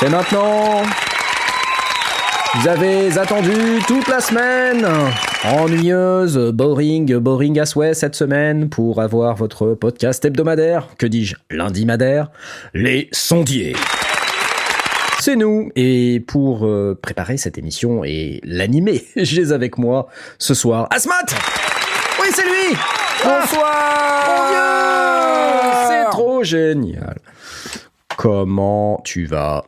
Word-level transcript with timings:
C'est 0.00 0.10
maintenant. 0.10 0.82
Vous 2.56 2.68
avez 2.68 3.16
attendu 3.16 3.80
toute 3.86 4.08
la 4.08 4.20
semaine. 4.20 4.86
Ennuyeuse, 5.44 6.36
boring, 6.52 7.16
boring 7.18 7.60
à 7.60 7.66
souhait 7.66 7.94
cette 7.94 8.16
semaine 8.16 8.68
pour 8.68 9.00
avoir 9.00 9.36
votre 9.36 9.74
podcast 9.74 10.24
hebdomadaire, 10.24 10.88
que 10.98 11.06
dis-je, 11.06 11.36
lundi 11.50 11.86
madère, 11.86 12.30
les 12.74 13.08
sondiers. 13.12 13.76
C'est 15.20 15.36
nous, 15.36 15.70
et 15.76 16.20
pour 16.26 16.66
euh, 16.66 16.98
préparer 17.00 17.36
cette 17.36 17.56
émission 17.56 18.02
et 18.04 18.40
l'animer, 18.42 19.04
j'ai 19.16 19.52
avec 19.52 19.78
moi 19.78 20.08
ce 20.38 20.54
soir 20.54 20.88
Asmat 20.90 21.26
Oui, 22.20 22.28
c'est 22.32 22.44
lui 22.44 22.76
Bonsoir 23.22 24.48
C'est 25.88 26.10
trop 26.10 26.42
génial. 26.42 27.16
Comment 28.16 29.00
tu 29.04 29.26
vas? 29.26 29.64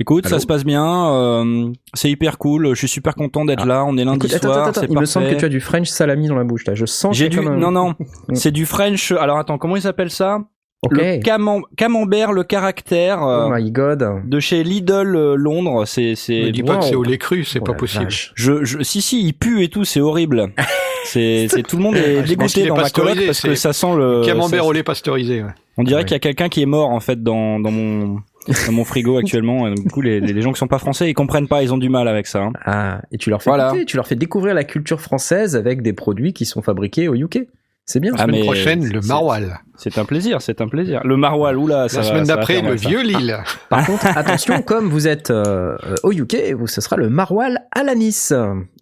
Écoute, 0.00 0.24
Allô 0.26 0.34
ça 0.34 0.40
se 0.40 0.46
passe 0.46 0.64
bien, 0.64 1.12
euh, 1.12 1.68
c'est 1.94 2.10
hyper 2.10 2.38
cool, 2.38 2.70
je 2.70 2.74
suis 2.74 2.88
super 2.88 3.14
content 3.14 3.44
d'être 3.44 3.64
Ah. 3.64 3.68
là, 3.68 3.84
on 3.86 3.96
est 3.98 4.04
lundi 4.04 4.26
Écoute, 4.26 4.32
attends, 4.34 4.48
soir, 4.48 4.58
attends, 4.60 4.70
attends, 4.70 4.80
c'est 4.80 4.86
il 4.90 4.98
me 4.98 5.04
semble 5.04 5.26
que 5.26 5.30
parfait. 5.32 5.40
tu 5.40 5.44
as 5.44 5.48
du 5.50 5.60
French 5.60 5.88
salami 5.88 6.26
dans 6.28 6.36
la 6.36 6.44
bouche 6.44 6.64
là. 6.66 6.74
Je 6.74 6.86
sens 6.86 7.14
J'ai 7.16 7.28
du 7.28 7.36
comme 7.36 7.48
un- 7.48 7.56
non 7.56 7.70
non, 7.70 7.94
Mm. 8.28 8.34
c'est 8.34 8.50
du 8.50 8.64
French. 8.66 9.12
Alors 9.12 9.36
attends, 9.38 9.58
comment 9.58 9.76
il 9.76 9.82
s'appelle 9.82 10.10
ça? 10.10 10.38
Ok. 10.82 10.92
Le 10.92 11.18
camem- 11.20 11.60
camembert, 11.76 12.32
le 12.32 12.42
caractère 12.42 13.22
euh, 13.22 13.48
Oh 13.48 13.52
my 13.54 13.70
god. 13.70 14.22
de 14.24 14.40
chez 14.40 14.64
Lidl 14.64 15.14
euh, 15.14 15.34
Londres. 15.36 15.84
C'est 15.84 16.10
Ne 16.10 16.14
c'est. 16.14 16.50
dis 16.52 16.62
pas 16.62 16.78
que 16.78 16.84
c'est 16.86 16.94
au 16.94 17.02
lait 17.02 17.18
cru, 17.18 17.44
c'est 17.44 17.58
Oh 17.60 17.64
pas 17.64 17.74
possible. 17.74 18.04
vache. 18.04 18.32
Je, 18.34 18.64
je 18.64 18.82
si 18.82 19.02
si, 19.02 19.22
il 19.22 19.34
pue 19.34 19.62
et 19.62 19.68
tout, 19.68 19.84
c'est 19.84 20.00
horrible. 20.00 20.46
C'est 21.04 21.46
c'est 21.48 21.62
tout 21.62 21.78
le 21.78 21.82
monde 21.82 21.96
est 21.96 22.18
Ah, 22.18 22.22
dégoûté 22.22 22.64
est 22.64 22.66
dans 22.66 22.76
ma 22.76 22.90
coloc 22.90 23.16
parce 23.24 23.40
que 23.40 23.54
ça 23.54 23.72
sent 23.72 23.96
le. 23.96 24.22
Camembert 24.24 24.60
ça- 24.60 24.66
au 24.66 24.70
lait 24.72 24.82
pasteurisé. 24.82 25.42
ouais. 25.42 25.48
On 25.78 25.82
dirait 25.82 26.00
Ouais. 26.00 26.04
qu'il 26.04 26.12
y 26.12 26.16
a 26.16 26.18
quelqu'un 26.20 26.50
qui 26.50 26.60
est 26.62 26.66
mort 26.66 26.90
en 26.90 27.00
fait 27.00 27.22
dans 27.22 27.58
dans 27.58 27.70
mon 27.70 28.18
dans 28.66 28.72
mon 28.72 28.84
frigo 28.84 29.18
actuellement. 29.18 29.66
Et 29.66 29.74
donc, 29.74 29.84
du 29.84 29.90
coup, 29.90 30.00
les, 30.00 30.20
les 30.20 30.42
gens 30.42 30.52
qui 30.52 30.58
sont 30.58 30.66
pas 30.68 30.78
français, 30.78 31.10
ils 31.10 31.14
comprennent 31.14 31.48
pas, 31.48 31.62
ils 31.62 31.72
ont 31.74 31.78
du 31.78 31.88
mal 31.88 32.08
avec 32.08 32.26
ça. 32.26 32.40
hein. 32.42 32.52
Ah, 32.64 33.00
et 33.12 33.18
tu 33.18 33.30
leur 33.30 33.42
fais 33.42 33.50
Voilà. 33.50 33.70
goûter, 33.70 33.84
tu 33.84 33.96
leur 33.96 34.06
fais 34.06 34.16
découvrir 34.16 34.54
la 34.54 34.64
culture 34.64 35.00
française 35.00 35.56
avec 35.56 35.82
des 35.82 35.92
produits 35.92 36.32
qui 36.32 36.44
sont 36.46 36.62
fabriqués 36.62 37.08
au 37.08 37.14
UK. 37.14 37.46
C'est 37.86 37.98
bien. 37.98 38.12
Ah, 38.14 38.18
La 38.18 38.24
semaine 38.26 38.40
mais 38.40 38.46
prochaine, 38.46 38.86
le 38.86 39.00
maroilles. 39.00 39.52
C'est 39.76 39.98
un 39.98 40.04
plaisir, 40.04 40.40
c'est 40.42 40.60
un 40.60 40.68
plaisir. 40.68 41.00
Le 41.04 41.16
maroilles, 41.16 41.56
oula, 41.56 41.88
ça 41.88 41.96
La 41.98 42.02
va- 42.02 42.08
semaine 42.10 42.24
d'après, 42.24 42.62
le 42.62 42.74
vieux 42.74 43.02
Lille. 43.02 43.36
Par 43.68 43.84
contre, 43.84 44.06
attention, 44.16 44.62
comme 44.62 44.88
vous 44.88 45.08
êtes 45.08 45.30
euh, 45.30 45.76
euh, 45.84 45.96
au 46.04 46.12
UK, 46.12 46.52
vous, 46.56 46.68
ce 46.68 46.80
sera 46.80 46.96
le 46.96 47.08
maroilles 47.08 47.56
à 47.72 47.82
la 47.82 47.96
Nice. 47.96 48.32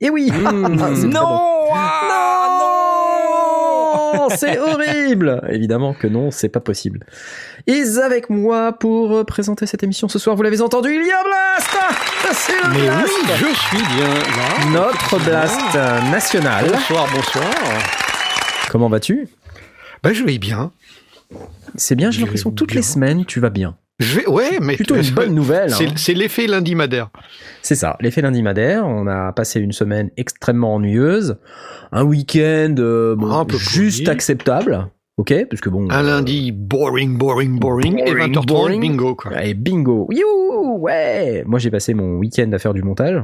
Et 0.02 0.10
oui. 0.10 0.28
C'est 0.94 1.08
très 1.10 1.20
bon. 1.20 1.38
Non, 4.12 4.28
Non 4.28 4.28
C'est 4.36 4.58
horrible 4.58 5.42
Évidemment 5.48 5.94
que 5.94 6.06
non, 6.06 6.30
c'est 6.30 6.48
pas 6.48 6.60
possible. 6.60 7.04
Et 7.66 7.82
avec 7.98 8.30
moi 8.30 8.72
pour 8.72 9.12
euh, 9.16 9.24
présenter 9.24 9.66
cette 9.66 9.82
émission 9.82 10.08
ce 10.08 10.18
soir, 10.18 10.36
vous 10.36 10.42
l'avez 10.42 10.60
entendu, 10.60 10.90
il 10.90 11.06
y 11.06 11.10
a 11.10 11.22
Blast 11.22 11.70
C'est 12.32 12.62
le 12.62 12.70
Mais 12.70 12.86
Blast 12.86 13.12
oui, 13.42 13.48
je 13.52 13.76
suis 13.76 13.96
bien 13.96 14.08
là. 14.08 14.70
Notre 14.72 15.18
Blast 15.24 15.60
euh, 15.76 16.00
national. 16.10 16.70
Bonsoir, 16.72 17.06
bonsoir. 17.14 17.50
Comment 18.70 18.88
vas-tu? 18.88 19.28
Bah, 20.02 20.12
je 20.12 20.24
vais 20.24 20.38
bien. 20.38 20.72
C'est 21.74 21.94
bien, 21.94 22.10
j'ai 22.10 22.22
l'impression 22.22 22.50
toutes 22.50 22.74
les 22.74 22.82
semaines, 22.82 23.24
tu 23.24 23.40
vas 23.40 23.50
bien. 23.50 23.76
Je 24.00 24.20
vais, 24.20 24.26
ouais, 24.28 24.58
mais 24.60 24.76
Plutôt 24.76 24.94
une 24.94 25.10
bonne 25.10 25.34
nouvelle. 25.34 25.70
C'est 25.70 25.86
hein. 25.88 25.92
c'est 25.96 26.14
l'effet 26.14 26.46
lundi 26.46 26.74
madère. 26.76 27.10
C'est 27.62 27.74
ça, 27.74 27.96
l'effet 28.00 28.22
lundi 28.22 28.42
madère. 28.42 28.86
On 28.86 29.06
a 29.08 29.32
passé 29.32 29.58
une 29.60 29.72
semaine 29.72 30.10
extrêmement 30.16 30.74
ennuyeuse. 30.76 31.36
Un 31.90 32.04
week-end 32.04 32.74
euh, 32.78 33.16
bon, 33.16 33.30
Un 33.32 33.44
peu 33.44 33.58
juste 33.58 34.04
pourri. 34.04 34.10
acceptable. 34.14 34.88
Ok, 35.16 35.34
parce 35.50 35.60
que 35.60 35.68
bon. 35.68 35.90
Un 35.90 36.04
euh, 36.04 36.10
lundi 36.10 36.52
boring, 36.52 37.18
boring, 37.18 37.58
boring, 37.58 37.98
et 37.98 38.12
Boring, 38.12 38.32
20h30 38.34 38.46
boring. 38.46 38.80
bingo 38.80 39.14
quoi. 39.16 39.44
Et 39.44 39.54
bingo, 39.54 40.06
you, 40.12 40.76
ouais. 40.78 41.42
Moi 41.44 41.58
j'ai 41.58 41.72
passé 41.72 41.92
mon 41.92 42.18
week-end 42.18 42.52
à 42.52 42.58
faire 42.58 42.72
du 42.74 42.82
montage. 42.84 43.20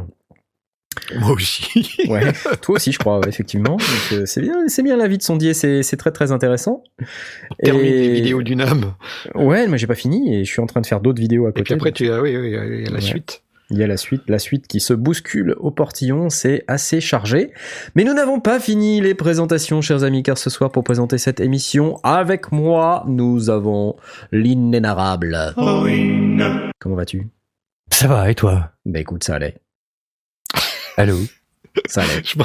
Moi 1.19 1.33
aussi. 1.33 1.99
Ouais, 2.09 2.33
toi 2.61 2.77
aussi 2.77 2.93
je 2.93 2.99
crois, 2.99 3.21
effectivement. 3.29 3.77
Euh, 4.13 4.23
c'est 4.27 4.41
bien, 4.41 4.55
c'est 4.69 4.83
bien 4.83 4.97
la 4.97 5.09
vie 5.09 5.19
de 5.19 5.23
sondier, 5.23 5.55
c'est 5.55 5.83
c'est 5.83 5.97
très 5.97 6.11
très 6.13 6.33
intéressant. 6.33 6.83
Termine 7.63 7.85
Et- 7.85 7.91
les 8.09 8.13
vidéos 8.15 8.43
du 8.43 8.57
NAM. 8.57 8.95
Ouais, 9.35 9.67
moi 9.69 9.77
j'ai 9.77 9.87
pas 9.87 9.95
fini 9.95 10.35
et 10.35 10.45
je 10.45 10.51
suis 10.51 10.61
en 10.61 10.67
train 10.67 10.81
de 10.81 10.87
faire 10.87 11.01
d'autres 11.01 11.21
vidéos 11.21 11.47
à 11.47 11.51
Et 11.51 11.53
côté. 11.53 11.63
puis 11.65 11.75
après, 11.75 11.93
tu 11.93 12.11
as, 12.11 12.21
oui, 12.21 12.37
oui, 12.37 12.49
il 12.49 12.85
y 12.85 12.87
a 12.87 12.91
la 12.91 12.95
Ouais. 12.97 13.01
suite. 13.01 13.41
Il 13.71 13.79
y 13.79 13.83
a 13.83 13.87
la 13.87 13.97
suite, 13.97 14.21
la 14.29 14.39
suite 14.39 14.67
qui 14.67 14.79
se 14.79 14.93
bouscule 14.93 15.55
au 15.59 15.71
portillon, 15.71 16.29
c'est 16.29 16.65
assez 16.69 17.01
chargé. 17.01 17.51
Mais 17.95 18.05
nous 18.05 18.13
n'avons 18.13 18.39
pas 18.39 18.61
fini 18.61 19.01
les 19.01 19.15
présentations, 19.15 19.81
chers 19.81 20.05
amis, 20.05 20.23
car 20.23 20.37
ce 20.37 20.51
soir, 20.51 20.71
pour 20.71 20.85
présenter 20.85 21.17
cette 21.17 21.41
émission, 21.41 21.99
avec 22.03 22.53
moi, 22.53 23.05
nous 23.09 23.49
avons 23.49 23.97
l'inénarrable. 24.33 25.55
Comment 26.79 26.95
vas-tu? 26.97 27.27
Ça 27.91 28.07
va, 28.07 28.31
et 28.31 28.35
toi? 28.35 28.73
Bah 28.85 29.01
écoute, 29.01 29.25
ça 29.25 29.37
allait. 29.37 29.57
Allô 30.97 31.17
Ça 31.87 32.03
allait. 32.03 32.23
Je 32.25 32.39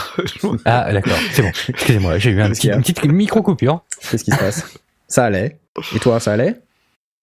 m'en- 0.47 0.55
Ah, 0.65 0.91
d'accord, 0.91 1.13
c'est 1.31 1.41
bon. 1.43 1.51
Excusez-moi, 1.69 2.17
j'ai 2.17 2.31
eu 2.31 2.41
un 2.41 2.49
petit- 2.49 2.69
une 2.69 2.81
petite 2.81 3.05
micro-coupure. 3.05 3.83
Qu'est-ce 4.09 4.23
qui 4.23 4.31
se 4.31 4.37
passe? 4.37 4.65
Ça 5.07 5.25
allait? 5.25 5.59
Et 5.95 5.99
toi, 5.99 6.19
ça 6.19 6.33
allait? 6.33 6.55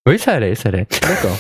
Oui, 0.08 0.20
ça 0.20 0.34
allait, 0.34 0.54
ça 0.54 0.68
allait. 0.68 0.86
D'accord. 1.02 1.36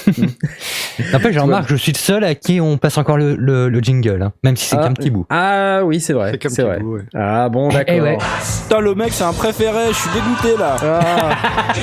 En 1.14 1.18
fait, 1.20 1.32
je 1.32 1.38
remarque, 1.38 1.68
je 1.68 1.76
suis 1.76 1.92
le 1.92 1.98
seul 1.98 2.24
à 2.24 2.34
qui 2.34 2.60
on 2.60 2.78
passe 2.78 2.98
encore 2.98 3.16
le, 3.16 3.36
le, 3.36 3.68
le 3.68 3.78
jingle, 3.80 4.20
hein, 4.22 4.32
même 4.42 4.56
si 4.56 4.66
c'est 4.66 4.76
Ah. 4.76 4.82
qu'un 4.82 4.92
petit 4.92 5.10
bout. 5.10 5.24
Ah 5.30 5.82
oui, 5.84 6.00
c'est 6.00 6.14
vrai. 6.14 6.36
C'est 6.48 6.62
vrai. 6.62 6.78
petit 6.78 6.82
bout, 6.82 6.96
ouais. 6.96 7.02
Ah 7.14 7.48
bon, 7.48 7.70
Eh 7.70 7.74
d'accord. 7.74 7.94
ouais. 8.02 8.18
Putain, 8.64 8.80
le 8.80 8.94
mec, 8.96 9.12
c'est 9.12 9.22
un 9.22 9.32
préféré. 9.32 9.86
Je 9.90 9.94
suis 9.94 10.10
dégoûté 10.10 10.56
là. 10.58 10.76
Ah. 10.82 11.74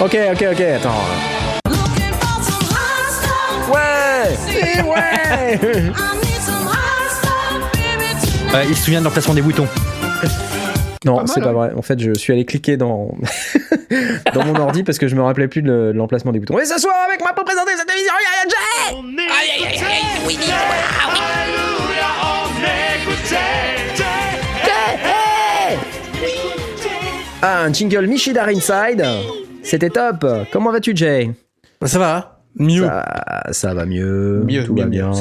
ok, 0.00 0.18
ok, 0.32 0.44
ok, 0.52 0.60
attends. 0.60 1.04
Ouais 3.72 4.82
ouais 4.82 5.90
Euh, 8.54 8.64
il 8.68 8.76
se 8.76 8.84
souvient 8.84 9.00
de 9.00 9.04
l'emplacement 9.04 9.34
des 9.34 9.42
boutons. 9.42 9.66
Non, 11.04 11.16
Pas 11.18 11.26
c'est 11.26 11.40
mal, 11.40 11.48
pas 11.48 11.52
vrai. 11.52 11.72
En 11.76 11.82
fait, 11.82 11.98
je 11.98 12.14
suis 12.14 12.32
allé 12.32 12.44
cliquer 12.44 12.76
dans 12.76 13.14
dans 14.34 14.44
mon 14.44 14.54
ordi 14.60 14.82
parce 14.84 14.98
que 14.98 15.08
je 15.08 15.16
me 15.16 15.22
rappelais 15.22 15.48
plus 15.48 15.62
de 15.62 15.68
le- 15.68 15.92
de 15.92 15.98
l'emplacement 15.98 16.30
des 16.32 16.38
boutons. 16.38 16.58
Et 16.60 16.64
ce 16.64 16.78
soir, 16.78 16.94
avec 17.08 17.20
moi 17.20 17.32
pour 17.34 17.44
présenter 17.44 17.72
cette 17.76 17.90
émission, 17.90 18.12
il 18.20 18.24
y 18.24 18.28
a 18.38 18.48
Jay 18.48 20.02
Ah, 27.42 27.64
un 27.64 27.72
jingle 27.72 28.06
Michidar 28.06 28.48
Inside. 28.48 29.04
C'était 29.62 29.90
top. 29.90 30.24
Comment 30.52 30.70
vas-tu, 30.70 30.92
Jay? 30.94 31.30
Ça 31.84 31.98
va? 31.98 32.38
Mieux. 32.56 32.84
ça, 32.84 33.42
ça 33.50 33.74
va 33.74 33.86
mieux. 33.86 34.42
Mieux, 34.46 34.64
tout 34.64 34.74
mieux, 34.74 34.82
va 34.82 34.88
mieux, 34.88 34.90
bien. 34.90 35.12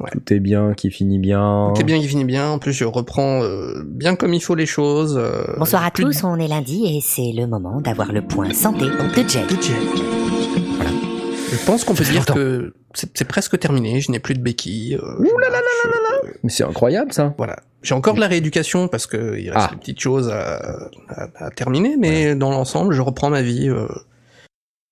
Ouais. 0.00 0.10
Tout 0.12 0.34
est 0.34 0.40
bien, 0.40 0.74
qui 0.74 0.90
finit 0.90 1.18
bien. 1.18 1.72
C'est 1.76 1.84
bien 1.84 1.98
qui 2.00 2.08
finit 2.08 2.24
bien. 2.24 2.48
En 2.50 2.58
plus, 2.58 2.72
je 2.72 2.84
reprends 2.84 3.42
euh, 3.42 3.82
bien 3.84 4.16
comme 4.16 4.34
il 4.34 4.42
faut 4.42 4.54
les 4.54 4.66
choses. 4.66 5.16
euh, 5.18 5.44
Bonsoir 5.58 5.84
à 5.84 5.90
tous, 5.90 6.24
on 6.24 6.36
est 6.38 6.48
lundi 6.48 6.84
et 6.86 7.00
c'est 7.02 7.32
le 7.34 7.46
moment 7.46 7.80
d'avoir 7.80 8.12
le 8.12 8.22
point 8.22 8.52
santé 8.52 8.84
de 8.86 9.28
Jay. 9.28 9.44
de 9.44 9.62
Jay. 9.62 9.74
Voilà. 10.76 10.90
Je 11.52 11.64
pense 11.66 11.84
qu'on 11.84 11.94
peut 11.94 12.04
dire 12.04 12.14
longtemps. 12.20 12.34
que 12.34 12.72
c'est 12.92 13.24
presque 13.26 13.58
terminé. 13.58 14.00
Je 14.00 14.10
n'ai 14.10 14.18
plus 14.20 14.34
de 14.34 14.40
béquilles. 14.40 14.94
euh, 14.96 15.18
Ouh 15.18 15.38
là 15.38 15.46
je- 15.48 15.52
là 15.52 15.58
là 15.94 16.20
je- 16.24 16.30
Mais 16.42 16.50
c'est 16.50 16.64
incroyable, 16.64 17.12
ça. 17.12 17.34
Voilà. 17.36 17.56
J'ai 17.82 17.94
encore 17.94 18.14
de 18.14 18.20
la 18.20 18.26
rééducation 18.28 18.88
parce 18.88 19.06
que 19.06 19.38
il 19.38 19.50
reste 19.50 19.68
Ah. 19.68 19.72
des 19.72 19.78
petites 19.78 20.00
choses 20.00 20.28
à, 20.28 20.56
à- 21.08 21.28
à 21.46 21.50
terminer, 21.50 21.96
mais 21.98 22.34
dans 22.34 22.50
l'ensemble, 22.50 22.92
je 22.94 23.00
reprends 23.00 23.30
ma 23.30 23.40
vie 23.42 23.68
euh, 23.70 23.86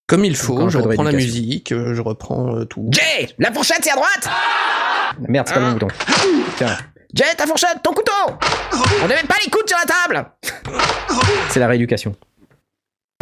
comme 0.07 0.25
il 0.25 0.35
faut. 0.37 0.69
Je 0.71 0.79
reprends 0.79 1.03
la 1.03 1.13
musique, 1.13 1.75
je 1.75 2.01
reprends 2.01 2.57
euh, 2.57 2.65
tout. 2.65 2.89
Jay, 2.93 3.29
la 3.39 3.53
fourchette, 3.53 3.81
c'est 3.83 3.91
à 3.91 3.97
droite 3.97 4.29
Merde, 5.29 5.47
c'est 5.49 5.55
pas 5.55 5.61
le 5.61 5.67
bon 5.67 5.73
bouton. 5.73 5.89
Tiens. 6.57 6.77
Jay, 7.15 7.25
ta 7.37 7.47
fourchette, 7.47 7.79
ton 7.83 7.93
couteau 7.93 8.13
On 9.03 9.05
ne 9.05 9.09
met 9.09 9.23
pas 9.27 9.37
les 9.45 9.51
coudes 9.51 9.67
sur 9.69 9.79
la 9.79 9.87
table 9.87 10.31
C'est 11.49 11.61
la 11.61 11.69
rééducation. 11.69 12.15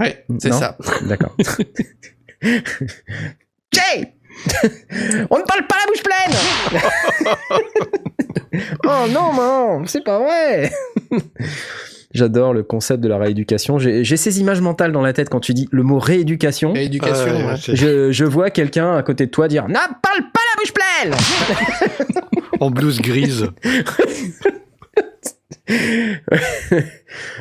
Ouais, 0.01 0.25
c'est 0.41 0.53
ça. 0.53 0.77
D'accord. 1.03 1.35
Jay 2.43 4.13
On 5.31 5.39
ne 5.39 5.45
parle 5.45 5.67
pas 5.67 5.77
la 5.79 5.87
bouche 5.87 6.03
pleine 6.03 6.33
Oh 8.85 9.07
non, 9.11 9.33
non, 9.33 9.87
c'est 9.87 10.05
pas 10.05 10.19
vrai 10.19 10.71
J'adore 12.13 12.53
le 12.55 12.63
concept 12.63 13.03
de 13.03 13.09
la 13.09 13.19
rééducation. 13.19 13.79
J'ai 13.79 14.17
ces 14.17 14.41
images 14.41 14.61
mentales 14.61 14.93
dans 14.93 15.03
la 15.03 15.13
tête 15.13 15.29
quand 15.29 15.41
tu 15.41 15.53
dis 15.55 15.69
le 15.71 15.83
mot 15.83 15.99
rééducation. 15.99 16.75
Éducation, 16.75 17.25
Ouais, 17.25 17.45
ouais. 17.45 17.57
Je, 17.75 18.11
je 18.13 18.25
vois 18.25 18.51
quelqu'un 18.51 18.97
à 18.97 19.03
côté 19.03 19.27
de 19.27 19.31
toi 19.31 19.49
dire 19.49 19.69
n'a 19.69 19.89
parle 20.03 20.31
pas 20.33 20.41
bouche 20.57 20.73
pleine. 20.73 21.15
En 22.61 22.71
blouse 22.71 23.01
grise. 23.01 23.49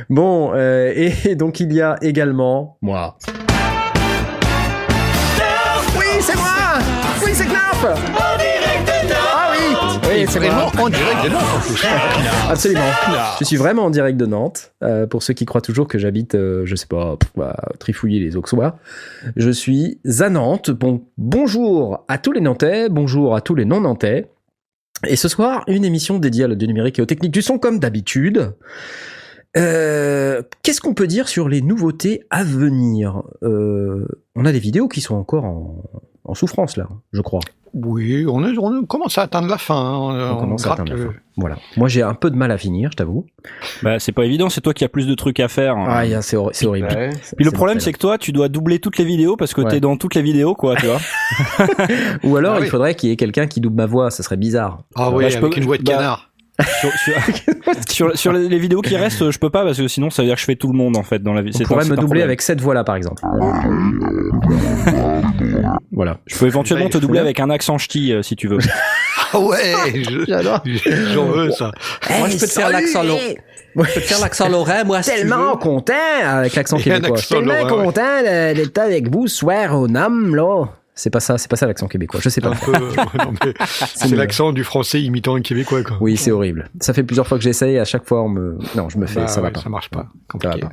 Bon, 0.10 0.52
euh, 0.54 0.92
et 0.96 1.36
donc 1.36 1.60
il 1.60 1.72
y 1.72 1.82
a 1.82 1.96
également 2.02 2.78
moi. 2.82 3.18
Oui, 5.98 6.06
c'est 6.22 6.36
moi. 6.36 6.80
Oui, 7.24 7.32
c'est 7.34 7.46
Knarf. 7.46 7.86
Oui. 10.16 10.26
C'est 10.30 10.40
Vraiment 10.40 10.68
en 10.80 10.90
direct 10.90 11.24
de 11.26 11.30
Nantes, 11.30 11.44
en 11.56 11.60
plus. 11.60 11.86
Absolument. 12.50 12.82
Je 13.40 13.44
suis 13.44 13.58
vraiment 13.58 13.86
en 13.86 13.90
direct 13.90 14.18
de 14.18 14.26
Nantes. 14.26 14.72
Euh, 14.82 15.08
pour 15.08 15.24
ceux 15.24 15.34
qui 15.34 15.46
croient 15.46 15.62
toujours 15.62 15.88
que 15.88 15.98
j'habite, 15.98 16.36
euh, 16.36 16.66
je 16.66 16.76
sais 16.76 16.86
pas, 16.88 17.18
pff, 17.18 17.32
à 17.44 17.74
trifouiller 17.80 18.22
les 18.22 18.38
Auxois. 18.38 18.78
Je 19.36 19.50
suis 19.50 20.00
à 20.22 20.30
Nantes. 20.30 20.72
Bon, 20.72 21.04
bonjour 21.18 22.06
à 22.08 22.18
tous 22.18 22.32
les 22.32 22.40
Nantais, 22.40 22.88
bonjour 22.90 23.36
à 23.36 23.42
tous 23.42 23.56
les 23.56 23.66
non-Nantais. 23.66 24.30
Et 25.06 25.18
ce 25.18 25.28
soir, 25.28 25.64
une 25.68 25.84
émission 25.84 26.18
dédiée 26.18 26.46
à 26.46 26.48
l'audio 26.48 26.68
numérique 26.68 27.00
et 27.00 27.02
aux 27.02 27.06
techniques 27.08 27.34
du 27.34 27.42
son 27.42 27.58
comme 27.58 27.80
d'habitude. 27.80 28.54
Euh, 29.58 30.42
Qu'est-ce 30.64 30.80
qu'on 30.80 30.94
peut 30.94 31.08
dire 31.08 31.28
sur 31.28 31.50
les 31.50 31.62
nouveautés 31.62 32.24
à 32.30 32.46
venir? 32.46 33.24
Euh, 33.44 34.08
On 34.36 34.46
a 34.46 34.54
des 34.54 34.60
vidéos 34.60 34.88
qui 34.88 35.02
sont 35.02 35.16
encore 35.16 35.44
en, 35.44 35.84
en 36.24 36.34
souffrance 36.36 36.78
là, 36.78 36.88
je 37.12 37.22
crois. 37.22 37.42
Oui, 37.78 38.26
on, 38.30 38.42
est- 38.48 38.58
on 38.58 38.86
commence 38.86 39.18
à 39.18 39.24
atteindre 39.24 39.50
la 39.50 39.58
fin. 39.58 39.76
hein. 39.76 40.32
On 40.32 40.38
commence 40.38 40.62
à 40.64 40.70
gratte 40.70 40.80
atteindre 40.80 40.98
la 40.98 41.04
le- 41.06 41.10
fin. 41.12 41.18
Voilà. 41.36 41.58
Moi, 41.76 41.90
j'ai 41.90 42.02
un 42.02 42.14
peu 42.14 42.32
de 42.32 42.38
mal 42.38 42.50
à 42.52 42.58
finir, 42.58 42.90
je 42.92 42.96
t'avoue. 42.96 43.26
Bah, 43.84 44.00
c'est 44.00 44.14
pas 44.14 44.24
évident, 44.24 44.48
c'est 44.50 44.62
toi 44.62 44.74
qui 44.74 44.86
as 44.86 44.88
plus 44.90 45.06
de 45.08 45.14
trucs 45.16 45.42
à 45.42 45.50
faire. 45.50 45.76
Ah, 45.78 46.04
c'est 46.22 46.38
hor- 46.38 46.52
c'est 46.54 46.66
horrible. 46.66 46.88
Ouais. 46.88 47.10
Puis 47.36 47.44
le 47.44 47.52
problème, 47.52 47.82
c'est 47.82 47.92
que 47.92 47.98
toi, 48.00 48.18
tu 48.18 48.32
dois 48.32 48.48
doubler 48.48 48.80
toutes 48.80 48.98
les 48.98 49.04
vidéos 49.04 49.36
parce 49.36 49.54
que 49.54 49.60
Ouais. 49.62 49.70
t'es 49.70 49.80
dans 49.82 49.98
toutes 49.98 50.16
les 50.16 50.22
vidéos, 50.22 50.56
quoi, 50.56 50.76
tu 50.78 50.86
vois. 50.86 51.00
Ou 52.24 52.38
alors, 52.38 52.54
Ah 52.54 52.60
il 52.60 52.64
oui. 52.64 52.70
faudrait 52.70 52.96
qu'il 52.96 53.10
y 53.10 53.12
ait 53.12 53.18
quelqu'un 53.18 53.48
qui 53.48 53.60
double 53.60 53.76
ma 53.76 53.86
voix, 53.88 54.10
ça 54.12 54.24
serait 54.24 54.38
bizarre. 54.38 54.80
Ah 54.96 55.12
oui, 55.12 55.26
Bah, 55.26 55.30
je 55.30 55.38
avec 55.38 55.52
peux- 55.52 55.58
une 55.58 55.66
voix 55.66 55.78
de 55.78 55.84
bah, 55.84 55.92
canard. 55.96 56.32
sur, 56.80 56.90
sur, 56.94 57.14
sur, 57.90 58.18
sur 58.18 58.32
les 58.32 58.58
vidéos 58.58 58.82
qui 58.82 58.96
restent, 58.96 59.30
je 59.30 59.38
peux 59.38 59.50
pas 59.50 59.66
parce 59.66 59.78
que 59.78 59.90
sinon, 59.90 60.10
ça 60.10 60.22
veut 60.22 60.30
dire 60.30 60.36
que 60.36 60.42
je 60.42 60.46
fais 60.46 60.56
tout 60.56 60.72
le 60.72 60.78
monde, 60.78 60.96
en 60.96 61.04
fait, 61.04 61.22
dans 61.22 61.34
la 61.34 61.42
vie. 61.42 61.52
On 61.60 61.64
pourrait 61.66 61.84
me 61.90 61.98
doubler 61.98 62.22
avec 62.22 62.42
cette 62.42 62.62
voix-là, 62.62 62.86
par 62.86 62.96
exemple. 62.96 63.22
Voilà. 65.92 66.18
Je 66.28 66.38
peux 66.38 66.46
éventuellement 66.48 66.90
te 66.90 66.98
doubler 66.98 67.20
avec 67.20 67.40
un 67.40 67.50
accent 67.50 67.78
ch'ti, 67.78 68.12
euh, 68.14 68.22
si 68.22 68.36
tu 68.36 68.48
veux. 68.48 68.58
Ah 69.34 69.40
ouais, 69.40 69.74
je- 69.96 71.12
j'en 71.14 71.26
veux 71.26 71.52
ça. 71.52 71.72
Moi, 72.20 72.30
je 72.30 72.38
peux 72.38 72.46
te 72.48 72.52
faire 72.52 72.70
l'accent 72.70 73.04
lo- 73.04 73.18
Je 73.18 73.82
peux 73.82 73.86
te 73.86 74.06
faire 74.06 74.20
l'accent 74.22 74.48
lorrain, 74.48 74.84
moi, 74.86 75.02
si 75.02 75.10
tu 75.12 75.18
Tellement 75.18 75.52
veux. 75.54 75.58
content 75.58 75.94
avec 76.24 76.56
l'accent 76.56 76.78
québécois. 76.78 77.18
accent 77.18 77.36
Tellement 77.36 77.54
lorrain, 77.56 77.84
content 77.86 78.22
d'être 78.24 78.78
avec 78.78 79.10
vous 79.10 79.28
soir 79.28 79.78
au 79.78 79.88
NAM, 79.90 80.36
là. 80.36 80.66
C'est 80.94 81.10
pas 81.10 81.20
ça, 81.20 81.38
c'est 81.38 81.50
pas 81.50 81.58
ça 81.58 81.66
l'accent 81.66 81.88
québécois. 81.88 82.22
Je 82.24 82.30
sais 82.30 82.40
pas. 82.40 82.50
Un 82.50 82.56
peu, 82.56 82.72
ouais, 82.72 82.96
non, 83.26 83.34
mais 83.44 83.54
c'est 83.96 84.16
l'accent 84.16 84.54
du 84.54 84.64
français 84.64 85.02
imitant 85.02 85.36
un 85.36 85.42
québécois, 85.42 85.84
quoi. 85.84 85.98
Oui, 86.00 86.16
c'est 86.16 86.32
horrible. 86.32 86.70
Ça 86.80 86.94
fait 86.94 87.04
plusieurs 87.04 87.28
fois 87.28 87.38
que 87.38 87.44
j'essaye. 87.44 87.78
À 87.80 87.84
chaque 87.86 88.06
fois, 88.06 88.22
on 88.22 88.30
me. 88.30 88.58
Non, 88.78 88.88
je 88.88 88.98
me 88.98 89.06
fais. 89.08 89.22
Bah 89.22 89.28
ça 89.28 89.42
va 89.42 89.48
ouais, 89.48 89.54
pas. 89.54 89.60
Ça 89.62 89.70
marche 89.70 89.90
pas. 89.90 90.06
Ça 90.42 90.48
va 90.48 90.54
Compliqué. 90.54 90.68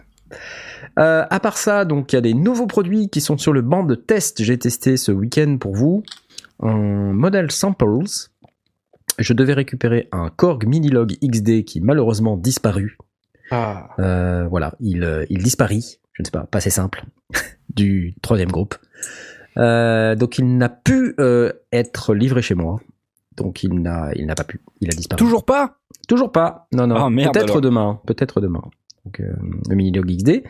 Euh, 0.98 1.24
à 1.28 1.40
part 1.40 1.56
ça, 1.56 1.84
donc 1.84 2.12
il 2.12 2.16
y 2.16 2.18
a 2.18 2.22
des 2.22 2.34
nouveaux 2.34 2.66
produits 2.66 3.08
qui 3.08 3.20
sont 3.20 3.38
sur 3.38 3.52
le 3.52 3.62
banc 3.62 3.84
de 3.84 3.94
test. 3.94 4.42
J'ai 4.42 4.58
testé 4.58 4.96
ce 4.96 5.12
week-end 5.12 5.56
pour 5.58 5.74
vous 5.74 6.02
un 6.62 7.12
modèle 7.12 7.50
samples. 7.50 8.04
Je 9.18 9.32
devais 9.32 9.52
récupérer 9.52 10.08
un 10.12 10.30
Korg 10.30 10.66
Minilog 10.66 11.16
XD 11.22 11.64
qui 11.64 11.80
malheureusement 11.80 12.36
disparu. 12.36 12.96
Ah. 13.50 13.90
Euh, 13.98 14.46
voilà, 14.48 14.74
il, 14.80 15.04
euh, 15.04 15.26
il 15.28 15.42
disparaît, 15.42 15.80
je 16.12 16.22
ne 16.22 16.24
sais 16.24 16.30
pas, 16.30 16.44
pas 16.44 16.58
assez 16.58 16.70
simple, 16.70 17.04
du 17.74 18.14
troisième 18.22 18.50
groupe. 18.50 18.74
Euh, 19.58 20.14
donc 20.14 20.38
il 20.38 20.56
n'a 20.56 20.70
pu 20.70 21.14
euh, 21.20 21.52
être 21.72 22.14
livré 22.14 22.40
chez 22.40 22.54
moi. 22.54 22.80
Donc 23.36 23.62
il 23.62 23.74
n'a, 23.74 24.10
il 24.14 24.26
n'a 24.26 24.34
pas 24.34 24.44
pu, 24.44 24.60
il 24.80 24.88
a 24.88 24.94
disparu. 24.94 25.18
Toujours 25.18 25.44
pas? 25.44 25.78
Toujours 26.08 26.32
pas. 26.32 26.66
Non, 26.72 26.86
non. 26.86 26.96
Ah, 26.96 27.30
peut-être 27.32 27.60
demain. 27.60 28.00
Peut-être 28.06 28.40
demain. 28.40 28.62
Donc, 29.04 29.20
euh, 29.20 29.32
le 29.68 29.74
Minilog 29.74 30.06
XD. 30.06 30.44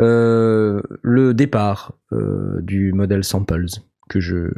Euh, 0.00 0.82
le 1.02 1.34
départ 1.34 1.94
euh, 2.12 2.60
du 2.60 2.92
modèle 2.92 3.24
Samples 3.24 3.66
que 4.08 4.20
je 4.20 4.50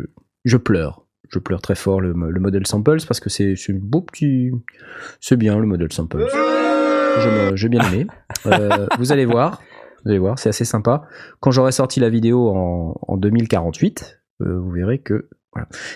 je 0.44 0.56
pleure. 0.56 1.06
Je 1.28 1.38
pleure 1.38 1.60
très 1.60 1.74
fort 1.74 2.00
le, 2.00 2.12
le 2.12 2.40
modèle 2.40 2.66
Samples 2.66 3.04
parce 3.06 3.20
que 3.20 3.28
c'est 3.28 3.54
un 3.68 3.74
beau 3.74 4.00
petit. 4.00 4.50
C'est 5.20 5.36
bien 5.36 5.58
le 5.58 5.66
modèle 5.66 5.92
Samples. 5.92 6.26
J'ai 7.54 7.68
bien 7.68 7.80
aimé. 7.92 8.06
Euh, 8.46 8.86
vous 8.98 9.12
allez 9.12 9.24
voir. 9.24 9.60
Vous 10.04 10.10
allez 10.10 10.18
voir, 10.18 10.38
c'est 10.38 10.48
assez 10.48 10.64
sympa. 10.64 11.02
Quand 11.40 11.50
j'aurai 11.50 11.72
sorti 11.72 12.00
la 12.00 12.08
vidéo 12.08 12.48
en, 12.48 12.98
en 13.06 13.16
2048, 13.16 14.20
euh, 14.42 14.58
vous 14.58 14.70
verrez 14.70 14.98
que. 14.98 15.28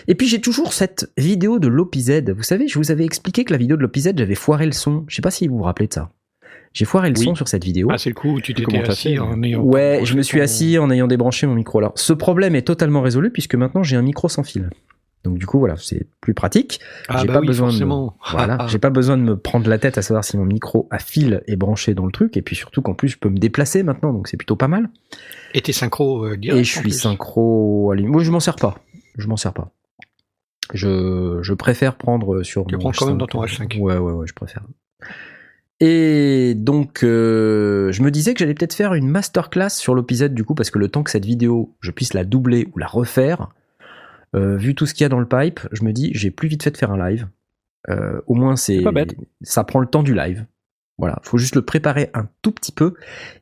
Et 0.07 0.15
puis 0.15 0.27
j'ai 0.27 0.41
toujours 0.41 0.73
cette 0.73 1.11
vidéo 1.17 1.59
de 1.59 1.67
l'OPZ. 1.69 2.29
Vous 2.35 2.43
savez, 2.43 2.67
je 2.67 2.77
vous 2.77 2.91
avais 2.91 3.05
expliqué 3.05 3.45
que 3.45 3.53
la 3.53 3.57
vidéo 3.57 3.77
de 3.77 3.81
l'OPZ, 3.81 4.11
j'avais 4.15 4.35
foiré 4.35 4.65
le 4.65 4.73
son. 4.73 5.05
Je 5.07 5.15
sais 5.15 5.21
pas 5.21 5.31
si 5.31 5.47
vous 5.47 5.57
vous 5.57 5.63
rappelez 5.63 5.87
de 5.87 5.93
ça. 5.93 6.11
J'ai 6.73 6.85
foiré 6.85 7.09
le 7.11 7.17
Oui. 7.19 7.23
son 7.25 7.35
sur 7.35 7.47
cette 7.47 7.63
vidéo. 7.63 7.87
Ah, 7.91 7.97
c'est 7.97 8.09
le 8.09 8.15
coup 8.15 8.29
où 8.33 8.41
tu 8.41 8.53
t'étais 8.53 8.79
assis 8.79 9.13
fait, 9.13 9.19
en 9.19 9.41
ayant. 9.43 9.61
ouais, 9.61 10.01
je 10.03 10.15
me 10.15 10.23
suis 10.23 10.39
ton- 10.39 10.43
assis 10.43 10.77
en 10.79 10.89
ayant 10.89 11.07
débranché 11.07 11.45
mon 11.47 11.53
micro. 11.55 11.77
Alors, 11.77 11.93
ce 11.95 12.13
problème 12.13 12.55
est 12.55 12.63
totalement 12.63 13.01
résolu 13.01 13.29
puisque 13.31 13.55
maintenant 13.55 13.83
j'ai 13.83 13.95
un 13.95 14.01
micro 14.01 14.27
sans 14.27 14.43
fil. 14.43 14.69
Donc 15.23 15.37
du 15.37 15.45
coup, 15.45 15.57
voilà, 15.59 15.75
c'est 15.77 16.05
plus 16.19 16.33
pratique. 16.33 16.81
Ah, 17.07 17.19
j'ai 17.21 17.27
bah 17.27 17.33
pas 17.35 17.39
oui, 17.39 17.47
besoin 17.47 17.71
de 17.71 17.85
me-. 17.85 18.07
Voilà, 18.31 18.57
Ah, 18.59 18.67
j'ai 18.67 18.79
pas 18.79 18.89
besoin 18.89 19.15
de 19.17 19.21
me 19.21 19.37
prendre 19.37 19.69
la 19.69 19.77
tête 19.77 19.97
à 19.97 20.01
savoir 20.01 20.23
si 20.25 20.35
mon 20.35 20.43
micro 20.45 20.87
à 20.91 20.99
fil 20.99 21.43
est 21.47 21.55
branché 21.55 21.93
dans 21.93 22.05
le 22.05 22.11
truc. 22.11 22.35
Et 22.35 22.41
puis 22.41 22.55
surtout 22.57 22.81
qu'en 22.81 22.93
plus, 22.93 23.07
je 23.09 23.17
peux 23.17 23.29
me 23.29 23.37
déplacer 23.37 23.83
maintenant, 23.83 24.11
donc 24.11 24.27
c'est 24.27 24.35
plutôt 24.35 24.55
pas 24.57 24.67
mal. 24.67 24.89
Et 25.53 25.61
t'es 25.61 25.71
synchro 25.71 26.25
euh, 26.25 26.35
direct. 26.37 26.59
Et 26.59 26.63
je 26.65 26.71
suis 26.71 26.81
plus. 26.81 26.99
synchro 26.99 27.91
à 27.91 27.95
Moi, 28.01 28.21
je 28.23 28.31
m'en 28.31 28.39
sers 28.41 28.55
pas. 28.57 28.79
Je 29.17 29.27
m'en 29.27 29.37
sers 29.37 29.53
pas. 29.53 29.71
Je, 30.73 31.39
je 31.41 31.53
préfère 31.53 31.95
prendre 31.95 32.41
sur 32.43 32.65
Tu 32.65 32.75
mon 32.75 32.79
prends 32.81 32.91
quand 32.91 33.05
même 33.05 33.15
H5. 33.15 33.19
dans 33.19 33.27
ton 33.27 33.43
H5. 33.45 33.77
Ouais, 33.79 33.97
ouais, 33.97 34.11
ouais, 34.11 34.27
je 34.27 34.33
préfère. 34.33 34.63
Et 35.79 36.53
donc, 36.55 37.03
euh, 37.03 37.91
je 37.91 38.01
me 38.03 38.11
disais 38.11 38.33
que 38.33 38.39
j'allais 38.39 38.53
peut-être 38.53 38.73
faire 38.73 38.93
une 38.93 39.07
masterclass 39.07 39.69
sur 39.69 39.95
l'OPZ 39.95 40.29
du 40.29 40.43
coup, 40.43 40.55
parce 40.55 40.71
que 40.71 40.79
le 40.79 40.87
temps 40.87 41.03
que 41.03 41.11
cette 41.11 41.25
vidéo, 41.25 41.73
je 41.81 41.91
puisse 41.91 42.13
la 42.13 42.23
doubler 42.23 42.67
ou 42.73 42.79
la 42.79 42.87
refaire, 42.87 43.49
euh, 44.35 44.55
vu 44.55 44.75
tout 44.75 44.85
ce 44.85 44.93
qu'il 44.93 45.03
y 45.03 45.05
a 45.05 45.09
dans 45.09 45.19
le 45.19 45.27
pipe, 45.27 45.59
je 45.71 45.83
me 45.83 45.91
dis, 45.91 46.11
j'ai 46.13 46.31
plus 46.31 46.47
vite 46.47 46.63
fait 46.63 46.71
de 46.71 46.77
faire 46.77 46.91
un 46.91 47.09
live. 47.09 47.27
Euh, 47.89 48.21
au 48.27 48.35
moins, 48.35 48.55
c'est, 48.55 48.81
ça 49.41 49.63
prend 49.63 49.79
le 49.79 49.87
temps 49.87 50.03
du 50.03 50.13
live. 50.13 50.45
Voilà, 50.99 51.19
faut 51.23 51.37
juste 51.37 51.55
le 51.55 51.63
préparer 51.63 52.11
un 52.13 52.27
tout 52.41 52.51
petit 52.51 52.71
peu. 52.71 52.93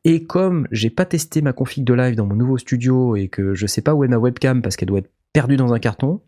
Et 0.05 0.23
comme 0.23 0.67
j'ai 0.71 0.89
pas 0.89 1.05
testé 1.05 1.41
ma 1.41 1.53
config 1.53 1.83
de 1.83 1.93
live 1.93 2.15
dans 2.15 2.25
mon 2.25 2.35
nouveau 2.35 2.57
studio 2.57 3.15
et 3.15 3.27
que 3.27 3.53
je 3.53 3.67
sais 3.67 3.81
pas 3.81 3.93
où 3.93 4.03
est 4.03 4.07
ma 4.07 4.17
webcam 4.17 4.61
parce 4.61 4.77
qu'elle 4.77 4.87
doit 4.87 4.99
être 4.99 5.11
perdue 5.33 5.57
dans 5.57 5.73
un 5.73 5.79
carton, 5.79 6.21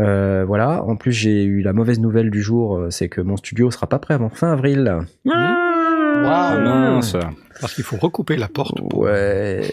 euh, 0.00 0.44
voilà. 0.46 0.82
En 0.84 0.96
plus, 0.96 1.12
j'ai 1.12 1.44
eu 1.44 1.62
la 1.62 1.72
mauvaise 1.72 2.00
nouvelle 2.00 2.30
du 2.30 2.42
jour, 2.42 2.76
euh, 2.78 2.90
c'est 2.90 3.08
que 3.08 3.20
mon 3.20 3.36
studio 3.36 3.70
sera 3.70 3.86
pas 3.86 3.98
prêt 3.98 4.14
avant 4.14 4.28
fin 4.28 4.52
avril. 4.52 4.98
Ah, 5.30 6.56
mince. 6.58 7.16
Parce 7.60 7.74
qu'il 7.74 7.84
faut 7.84 7.96
recouper 7.96 8.36
la 8.36 8.48
porte. 8.48 8.78
pour- 8.88 9.00
Ouais. 9.00 9.72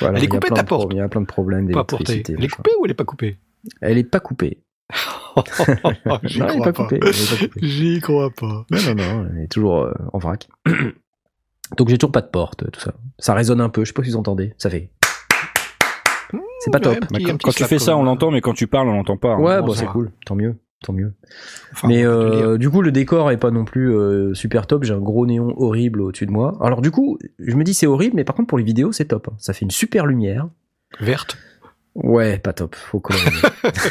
Voilà, 0.00 0.18
Elle 0.18 0.24
est 0.24 0.28
coupée, 0.28 0.48
ta 0.50 0.62
porte 0.64 0.88
Il 0.92 0.98
y 0.98 1.00
a 1.00 1.08
plein 1.08 1.22
de 1.22 1.26
problèmes 1.26 1.66
Pas 1.70 1.84
portée. 1.84 2.04
d'électricité. 2.04 2.34
Elle 2.38 2.44
est 2.44 2.48
coupée 2.48 2.70
ou 2.78 2.84
elle 2.84 2.90
est 2.90 2.94
pas 2.94 3.04
coupée? 3.04 3.38
Elle 3.80 3.98
est 3.98 4.04
pas 4.04 4.20
coupée. 4.20 4.58
J'y 6.24 6.38
Non, 6.40 6.46
elle 6.48 6.56
est 6.56 6.60
crois 6.60 6.72
pas. 6.72 6.88
J'y 7.62 8.00
crois 8.00 8.30
pas. 8.30 8.64
Non, 8.70 8.78
non, 8.88 8.94
non, 8.94 9.28
elle 9.34 9.42
est 9.44 9.48
toujours 9.48 9.78
euh, 9.84 9.92
en 10.12 10.18
vrac. 10.18 10.48
Donc 11.76 11.88
j'ai 11.88 11.98
toujours 11.98 12.12
pas 12.12 12.20
de 12.20 12.28
porte, 12.28 12.70
tout 12.70 12.80
ça. 12.80 12.92
Ça 13.18 13.34
résonne 13.34 13.60
un 13.60 13.68
peu, 13.68 13.82
je 13.84 13.88
sais 13.88 13.92
pas 13.92 14.04
si 14.04 14.10
vous 14.10 14.16
entendez. 14.16 14.54
Ça 14.58 14.70
fait. 14.70 14.90
C'est 16.60 16.70
pas 16.70 16.80
top. 16.80 16.98
Bah, 17.10 17.18
quand 17.42 17.52
tu 17.52 17.64
fais 17.64 17.78
ça, 17.78 17.96
on 17.96 18.02
l'entend, 18.02 18.30
mais 18.30 18.40
quand 18.40 18.54
tu 18.54 18.66
parles, 18.66 18.88
on 18.88 18.92
l'entend 18.94 19.16
pas. 19.16 19.34
hein. 19.34 19.40
Ouais, 19.40 19.60
bon, 19.62 19.72
ça 19.72 19.80
c'est 19.80 19.86
cool. 19.86 20.10
Tant 20.24 20.34
mieux. 20.34 20.56
Tant 20.84 20.92
mieux. 20.92 21.14
Enfin, 21.72 21.88
Mais 21.88 22.04
euh, 22.04 22.58
du 22.58 22.68
coup, 22.70 22.82
le 22.82 22.92
décor 22.92 23.30
est 23.30 23.38
pas 23.38 23.50
non 23.50 23.64
plus 23.64 23.94
euh, 23.96 24.34
super 24.34 24.66
top. 24.66 24.84
J'ai 24.84 24.92
un 24.92 24.98
gros 25.00 25.26
néon 25.26 25.54
horrible 25.56 26.02
au-dessus 26.02 26.26
de 26.26 26.30
moi. 26.32 26.56
Alors 26.60 26.82
du 26.82 26.90
coup, 26.90 27.18
je 27.38 27.56
me 27.56 27.64
dis 27.64 27.72
c'est 27.74 27.86
horrible, 27.86 28.14
mais 28.16 28.24
par 28.24 28.36
contre 28.36 28.48
pour 28.48 28.58
les 28.58 28.64
vidéos, 28.64 28.92
c'est 28.92 29.06
top. 29.06 29.28
Ça 29.38 29.52
fait 29.54 29.64
une 29.64 29.70
super 29.70 30.04
lumière. 30.06 30.46
Verte. 31.00 31.38
Ouais, 31.94 32.36
pas 32.38 32.52
top. 32.52 32.74
Faut 32.74 33.00
colorier. 33.00 33.30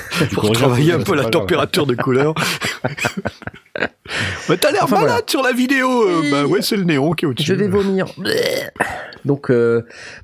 Pour 0.34 0.52
travailler 0.52 0.94
un 0.94 1.00
un 1.00 1.04
peu, 1.04 1.16
la 1.16 1.26
température 1.26 1.88
de 1.88 1.96
couleur. 1.96 2.36
Mais 4.50 4.58
t'as 4.58 4.72
l'air 4.72 4.84
Enfin, 4.84 4.98
malade 4.98 5.10
voilà. 5.10 5.24
sur 5.28 5.42
la 5.42 5.52
vidéo. 5.54 6.08
euh, 6.08 6.22
bah 6.32 6.46
ouais, 6.46 6.62
c'est 6.62 6.78
le 6.78 6.84
néon 6.84 7.14
qui 7.14 7.26
est 7.26 7.28
au-dessus. 7.28 7.48
je 7.48 7.54
vais 7.56 7.68
vomir. 7.68 8.06
Donc 9.26 9.50
euh, 9.50 9.82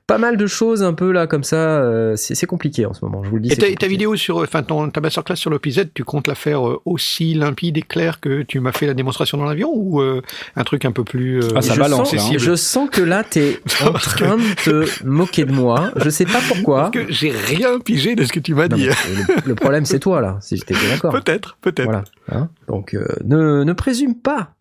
pas 0.08 0.18
mal 0.18 0.38
de 0.38 0.48
choses 0.48 0.84
un 0.84 0.94
peu 0.94 1.12
là 1.12 1.28
comme 1.28 1.44
ça. 1.44 1.56
euh, 1.82 2.16
c'est 2.16 2.36
c'est 2.36 2.46
compliqué 2.46 2.86
en 2.86 2.94
ce 2.94 3.04
moment. 3.04 3.24
Je 3.24 3.30
vous 3.30 3.36
le 3.38 3.42
dis. 3.44 3.52
Et 3.52 3.56
ta, 3.58 3.68
ta 3.74 3.88
vidéo 3.88 4.16
sur, 4.16 4.38
enfin 4.38 4.64
ton, 4.64 4.90
ta 4.90 5.02
masterclass 5.02 5.36
sur 5.36 5.50
l'OPZ, 5.50 5.86
tu 5.94 6.04
comptes 6.04 6.28
la 6.28 6.36
faire 6.36 6.68
euh, 6.68 6.82
aussi 6.86 7.34
limpide 7.34 7.78
et 7.78 7.82
claire 7.82 8.20
que 8.20 8.42
tu 8.44 8.60
m'as 8.60 8.72
fait 8.72 8.86
la 8.88 8.94
démonstration 8.94 9.38
dans 9.38 9.46
l'avion 9.46 9.72
ou 9.74 10.02
euh, 10.02 10.22
un 10.56 10.64
truc 10.64 10.86
un 10.86 10.92
peu 10.92 11.04
plus 11.04 11.40
euh, 11.44 11.48
Ah, 11.56 11.62
ça 11.62 11.74
je 11.74 11.80
balance, 11.80 12.10
sens, 12.12 12.14
là, 12.32 12.36
hein. 12.36 12.38
je 12.38 12.56
sens 12.56 12.90
que 12.90 13.02
là, 13.02 13.24
t'es 13.24 13.60
en 13.84 13.94
train 13.94 14.38
de 14.38 14.54
te 14.64 15.04
moquer 15.06 15.46
de 15.46 15.52
moi. 15.52 15.92
Je 15.96 16.10
sais 16.10 16.26
pas 16.26 16.40
pourquoi. 16.48 16.92
Parce 16.92 17.06
que 17.08 17.12
j'ai 17.12 17.32
rien 17.32 17.80
pigé 17.80 18.16
de 18.16 18.24
ce 18.24 18.32
que 18.32 18.40
tu 18.40 18.54
m'as 18.54 18.68
dit. 18.68 18.88
mais 18.88 19.24
le, 19.44 19.50
le 19.50 19.56
problème, 19.56 19.86
c'est 19.86 20.00
toi 20.00 20.22
là. 20.22 20.38
Si 20.42 20.58
j'étais 20.58 20.76
d'accord. 20.90 21.12
Peut-être, 21.22 21.58
peut-être. 21.62 21.86
Voilà. 21.86 22.04
hein. 22.32 22.50
Donc, 22.68 22.94
euh, 22.94 23.06
ne, 23.26 23.64
ne 23.64 23.74
présume 23.74 24.16
pas. 24.16 24.52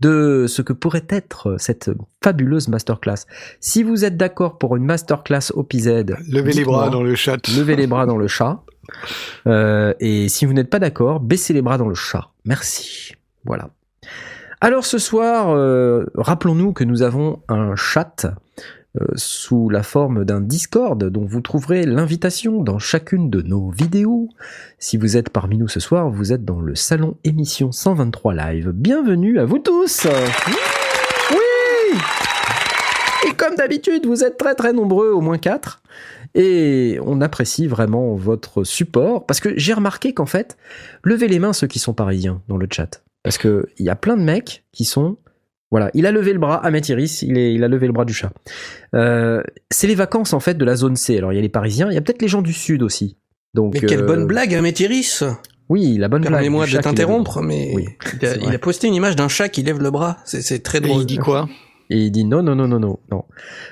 De 0.00 0.46
ce 0.48 0.62
que 0.62 0.72
pourrait 0.72 1.06
être 1.08 1.56
cette 1.58 1.90
fabuleuse 2.22 2.68
masterclass. 2.68 3.26
Si 3.60 3.82
vous 3.82 4.04
êtes 4.04 4.16
d'accord 4.16 4.58
pour 4.58 4.76
une 4.76 4.84
masterclass 4.84 5.52
OPZ, 5.54 6.04
Levez 6.28 6.52
les 6.52 6.64
bras 6.64 6.90
dans 6.90 7.02
le 7.02 7.14
chat. 7.14 7.46
levez 7.56 7.76
les 7.76 7.86
bras 7.86 8.06
dans 8.06 8.16
le 8.18 8.26
chat. 8.26 8.62
Euh, 9.46 9.94
et 10.00 10.28
si 10.28 10.46
vous 10.46 10.52
n'êtes 10.52 10.70
pas 10.70 10.78
d'accord, 10.78 11.20
baissez 11.20 11.52
les 11.52 11.62
bras 11.62 11.78
dans 11.78 11.88
le 11.88 11.94
chat. 11.94 12.28
Merci. 12.44 13.12
Voilà. 13.44 13.70
Alors 14.60 14.84
ce 14.84 14.98
soir, 14.98 15.50
euh, 15.50 16.06
rappelons-nous 16.14 16.72
que 16.72 16.84
nous 16.84 17.02
avons 17.02 17.42
un 17.48 17.76
chat 17.76 18.26
sous 19.16 19.68
la 19.68 19.82
forme 19.82 20.24
d'un 20.24 20.40
Discord 20.40 21.02
dont 21.02 21.24
vous 21.24 21.40
trouverez 21.40 21.84
l'invitation 21.84 22.62
dans 22.62 22.78
chacune 22.78 23.30
de 23.30 23.42
nos 23.42 23.70
vidéos. 23.70 24.28
Si 24.78 24.96
vous 24.96 25.16
êtes 25.16 25.30
parmi 25.30 25.58
nous 25.58 25.68
ce 25.68 25.80
soir, 25.80 26.10
vous 26.10 26.32
êtes 26.32 26.44
dans 26.44 26.60
le 26.60 26.74
salon 26.74 27.16
émission 27.24 27.72
123 27.72 28.34
live. 28.34 28.70
Bienvenue 28.72 29.38
à 29.38 29.44
vous 29.44 29.58
tous. 29.58 30.06
Oui. 31.30 31.98
Et 33.26 33.32
comme 33.34 33.54
d'habitude, 33.54 34.06
vous 34.06 34.22
êtes 34.22 34.36
très 34.36 34.54
très 34.54 34.72
nombreux, 34.72 35.10
au 35.10 35.20
moins 35.20 35.38
4. 35.38 35.82
Et 36.34 36.98
on 37.04 37.20
apprécie 37.20 37.66
vraiment 37.66 38.14
votre 38.14 38.64
support 38.64 39.24
parce 39.24 39.40
que 39.40 39.56
j'ai 39.56 39.72
remarqué 39.72 40.12
qu'en 40.12 40.26
fait, 40.26 40.56
levez 41.02 41.28
les 41.28 41.38
mains 41.38 41.52
ceux 41.52 41.66
qui 41.66 41.78
sont 41.78 41.94
parisiens 41.94 42.42
dans 42.48 42.56
le 42.56 42.66
chat. 42.70 43.02
Parce 43.22 43.38
que 43.38 43.68
il 43.78 43.86
y 43.86 43.90
a 43.90 43.96
plein 43.96 44.16
de 44.16 44.22
mecs 44.22 44.64
qui 44.72 44.84
sont. 44.84 45.16
Voilà, 45.74 45.90
il 45.92 46.06
a 46.06 46.12
levé 46.12 46.32
le 46.32 46.38
bras, 46.38 46.64
Ahmed 46.64 46.88
Iris, 46.88 47.22
il, 47.22 47.36
est, 47.36 47.52
il 47.52 47.64
a 47.64 47.68
levé 47.68 47.88
le 47.88 47.92
bras 47.92 48.04
du 48.04 48.14
chat. 48.14 48.30
Euh, 48.94 49.42
c'est 49.72 49.88
les 49.88 49.96
vacances 49.96 50.32
en 50.32 50.38
fait 50.38 50.54
de 50.54 50.64
la 50.64 50.76
zone 50.76 50.94
C. 50.94 51.18
Alors 51.18 51.32
il 51.32 51.34
y 51.34 51.38
a 51.40 51.42
les 51.42 51.48
Parisiens, 51.48 51.88
il 51.90 51.94
y 51.94 51.96
a 51.96 52.00
peut-être 52.00 52.22
les 52.22 52.28
gens 52.28 52.42
du 52.42 52.52
Sud 52.52 52.80
aussi. 52.84 53.16
Donc, 53.54 53.74
Mais 53.74 53.80
quelle 53.80 54.02
euh, 54.02 54.06
bonne 54.06 54.24
blague, 54.26 54.54
hein, 54.54 54.62
Métiris 54.62 55.24
Oui, 55.68 55.96
la 55.98 56.06
bonne 56.06 56.20
blague. 56.22 56.34
Permets-moi 56.34 56.66
de 56.66 56.76
t'interrompre, 56.78 57.42
mais 57.42 57.72
Oui, 57.74 57.86
il, 58.22 58.24
a, 58.26 58.36
il 58.36 58.54
a 58.54 58.58
posté 58.60 58.86
une 58.86 58.94
image 58.94 59.16
d'un 59.16 59.26
chat 59.26 59.48
qui 59.48 59.64
lève 59.64 59.80
le 59.82 59.90
bras. 59.90 60.18
C'est 60.24 60.42
c'est 60.42 60.60
très 60.60 60.78
Et 60.78 60.82
drôle. 60.82 61.02
il 61.02 61.06
dit 61.06 61.18
quoi? 61.18 61.48
Et 61.90 61.98
il 61.98 62.12
dit 62.12 62.24
non, 62.24 62.42
non, 62.44 62.54
non, 62.54 62.68
non, 62.68 62.78
non, 62.78 63.00
non. 63.10 63.24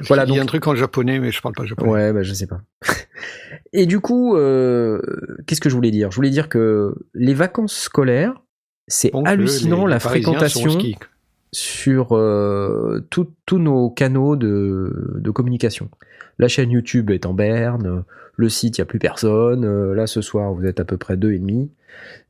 Voilà, 0.08 0.24
Il 0.24 0.26
dit 0.26 0.32
donc- 0.32 0.42
un 0.42 0.46
truc 0.46 0.66
en 0.66 0.74
japonais, 0.74 1.20
mais 1.20 1.30
je 1.30 1.40
parle 1.40 1.54
pas 1.54 1.64
japonais. 1.66 1.88
Ouais, 1.90 2.12
bah, 2.12 2.24
je 2.24 2.34
sais 2.34 2.48
pas. 2.48 2.60
Et 3.72 3.86
du 3.86 4.00
coup, 4.00 4.36
euh, 4.36 5.00
qu'est-ce 5.46 5.60
que 5.60 5.70
je 5.70 5.74
voulais 5.76 5.92
dire? 5.92 6.10
Je 6.10 6.16
voulais 6.16 6.30
dire 6.30 6.48
que 6.48 6.94
les 7.14 7.32
vacances 7.34 7.74
scolaires, 7.74 8.34
c'est 8.88 9.12
Donc, 9.12 9.26
hallucinant 9.28 9.86
les- 9.86 9.92
la 9.92 9.96
les 9.98 10.02
Parisiens 10.02 10.22
sont 10.24 10.30
au 10.30 10.34
fréquentation 10.40 10.70
ski. 10.80 10.96
Sur 11.52 12.12
euh, 12.12 13.06
tous 13.10 13.58
nos 13.58 13.90
canaux 13.90 14.36
de, 14.36 15.14
de 15.16 15.30
communication. 15.30 15.88
La 16.38 16.48
chaîne 16.48 16.70
YouTube 16.70 17.10
est 17.10 17.26
en 17.26 17.34
berne, 17.34 18.04
le 18.36 18.48
site, 18.48 18.78
il 18.78 18.80
n'y 18.80 18.82
a 18.82 18.86
plus 18.86 18.98
personne. 18.98 19.64
euh, 19.64 19.94
Là, 19.94 20.06
ce 20.06 20.22
soir, 20.22 20.52
vous 20.52 20.64
êtes 20.64 20.80
à 20.80 20.84
peu 20.84 20.96
près 20.96 21.16
deux 21.16 21.32
et 21.32 21.38
demi. 21.38 21.70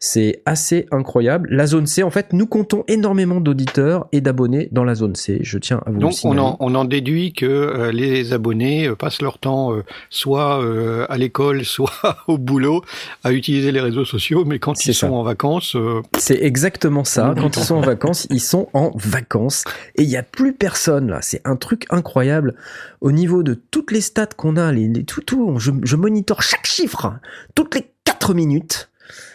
C'est 0.04 0.42
assez 0.47 0.87
incroyable. 0.90 1.49
La 1.52 1.66
zone 1.66 1.87
C, 1.87 2.02
en 2.02 2.11
fait, 2.11 2.33
nous 2.33 2.47
comptons 2.47 2.83
énormément 2.88 3.40
d'auditeurs 3.40 4.09
et 4.11 4.21
d'abonnés 4.21 4.69
dans 4.73 4.83
la 4.83 4.97
zone 4.97 5.14
C. 5.14 5.38
Je 5.42 5.59
tiens 5.59 5.81
à 5.87 5.90
vous 5.90 5.95
le 5.97 6.00
Donc 6.00 6.11
on 6.11 6.12
signaler. 6.14 6.40
en, 6.40 6.57
on 6.59 6.75
en 6.75 6.85
déduit 6.85 7.33
que 7.33 7.47
euh, 7.47 7.92
les 7.92 8.33
abonnés 8.33 8.88
euh, 8.88 8.97
passent 8.97 9.23
leur 9.23 9.38
temps 9.38 9.73
euh, 9.73 9.85
soit 10.11 10.61
euh, 10.61 11.07
à 11.09 11.19
l'école, 11.19 11.64
soit 11.64 11.92
au 12.26 12.37
boulot 12.37 12.83
à 13.23 13.33
utiliser 13.33 13.71
les 13.71 13.81
réseaux 13.81 14.04
sociaux, 14.04 14.45
mais 14.45 14.59
quand 14.59 14.85
ils 14.85 14.92
ça. 14.92 15.07
sont 15.07 15.12
en 15.14 15.23
vacances, 15.23 15.76
C'est 16.19 16.42
exactement 16.42 17.04
ça. 17.04 17.33
Quand 17.38 17.57
ils 17.57 17.62
sont 17.62 17.76
en 17.76 17.81
vacances, 17.81 18.26
ils 18.31 18.40
sont 18.40 18.69
en 18.73 18.90
vacances. 18.97 19.62
Et 19.95 20.02
il 20.02 20.09
n'y 20.09 20.16
a 20.16 20.25
plus 20.25 20.52
personne 20.52 21.11
là. 21.11 21.21
C'est 21.23 21.42
un 21.45 21.54
truc 21.54 21.87
incroyable. 21.90 22.57
Au 23.02 23.12
niveau 23.12 23.45
de 23.45 23.54
toutes 23.71 23.92
les 23.92 24.00
stats 24.00 24.26
qu'on 24.37 24.57
a, 24.57 24.73
les, 24.73 24.88
les- 24.88 25.04
tout, 25.04 25.21
tout, 25.21 25.59
je, 25.61 25.71
je 25.85 25.95
monitore 25.95 26.42
chaque 26.42 26.66
chiffre, 26.66 27.12
toutes 27.54 27.76
les 27.76 27.87
4 28.04 28.35
minutes. 28.35 28.88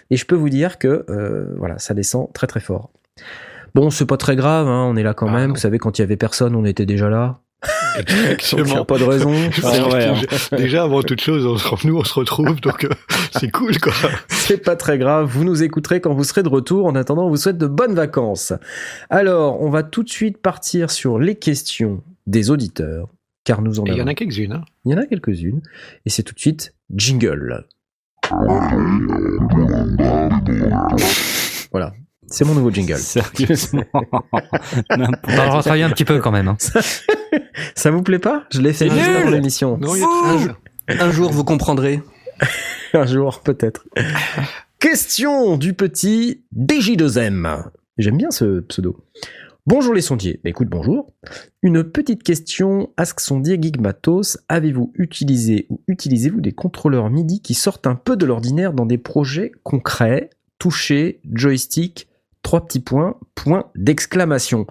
Et 0.10 0.18
je 0.18 0.26
peux 0.26 0.36
vous 0.36 0.50
dire 0.50 0.78
que 0.78 1.06
euh, 1.10 1.54
voilà, 1.58 1.78
ça 1.80 1.94
descend 1.94 2.32
très 2.34 2.48
très 2.48 2.60
fort. 2.60 2.90
Bon, 3.76 3.90
c'est 3.90 4.06
pas 4.06 4.18
très 4.18 4.36
grave, 4.36 4.68
hein, 4.68 4.86
on 4.90 4.96
est 4.96 5.04
là 5.04 5.14
quand 5.14 5.28
Ah, 5.28 5.34
même. 5.34 5.48
non. 5.50 5.54
Vous 5.56 5.60
savez, 5.60 5.78
quand 5.78 5.98
il 6.00 6.02
y 6.02 6.04
avait 6.04 6.18
personne, 6.18 6.56
on 6.56 6.66
était 6.66 6.86
déjà 6.86 7.10
là. 7.10 7.40
Exactement. 8.00 8.86
pas 8.86 8.98
de 9.00 9.04
raison. 9.04 9.32
Vrai, 9.62 10.06
hein. 10.08 10.16
Déjà 10.56 10.84
avant 10.84 11.02
toute 11.02 11.20
chose, 11.22 11.46
on 11.46 11.58
se- 11.58 11.88
nous 11.88 11.98
on 11.98 12.04
se 12.04 12.14
retrouve, 12.14 12.62
donc 12.62 12.84
euh, 12.86 12.90
c'est 13.40 13.50
cool 13.52 13.78
quoi. 13.80 13.94
C'est 14.30 14.64
pas 14.64 14.76
très 14.76 14.98
grave, 15.00 15.28
vous 15.28 15.44
nous 15.44 15.64
écouterez 15.64 16.00
quand 16.00 16.14
vous 16.14 16.24
serez 16.24 16.44
de 16.44 16.50
retour. 16.50 16.86
En 16.86 16.96
attendant, 16.96 17.26
on 17.26 17.30
vous 17.30 17.38
souhaite 17.38 17.58
de 17.58 17.66
bonnes 17.68 17.96
vacances. 17.96 18.54
Alors, 19.10 19.62
on 19.62 19.70
va 19.72 19.82
tout 19.84 20.04
de 20.04 20.10
suite 20.10 20.38
partir 20.38 20.92
sur 20.92 21.18
les 21.20 21.36
questions 21.36 22.04
des 22.28 22.52
auditeurs, 22.52 23.10
car 23.44 23.62
nous 23.64 23.80
en 23.80 23.86
Et 23.86 23.90
il 23.90 23.94
y 23.94 23.98
en 23.98 24.02
avons. 24.02 24.12
a 24.12 24.14
quelques-unes. 24.16 24.54
Hein. 24.54 24.62
Il 24.86 24.92
y 24.92 24.96
en 24.96 25.00
a 25.00 25.06
quelques-unes, 25.08 25.62
et 26.06 26.10
c'est 26.12 26.24
tout 26.24 26.36
de 26.36 26.40
suite 26.40 26.74
jingle. 26.96 27.66
Voilà, 31.72 31.94
c'est 32.28 32.46
mon 32.46 32.54
nouveau 32.56 32.72
jingle. 32.72 32.98
Sérieusement. 32.98 33.84
On 33.94 35.36
va 35.36 35.50
retravailler 35.50 35.84
un 35.84 35.90
petit 35.90 36.06
peu 36.06 36.20
quand 36.20 36.32
même. 36.32 36.48
hein. 36.48 36.58
Ça 37.76 37.92
vous 37.92 38.02
plaît 38.02 38.20
pas? 38.20 38.44
Je 38.52 38.62
l'ai 38.62 38.74
fait 38.74 38.90
juste 38.90 39.10
avant 39.10 39.30
l'émission. 39.30 39.80
Un 40.88 41.00
un 41.00 41.12
jour, 41.12 41.32
vous 41.32 41.44
comprendrez. 41.44 42.02
Un 42.94 43.06
jour, 43.06 43.42
peut-être. 43.42 43.86
Question 44.80 45.58
du 45.58 45.74
petit 45.74 46.44
DJ2M. 46.58 47.64
J'aime 47.98 48.18
bien 48.18 48.32
ce 48.32 48.62
pseudo. 48.62 48.96
Bonjour 49.68 49.94
les 49.94 50.02
sondiers. 50.02 50.40
Bah, 50.46 50.50
écoute, 50.50 50.70
bonjour. 50.70 51.12
Une 51.62 51.84
petite 51.84 52.24
question. 52.24 52.94
Ask 52.96 53.20
Sondier 53.20 53.62
Geek 53.62 53.82
Matos. 53.82 54.38
Avez-vous 54.48 54.94
utilisé 54.96 55.66
ou 55.70 55.82
utilisez-vous 55.90 56.40
des 56.40 56.54
contrôleurs 56.54 57.10
MIDI 57.10 57.42
qui 57.42 57.54
sortent 57.54 57.86
un 57.86 57.96
peu 57.96 58.16
de 58.16 58.26
l'ordinaire 58.26 58.72
dans 58.72 58.86
des 58.86 58.98
projets 58.98 59.52
concrets? 59.64 60.30
Toucher, 60.58 61.20
joystick, 61.34 62.08
trois 62.44 62.66
petits 62.66 62.80
points, 62.80 63.18
point 63.36 63.70
d'exclamation. 63.76 64.68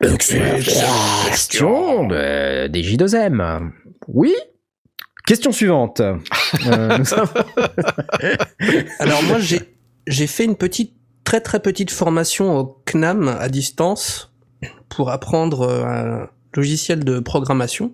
Question 0.00 2.06
de 2.06 2.68
DJ2M. 2.68 3.72
Oui? 4.08 4.34
Question 5.26 5.52
suivante. 5.52 6.00
Euh, 6.66 6.98
Alors 9.00 9.22
moi, 9.24 9.38
j'ai 9.38 9.60
j'ai 10.06 10.26
fait 10.26 10.44
une 10.44 10.56
petite, 10.56 10.94
très 11.24 11.40
très 11.40 11.60
petite 11.60 11.90
formation 11.90 12.56
au 12.58 12.82
CNAM 12.84 13.28
à 13.28 13.48
distance 13.48 14.32
pour 14.88 15.10
apprendre 15.10 15.62
euh, 15.62 15.84
un 15.84 16.28
logiciel 16.54 17.04
de 17.04 17.18
programmation. 17.20 17.92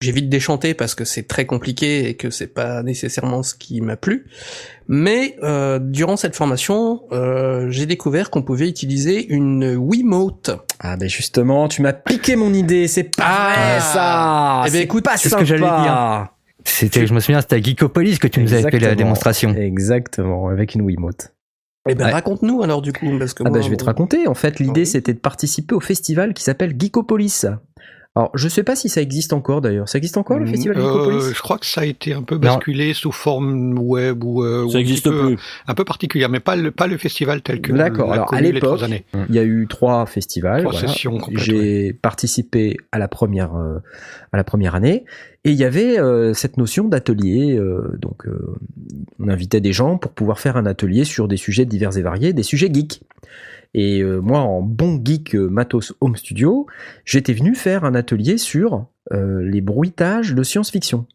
J'ai 0.00 0.12
vite 0.12 0.28
déchanté 0.28 0.74
parce 0.74 0.94
que 0.94 1.04
c'est 1.04 1.24
très 1.26 1.44
compliqué 1.44 2.08
et 2.08 2.14
que 2.14 2.30
c'est 2.30 2.46
pas 2.46 2.84
nécessairement 2.84 3.42
ce 3.42 3.56
qui 3.56 3.80
m'a 3.80 3.96
plu. 3.96 4.26
Mais 4.86 5.36
euh, 5.42 5.80
durant 5.80 6.16
cette 6.16 6.36
formation, 6.36 7.02
euh, 7.10 7.68
j'ai 7.70 7.84
découvert 7.84 8.30
qu'on 8.30 8.42
pouvait 8.42 8.68
utiliser 8.68 9.26
une 9.26 9.74
Wiimote. 9.76 10.50
Ah 10.78 10.96
ben 10.96 11.08
justement, 11.08 11.66
tu 11.66 11.82
m'as 11.82 11.92
piqué 11.94 12.36
mon 12.36 12.54
idée, 12.54 12.86
c'est 12.86 13.16
pas 13.16 13.24
Ah. 13.26 13.80
ça. 13.80 14.64
Eh 14.68 14.70
ben 14.70 14.82
écoute, 14.82 15.02
pas 15.02 15.16
c'est 15.16 15.30
ce 15.30 15.34
que 15.36 15.44
j'allais 15.44 15.62
sympa. 15.62 16.32
C'était, 16.64 17.06
je 17.06 17.14
me 17.14 17.18
souviens, 17.18 17.40
c'était 17.40 17.56
à 17.56 17.62
Geekopolis 17.62 18.18
que 18.20 18.28
tu 18.28 18.40
nous 18.40 18.52
avais 18.52 18.70
fait 18.70 18.78
la 18.78 18.94
démonstration. 18.94 19.52
Exactement, 19.56 20.48
avec 20.48 20.74
une 20.76 20.82
Wiimote. 20.82 21.32
Eh 21.88 21.94
ben 21.94 22.06
Ouais. 22.06 22.12
raconte-nous 22.12 22.62
alors 22.62 22.82
du 22.82 22.92
coup 22.92 23.06
parce 23.18 23.34
que 23.34 23.42
Ah 23.44 23.48
moi, 23.50 23.58
ben 23.58 23.64
je 23.64 23.70
vais 23.70 23.76
te 23.76 23.84
raconter. 23.84 24.28
En 24.28 24.34
fait, 24.34 24.60
l'idée 24.60 24.80
Oui. 24.82 24.86
c'était 24.86 25.14
de 25.14 25.18
participer 25.18 25.74
au 25.74 25.80
festival 25.80 26.34
qui 26.34 26.42
s'appelle 26.42 26.74
Geekopolis. 26.78 27.44
Alors, 28.18 28.30
je 28.34 28.48
sais 28.48 28.64
pas 28.64 28.74
si 28.74 28.88
ça 28.88 29.00
existe 29.00 29.32
encore 29.32 29.60
d'ailleurs. 29.60 29.88
Ça 29.88 29.96
existe 29.98 30.16
encore 30.16 30.38
le 30.40 30.46
festival 30.46 30.76
Euh, 30.76 30.80
Geekopolis 30.82 31.34
je 31.34 31.40
crois 31.40 31.56
que 31.58 31.66
ça 31.66 31.82
a 31.82 31.84
été 31.84 32.12
un 32.14 32.22
peu 32.22 32.36
basculé 32.36 32.92
sous 32.92 33.12
forme 33.12 33.78
web 33.78 34.24
ou 34.24 34.42
euh, 34.42 34.68
Ça 34.68 34.78
un 34.78 34.80
existe 34.80 35.04
petit 35.04 35.10
peu- 35.16 35.26
plus. 35.36 35.38
un 35.68 35.74
peu 35.74 35.84
particulière, 35.84 36.28
mais 36.28 36.40
pas 36.40 36.56
le 36.56 36.72
pas 36.72 36.88
le 36.88 36.96
festival 36.98 37.42
tel 37.42 37.60
que 37.60 37.72
D'accord. 37.72 38.08
l'a 38.08 38.14
Alors, 38.14 38.34
à 38.34 38.40
l'époque, 38.40 38.60
trois 38.76 38.84
années. 38.84 39.04
Il 39.28 39.34
y 39.34 39.38
a 39.38 39.44
eu 39.44 39.66
trois 39.68 40.04
festivals. 40.06 40.62
Trois 40.62 40.72
voilà. 40.72 40.88
sessions 40.88 41.18
complètes, 41.18 41.44
J'ai 41.44 41.92
participé 41.92 42.76
à 42.90 42.98
la 42.98 43.06
première 43.06 43.54
euh, 43.54 43.78
à 44.32 44.36
la 44.36 44.42
première 44.44 44.74
année 44.74 45.04
et 45.44 45.50
il 45.52 45.56
y 45.56 45.64
avait 45.64 45.98
euh, 46.00 46.34
cette 46.34 46.56
notion 46.56 46.88
d'atelier. 46.88 47.56
euh, 47.56 47.96
donc, 48.00 48.26
euh, 48.26 48.56
on 49.20 49.28
invitait 49.28 49.60
des 49.60 49.72
gens 49.72 49.96
pour 49.96 50.10
pouvoir 50.10 50.40
faire 50.40 50.56
un 50.56 50.66
atelier 50.66 51.04
sur 51.04 51.28
des 51.28 51.36
sujets 51.36 51.64
divers 51.66 51.96
et 51.96 52.02
variés, 52.02 52.32
des 52.32 52.42
sujets 52.42 52.68
geeks. 52.72 53.00
Et 53.74 54.00
euh, 54.00 54.20
moi, 54.20 54.40
en 54.40 54.62
bon 54.62 55.00
geek 55.04 55.34
euh, 55.34 55.48
matos 55.48 55.94
home 56.00 56.16
studio, 56.16 56.66
j'étais 57.04 57.32
venu 57.34 57.54
faire 57.54 57.84
un 57.84 57.94
atelier 57.94 58.38
sur 58.38 58.86
euh, 59.12 59.42
les 59.42 59.60
bruitages 59.60 60.34
de 60.34 60.42
science-fiction. 60.42 61.06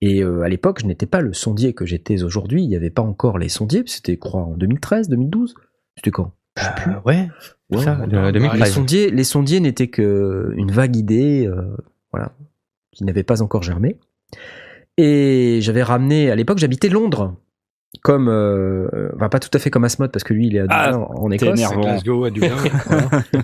Et 0.00 0.22
euh, 0.22 0.42
à 0.42 0.48
l'époque, 0.48 0.80
je 0.80 0.86
n'étais 0.86 1.06
pas 1.06 1.20
le 1.20 1.32
sondier 1.32 1.74
que 1.74 1.86
j'étais 1.86 2.22
aujourd'hui. 2.22 2.64
Il 2.64 2.68
n'y 2.68 2.76
avait 2.76 2.90
pas 2.90 3.02
encore 3.02 3.38
les 3.38 3.48
sondiers. 3.48 3.82
C'était, 3.86 4.16
crois, 4.16 4.42
en 4.42 4.56
2013, 4.56 5.08
2012. 5.08 5.54
C'était 5.96 6.10
quand? 6.10 6.32
Je 6.56 6.64
sais 6.64 6.70
plus. 6.76 6.92
Ouais, 7.04 7.28
Ouais, 7.70 7.82
ça, 7.84 8.04
Les 8.06 8.32
2013. 8.32 8.72
sondiers, 8.72 9.10
les 9.10 9.24
sondiers 9.24 9.60
n'étaient 9.60 9.88
que 9.88 10.52
une 10.56 10.70
vague 10.70 10.96
idée, 10.96 11.48
voilà, 12.12 12.32
qui 12.90 13.04
n'avait 13.04 13.22
pas 13.22 13.40
encore 13.40 13.62
germé. 13.62 13.96
Et 14.98 15.60
j'avais 15.62 15.82
ramené, 15.82 16.30
à 16.30 16.36
l'époque, 16.36 16.58
j'habitais 16.58 16.90
Londres, 16.90 17.34
comme, 18.00 18.28
euh, 18.28 19.10
enfin 19.16 19.28
pas 19.28 19.38
tout 19.38 19.50
à 19.52 19.58
fait 19.58 19.70
comme 19.70 19.84
Asmod 19.84 20.10
parce 20.10 20.24
que 20.24 20.32
lui, 20.32 20.46
il 20.46 20.56
est 20.56 20.60
à 20.60 20.66
Ah, 20.70 20.92
Dublin, 20.92 21.06
en 21.08 21.28
t'es 21.28 21.36
Écosse. 21.36 21.58
énervant. 21.58 21.80
Glasgow 21.82 22.24
à 22.24 22.30
Dublin. 22.30 22.56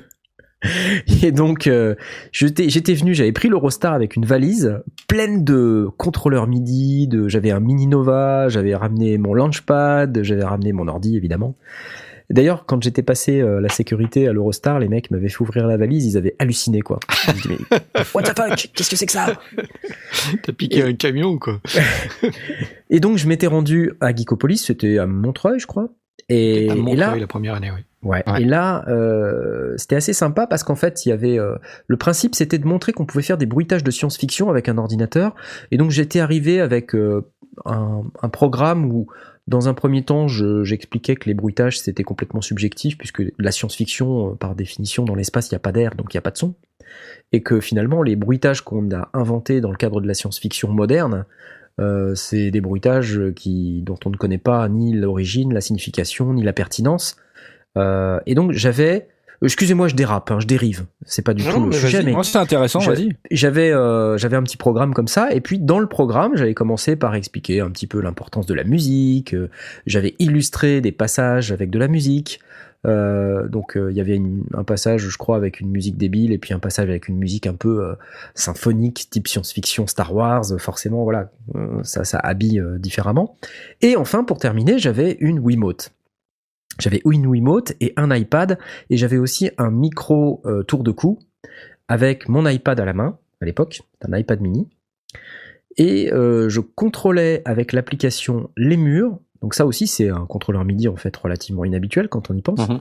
Et 1.23 1.31
donc, 1.31 1.69
euh, 1.69 1.95
j'étais 2.33 2.69
j'étais 2.69 2.95
venu, 2.95 3.15
j'avais 3.15 3.31
pris 3.31 3.49
l'Eurostar 3.49 3.93
avec 3.93 4.17
une 4.17 4.25
valise 4.25 4.81
pleine 5.07 5.45
de 5.45 5.89
contrôleurs 5.99 6.49
MIDI, 6.49 7.07
de, 7.07 7.29
j'avais 7.29 7.53
un 7.53 7.61
Mini 7.61 7.87
Nova, 7.87 8.49
j'avais 8.49 8.75
ramené 8.75 9.19
mon 9.19 9.35
Launchpad, 9.35 10.21
j'avais 10.25 10.43
ramené 10.43 10.73
mon 10.73 10.89
ordi 10.89 11.17
évidemment. 11.17 11.55
D'ailleurs, 12.31 12.67
quand 12.67 12.83
j'étais 12.83 13.03
passé 13.03 13.41
euh, 13.41 13.61
la 13.61 13.69
sécurité 13.69 14.29
à 14.29 14.33
l'Eurostar, 14.33 14.79
les 14.79 14.89
mecs 14.89 15.11
m'avaient 15.11 15.29
fait 15.29 15.41
ouvrir 15.41 15.67
la 15.67 15.77
valise, 15.77 16.05
ils 16.05 16.17
avaient 16.17 16.37
halluciné 16.39 16.81
quoi. 16.83 17.01
Je 17.27 17.33
me 17.33 17.37
dis, 17.41 17.49
mais, 17.49 17.79
What 18.15 18.23
the 18.23 18.37
fuck? 18.37 18.71
Qu'est-ce 18.75 18.91
que 18.91 18.97
c'est 18.97 19.07
que 19.07 19.13
ça? 19.13 19.41
T'as 20.43 20.53
piqué 20.53 20.83
un 20.83 20.95
camion 20.95 21.29
ou 21.31 21.39
quoi 21.39 21.61
Et 22.91 23.01
donc 23.01 23.17
je 23.17 23.27
m'étais 23.27 23.47
rendu 23.47 23.93
à 24.01 24.15
Geekopolis, 24.15 24.59
c'était 24.59 24.99
à 24.99 25.07
Montreuil, 25.07 25.59
je 25.59 25.67
crois. 25.67 25.89
Et, 26.29 26.71
À 26.71 26.75
et 26.75 26.97
là, 26.97 27.17
la 27.17 27.27
première 27.27 27.55
année, 27.55 27.71
oui. 27.71 27.81
Ouais. 28.03 28.23
Ouais. 28.27 28.43
Et 28.43 28.45
là, 28.45 28.85
euh, 28.89 29.75
c'était 29.77 29.97
assez 29.97 30.13
sympa 30.13 30.47
parce 30.47 30.63
qu'en 30.63 30.77
fait, 30.77 31.05
il 31.05 31.09
y 31.09 31.13
avait 31.13 31.39
euh, 31.39 31.57
le 31.87 31.97
principe, 31.97 32.35
c'était 32.35 32.59
de 32.59 32.67
montrer 32.67 32.93
qu'on 32.93 33.07
pouvait 33.07 33.23
faire 33.25 33.39
des 33.39 33.47
bruitages 33.47 33.83
de 33.83 33.91
science-fiction 33.91 34.51
avec 34.51 34.69
un 34.69 34.79
ordinateur. 34.79 35.35
Et 35.71 35.79
donc, 35.79 35.91
j'étais 35.91 36.21
arrivé 36.21 36.61
avec 36.61 36.95
euh, 36.95 37.27
un, 37.65 38.03
un 38.23 38.29
programme 38.29 38.85
où, 38.85 39.09
dans 39.49 39.69
un 39.69 39.75
premier 39.75 40.05
temps, 40.05 40.29
je- 40.29 40.63
j'expliquais 40.63 41.17
que 41.17 41.27
les 41.27 41.35
bruitages 41.35 41.81
c'était 41.81 42.05
complètement 42.05 42.41
subjectif 42.43 42.97
puisque 42.99 43.23
la 43.39 43.51
science-fiction, 43.51 44.33
euh, 44.33 44.35
par 44.35 44.55
définition, 44.55 45.05
dans 45.05 45.15
l'espace, 45.15 45.51
il 45.51 45.55
n'y 45.55 45.57
a 45.57 45.61
pas 45.61 45.73
d'air, 45.73 45.95
donc 45.95 46.13
il 46.13 46.17
n'y 46.17 46.19
a 46.19 46.23
pas 46.23 46.31
de 46.31 46.39
son. 46.39 46.55
Et 47.33 47.43
que 47.43 47.61
finalement, 47.61 48.03
les 48.03 48.15
bruitages 48.17 48.61
qu'on 48.63 48.91
a 48.93 49.09
inventés 49.15 49.61
dans 49.61 49.71
le 49.71 49.77
cadre 49.77 50.01
de 50.01 50.07
la 50.07 50.15
science-fiction 50.15 50.69
moderne, 50.71 51.25
euh, 51.81 52.15
c'est 52.15 52.51
des 52.51 52.61
bruitages 52.61 53.21
qui, 53.37 53.83
dont 53.83 53.99
on 54.05 54.11
ne 54.11 54.17
connaît 54.17 54.39
pas 54.39 54.69
ni 54.69 54.93
l'origine, 54.93 55.53
la 55.55 55.61
signification, 55.61 56.33
ni 56.35 56.43
la 56.43 56.53
pertinence. 56.53 57.17
Euh, 57.77 58.21
et 58.27 58.35
donc 58.35 58.53
j'avais, 58.53 59.09
excusez-moi, 59.43 59.89
je 59.89 59.95
dérape, 59.95 60.31
hein, 60.31 60.41
je 60.41 60.47
dérive. 60.47 60.85
C'est 61.05 61.23
pas 61.23 61.35
du 61.35 61.45
Non, 61.45 61.53
tout 61.55 61.61
le 61.61 61.67
mais 61.69 61.77
sujet, 61.77 62.03
mais 62.03 62.13
Moi, 62.13 62.25
c'est 62.25 62.39
intéressant, 62.39 62.81
vas-y. 62.81 63.11
j'avais 63.31 63.71
euh, 63.73 64.17
j'avais 64.19 64.37
un 64.37 64.43
petit 64.43 64.57
programme 64.57 64.95
comme 64.95 65.09
ça. 65.09 65.33
Et 65.33 65.41
puis 65.41 65.59
dans 65.59 65.79
le 65.79 65.87
programme, 65.87 66.33
j'avais 66.37 66.55
commencé 66.55 66.97
par 66.97 67.15
expliquer 67.15 67.61
un 67.61 67.71
petit 67.71 67.87
peu 67.87 68.01
l'importance 68.01 68.47
de 68.47 68.55
la 68.55 68.65
musique. 68.65 69.35
euh, 69.35 69.49
j'avais 69.87 70.15
illustré 70.19 70.81
des 70.81 70.93
passages 70.93 71.53
avec 71.53 71.71
de 71.71 71.79
la 71.79 71.89
musique. 71.89 72.41
Euh, 72.87 73.49
donc 73.49 73.77
euh, 73.77 73.91
il 73.91 73.97
y 73.97 74.01
avait 74.01 74.15
une- 74.15 74.45
un 74.55 74.63
passage, 74.63 75.09
je 75.09 75.19
crois, 75.19 75.37
avec 75.37 75.59
une 75.59 75.69
musique 75.69 75.97
débile, 75.97 76.31
et 76.33 76.39
puis 76.39 76.55
un 76.55 76.61
passage 76.61 76.89
avec 76.89 77.09
une 77.09 77.17
musique 77.19 77.49
un 77.49 77.55
peu 77.55 77.83
euh, 77.85 77.95
symphonique, 78.35 79.09
type 79.11 79.27
science-fiction, 79.27 79.87
Star 79.87 80.15
Wars. 80.15 80.45
Forcément, 80.59 81.03
voilà, 81.03 81.31
euh, 81.57 81.83
ça 81.83 82.05
ça 82.05 82.19
habille 82.19 82.61
euh, 82.61 82.79
différemment. 82.79 83.37
Et 83.83 83.97
enfin, 83.97 84.23
pour 84.25 84.39
terminer, 84.39 84.79
j'avais 84.79 85.17
une 85.21 85.39
Wiimote. 85.41 85.93
J'avais 86.79 87.03
une 87.11 87.27
Wiimote 87.27 87.73
et 87.81 87.93
un 87.97 88.15
iPad, 88.15 88.59
et 88.91 88.97
j'avais 88.97 89.19
aussi 89.19 89.51
un 89.59 89.71
micro 89.71 90.43
euh, 90.47 90.63
tour 90.63 90.85
de 90.85 90.91
cou 90.91 91.19
avec 91.89 92.29
mon 92.29 92.47
iPad 92.47 92.79
à 92.79 92.85
la 92.85 92.93
main, 92.93 93.19
à 93.41 93.47
l'époque, 93.47 93.83
un 94.03 94.17
iPad 94.17 94.41
mini, 94.41 94.69
et 95.77 96.13
euh, 96.13 96.49
je 96.49 96.61
contrôlais 96.61 97.43
avec 97.45 97.73
l'application 97.73 98.51
les 98.57 98.77
murs. 98.77 99.19
Donc 99.43 99.55
ça 99.55 99.67
aussi, 99.67 99.87
c'est 99.87 100.09
un 100.09 100.27
contrôleur 100.27 100.65
MIDI 100.65 100.89
en 100.89 100.97
fait 100.97 101.17
relativement 101.17 101.65
inhabituel 101.65 102.09
quand 102.09 102.31
on 102.31 102.35
y 102.35 102.43
pense. 102.43 102.69
Mhm. 102.69 102.81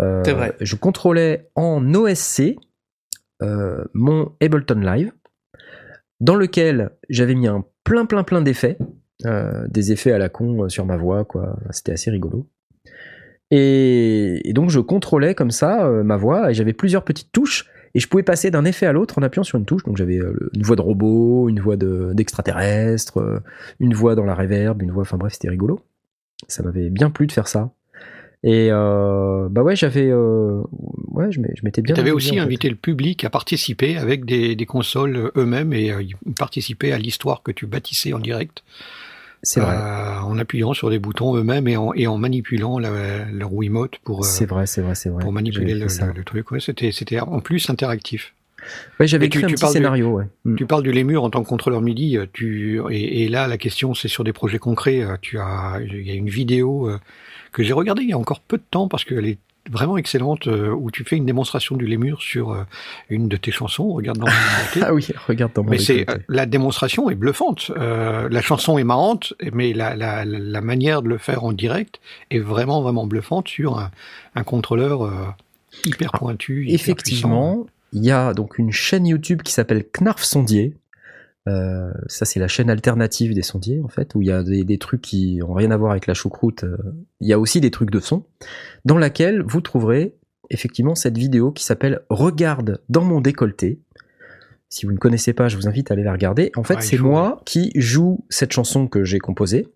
Euh, 0.00 0.22
C'est 0.24 0.32
vrai. 0.32 0.56
Je 0.60 0.76
contrôlais 0.76 1.50
en 1.54 1.94
OSC 1.94 2.56
mon 3.92 4.30
Ableton 4.40 4.78
Live, 4.78 5.10
dans 6.20 6.36
lequel 6.36 6.90
j'avais 7.08 7.34
mis 7.34 7.48
un 7.48 7.64
plein 7.82 8.06
plein 8.06 8.22
plein 8.22 8.40
d'effets, 8.40 8.78
des 9.24 9.90
effets 9.90 10.12
à 10.12 10.18
la 10.18 10.28
con 10.28 10.68
sur 10.68 10.86
ma 10.86 10.96
voix, 10.96 11.24
quoi. 11.24 11.58
C'était 11.70 11.90
assez 11.90 12.12
rigolo. 12.12 12.46
Et, 13.54 14.48
et 14.48 14.52
donc 14.54 14.70
je 14.70 14.80
contrôlais 14.80 15.34
comme 15.34 15.50
ça 15.50 15.86
euh, 15.86 16.02
ma 16.02 16.16
voix 16.16 16.50
et 16.50 16.54
j'avais 16.54 16.72
plusieurs 16.72 17.04
petites 17.04 17.30
touches 17.32 17.66
et 17.94 18.00
je 18.00 18.08
pouvais 18.08 18.22
passer 18.22 18.50
d'un 18.50 18.64
effet 18.64 18.86
à 18.86 18.92
l'autre 18.92 19.18
en 19.18 19.22
appuyant 19.22 19.44
sur 19.44 19.58
une 19.58 19.66
touche. 19.66 19.84
Donc 19.84 19.98
j'avais 19.98 20.16
euh, 20.18 20.50
une 20.54 20.62
voix 20.62 20.74
de 20.76 20.80
robot, 20.80 21.50
une 21.50 21.60
voix 21.60 21.76
de- 21.76 22.12
d'extraterrestre, 22.14 23.18
euh, 23.18 23.40
une 23.78 23.92
voix 23.92 24.14
dans 24.14 24.24
la 24.24 24.34
reverb, 24.34 24.80
une 24.80 24.90
voix. 24.90 25.02
Enfin 25.02 25.18
bref, 25.18 25.34
c'était 25.34 25.50
rigolo. 25.50 25.80
Ça 26.48 26.62
m'avait 26.62 26.88
bien 26.88 27.10
plu 27.10 27.26
de 27.26 27.32
faire 27.32 27.46
ça. 27.46 27.70
Et 28.42 28.68
euh, 28.72 29.48
bah 29.50 29.62
ouais, 29.62 29.76
j'avais, 29.76 30.08
euh, 30.10 30.62
ouais, 31.12 31.30
je 31.30 31.40
m'étais 31.62 31.82
bien. 31.82 31.94
Tu 31.94 32.00
avais 32.00 32.10
aussi 32.10 32.30
en 32.32 32.34
fait. 32.34 32.40
invité 32.40 32.70
le 32.70 32.74
public 32.74 33.22
à 33.24 33.30
participer 33.30 33.98
avec 33.98 34.24
des, 34.24 34.56
des 34.56 34.66
consoles 34.66 35.30
eux-mêmes 35.36 35.72
et 35.74 35.92
participaient 36.38 36.90
à 36.92 36.98
l'histoire 36.98 37.42
que 37.44 37.52
tu 37.52 37.66
bâtissais 37.66 38.12
en 38.14 38.18
direct. 38.18 38.64
C'est 39.42 39.60
vrai. 39.60 39.74
euh, 39.76 40.20
en 40.20 40.38
appuyant 40.38 40.72
sur 40.72 40.88
des 40.90 40.98
boutons 41.00 41.34
eux-mêmes 41.36 41.66
et 41.68 41.76
en, 41.76 41.92
et 41.94 42.06
en 42.06 42.16
manipulant 42.18 42.78
la- 42.78 43.24
leur 43.32 43.52
Wiimote 43.52 43.98
pour, 44.04 44.20
euh, 44.20 44.22
C'est 44.26 44.46
vrai, 44.46 44.66
c'est 44.66 44.82
vrai, 44.82 44.94
c'est 44.94 45.08
vrai. 45.08 45.20
pour 45.22 45.32
manipuler 45.32 45.74
le, 45.74 45.86
truc. 46.24 46.50
Ouais, 46.52 46.60
c'était, 46.60 46.92
c'était 46.92 47.18
en 47.20 47.40
plus 47.40 47.68
interactif. 47.68 48.34
Ouais, 49.00 49.08
j'avais 49.08 49.26
Et 49.26 49.28
tu- 49.28 49.38
écrit 49.38 49.46
un 49.46 49.48
tu 49.48 49.54
petit 49.54 49.60
parles 49.62 49.72
du- 49.72 49.78
scénario, 49.78 50.08
ouais. 50.10 50.24
Mm. 50.44 50.54
Tu 50.54 50.66
parles 50.66 50.82
du 50.84 50.92
Lémur 50.92 51.24
en 51.24 51.30
tant 51.30 51.42
que 51.42 51.48
contrôleur 51.48 51.80
MIDI, 51.80 52.16
euh, 52.18 52.26
tu, 52.32 52.80
et, 52.90 53.24
et 53.24 53.28
là 53.28 53.48
la 53.48 53.58
question 53.58 53.92
c'est 53.94 54.06
sur 54.06 54.22
des 54.22 54.32
projets 54.32 54.60
concrets. 54.60 55.04
Tu 55.20 55.38
as, 55.40 55.80
il 55.84 56.06
y 56.06 56.10
a 56.12 56.14
une 56.14 56.28
vidéo 56.28 56.88
que 57.50 57.64
j'ai 57.64 57.72
regardée 57.72 58.02
il 58.04 58.10
y 58.10 58.12
a 58.12 58.18
encore 58.18 58.38
peu 58.40 58.58
de 58.58 58.62
temps 58.70 58.86
parce 58.86 59.04
qu'elle 59.04 59.26
est 59.26 59.38
vraiment 59.70 59.96
excellente 59.96 60.48
euh, 60.48 60.70
où 60.70 60.90
tu 60.90 61.04
fais 61.04 61.16
une 61.16 61.26
démonstration 61.26 61.76
du 61.76 61.86
Lémur 61.86 62.20
sur 62.20 62.52
euh, 62.52 62.64
une 63.10 63.28
de 63.28 63.36
tes 63.36 63.50
chansons. 63.50 63.92
Regarde 63.92 64.18
dans 64.18 64.26
le 64.26 64.82
Ah 64.82 64.92
oui, 64.92 65.08
regarde 65.28 65.52
dans 65.54 65.62
mon 65.62 65.70
Mais 65.70 65.78
c'est 65.78 66.08
euh, 66.10 66.18
la 66.28 66.46
démonstration 66.46 67.10
est 67.10 67.14
bluffante. 67.14 67.70
Euh, 67.76 68.28
la 68.28 68.42
chanson 68.42 68.78
est 68.78 68.84
marrante, 68.84 69.34
mais 69.52 69.72
la, 69.72 69.94
la, 69.94 70.24
la 70.24 70.60
manière 70.60 71.02
de 71.02 71.08
le 71.08 71.18
faire 71.18 71.44
en 71.44 71.52
direct 71.52 72.00
est 72.30 72.40
vraiment 72.40 72.82
vraiment 72.82 73.06
bluffante 73.06 73.48
sur 73.48 73.78
un, 73.78 73.90
un 74.34 74.42
contrôleur 74.42 75.04
euh, 75.04 75.12
hyper 75.84 76.12
pointu. 76.12 76.64
hyper 76.66 76.72
puissant. 76.72 76.92
Effectivement, 76.92 77.66
il 77.92 78.04
y 78.04 78.10
a 78.10 78.34
donc 78.34 78.58
une 78.58 78.72
chaîne 78.72 79.06
YouTube 79.06 79.42
qui 79.42 79.52
s'appelle 79.52 79.84
Knarf 79.84 80.22
Sondier. 80.22 80.74
Euh, 81.48 81.90
ça, 82.06 82.24
c'est 82.24 82.38
la 82.38 82.48
chaîne 82.48 82.70
alternative 82.70 83.34
des 83.34 83.42
sondiers, 83.42 83.80
en 83.82 83.88
fait, 83.88 84.14
où 84.14 84.22
il 84.22 84.28
y 84.28 84.32
a 84.32 84.42
des, 84.42 84.64
des 84.64 84.78
trucs 84.78 85.02
qui 85.02 85.40
ont 85.46 85.54
rien 85.54 85.70
à 85.70 85.76
voir 85.76 85.90
avec 85.90 86.06
la 86.06 86.14
choucroute. 86.14 86.64
euh. 86.64 86.76
Il 87.20 87.28
y 87.28 87.32
a 87.32 87.38
aussi 87.38 87.60
des 87.60 87.70
trucs 87.70 87.90
de 87.90 88.00
son, 88.00 88.24
dans 88.84 88.98
laquelle 88.98 89.42
vous 89.42 89.60
trouverez 89.60 90.14
effectivement 90.50 90.94
cette 90.94 91.18
vidéo 91.18 91.50
qui 91.50 91.64
s'appelle 91.64 92.00
Regarde 92.10 92.80
dans 92.88 93.04
mon 93.04 93.20
décolleté. 93.20 93.80
Si 94.68 94.86
vous 94.86 94.92
ne 94.92 94.98
connaissez 94.98 95.32
pas, 95.32 95.48
je 95.48 95.56
vous 95.56 95.68
invite 95.68 95.90
à 95.90 95.94
aller 95.94 96.02
la 96.02 96.12
regarder. 96.12 96.52
En 96.56 96.62
fait, 96.62 96.74
il 96.74 96.82
c'est 96.82 96.98
moi 96.98 97.42
qui 97.44 97.72
joue 97.74 98.24
cette 98.30 98.52
chanson 98.52 98.86
que 98.86 99.04
j'ai 99.04 99.18
composée. 99.18 99.68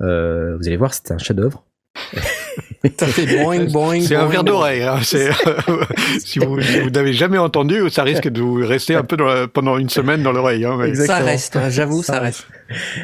Euh, 0.00 0.56
vous 0.56 0.66
allez 0.66 0.76
voir, 0.76 0.94
c'est 0.94 1.10
un 1.10 1.18
chef-d'œuvre. 1.18 1.66
Ça 2.98 3.06
fait 3.06 3.26
boing, 3.42 3.64
boing, 3.72 4.00
C'est 4.00 4.16
un 4.16 4.26
verre 4.26 4.44
d'oreille. 4.44 4.82
Hein. 4.82 4.98
C'est 5.02 5.30
si 6.24 6.38
vous, 6.38 6.56
vous 6.56 6.90
n'avez 6.90 7.12
jamais 7.12 7.38
entendu, 7.38 7.88
ça 7.90 8.02
risque 8.02 8.28
de 8.28 8.40
vous 8.40 8.54
rester 8.54 8.94
un 8.94 9.04
peu 9.04 9.16
dans 9.16 9.26
la- 9.26 9.48
pendant 9.48 9.78
une 9.78 9.88
semaine 9.88 10.22
dans 10.22 10.32
l'oreille. 10.32 10.64
Hein, 10.64 10.76
mais- 10.78 10.88
Exact. 10.88 11.06
Ça 11.06 11.18
reste, 11.18 11.56
hein, 11.56 11.68
j'avoue, 11.70 12.02
Ça 12.02 12.14
ça 12.14 12.20
reste. 12.20 12.46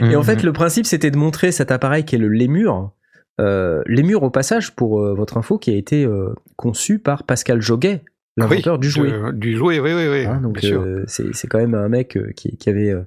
Et 0.01 0.17
en 0.17 0.21
Mhm. 0.21 0.25
fait, 0.25 0.43
le 0.43 0.53
principe, 0.53 0.87
c'était 0.87 1.11
de 1.11 1.17
montrer 1.17 1.53
cet 1.53 1.71
appareil 1.71 2.05
qui 2.05 2.17
est 2.17 2.19
le 2.19 2.29
Lémur. 2.29 2.93
Euh, 3.41 3.83
Lémur, 3.87 4.25
au 4.25 4.31
passage, 4.31 4.73
pour 4.75 5.01
euh, 5.01 5.15
votre 5.15 5.37
info, 5.37 5.59
qui 5.59 5.71
a 5.71 5.77
été 5.77 6.05
euh, 6.05 6.35
conçu 6.57 6.99
par 6.99 7.23
Pascal 7.23 7.61
Joguet, 7.63 8.03
l'inventeur 8.37 8.75
Oui, 8.75 8.81
du 8.81 8.91
jouet. 8.91 9.11
de- 9.13 9.31
du 9.33 9.57
jouet, 9.57 9.79
oui, 9.79 9.93
oui, 9.95 10.09
oui. 10.11 10.27
Hein, 10.27 10.41
donc, 10.43 10.65
euh, 10.65 11.05
c'est 11.07 11.33
c'est 11.35 11.47
quand 11.47 11.59
même 11.59 11.75
un 11.75 11.89
mec 11.89 12.17
euh, 12.17 12.33
qui, 12.37 12.57
qui 12.57 12.69
avait 12.69 12.91
euh, 12.91 13.03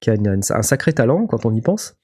qui 0.00 0.10
a 0.10 0.14
une- 0.14 0.40
un 0.50 0.62
sacré 0.62 0.92
talent 0.92 1.26
quand 1.26 1.46
on 1.46 1.54
y 1.54 1.62
pense. 1.62 1.96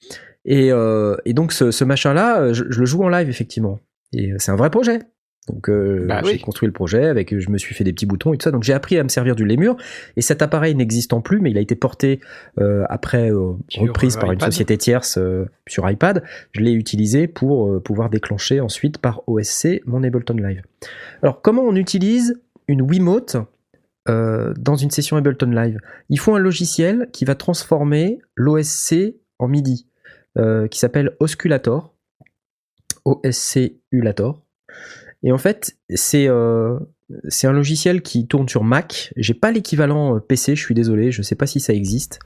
Et, 0.45 0.73
euh, 0.73 1.17
et 1.25 1.35
donc, 1.35 1.53
ce, 1.53 1.71
ce 1.71 1.85
machin-là, 1.85 2.41
euh, 2.41 2.53
je, 2.55 2.65
je 2.69 2.81
le 2.81 2.87
joue 2.87 3.03
en 3.03 3.09
live, 3.09 3.29
effectivement. 3.29 3.79
Et 4.13 4.33
euh, 4.33 4.37
c'est 4.39 4.51
un 4.51 4.57
vrai 4.57 4.71
projet. 4.71 5.01
Donc, 5.49 5.69
euh, 5.69 6.07
Bah 6.07 6.21
j'ai 6.25 6.33
oui. 6.35 6.39
construit 6.41 6.69
le 6.69 6.73
projet 6.73 7.05
avec, 7.07 7.37
je 7.37 7.51
me 7.51 7.59
suis 7.59 7.75
fait 7.75 7.83
des 7.83 7.93
petits 7.93 8.07
boutons 8.07 8.33
et 8.33 8.39
tout 8.39 8.45
ça. 8.45 8.53
Donc, 8.53 8.63
j'ai 8.63 8.73
appris 8.73 8.97
à 8.97 9.03
me 9.03 9.09
servir 9.09 9.35
du 9.35 9.45
Lémur. 9.45 9.77
Et 10.17 10.21
cet 10.21 10.41
appareil 10.41 10.75
n'existant 10.77 11.21
plus, 11.21 11.41
mais 11.41 11.51
il 11.51 11.59
a 11.59 11.61
été 11.61 11.75
porté 11.75 12.21
euh, 12.61 12.85
après 12.89 13.31
euh, 13.33 13.55
reprise 13.77 14.17
par 14.17 14.31
une 14.31 14.39
société 14.41 14.79
tierce 14.79 15.19
euh, 15.19 15.47
sur 15.67 15.89
iPad. 15.91 16.23
Je 16.53 16.61
l'ai 16.61 16.73
utilisé 16.73 17.27
pour 17.27 17.69
euh, 17.73 17.81
pouvoir 17.81 18.09
déclencher 18.09 18.61
ensuite 18.61 18.99
par 18.99 19.23
OSC 19.29 19.81
mon 19.85 20.05
Ableton 20.05 20.35
Live. 20.37 20.63
Alors, 21.23 21.43
comment 21.43 21.63
on 21.63 21.75
utilise 21.75 22.41
une 22.69 22.83
Wiimote 22.83 23.37
euh, 24.09 24.55
dans 24.59 24.77
une 24.77 24.93
session 24.93 25.17
Ableton 25.17 25.51
Live? 25.51 25.79
Il 26.09 26.21
faut 26.21 26.37
un 26.37 26.41
logiciel 26.41 27.09
qui 27.13 27.25
va 27.25 27.35
transformer 27.35 28.21
l'OSC 28.37 29.17
en 29.41 29.49
MIDI, 29.49 29.89
euh, 30.39 30.67
qui 30.67 30.79
s'appelle 30.79 31.15
Osculator. 31.21 31.95
OSC 33.05 33.73
Ulator. 33.91 34.43
Et 35.23 35.33
en 35.33 35.39
fait, 35.39 35.77
c'est 35.95 36.27
euh, 36.29 36.79
c'est 37.29 37.47
un 37.47 37.53
logiciel 37.53 38.01
qui 38.01 38.27
tourne 38.27 38.49
sur 38.49 38.65
Mac. 38.65 39.13
J'ai 39.17 39.35
pas 39.35 39.51
l'équivalent 39.51 40.17
euh, 40.17 40.21
PC, 40.21 40.57
je 40.57 40.63
suis 40.63 40.75
désolé, 40.75 41.11
je 41.11 41.21
sais 41.21 41.35
pas 41.35 41.47
si 41.47 41.61
ça 41.61 41.75
existe. 41.75 42.19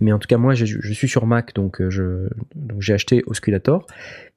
Mais 0.00 0.12
en 0.12 0.18
tout 0.18 0.28
cas, 0.28 0.38
moi, 0.38 0.54
je, 0.54 0.92
suis 0.94 1.08
sur 1.08 1.26
Mac, 1.26 1.54
donc 1.54 1.82
je 1.90 2.28
donc 2.54 2.80
j'ai 2.80 2.94
acheté 2.94 3.22
Osculator. 3.26 3.86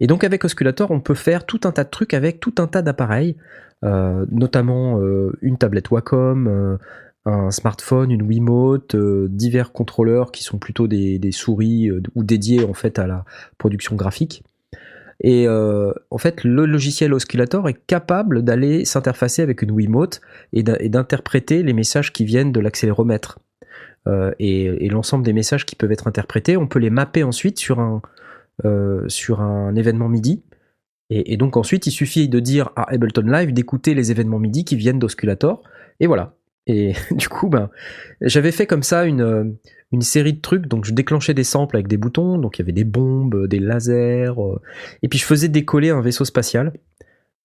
Et 0.01 0.07
donc 0.07 0.25
avec 0.25 0.43
Osculator, 0.43 0.91
on 0.91 0.99
peut 0.99 1.13
faire 1.13 1.45
tout 1.45 1.61
un 1.63 1.71
tas 1.71 1.85
de 1.85 1.89
trucs 1.89 2.13
avec 2.13 2.41
tout 2.41 2.55
un 2.57 2.67
tas 2.67 2.81
d'appareils, 2.81 3.37
notamment 3.81 4.99
une 5.41 5.57
tablette 5.57 5.89
Wacom, 5.89 6.77
un 7.25 7.51
smartphone, 7.51 8.11
une 8.11 8.21
Wiimote, 8.23 8.95
euh, 8.95 9.27
divers 9.29 9.71
contrôleurs 9.71 10.31
qui 10.31 10.43
sont 10.43 10.57
plutôt 10.57 10.87
des, 10.87 11.31
souris 11.31 11.89
euh, 11.89 12.01
ou 12.15 12.23
dédiés 12.23 12.65
en 12.65 12.73
fait 12.73 12.99
à 12.99 13.07
la 13.07 13.25
production 13.57 13.95
graphique. 13.95 14.43
Et 15.21 15.47
euh, 15.47 15.93
en 16.09 16.17
fait, 16.17 16.43
le 16.43 16.65
logiciel 16.65 17.13
Osculator 17.13 17.69
est 17.69 17.79
capable 17.87 18.41
d'aller 18.41 18.83
s'interfacer 18.83 19.41
avec 19.41 19.61
une 19.61 19.71
Wiimote 19.71 20.19
et 20.51 20.63
d'in- 20.63 20.75
et 20.79 20.89
d'interpréter 20.89 21.63
les 21.63 21.71
messages 21.73 22.11
qui 22.11 22.25
viennent 22.25 22.51
de 22.51 22.59
l'accéléromètre. 22.59 23.39
Et 24.37 24.89
l'ensemble 24.89 25.23
des 25.23 25.31
messages 25.31 25.65
qui 25.65 25.77
peuvent 25.77 25.93
être 25.93 26.07
interprétés, 26.07 26.57
on 26.57 26.67
peut 26.67 26.79
les 26.79 26.89
mapper 26.89 27.23
ensuite 27.23 27.57
sur 27.57 27.79
un, 27.79 28.01
sur 29.07 29.39
un 29.39 29.73
événement 29.75 30.09
MIDI. 30.09 30.43
Et, 31.09 31.31
et 31.31 31.37
donc 31.37 31.55
ensuite, 31.55 31.87
il 31.87 31.91
suffit 31.91 32.27
de 32.27 32.41
dire 32.41 32.71
à 32.75 32.91
Ableton 32.91 33.21
Live 33.21 33.53
d'écouter 33.53 33.93
les 33.93 34.11
événements 34.11 34.39
MIDI 34.39 34.65
qui 34.65 34.75
viennent 34.75 34.99
d'Osculator. 34.99 35.63
Et 36.01 36.07
voilà. 36.07 36.35
Et 36.67 36.93
du 37.11 37.29
coup, 37.29 37.49
ben, 37.49 37.69
j'avais 38.21 38.51
fait 38.51 38.65
comme 38.67 38.83
ça 38.83 39.05
une, 39.05 39.21
euh, 39.21 39.43
une 39.91 40.01
série 40.01 40.33
de 40.33 40.41
trucs. 40.41 40.67
Donc, 40.67 40.85
je 40.85 40.93
déclenchais 40.93 41.33
des 41.33 41.43
samples 41.43 41.75
avec 41.75 41.87
des 41.87 41.97
boutons. 41.97 42.37
Donc, 42.37 42.57
il 42.57 42.61
y 42.61 42.63
avait 42.63 42.71
des 42.71 42.83
bombes, 42.83 43.47
des 43.47 43.59
lasers. 43.59 44.33
euh, 44.37 44.55
et 45.01 45.07
puis, 45.07 45.19
je 45.19 45.25
faisais 45.25 45.49
décoller 45.49 45.89
un 45.89 46.01
vaisseau 46.01 46.25
spatial 46.25 46.73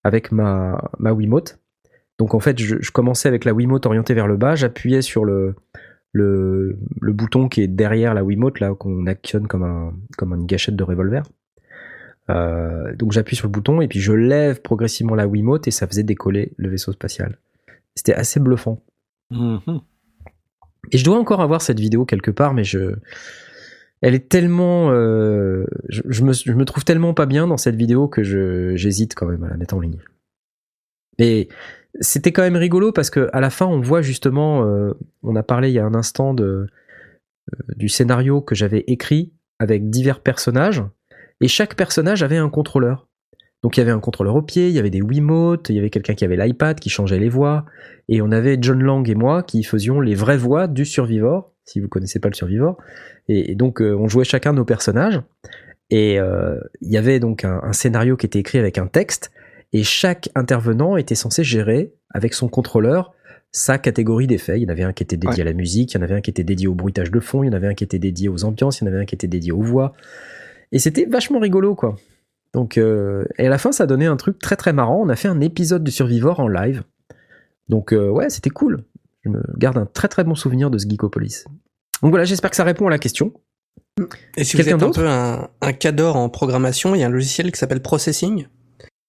avec 0.03 0.31
ma, 0.31 0.89
ma 0.99 1.11
Wiimote. 1.13 1.59
Donc, 2.17 2.33
en 2.33 2.39
fait, 2.39 2.59
je, 2.59 2.77
je 2.79 2.91
commençais 2.91 3.27
avec 3.27 3.45
la 3.45 3.53
Wiimote 3.53 3.85
orientée 3.85 4.13
vers 4.13 4.27
le 4.27 4.37
bas. 4.37 4.55
J'appuyais 4.55 5.01
sur 5.01 5.25
le, 5.25 5.55
le, 6.11 6.77
le 7.01 7.13
bouton 7.13 7.47
qui 7.47 7.61
est 7.61 7.67
derrière 7.67 8.13
la 8.13 8.23
Wiimote, 8.23 8.59
là, 8.59 8.73
qu'on 8.73 9.05
actionne 9.05 9.47
comme, 9.47 9.63
un, 9.63 9.93
comme 10.17 10.33
une 10.33 10.45
gâchette 10.45 10.75
de 10.75 10.83
revolver. 10.83 11.23
Euh, 12.29 12.95
donc, 12.95 13.11
j'appuie 13.11 13.35
sur 13.35 13.47
le 13.47 13.51
bouton 13.51 13.81
et 13.81 13.87
puis 13.87 13.99
je 13.99 14.13
lève 14.13 14.61
progressivement 14.61 15.15
la 15.15 15.27
Wiimote 15.27 15.67
et 15.67 15.71
ça 15.71 15.87
faisait 15.87 16.03
décoller 16.03 16.53
le 16.57 16.69
vaisseau 16.69 16.91
spatial. 16.91 17.37
C'était 17.95 18.13
assez 18.13 18.39
bluffant. 18.39 18.81
Mhm. 19.31 19.81
Et 20.91 20.97
je 20.97 21.05
dois 21.05 21.19
encore 21.19 21.41
avoir 21.41 21.61
cette 21.61 21.79
vidéo 21.79 22.05
quelque 22.05 22.31
part, 22.31 22.53
mais 22.53 22.63
je, 22.63 22.95
elle 24.01 24.15
est 24.15 24.29
tellement, 24.29 24.91
euh, 24.91 25.65
je, 25.89 26.23
me, 26.23 26.63
trouve 26.63 26.85
tellement 26.85 27.13
pas 27.13 27.25
bien 27.25 27.47
dans 27.47 27.57
cette 27.57 27.75
vidéo 27.75 28.07
que 28.07 28.23
j'hésite 28.75 29.13
quand 29.13 29.27
même 29.27 29.43
à 29.43 29.49
la 29.49 29.57
mettre 29.57 29.75
en 29.75 29.81
ligne. 29.81 29.99
Et 31.17 31.49
c'était 31.99 32.31
quand 32.31 32.43
même 32.43 32.55
rigolo 32.55 32.93
parce 32.93 33.09
que 33.09 33.29
à 33.33 33.41
la 33.41 33.49
fin, 33.49 33.65
on 33.65 33.81
voit 33.81 34.01
justement, 34.01 34.63
euh, 34.63 34.93
on 35.21 35.35
a 35.35 35.43
parlé 35.43 35.69
il 35.69 35.73
y 35.73 35.79
a 35.79 35.85
un 35.85 35.95
instant 35.95 36.33
euh, 36.39 36.67
du 37.75 37.89
scénario 37.89 38.41
que 38.41 38.55
j'avais 38.55 38.85
écrit 38.87 39.33
avec 39.59 39.89
divers 39.89 40.21
personnages, 40.21 40.83
et 41.41 41.49
chaque 41.49 41.75
personnage 41.75 42.23
avait 42.23 42.37
un 42.37 42.49
contrôleur. 42.49 43.08
Donc 43.61 43.75
il 43.75 43.81
y 43.81 43.83
avait 43.83 43.91
un 43.91 43.99
contrôleur 43.99 44.35
au 44.35 44.41
pied, 44.41 44.69
il 44.69 44.73
y 44.73 44.79
avait 44.79 44.89
des 44.89 45.01
Wiimotes, 45.01 45.69
il 45.69 45.75
y 45.75 45.79
avait 45.79 45.89
quelqu'un 45.89 46.13
qui 46.13 46.23
avait 46.23 46.37
l'iPad 46.37 46.79
qui 46.79 46.89
changeait 46.89 47.19
les 47.19 47.29
voix, 47.29 47.65
et 48.07 48.21
on 48.21 48.31
avait 48.31 48.57
John 48.61 48.81
Lang 48.81 49.07
et 49.09 49.15
moi 49.15 49.43
qui 49.43 49.63
faisions 49.63 49.99
les 49.99 50.15
vraies 50.15 50.37
voix 50.37 50.67
du 50.67 50.85
Survivor, 50.85 51.53
si 51.65 51.79
vous 51.79 51.87
connaissez 51.87 52.19
pas 52.19 52.29
le 52.29 52.35
Survivor. 52.35 52.77
Et, 53.27 53.51
et 53.51 53.55
donc 53.55 53.81
euh, 53.81 53.95
on 53.95 54.07
jouait 54.07 54.23
chacun 54.23 54.53
nos 54.53 54.65
personnages, 54.65 55.21
et 55.89 56.19
euh, 56.19 56.59
il 56.81 56.91
y 56.91 56.97
avait 56.97 57.19
donc 57.19 57.43
un, 57.43 57.59
un 57.63 57.73
scénario 57.73 58.15
qui 58.15 58.25
était 58.25 58.39
écrit 58.39 58.59
avec 58.59 58.77
un 58.77 58.87
texte, 58.87 59.31
et 59.73 59.83
chaque 59.83 60.29
intervenant 60.35 60.97
était 60.97 61.15
censé 61.15 61.43
gérer 61.43 61.93
avec 62.11 62.33
son 62.33 62.47
contrôleur 62.47 63.13
sa 63.51 63.77
catégorie 63.77 64.27
d'effets. 64.27 64.59
Il 64.59 64.63
y 64.63 64.65
en 64.65 64.69
avait 64.69 64.83
un 64.83 64.93
qui 64.93 65.03
était 65.03 65.17
dédié 65.17 65.41
à 65.41 65.45
la 65.45 65.53
musique, 65.53 65.93
il 65.93 65.97
y 65.97 65.99
en 65.99 66.03
avait 66.03 66.15
un 66.15 66.21
qui 66.21 66.29
était 66.29 66.43
dédié 66.43 66.67
au 66.67 66.75
bruitage 66.75 67.11
de 67.11 67.19
fond, 67.19 67.43
il 67.43 67.47
y 67.47 67.49
en 67.49 67.53
avait 67.53 67.67
un 67.67 67.73
qui 67.73 67.83
était 67.83 67.99
dédié 67.99 68.29
aux 68.29 68.45
ambiances, 68.45 68.79
il 68.79 68.85
y 68.85 68.87
en 68.87 68.91
avait 68.91 69.01
un 69.01 69.05
qui 69.05 69.15
était 69.15 69.27
dédié 69.27 69.51
aux 69.51 69.61
voix. 69.61 69.93
Et 70.71 70.79
c'était 70.79 71.05
vachement 71.05 71.39
rigolo, 71.39 71.75
quoi. 71.75 71.95
Donc, 72.53 72.77
euh, 72.77 73.25
et 73.37 73.47
à 73.47 73.49
la 73.49 73.57
fin, 73.57 73.71
ça 73.71 73.85
donnait 73.85 74.07
un 74.07 74.17
truc 74.17 74.39
très 74.39 74.55
très 74.55 74.73
marrant. 74.73 75.01
On 75.01 75.09
a 75.09 75.15
fait 75.15 75.27
un 75.27 75.41
épisode 75.41 75.83
du 75.83 75.91
Survivor 75.91 76.39
en 76.39 76.47
live. 76.47 76.83
Donc, 77.67 77.93
euh, 77.93 78.09
ouais, 78.09 78.29
c'était 78.29 78.49
cool. 78.49 78.83
Je 79.23 79.29
me 79.29 79.41
garde 79.57 79.77
un 79.77 79.85
très 79.85 80.07
très 80.07 80.23
bon 80.23 80.35
souvenir 80.35 80.71
de 80.71 80.77
ce 80.77 80.87
Geekopolis. 80.87 81.45
Donc 82.01 82.11
voilà, 82.11 82.25
j'espère 82.25 82.49
que 82.49 82.55
ça 82.55 82.63
répond 82.63 82.87
à 82.87 82.89
la 82.89 82.97
question. 82.97 83.33
Et 84.37 84.43
si 84.43 84.55
vous 84.55 84.63
Quelqu'un 84.63 84.77
êtes 84.77 84.83
un 84.83 84.91
peu 84.91 85.07
un, 85.07 85.49
un 85.61 85.73
cador 85.73 86.15
en 86.15 86.29
programmation, 86.29 86.95
il 86.95 87.01
y 87.01 87.03
a 87.03 87.07
un 87.07 87.11
logiciel 87.11 87.51
qui 87.51 87.59
s'appelle 87.59 87.81
Processing 87.81 88.47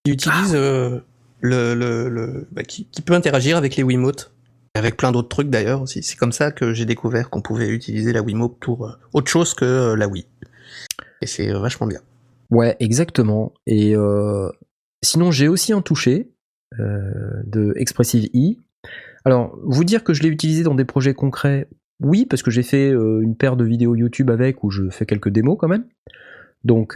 qui 0.05 0.12
utilise 0.12 0.55
euh, 0.55 0.98
le, 1.40 1.74
le, 1.74 2.09
le 2.09 2.48
bah, 2.50 2.62
qui, 2.64 2.87
qui 2.87 3.00
peut 3.03 3.14
interagir 3.14 3.57
avec 3.57 3.76
les 3.76 3.85
Wiimotes, 3.85 4.33
avec 4.74 4.96
plein 4.96 5.12
d'autres 5.12 5.29
trucs 5.29 5.48
d'ailleurs 5.48 5.83
aussi. 5.83 6.03
C'est 6.03 6.16
comme 6.16 6.33
ça 6.33 6.50
que 6.50 6.74
j'ai 6.74 6.87
découvert 6.87 7.31
qu'on 7.31 7.40
pouvait 7.42 7.68
utiliser 7.68 8.12
la 8.12 8.20
Wiimote 8.22 8.59
pour 8.59 8.98
autre 9.12 9.31
chose 9.31 9.55
que 9.55 9.94
la 9.94 10.09
Wii. 10.09 10.26
Et 11.22 11.26
c'est 11.26 11.53
vachement 11.53 11.87
bien. 11.87 12.00
Ouais, 12.50 12.76
exactement. 12.80 13.54
Et 13.66 13.94
euh, 13.94 14.48
sinon, 15.02 15.30
j'ai 15.30 15.48
aussi 15.48 15.72
un 15.72 15.82
toucher 15.82 16.32
euh, 16.78 17.42
de 17.44 17.72
Expressive 17.76 18.28
E. 18.34 18.56
Alors, 19.24 19.58
vous 19.64 19.84
dire 19.84 20.02
que 20.02 20.14
je 20.14 20.22
l'ai 20.22 20.28
utilisé 20.28 20.62
dans 20.62 20.74
des 20.74 20.84
projets 20.84 21.14
concrets, 21.14 21.68
oui, 22.00 22.26
parce 22.26 22.42
que 22.42 22.50
j'ai 22.50 22.62
fait 22.62 22.90
euh, 22.90 23.20
une 23.20 23.36
paire 23.36 23.56
de 23.56 23.64
vidéos 23.64 23.94
YouTube 23.94 24.30
avec 24.30 24.64
où 24.64 24.70
je 24.70 24.88
fais 24.88 25.06
quelques 25.06 25.28
démos 25.28 25.56
quand 25.58 25.68
même. 25.68 25.84
Donc 26.62 26.94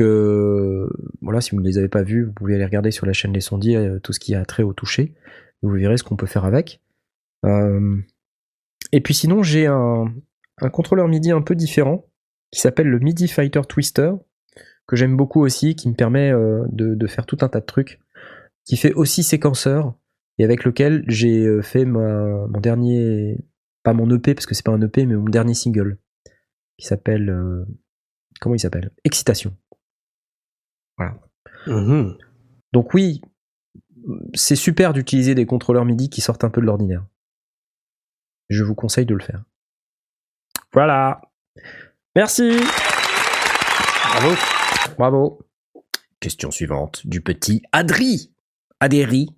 voilà, 1.22 1.40
si 1.40 1.52
vous 1.52 1.62
ne 1.62 1.66
les 1.66 1.78
avez 1.78 1.88
pas 1.88 2.02
vues, 2.02 2.24
vous 2.24 2.32
pouvez 2.32 2.54
aller 2.54 2.66
regarder 2.66 2.90
sur 2.90 3.06
la 3.06 3.14
chaîne 3.14 3.32
des 3.32 3.40
sondiers 3.40 3.96
tout 4.02 4.12
ce 4.12 4.20
qui 4.20 4.34
a 4.34 4.44
trait 4.44 4.62
au 4.62 4.74
toucher. 4.74 5.14
Vous 5.62 5.70
verrez 5.70 5.96
ce 5.96 6.04
qu'on 6.04 6.16
peut 6.16 6.26
faire 6.26 6.44
avec. 6.44 6.82
Et 8.92 9.00
puis 9.00 9.14
sinon, 9.14 9.42
j'ai 9.42 9.64
un 9.66 10.12
contrôleur 10.70 11.08
MIDI 11.08 11.30
un 11.30 11.40
peu 11.40 11.54
différent 11.54 12.04
qui 12.50 12.60
s'appelle 12.60 12.88
le 12.88 12.98
MIDI 12.98 13.26
Fighter 13.26 13.62
Twister 13.66 14.12
que 14.86 14.96
j'aime 14.96 15.16
beaucoup 15.16 15.42
aussi, 15.42 15.74
qui 15.76 15.88
me 15.88 15.94
permet 15.94 16.30
euh, 16.30 16.64
de, 16.70 16.94
de 16.94 17.06
faire 17.06 17.26
tout 17.26 17.38
un 17.40 17.48
tas 17.48 17.60
de 17.60 17.66
trucs, 17.66 18.00
qui 18.64 18.76
fait 18.76 18.92
aussi 18.94 19.22
séquenceur 19.22 19.94
et 20.38 20.44
avec 20.44 20.64
lequel 20.64 21.04
j'ai 21.06 21.46
euh, 21.46 21.62
fait 21.62 21.84
ma, 21.84 22.46
mon 22.46 22.60
dernier, 22.60 23.38
pas 23.82 23.92
mon 23.92 24.10
EP 24.10 24.34
parce 24.34 24.46
que 24.46 24.54
c'est 24.54 24.64
pas 24.64 24.72
un 24.72 24.80
EP, 24.80 25.06
mais 25.06 25.14
mon 25.14 25.28
dernier 25.28 25.54
single 25.54 25.98
qui 26.78 26.86
s'appelle 26.86 27.30
euh, 27.30 27.64
comment 28.40 28.54
il 28.54 28.60
s'appelle? 28.60 28.90
Excitation. 29.04 29.56
Mhm. 31.66 32.16
Donc 32.72 32.92
oui, 32.94 33.22
c'est 34.34 34.56
super 34.56 34.92
d'utiliser 34.92 35.34
des 35.34 35.46
contrôleurs 35.46 35.84
MIDI 35.84 36.10
qui 36.10 36.20
sortent 36.20 36.44
un 36.44 36.50
peu 36.50 36.60
de 36.60 36.66
l'ordinaire. 36.66 37.06
Je 38.50 38.64
vous 38.64 38.74
conseille 38.74 39.06
de 39.06 39.14
le 39.14 39.22
faire. 39.22 39.44
Voilà. 40.72 41.22
Merci. 42.14 42.50
Bravo. 44.10 44.63
Bravo. 44.98 45.40
Question 46.20 46.50
suivante 46.50 47.06
du 47.06 47.20
petit 47.20 47.62
Adri. 47.72 48.30
Adéry. 48.80 49.28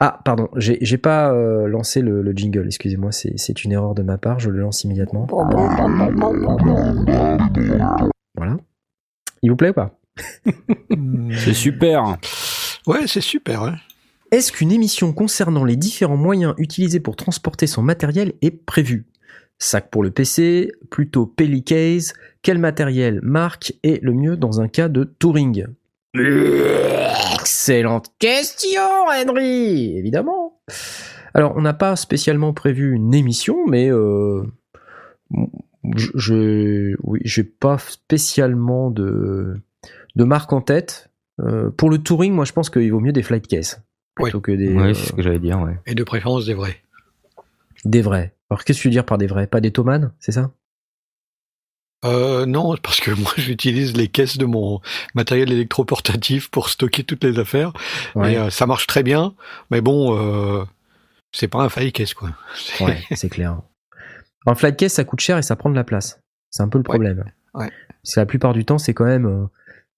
Ah, 0.00 0.20
pardon, 0.24 0.48
j'ai 0.56 0.98
pas 0.98 1.32
euh, 1.32 1.66
lancé 1.66 2.02
le, 2.02 2.22
le 2.22 2.32
jingle, 2.32 2.66
excusez-moi, 2.66 3.10
c'est 3.10 3.36
c'est 3.36 3.64
une 3.64 3.72
erreur 3.72 3.96
de 3.96 4.02
ma 4.02 4.16
part, 4.16 4.38
je 4.38 4.48
le 4.48 4.60
lance 4.60 4.84
immédiatement. 4.84 5.26
Voilà. 8.36 8.56
Il 9.42 9.50
vous 9.50 9.56
plaît 9.56 9.70
ou 9.70 9.74
pas? 9.74 9.98
C'est 11.36 11.54
super. 11.54 12.16
Ouais, 12.86 13.06
c'est 13.06 13.20
super. 13.20 13.62
hein. 13.62 13.76
Est-ce 14.30 14.52
qu'une 14.52 14.72
émission 14.72 15.12
concernant 15.12 15.64
les 15.64 15.76
différents 15.76 16.16
moyens 16.16 16.54
utilisés 16.58 17.00
pour 17.00 17.16
transporter 17.16 17.66
son 17.66 17.82
matériel 17.82 18.34
est 18.42 18.50
prévue? 18.50 19.06
Sac 19.58 19.90
pour 19.90 20.02
le 20.02 20.10
PC, 20.10 20.72
plutôt 20.90 21.26
Pellicase, 21.26 22.12
quel 22.42 22.58
matériel, 22.58 23.20
marque 23.22 23.74
est 23.82 24.02
le 24.02 24.12
mieux 24.12 24.36
dans 24.36 24.60
un 24.60 24.68
cas 24.68 24.88
de 24.88 25.04
touring? 25.04 25.66
Excellente 27.34 28.06
question, 28.18 28.80
Henry 29.08 29.96
Évidemment. 29.96 30.60
Alors, 31.34 31.54
on 31.56 31.60
n'a 31.60 31.74
pas 31.74 31.96
spécialement 31.96 32.52
prévu 32.52 32.94
une 32.94 33.14
émission, 33.14 33.66
mais 33.66 33.90
euh, 33.90 34.42
je, 35.96 36.10
je 36.14 36.96
oui, 37.02 37.20
j'ai 37.24 37.44
pas 37.44 37.78
spécialement 37.78 38.90
de, 38.90 39.56
de 40.16 40.24
marque 40.24 40.52
en 40.52 40.60
tête. 40.60 41.10
Euh, 41.40 41.70
pour 41.70 41.90
le 41.90 41.98
touring, 41.98 42.32
moi, 42.32 42.44
je 42.44 42.52
pense 42.52 42.70
qu'il 42.70 42.90
vaut 42.90 43.00
mieux 43.00 43.12
des 43.12 43.22
flight 43.22 43.46
cases 43.46 43.82
plutôt 44.14 44.40
que 44.40 44.52
des, 44.52 44.74
Ouais, 44.74 44.90
euh, 44.90 44.94
c'est 44.94 45.06
ce 45.06 45.12
que 45.12 45.22
j'allais 45.22 45.38
dire, 45.38 45.60
ouais. 45.60 45.78
Et 45.86 45.94
de 45.94 46.02
préférence 46.02 46.46
des 46.46 46.54
vrais. 46.54 46.76
Des 47.84 48.02
vrais. 48.02 48.34
Alors, 48.50 48.64
qu'est-ce 48.64 48.78
que 48.78 48.82
tu 48.82 48.88
veux 48.88 48.92
dire 48.92 49.04
par 49.04 49.18
des 49.18 49.26
vrais? 49.26 49.46
Pas 49.46 49.60
des 49.60 49.70
tomanes, 49.72 50.12
c'est 50.20 50.32
ça? 50.32 50.50
Euh, 52.04 52.46
non, 52.46 52.76
parce 52.82 53.00
que 53.00 53.10
moi 53.20 53.32
j'utilise 53.36 53.96
les 53.96 54.08
caisses 54.08 54.38
de 54.38 54.46
mon 54.46 54.80
matériel 55.14 55.50
électroportatif 55.52 56.50
pour 56.50 56.68
stocker 56.68 57.04
toutes 57.04 57.24
les 57.24 57.38
affaires. 57.38 57.72
Ouais, 58.14 58.34
Et 58.34 58.38
euh, 58.38 58.50
ça 58.50 58.66
marche 58.66 58.86
très 58.86 59.02
bien, 59.02 59.34
mais 59.70 59.80
bon, 59.80 60.16
euh, 60.16 60.64
c'est 61.32 61.48
pas 61.48 61.58
un 61.62 61.68
file 61.68 61.92
case 61.92 62.14
quoi. 62.14 62.30
C'est- 62.54 62.84
ouais, 62.84 62.98
c'est 63.14 63.28
clair. 63.28 63.60
Un 64.46 64.54
flight 64.54 64.76
case, 64.76 64.92
ça 64.92 65.04
coûte 65.04 65.20
cher 65.20 65.36
et 65.38 65.42
ça 65.42 65.56
prend 65.56 65.70
de 65.70 65.74
la 65.74 65.84
place. 65.84 66.20
C'est 66.50 66.62
un 66.62 66.68
peu 66.68 66.78
le 66.78 66.84
problème. 66.84 67.24
ouais. 67.54 67.70
Parce 68.02 68.14
que 68.14 68.20
la 68.20 68.26
plupart 68.26 68.52
du 68.54 68.64
temps, 68.64 68.78
c'est 68.78 68.94
quand 68.94 69.04
même 69.04 69.26
euh, 69.26 69.46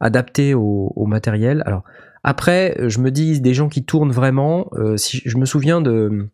adapté 0.00 0.54
au, 0.54 0.92
au 0.96 1.06
matériel. 1.06 1.62
Alors, 1.66 1.84
après, 2.24 2.76
je 2.88 2.98
me 2.98 3.10
dis, 3.10 3.40
des 3.40 3.54
gens 3.54 3.68
qui 3.68 3.84
tournent 3.84 4.10
vraiment, 4.10 4.68
euh, 4.72 4.96
si 4.96 5.22
je 5.24 5.36
me 5.36 5.44
souviens 5.44 5.80
de 5.80 6.28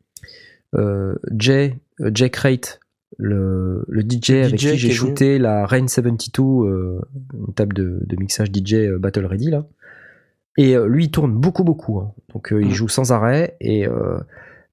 Jay, 1.36 1.78
euh, 2.00 2.10
Jay 2.14 2.30
Crate, 2.30 2.80
le, 3.18 3.84
le 3.88 4.02
DJ 4.02 4.30
Le 4.30 4.44
avec 4.44 4.60
DJ 4.60 4.70
qui 4.72 4.78
j'ai 4.78 4.90
shooté 4.90 5.38
la 5.38 5.66
Rain 5.66 5.86
72, 5.88 6.66
euh, 6.68 7.00
une 7.46 7.54
table 7.54 7.74
de, 7.74 8.00
de 8.04 8.16
mixage 8.16 8.48
DJ 8.52 8.74
euh, 8.74 8.98
Battle 8.98 9.26
Ready, 9.26 9.50
là. 9.50 9.64
Et 10.58 10.74
euh, 10.76 10.86
lui, 10.86 11.04
il 11.04 11.10
tourne 11.10 11.32
beaucoup, 11.32 11.64
beaucoup. 11.64 11.98
hein. 12.00 12.12
Donc, 12.34 12.52
euh, 12.52 12.62
il 12.62 12.68
Mm. 12.68 12.72
joue 12.72 12.88
sans 12.88 13.12
arrêt. 13.12 13.56
Et 13.60 13.86
euh, 13.86 14.18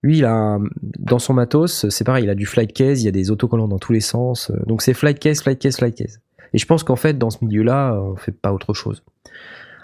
lui, 0.01 0.19
il 0.19 0.25
a, 0.25 0.33
un- 0.33 0.63
dans 0.81 1.19
son 1.19 1.33
matos, 1.33 1.87
c'est 1.89 2.03
pareil, 2.05 2.23
il 2.23 2.29
a 2.29 2.35
du 2.35 2.45
flight 2.45 2.71
case, 2.73 3.01
il 3.01 3.05
y 3.05 3.09
a 3.09 3.11
des 3.11 3.31
autocollants 3.31 3.67
dans 3.67 3.79
tous 3.79 3.91
les 3.93 3.99
sens. 4.01 4.49
euh, 4.49 4.55
Donc, 4.65 4.81
c'est 4.81 4.93
flight 4.93 5.19
case, 5.19 5.41
flight 5.41 5.59
case, 5.59 5.77
flight 5.77 5.95
case. 5.95 6.19
Et 6.53 6.57
je 6.57 6.65
pense 6.65 6.83
qu'en 6.83 6.95
fait, 6.95 7.17
dans 7.17 7.29
ce 7.29 7.43
milieu-là, 7.43 7.99
on 8.01 8.15
fait 8.15 8.31
pas 8.31 8.53
autre 8.53 8.73
chose. 8.73 9.03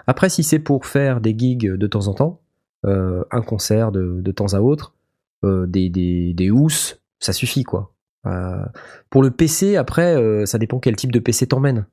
Après, 0.06 0.28
si 0.30 0.42
c'est 0.42 0.58
pour 0.58 0.86
faire 0.86 1.20
des 1.20 1.34
gigs 1.36 1.70
de 1.74 1.86
temps 1.86 2.06
en 2.08 2.14
temps, 2.14 2.40
euh, 2.86 3.22
un 3.30 3.42
concert 3.42 3.92
de, 3.92 4.20
de 4.22 4.32
temps 4.32 4.54
à 4.54 4.60
autre, 4.60 4.94
euh, 4.94 4.99
des, 5.42 5.88
des, 5.90 6.34
des 6.34 6.50
housses, 6.50 7.00
ça 7.18 7.32
suffit, 7.32 7.64
quoi. 7.64 7.92
Euh, 8.26 8.62
pour 9.08 9.22
le 9.22 9.30
PC, 9.30 9.76
après, 9.76 10.14
euh, 10.14 10.44
ça 10.46 10.58
dépend 10.58 10.78
quel 10.78 10.96
type 10.96 11.12
de 11.12 11.18
PC 11.20 11.46
t'emmènes. 11.46 11.86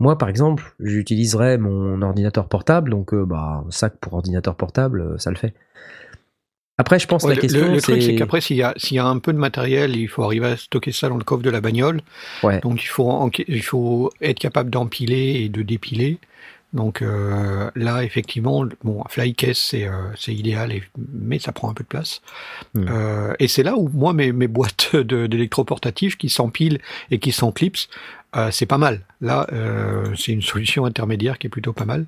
Moi, 0.00 0.18
par 0.18 0.28
exemple, 0.28 0.74
j'utiliserais 0.80 1.56
mon 1.56 2.02
ordinateur 2.02 2.48
portable, 2.48 2.90
donc 2.90 3.14
euh, 3.14 3.24
bah, 3.24 3.62
un 3.66 3.70
sac 3.70 3.94
pour 4.00 4.14
ordinateur 4.14 4.56
portable, 4.56 5.00
euh, 5.00 5.18
ça 5.18 5.30
le 5.30 5.36
fait. 5.36 5.54
Après, 6.76 6.98
je 6.98 7.06
pense 7.06 7.22
Ouais, 7.22 7.30
la 7.30 7.34
le- 7.36 7.40
question, 7.40 7.68
le, 7.68 7.74
le 7.74 7.80
truc, 7.80 8.02
c'est 8.02 8.16
qu'après, 8.16 8.40
s'il 8.40 8.56
y, 8.56 8.62
a, 8.64 8.74
s'il 8.76 8.96
y 8.96 8.98
a 8.98 9.06
un 9.06 9.18
peu 9.20 9.32
de 9.32 9.38
matériel, 9.38 9.94
il 9.96 10.08
faut 10.08 10.24
arriver 10.24 10.46
à 10.48 10.56
stocker 10.56 10.90
ça 10.90 11.08
dans 11.08 11.16
le 11.16 11.22
coffre 11.22 11.42
de 11.42 11.50
la 11.50 11.60
bagnole. 11.60 12.00
Ouais. 12.42 12.58
Donc, 12.60 12.82
il 12.82 12.88
faut, 12.88 13.08
en- 13.08 13.30
il 13.46 13.62
faut 13.62 14.10
être 14.20 14.40
capable 14.40 14.70
d'empiler 14.70 15.42
et 15.44 15.48
de 15.48 15.62
dépiler. 15.62 16.18
Donc 16.74 17.02
euh, 17.02 17.70
là, 17.76 18.02
effectivement, 18.02 18.66
bon, 18.82 19.02
fly 19.08 19.34
case, 19.34 19.56
c'est, 19.56 19.86
euh, 19.86 19.92
c'est 20.16 20.34
idéal, 20.34 20.72
et, 20.72 20.82
mais 21.12 21.38
ça 21.38 21.52
prend 21.52 21.70
un 21.70 21.74
peu 21.74 21.84
de 21.84 21.88
place. 21.88 22.20
Hmm. 22.74 22.86
Euh, 22.90 23.34
et 23.38 23.48
c'est 23.48 23.62
là 23.62 23.76
où, 23.76 23.88
moi, 23.94 24.12
mes, 24.12 24.32
mes 24.32 24.48
boîtes 24.48 24.94
d'électroportatifs 24.96 26.18
qui 26.18 26.28
s'empilent 26.28 26.80
et 27.12 27.18
qui 27.20 27.30
s'enclipsent, 27.30 27.88
euh, 28.36 28.50
c'est 28.50 28.66
pas 28.66 28.78
mal. 28.78 29.02
Là, 29.20 29.46
euh, 29.52 30.12
c'est 30.16 30.32
une 30.32 30.42
solution 30.42 30.84
intermédiaire 30.84 31.38
qui 31.38 31.46
est 31.46 31.50
plutôt 31.50 31.72
pas 31.72 31.84
mal. 31.84 32.06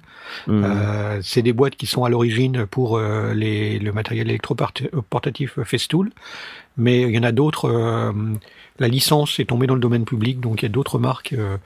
Euh, 0.48 1.20
c'est 1.22 1.42
des 1.42 1.52
boîtes 1.52 1.76
qui 1.76 1.86
sont 1.86 2.04
à 2.04 2.08
l'origine 2.08 2.66
pour 2.66 2.98
les, 2.98 3.78
le 3.78 3.92
matériel 3.92 4.28
électroportatif 4.28 5.62
Festool, 5.62 6.10
mais 6.76 7.02
il 7.02 7.14
y 7.14 7.18
en 7.18 7.22
a 7.22 7.32
d'autres. 7.32 7.66
euh, 7.66 8.12
la 8.78 8.88
licence 8.88 9.38
est 9.40 9.46
tombée 9.46 9.66
dans 9.66 9.74
le 9.74 9.80
domaine 9.80 10.04
public, 10.04 10.40
donc 10.40 10.62
il 10.62 10.64
y 10.64 10.66
a 10.66 10.70
d'autres 10.70 10.98
marques 10.98 11.32
euh, 11.32 11.56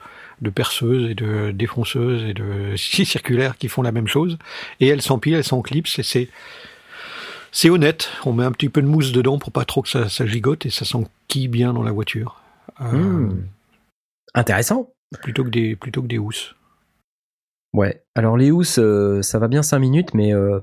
de 0.41 0.49
perceuses 0.49 1.09
et 1.09 1.13
de 1.15 1.51
défonceuses 1.51 2.23
et 2.23 2.33
de 2.33 2.75
scie 2.75 3.05
circulaires 3.05 3.57
qui 3.57 3.67
font 3.67 3.81
la 3.81 3.91
même 3.91 4.07
chose, 4.07 4.37
et 4.79 4.87
elles 4.87 5.01
s'empilent, 5.01 5.35
elles 5.35 5.43
s'enclipsent, 5.43 5.99
et 5.99 6.03
c'est 6.03 6.29
c'est 7.51 7.69
honnête. 7.69 8.09
On 8.25 8.33
met 8.33 8.45
un 8.45 8.51
petit 8.51 8.69
peu 8.69 8.81
de 8.81 8.87
mousse 8.87 9.11
dedans 9.11 9.37
pour 9.37 9.51
pas 9.51 9.65
trop 9.65 9.81
que 9.81 9.89
ça, 9.89 10.07
ça 10.07 10.25
gigote 10.25 10.65
et 10.65 10.69
ça 10.69 10.85
s'enquille 10.85 11.49
bien 11.49 11.73
dans 11.73 11.83
la 11.83 11.91
voiture. 11.91 12.41
Euh, 12.79 12.91
Hmm. 12.91 13.43
Intéressant. 14.33 14.89
Plutôt 15.21 15.43
que 15.43 15.49
des 15.49 15.75
plutôt 15.75 16.01
que 16.01 16.07
des 16.07 16.17
housses. 16.17 16.55
Ouais. 17.73 18.01
Alors 18.15 18.37
les 18.37 18.51
housses, 18.51 18.79
euh, 18.79 19.21
ça 19.21 19.39
va 19.39 19.47
bien 19.49 19.61
5 19.63 19.79
minutes, 19.79 20.13
mais 20.13 20.33
euh, 20.33 20.59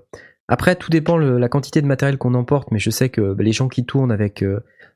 après 0.49 0.75
tout 0.77 0.91
dépend 0.91 1.17
le- 1.19 1.39
la 1.39 1.49
quantité 1.51 1.83
de 1.83 1.87
matériel 1.87 2.17
qu'on 2.19 2.33
emporte. 2.35 2.71
Mais 2.71 2.79
je 2.79 2.89
sais 2.91 3.11
que 3.11 3.35
bah, 3.35 3.43
les 3.45 3.53
gens 3.53 3.69
qui 3.69 3.85
tournent 3.85 4.11
avec 4.13 4.43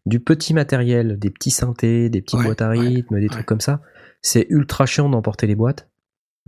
du 0.07 0.21
petit 0.21 0.55
matériel, 0.55 1.19
des 1.19 1.31
petits 1.31 1.51
synthés, 1.51 2.09
des 2.09 2.23
petites 2.23 2.39
Ouais, 2.41 2.47
boîtes 2.47 2.63
à 2.63 2.71
ouais, 2.71 2.79
rythme, 2.79 3.17
des 3.17 3.23
ouais. 3.27 3.29
trucs 3.29 3.47
comme 3.47 3.61
ça, 3.61 3.81
c'est 4.23 4.47
ultra 4.49 4.87
chiant 4.87 5.09
d'emporter 5.09 5.47
les 5.47 5.55
boîtes. 5.55 5.89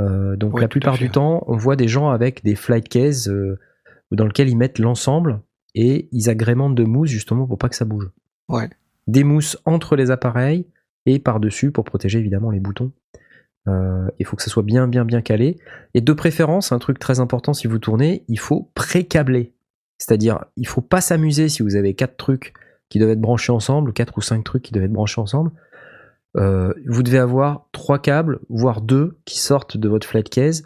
Euh, 0.00 0.37
donc 0.37 0.60
la 0.60 0.68
plupart 0.68 0.98
du 0.98 1.10
temps, 1.10 1.44
on 1.46 1.56
voit 1.56 1.76
des 1.76 1.88
gens 1.88 2.10
avec 2.10 2.42
des 2.42 2.54
flight 2.54 2.88
cases 2.88 3.28
euh, 3.28 3.58
dans 4.10 4.26
lesquels 4.26 4.48
ils 4.48 4.56
mettent 4.56 4.78
l'ensemble 4.78 5.40
et 5.74 6.08
ils 6.12 6.30
agrémentent 6.30 6.74
de 6.74 6.84
mousse 6.84 7.10
justement 7.10 7.46
pour 7.46 7.58
pas 7.58 7.68
que 7.68 7.76
ça 7.76 7.84
bouge. 7.84 8.10
Ouais. 8.48 8.70
Des 9.06 9.24
mousses 9.24 9.58
entre 9.64 9.96
les 9.96 10.10
appareils 10.10 10.66
et 11.06 11.18
par-dessus 11.18 11.70
pour 11.70 11.84
protéger 11.84 12.18
évidemment 12.18 12.50
les 12.50 12.60
boutons. 12.60 12.92
Euh, 13.66 14.08
il 14.18 14.26
faut 14.26 14.37
que 14.37 14.42
ça 14.42 14.50
soit 14.50 14.62
bien, 14.62 14.88
bien, 14.88 15.04
bien 15.04 15.22
calé. 15.22 15.58
Et 15.94 16.00
de 16.00 16.12
préférence, 16.12 16.72
un 16.72 16.78
truc 16.78 16.98
très 16.98 17.20
important 17.20 17.54
si 17.54 17.66
vous 17.66 17.78
tournez, 17.78 18.24
il 18.28 18.38
faut 18.38 18.70
pré-câbler. 18.74 19.52
C'est-à-dire, 19.98 20.44
il 20.56 20.66
faut 20.66 20.80
pas 20.80 21.00
s'amuser 21.00 21.48
si 21.48 21.62
vous 21.62 21.76
avez 21.76 21.94
quatre 21.94 22.16
trucs 22.16 22.52
qui 22.88 22.98
doivent 22.98 23.12
être 23.12 23.20
branchés 23.20 23.52
ensemble, 23.52 23.92
quatre 23.92 24.18
ou 24.18 24.20
cinq 24.20 24.44
trucs 24.44 24.62
qui 24.62 24.72
doivent 24.72 24.84
être 24.84 24.92
branchés 24.92 25.20
ensemble. 25.20 25.50
Euh, 26.37 26.73
vous 26.87 27.03
devez 27.03 27.18
avoir 27.18 27.66
trois 27.73 27.99
câbles, 27.99 28.40
voire 28.49 28.81
deux, 28.81 29.16
qui 29.25 29.38
sortent 29.38 29.77
de 29.77 29.88
votre 29.88 30.07
flat 30.07 30.23
case. 30.23 30.62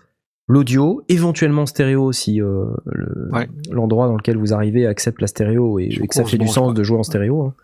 L'audio, 0.51 1.03
éventuellement 1.11 1.67
stéréo 1.67 2.11
si 2.13 2.41
euh, 2.41 2.65
le- 2.87 3.29
Ouais. 3.33 3.49
l'endroit 3.71 4.07
dans 4.09 4.17
lequel 4.17 4.39
vous 4.39 4.55
arrivez 4.55 4.87
accepte 4.87 5.21
la 5.21 5.27
stéréo 5.27 5.79
et, 5.79 5.89
que 5.89 6.15
ça 6.15 6.25
fait 6.25 6.39
du 6.39 6.49
sens 6.49 6.73
de 6.73 6.83
jouer 6.83 6.99
en 6.99 7.03
stéréo. 7.03 7.43
hein. 7.43 7.55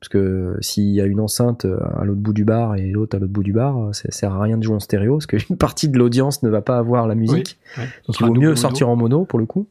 Parce 0.00 0.08
que 0.08 0.56
s'il 0.60 0.88
y 0.90 1.00
a 1.00 1.04
une 1.04 1.20
enceinte 1.20 1.64
à 1.64 2.04
l'autre 2.04 2.20
bout 2.20 2.32
du 2.32 2.44
bar 2.44 2.74
et 2.74 2.90
l'autre 2.90 3.16
à 3.16 3.20
l'autre 3.20 3.32
bout 3.32 3.44
du 3.44 3.52
bar, 3.52 3.94
ça 3.94 4.10
sert 4.10 4.32
à 4.32 4.42
rien 4.42 4.56
de 4.58 4.62
jouer 4.64 4.74
en 4.74 4.80
stéréo 4.80 5.18
parce 5.18 5.26
qu'une 5.26 5.56
partie 5.58 5.88
de 5.88 5.96
l'audience 5.98 6.42
ne 6.42 6.48
va 6.48 6.60
pas 6.62 6.78
avoir 6.78 7.06
la 7.06 7.14
musique. 7.14 7.58
Ouais. 7.78 7.84
Donc 8.08 8.18
il 8.18 8.26
vaut 8.26 8.34
mieux 8.34 8.56
sortir 8.56 8.88
en 8.88 8.96
mono 8.96 9.24
pour 9.26 9.38
le 9.38 9.46
coup. 9.46 9.68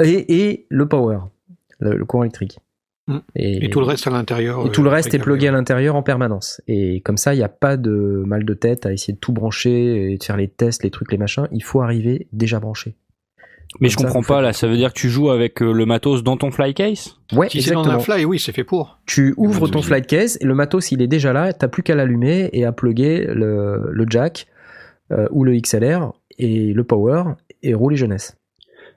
Et, 0.00 0.50
et 0.50 0.66
le 0.68 0.86
power, 0.86 1.18
le, 1.80 1.96
le 1.96 2.04
courant 2.04 2.22
électrique. 2.24 2.60
Mm. 3.06 3.18
Et 3.34 3.70
tout 3.70 3.80
le 3.80 3.86
reste 3.86 4.06
à 4.06 4.10
l'intérieur. 4.10 4.64
et 4.66 4.70
tout 4.70 4.82
euh, 4.82 4.84
le 4.84 4.90
reste 4.90 5.12
est 5.14 5.18
plugué 5.18 5.48
à 5.48 5.52
l'intérieur 5.52 5.96
en 5.96 6.02
permanence. 6.02 6.60
Et 6.68 7.00
comme 7.00 7.16
ça, 7.16 7.34
il 7.34 7.38
n'y 7.38 7.42
a 7.42 7.48
pas 7.48 7.76
de 7.76 8.22
mal 8.26 8.44
de 8.44 8.54
tête 8.54 8.86
à 8.86 8.92
essayer 8.92 9.14
de 9.14 9.18
tout 9.18 9.32
brancher 9.32 10.12
et 10.12 10.18
de 10.18 10.22
faire 10.22 10.36
les 10.36 10.48
tests, 10.48 10.84
les 10.84 10.90
trucs, 10.90 11.10
les 11.10 11.18
machins. 11.18 11.48
Il 11.52 11.62
faut 11.64 11.80
arriver 11.80 12.28
déjà 12.32 12.60
branché. 12.60 12.94
Mais 13.80 13.88
Comme 13.88 13.90
je 13.90 13.96
ça, 13.98 14.04
comprends 14.04 14.22
pas 14.22 14.36
faites 14.38 14.44
là, 14.46 14.52
ça 14.52 14.66
veut 14.66 14.76
dire 14.76 14.92
que 14.92 14.98
tu 14.98 15.08
joues 15.08 15.30
avec 15.30 15.62
euh, 15.62 15.72
le 15.72 15.86
matos 15.86 16.24
dans 16.24 16.36
ton 16.36 16.50
fly 16.50 16.74
case? 16.74 17.16
Ouais, 17.32 17.48
Si 17.48 17.62
c'est 17.62 17.72
dans 17.72 17.88
un 17.88 18.00
fly, 18.00 18.24
oui, 18.24 18.38
c'est 18.40 18.52
fait 18.52 18.64
pour. 18.64 18.98
Tu 19.06 19.32
ouvres 19.36 19.68
ton 19.68 19.80
flight 19.80 20.06
case 20.08 20.38
et 20.40 20.44
le 20.44 20.54
matos 20.54 20.90
il 20.90 21.00
est 21.02 21.06
déjà 21.06 21.32
là, 21.32 21.52
t'as 21.52 21.68
plus 21.68 21.82
qu'à 21.84 21.94
l'allumer 21.94 22.50
et 22.52 22.64
à 22.64 22.72
plugger 22.72 23.26
le, 23.26 23.88
le 23.90 24.06
jack 24.08 24.48
euh, 25.12 25.28
ou 25.30 25.44
le 25.44 25.56
XLR 25.56 26.12
et 26.38 26.72
le 26.72 26.84
power 26.84 27.22
et 27.62 27.72
rouler 27.74 27.96
jeunesse. 27.96 28.36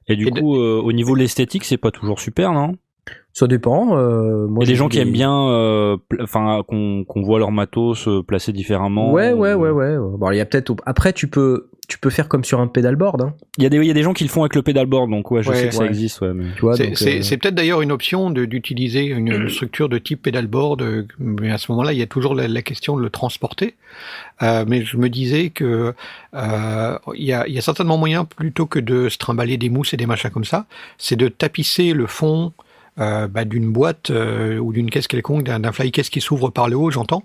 Et 0.08 0.16
du 0.16 0.28
Et 0.28 0.32
de- 0.32 0.40
coup, 0.40 0.58
euh, 0.58 0.82
au 0.84 0.92
niveau 0.92 1.14
de 1.16 1.20
l'esthétique, 1.20 1.66
c'est 1.66 1.78
pas 1.78 1.92
toujours 1.92 2.20
super, 2.20 2.52
non? 2.52 2.76
Ça 3.36 3.48
dépend. 3.48 3.98
euh, 3.98 4.46
moi, 4.48 4.60
Il 4.60 4.62
y 4.62 4.64
a 4.64 4.66
j'ai 4.68 4.74
des 4.74 4.76
gens 4.78 4.90
qui 4.90 5.00
aiment 5.00 5.12
bien, 5.12 5.34
euh, 5.50 5.98
pl- 6.08 6.22
enfin, 6.22 6.62
qu'on 6.68 7.04
qu'on 7.04 7.24
voit 7.24 7.40
leur 7.40 7.52
matos 7.52 8.08
euh, 8.08 8.22
placé 8.22 8.54
différemment. 8.54 9.12
Ouais, 9.12 9.34
ouais, 9.34 9.56
ou- 9.56 9.62
ouais, 9.62 9.70
ouais. 9.72 9.96
Bon, 10.20 10.30
il 10.30 10.38
y 10.38 10.40
a 10.40 10.46
peut-être. 10.46 10.76
Après, 10.86 11.14
tu 11.14 11.28
peux, 11.28 11.68
tu 11.88 11.98
peux 11.98 12.12
faire 12.12 12.28
comme 12.30 12.44
sur 12.44 12.60
un 12.60 12.68
pedalboard. 12.68 13.22
Hein, 13.24 13.34
Il 13.58 13.64
y 13.64 13.66
a 13.66 13.70
des, 13.70 13.78
il 13.78 13.86
y 13.86 13.90
a 13.90 13.94
des 13.96 14.04
gens 14.04 14.14
qui 14.14 14.24
le 14.24 14.30
font 14.30 14.42
avec 14.44 14.54
le 14.54 14.62
pedalboard, 14.62 15.10
donc 15.10 15.32
ouais, 15.32 15.42
je 15.42 15.50
Ouais, 15.50 15.56
sais 15.56 15.70
que 15.70 15.74
ça 15.74 15.86
existe, 15.88 16.22
ouais. 16.22 16.32
Mais... 16.32 16.44
tu 16.56 16.62
vois. 16.62 16.78
C'est 16.78 16.86
donc, 16.90 16.98
c'est- 17.00 17.20
euh, 17.20 17.22
c'est 17.24 17.38
peut-être 17.38 17.56
d'ailleurs 17.56 17.82
une 17.82 17.92
option 17.92 18.30
de- 18.30 18.46
d'utiliser 18.46 19.06
une, 19.06 19.28
une 19.28 19.50
structure 19.50 19.90
de 19.90 19.98
type 19.98 20.22
pedalboard, 20.22 20.84
euh, 20.84 21.08
mais 21.18 21.52
à 21.52 21.58
ce 21.58 21.72
moment-là, 21.72 21.92
il 21.94 21.98
y 21.98 22.04
a 22.04 22.08
toujours 22.08 22.36
la, 22.36 22.48
la 22.48 22.62
question 22.62 22.96
de 22.98 23.02
le 23.02 23.10
transporter. 23.10 23.74
Euh, 24.44 24.64
mais 24.68 24.84
je 24.84 24.96
me 24.98 25.10
disais 25.10 25.50
que 25.50 25.94
euh, 26.36 26.98
il 27.16 27.24
y, 27.26 27.34
a, 27.34 27.48
il 27.48 27.54
y 27.54 27.58
a 27.58 27.62
certainement 27.62 27.98
moyen, 27.98 28.26
plutôt 28.26 28.68
que 28.68 28.78
de 28.80 29.10
se 29.10 29.18
trimballer 29.18 29.58
des 29.58 29.70
mousses 29.70 29.94
et 29.96 29.98
des 29.98 30.06
machins 30.06 30.30
comme 30.30 30.46
ça, 30.46 30.68
c'est 31.00 31.16
de 31.16 31.28
tapisser 31.30 31.94
le 31.94 32.06
fond 32.06 32.54
euh, 33.00 33.28
bah, 33.28 33.46
d'une 33.46 33.72
boîte 33.72 34.12
euh, 34.12 34.58
ou 34.60 34.72
d'une 34.74 34.90
caisse 34.90 35.08
quelconque, 35.08 35.44
d'un 35.44 35.60
d'un 35.60 35.72
fly 35.72 35.92
case 35.92 36.10
qui 36.10 36.22
s'ouvre 36.22 36.50
par 36.50 36.70
le 36.70 36.76
haut, 36.78 36.92
j'entends, 36.92 37.24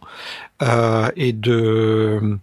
euh, 0.62 1.10
et 1.16 1.32
de 1.32 2.38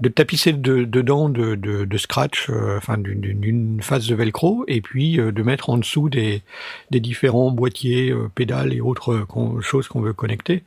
de 0.00 0.08
tapisser 0.08 0.52
de- 0.52 0.84
dedans 0.84 1.28
de, 1.28 1.54
de, 1.54 1.98
scratch, 1.98 2.50
d'une- 2.98 3.80
phase 3.82 4.08
de 4.08 4.14
velcro, 4.16 4.64
et 4.66 4.80
puis 4.80 5.16
de 5.18 5.42
mettre 5.42 5.70
en 5.70 5.76
dessous 5.78 6.08
des, 6.08 6.42
des 6.90 6.98
différents 6.98 7.52
boîtiers, 7.52 8.12
pédales 8.34 8.72
et 8.72 8.80
autres 8.80 9.26
choses 9.60 9.86
qu'on 9.86 10.00
veut 10.00 10.12
connecter, 10.12 10.64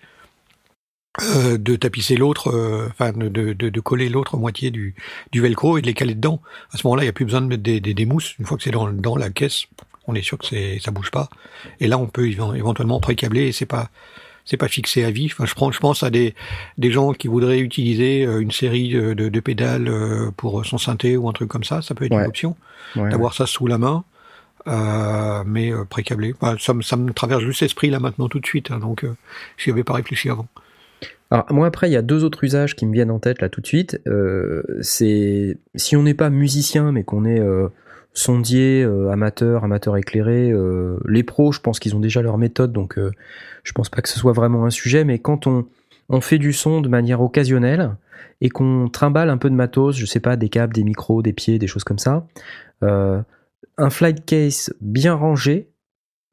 de 1.22 1.76
tapisser 1.76 2.16
l'autre, 2.16 2.88
enfin 2.92 3.12
de, 3.12 3.28
de, 3.28 3.80
coller 3.82 4.08
l'autre 4.10 4.38
moitié 4.38 4.72
du, 4.72 4.96
du 5.34 5.42
velcro 5.42 5.78
et 5.78 5.82
de 5.82 5.88
les 5.88 5.94
caler 5.94 6.16
dedans. 6.16 6.42
À 6.72 6.78
ce 6.78 6.88
moment-là, 6.88 7.04
il 7.04 7.08
n'y 7.08 7.10
a 7.10 7.14
plus 7.14 7.26
besoin 7.26 7.42
de 7.42 7.48
mettre 7.48 7.64
des, 7.64 7.82
des, 7.82 7.94
des 7.94 8.06
mousses. 8.06 8.38
Une 8.40 8.46
fois 8.46 8.56
que 8.58 8.64
c'est 8.64 8.72
dans, 8.72 8.88
dans 8.90 9.18
la 9.18 9.30
caisse, 9.32 9.66
on 10.08 10.16
est 10.16 10.22
sûr 10.22 10.38
que 10.38 10.46
c'est 10.46 10.80
ça 10.80 10.92
bouge 10.92 11.12
pas. 11.12 11.30
Et 11.80 11.88
là, 11.88 11.98
on 11.98 12.08
peut 12.08 12.28
éven- 12.28 12.56
éventuellement 12.56 13.00
pré-câbler 13.00 13.48
et 13.48 13.52
c'est 13.52 13.66
pas 13.66 13.90
c'est 14.48 14.58
pas 14.58 14.68
fixé 14.68 15.04
à 15.04 15.10
vie. 15.12 15.26
Enfin, 15.32 15.46
je 15.46 15.56
prends, 15.56 15.72
je 15.72 15.80
pense 15.80 16.04
à 16.04 16.10
des 16.10 16.36
des 16.78 16.92
gens 16.92 17.14
qui 17.14 17.28
voudraient 17.28 17.60
utiliser 17.60 18.26
euh, 18.26 18.40
une 18.42 18.52
série 18.52 18.90
de, 18.90 19.14
de, 19.14 19.40
pédales 19.40 19.88
euh, 19.88 20.30
pour 20.38 20.64
son 20.66 20.78
synthé 20.78 21.18
ou 21.18 21.28
un 21.28 21.34
truc 21.34 21.50
comme 21.50 21.64
ça. 21.64 21.82
Ça 21.82 21.96
peut 21.96 22.06
être 22.06 22.14
Ouais. 22.14 22.22
une 22.22 22.28
option 22.28 22.56
ouais, 22.96 23.10
d'avoir 23.10 23.34
ça 23.34 23.48
sous 23.48 23.66
la 23.68 23.78
main, 23.80 24.04
euh, 24.68 25.44
mais 25.46 25.72
euh, 25.74 25.84
pré-câblé. 25.86 26.34
Enfin, 26.40 26.56
ça, 26.60 26.74
me- 26.74 26.82
ça 26.82 26.96
me 26.96 27.12
traverse 27.14 27.42
juste 27.44 27.62
l'esprit 27.62 27.90
là 27.90 28.00
maintenant 28.00 28.28
tout 28.30 28.40
de 28.40 28.46
suite, 28.46 28.72
hein, 28.72 28.80
donc 28.80 29.04
euh, 29.04 29.16
j'y 29.58 29.72
avais 29.72 29.84
pas 29.84 29.94
réfléchi 29.94 30.30
avant. 30.30 30.48
Alors 31.32 31.46
moi 31.50 31.66
après 31.66 31.90
il 31.90 31.94
y 31.94 31.98
a 31.98 32.04
deux 32.04 32.24
autres 32.24 32.44
usages 32.44 32.76
qui 32.76 32.86
me 32.86 32.94
viennent 32.94 33.10
en 33.10 33.18
tête 33.18 33.42
là 33.42 33.50
tout 33.50 33.60
de 33.60 33.66
suite. 33.66 34.00
Euh, 34.06 34.62
c'est 34.82 35.58
si 35.74 35.96
on 35.96 36.04
n'est 36.04 36.14
pas 36.14 36.30
musicien 36.30 36.92
mais 36.92 37.04
qu'on 37.04 37.26
est 37.26 37.40
euh, 38.16 38.20
sondier, 38.20 38.84
euh, 38.84 39.10
amateur, 39.10 39.64
amateur 39.64 39.98
éclairé, 39.98 40.52
euh, 40.52 40.98
les 41.08 41.24
pros 41.24 41.52
je 41.52 41.60
pense 41.60 41.80
qu'ils 41.80 41.96
ont 41.96 42.00
déjà 42.00 42.22
leur 42.22 42.38
méthode 42.38 42.72
donc 42.72 42.98
euh, 42.98 43.12
je 43.64 43.72
pense 43.74 43.90
pas 43.90 44.02
que 44.02 44.10
ce 44.10 44.20
soit 44.20 44.34
vraiment 44.34 44.66
un 44.66 44.70
sujet. 44.70 45.04
Mais 45.04 45.20
quand 45.20 45.48
on 45.48 45.66
on 46.10 46.22
fait 46.22 46.38
du 46.38 46.54
son 46.54 46.82
de 46.82 46.90
manière 46.90 47.22
occasionnelle 47.22 47.96
et 48.42 48.50
qu'on 48.50 48.90
trimballe 48.90 49.30
un 49.30 49.38
peu 49.38 49.50
de 49.50 49.56
matos, 49.56 49.98
je 49.98 50.06
sais 50.06 50.20
pas 50.20 50.36
des 50.36 50.50
câbles, 50.50 50.74
des 50.74 50.84
micros, 50.84 51.22
des 51.22 51.34
pieds, 51.34 51.58
des 51.58 51.68
choses 51.68 51.84
comme 51.84 52.00
ça, 52.00 52.28
euh, 52.84 53.22
un 53.78 53.90
flight 53.90 54.26
case 54.26 54.74
bien 54.82 55.14
rangé 55.14 55.72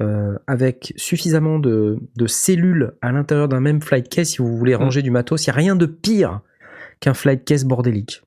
euh, 0.03 0.37
avec 0.47 0.93
suffisamment 0.97 1.59
de, 1.59 1.99
de 2.17 2.27
cellules 2.27 2.93
à 3.01 3.13
l'intérieur 3.13 3.49
d'un 3.49 3.61
même 3.61 3.81
flight 3.81 4.09
case 4.09 4.29
si 4.29 4.39
vous 4.39 4.57
voulez 4.57 4.75
ranger 4.75 5.03
du 5.03 5.11
matos. 5.11 5.47
Il 5.47 5.51
n'y 5.51 5.55
a 5.55 5.57
rien 5.57 5.77
de 5.77 5.87
pire 5.87 6.41
qu'un 7.01 7.15
flight 7.15 7.45
case 7.45 7.65
bordélique. 7.65 8.23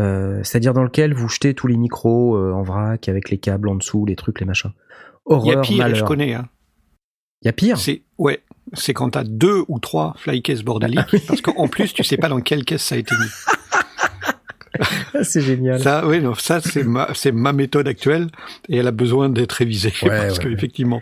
Euh, 0.00 0.40
C'est-à-dire 0.42 0.74
dans 0.74 0.82
lequel 0.82 1.14
vous 1.14 1.28
jetez 1.28 1.54
tous 1.54 1.66
les 1.66 1.76
micros 1.76 2.36
euh, 2.36 2.52
en 2.52 2.62
vrac 2.62 3.08
avec 3.08 3.30
les 3.30 3.38
câbles 3.38 3.68
en 3.68 3.76
dessous, 3.76 4.04
les 4.06 4.16
trucs, 4.16 4.40
les 4.40 4.46
machins. 4.46 4.72
Il 5.28 5.32
y 5.32 5.34
a 5.34 5.36
Horreur, 5.36 5.62
pire, 5.62 5.94
je 5.94 6.04
connais. 6.04 6.34
Hein. 6.34 6.48
Il 7.42 7.46
y 7.46 7.48
a 7.48 7.52
pire? 7.52 7.78
C'est 7.78 8.02
ouais, 8.18 8.42
c'est 8.72 8.92
quand 8.94 9.10
t'as 9.10 9.24
deux 9.24 9.64
ou 9.68 9.78
trois 9.78 10.14
fly 10.18 10.42
cases 10.42 10.62
bordéliques, 10.62 11.26
parce 11.28 11.40
qu'en 11.40 11.68
plus 11.68 11.92
tu 11.92 12.02
sais 12.02 12.16
pas 12.16 12.28
dans 12.28 12.40
quelle 12.40 12.64
caisse 12.64 12.82
ça 12.82 12.94
a 12.94 12.98
été 12.98 13.14
mis. 13.14 13.30
C'est 15.22 15.40
génial. 15.40 15.80
Ça, 15.80 16.04
oui, 16.04 16.20
non, 16.20 16.34
ça 16.34 16.60
c'est 16.60 16.82
ma, 16.82 17.08
c'est 17.14 17.30
ma 17.30 17.52
méthode 17.52 17.86
actuelle 17.86 18.26
et 18.68 18.78
elle 18.78 18.88
a 18.88 18.92
besoin 18.92 19.28
d'être 19.28 19.52
révisée 19.52 19.92
Ouais, 20.02 20.08
parce 20.26 20.38
ouais. 20.38 20.44
que 20.44 20.48
effectivement, 20.48 21.00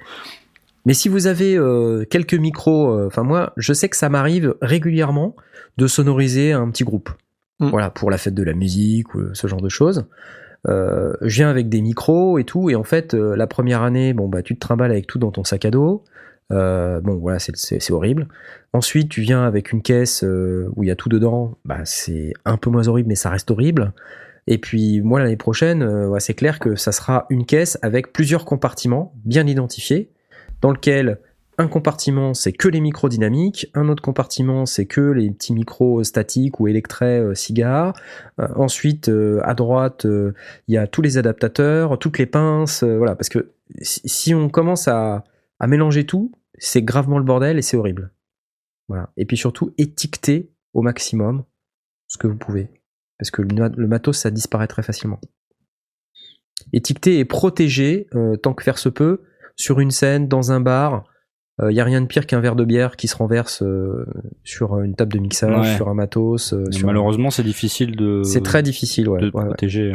Mais 0.85 0.93
si 0.93 1.09
vous 1.09 1.27
avez 1.27 1.57
euh, 1.57 2.05
quelques 2.05 2.35
micros, 2.35 3.07
enfin 3.07 3.23
moi, 3.23 3.55
je 3.57 3.73
sais 3.73 3.89
que 3.89 3.97
ça 3.97 4.11
m'arrive 4.11 4.55
régulièrement 4.61 5.35
de 5.79 5.87
sonoriser 5.87 6.53
un 6.53 6.69
petit 6.71 6.85
groupe. 6.85 7.09
Mm. 7.63 7.71
voilà, 7.71 7.91
pour 7.91 8.11
la 8.11 8.19
fête 8.19 8.35
de 8.35 8.43
la 8.43 8.55
musique 8.55 9.15
ou 9.15 9.35
ce 9.35 9.47
genre 9.47 9.61
de 9.63 9.69
choses. 9.69 10.07
Euh, 10.69 11.13
je 11.23 11.35
viens 11.37 11.51
avec 11.51 11.69
des 11.69 11.81
micros 11.83 12.39
et 12.39 12.45
tout, 12.45 12.71
et 12.71 12.75
en 12.77 12.85
fait, 12.85 13.15
euh, 13.15 13.35
la 13.35 13.47
première 13.47 13.83
année, 13.83 14.13
bon 14.13 14.29
bah 14.29 14.43
tu 14.43 14.55
te 14.55 14.61
trimbales 14.61 14.91
avec 14.93 15.07
tout 15.07 15.19
dans 15.19 15.33
ton 15.33 15.43
sac 15.45 15.65
à 15.65 15.71
dos. 15.71 16.05
Euh, 16.53 17.01
bon 17.01 17.17
voilà, 17.17 17.39
c'est- 17.39 17.91
horrible. 17.91 18.29
Ensuite, 18.73 19.09
tu 19.09 19.23
viens 19.23 19.43
avec 19.45 19.73
une 19.73 19.83
caisse 19.83 20.23
euh, 20.23 20.69
où 20.77 20.83
il 20.83 20.87
y 20.89 20.91
a 20.91 20.97
tout 20.97 21.09
dedans, 21.09 21.57
bah 21.65 21.79
c'est 21.85 22.33
un 22.45 22.57
peu 22.57 22.69
moins 22.71 22.87
horrible, 22.89 23.09
mais 23.09 23.15
ça 23.17 23.31
reste 23.31 23.51
horrible. 23.51 23.93
Et 24.47 24.59
puis 24.59 25.01
moi 25.03 25.21
l'année 25.21 25.37
prochaine, 25.37 25.83
euh, 25.83 26.17
c'est 26.19 26.35
clair 26.35 26.59
que 26.59 26.75
ça 26.77 26.93
sera 26.93 27.27
une 27.31 27.47
caisse 27.47 27.79
avec 27.83 28.13
plusieurs 28.13 28.45
compartiments 28.45 29.15
bien 29.25 29.47
identifiés, 29.47 30.11
dans 30.61 30.71
lequel 30.73 31.19
un 31.59 31.69
compartiment 31.69 32.35
c'est 32.35 32.53
que 32.53 32.69
les 32.69 32.81
micros 32.81 33.09
dynamiques, 33.09 33.71
un 33.75 33.89
autre 33.89 34.03
compartiment 34.03 34.67
c'est 34.67 34.87
que 34.87 35.01
les 35.01 35.31
petits 35.31 35.53
micros 35.53 36.03
statiques 36.05 36.61
ou 36.61 36.69
électrets 36.69 37.21
euh, 37.21 37.35
cigares. 37.35 37.95
Euh, 38.41 38.49
ensuite 38.57 39.09
euh, 39.09 39.41
à 39.45 39.55
droite 39.55 40.07
euh, 40.07 40.33
il 40.69 40.75
y 40.75 40.79
a 40.79 40.87
tous 40.87 41.03
les 41.03 41.19
adaptateurs, 41.19 41.99
toutes 41.99 42.19
les 42.19 42.27
pinces, 42.27 42.83
euh, 42.83 42.97
voilà 42.97 43.15
parce 43.15 43.29
que 43.29 43.53
si, 43.81 44.35
on 44.35 44.49
commence 44.49 44.89
à, 44.89 45.25
mélanger 45.67 46.05
tout, 46.05 46.33
c'est 46.59 46.83
gravement 46.83 47.19
le 47.19 47.25
bordel 47.25 47.57
et 47.57 47.63
c'est 47.63 47.77
horrible. 47.77 48.13
Voilà. 48.89 49.11
Et 49.17 49.25
puis 49.25 49.37
surtout 49.37 49.73
étiqueter 49.79 50.51
au 50.75 50.83
maximum 50.83 51.45
ce 52.09 52.19
que 52.19 52.27
vous 52.27 52.37
pouvez 52.37 52.69
parce 53.19 53.31
que 53.31 53.43
le, 53.43 53.87
matos 53.87 54.19
ça 54.19 54.31
disparaît 54.31 54.67
très 54.67 54.83
facilement. 54.83 55.21
Étiqueter 56.73 57.19
et 57.19 57.25
protéger 57.25 58.09
euh, 58.15 58.37
tant 58.37 58.53
que 58.53 58.65
faire 58.65 58.79
se 58.79 58.89
peut 58.89 59.23
sur 59.55 59.81
une 59.81 59.91
scène, 59.91 60.27
dans 60.27 60.51
un 60.51 60.61
bar. 60.61 61.05
Il 61.71 61.75
n'y 61.75 61.81
a 61.81 61.85
rien 61.85 62.01
de 62.01 62.07
pire 62.07 62.27
qu'un 62.27 62.41
verre 62.41 62.57
de 62.57 62.65
bière 62.65 62.97
qui 62.97 63.09
se 63.09 63.17
renverse 63.17 63.63
euh, 63.63 64.05
sur 64.45 64.81
une 64.81 64.95
table 64.95 65.13
de 65.13 65.19
mixage, 65.19 65.67
Ouais. 65.69 65.77
sur 65.77 65.89
un 65.89 65.95
matos. 65.95 66.53
euh, 66.53 66.71
sur 66.73 66.85
un- 66.85 66.93
Malheureusement, 66.93 67.31
c'est 67.31 67.43
difficile 67.43 67.95
de. 67.97 68.23
C'est 68.25 68.43
très 68.43 68.63
difficile, 68.63 69.09
ouais. 69.09 69.21
de 69.21 69.27
ouais, 69.27 69.45
protéger. 69.47 69.93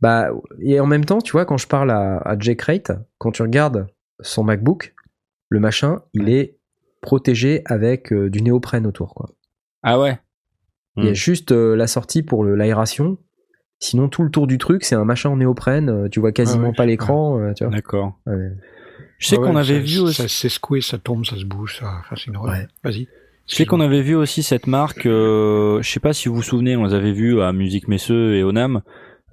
Bah, 0.00 0.30
et 0.60 0.80
en 0.80 0.86
même 0.86 1.04
temps, 1.04 1.18
tu 1.20 1.32
vois, 1.32 1.44
quand 1.44 1.58
je 1.58 1.66
parle 1.68 1.90
à, 1.90 2.16
à 2.18 2.38
Jay 2.38 2.56
Crate, 2.56 2.92
quand 3.18 3.32
tu 3.32 3.42
regardes 3.42 3.86
son 4.20 4.42
MacBook, 4.44 4.94
le 5.48 5.60
machin, 5.60 6.00
il 6.14 6.28
est 6.30 6.56
protégé 7.02 7.62
avec 7.66 8.12
euh, 8.12 8.30
du 8.30 8.42
néoprène 8.42 8.86
autour, 8.86 9.14
quoi. 9.14 9.30
Ah 9.82 9.98
ouais. 10.00 10.18
Il 10.96 11.04
y 11.04 11.08
a 11.08 11.12
Hmm. 11.12 11.14
juste 11.14 11.52
euh, 11.52 11.76
la 11.76 11.86
sortie 11.86 12.22
pour 12.22 12.44
l'aération. 12.44 13.16
Sinon, 13.78 14.08
tout 14.08 14.22
le 14.22 14.30
tour 14.30 14.46
du 14.46 14.58
truc, 14.58 14.84
c'est 14.84 14.94
un 14.94 15.04
machin 15.04 15.30
en 15.30 15.36
néoprène. 15.36 15.88
euh, 15.88 16.08
tu 16.08 16.20
vois 16.20 16.32
quasiment 16.32 16.66
Ah 16.66 16.70
ouais, 16.70 16.74
pas 16.76 16.86
l'écran, 16.86 17.38
euh. 17.40 17.52
D'accord. 17.70 18.18
Je 19.20 19.28
sais 19.28 19.36
Ah 19.38 19.40
ouais, 19.42 19.46
qu'on 19.48 19.56
avait 19.56 19.74
ça- 19.74 19.78
vu 19.78 19.88
Ça 19.94 20.02
aussi. 20.02 20.28
s'est 20.28 20.48
secoué, 20.48 20.80
ça 20.80 20.98
tombe, 20.98 21.24
ça 21.24 21.36
se 21.36 21.44
bouge, 21.44 21.76
ça. 21.78 21.92
Enfin, 22.00 22.16
c'est 22.16 22.26
une 22.26 22.36
horreur. 22.36 22.52
Ouais. 22.54 22.66
Vas-y. 22.82 23.06
Je 23.48 23.54
sais 23.54 23.66
qu'on 23.66 23.80
avait 23.80 24.02
vu 24.02 24.14
aussi 24.16 24.42
cette 24.42 24.66
marque. 24.66 25.06
euh, 25.06 25.80
je 25.82 25.88
sais 25.90 26.00
pas 26.00 26.12
si 26.12 26.28
vous 26.28 26.34
vous 26.36 26.42
souvenez, 26.42 26.76
on 26.76 26.84
les 26.86 26.94
avait 26.94 27.12
vus 27.12 27.40
à 27.42 27.52
Musique 27.52 27.86
Messeux 27.86 28.34
et 28.34 28.42
Onam, 28.42 28.80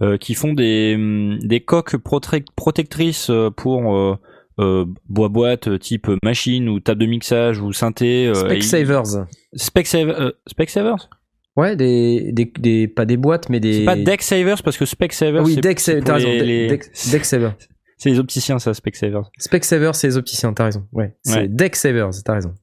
euh, 0.02 0.18
qui 0.18 0.34
font 0.36 0.54
des 0.54 0.94
hum, 0.96 1.40
des 1.40 1.62
coques 1.62 1.96
prote- 1.98 2.44
protectrices 2.56 3.30
euh, 3.30 3.50
pour 3.50 3.96
euh, 3.96 4.16
euh, 4.60 4.86
bois 5.08 5.30
boîte 5.30 5.68
euh, 5.68 5.78
type 5.78 6.08
machine 6.24 6.68
ou 6.68 6.80
table 6.80 7.02
de 7.02 7.06
mixage 7.06 7.60
ou 7.62 7.72
synthé. 7.74 8.28
euh, 8.28 8.34
et- 8.50 8.60
Specsavers. 8.62 9.26
Specsavers. 9.54 10.20
euh, 10.22 10.32
Specsavers? 10.48 11.10
Ouais, 11.56 11.76
des, 11.76 12.32
des, 12.34 12.52
des, 12.60 12.88
pas 12.88 13.06
des 13.06 13.18
boîtes, 13.18 13.50
mais 13.50 13.60
des. 13.60 13.74
C'est 13.80 13.86
pas 13.86 13.96
Decksavers 13.96 14.62
parce 14.64 14.78
que 14.78 14.86
Specsavers. 14.86 15.42
Ah 15.42 15.46
oui, 15.46 15.60
t'as 15.62 16.14
raison. 16.16 16.28
les- 16.28 16.44
les- 16.44 16.68
Dex- 16.68 17.10
Dexsaver. 17.12 17.52
C'est 17.98 18.10
les 18.10 18.20
opticiens, 18.20 18.60
ça, 18.60 18.74
Specsavers. 18.74 19.30
Specsavers, 19.40 19.96
c'est 19.96 20.08
les 20.08 20.18
opticiens, 20.18 20.54
t'as 20.54 20.66
raison. 20.66 20.86
Ouais, 20.94 21.16
c'est 21.24 21.36
Ouais. 21.40 21.48
Dexsavers, 21.48 22.10
t'as 22.24 22.34
raison. 22.34 22.54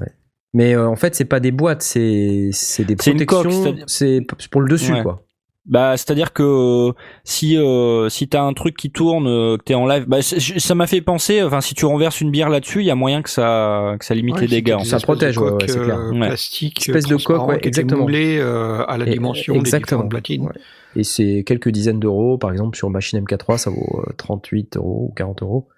Ouais. 0.00 0.08
Mais 0.54 0.74
euh, 0.74 0.88
en 0.88 0.96
fait, 0.96 1.14
c'est 1.14 1.24
pas 1.26 1.40
des 1.40 1.50
boîtes, 1.52 1.82
c'est 1.82 2.50
c'est 2.52 2.84
des 2.84 2.96
C'est 2.98 3.12
une 3.12 3.26
coque, 3.26 3.48
protections. 3.48 3.84
C'est 3.86 4.20
pour 4.50 4.60
le 4.62 4.68
dessus, 4.68 4.92
Ouais. 4.92 5.02
quoi. 5.02 5.22
Bah, 5.66 5.96
c'est-à-dire 5.98 6.32
que 6.32 6.42
euh, 6.42 6.92
si 7.22 7.58
euh, 7.58 8.08
si 8.08 8.26
t'as 8.28 8.42
un 8.42 8.54
truc 8.54 8.76
qui 8.76 8.90
tourne, 8.90 9.26
que 9.26 9.62
t'es 9.62 9.74
en 9.74 9.86
live, 9.86 10.06
bah 10.08 10.22
ça 10.22 10.74
m'a 10.74 10.86
fait 10.86 11.02
penser. 11.02 11.42
Enfin, 11.42 11.60
si 11.60 11.74
tu 11.74 11.84
renverses 11.84 12.22
une 12.22 12.30
bière 12.30 12.48
là-dessus, 12.48 12.80
il 12.80 12.86
y 12.86 12.90
a 12.90 12.94
moyen 12.94 13.20
que 13.20 13.28
ça 13.28 13.94
que 14.00 14.04
ça 14.06 14.14
limite 14.14 14.36
Ouais, 14.36 14.40
les 14.42 14.48
dégâts. 14.48 14.80
Ça 14.84 14.98
protège, 14.98 15.36
ouais, 15.36 15.50
c'est 15.68 15.78
clair. 15.78 15.98
Ouais. 16.12 16.26
Plastique, 16.28 16.88
Espèce 16.88 17.04
de 17.04 17.16
coque, 17.16 17.46
ouais, 17.46 17.58
exactement. 17.62 18.00
moulées, 18.02 18.38
euh, 18.40 18.82
à 18.88 18.96
la 18.96 19.06
Et- 19.06 19.10
dimension 19.10 19.54
exactement. 19.54 20.00
des 20.02 20.08
différentes 20.08 20.10
platines. 20.10 20.48
Et 20.96 21.04
c'est 21.04 21.44
quelques 21.46 21.68
dizaines 21.68 22.00
d'euros, 22.00 22.38
par 22.38 22.50
exemple, 22.52 22.76
sur 22.76 22.90
machine 22.90 23.20
MK3, 23.20 23.58
ça 23.58 23.70
vaut 23.70 24.04
euh, 24.06 24.12
38 24.16 24.76
euros 24.76 25.08
ou 25.10 25.14
40 25.14 25.42
euros. 25.42 25.68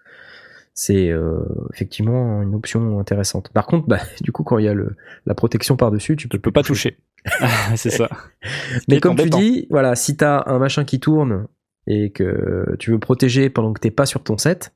C'est 0.75 1.11
euh, 1.11 1.41
effectivement 1.75 2.41
une 2.43 2.55
option 2.55 2.99
intéressante. 2.99 3.51
Par 3.51 3.67
contre, 3.67 3.87
bah, 3.89 4.01
du 4.23 4.33
coup, 4.33 4.43
quand 4.43 4.59
il 4.59 4.65
y 4.65 4.69
a 4.69 4.75
le, 4.75 4.97
la 5.27 5.35
protection 5.35 5.77
par-dessus, 5.77 6.17
tu 6.17 6.29
peux, 6.29 6.39
Tu 6.39 6.43
peux 6.43 6.53
pas 6.53 6.63
toucher. 6.63 6.99
c'est 7.77 7.91
ça. 7.91 8.09
Mais 8.89 9.01
comme 9.01 9.17
tu 9.17 9.29
dis, 9.31 9.67
voilà, 9.71 9.95
si 9.95 10.17
t'as 10.17 10.43
un 10.47 10.59
machin 10.59 10.85
qui 10.85 10.99
tourne 10.99 11.47
et 11.87 12.11
que 12.11 12.77
tu 12.79 12.91
veux 12.91 12.99
protéger 12.99 13.51
pendant 13.51 13.73
que 13.73 13.81
t'es 13.81 13.91
pas 13.91 14.07
sur 14.07 14.23
ton 14.23 14.39
set, 14.39 14.73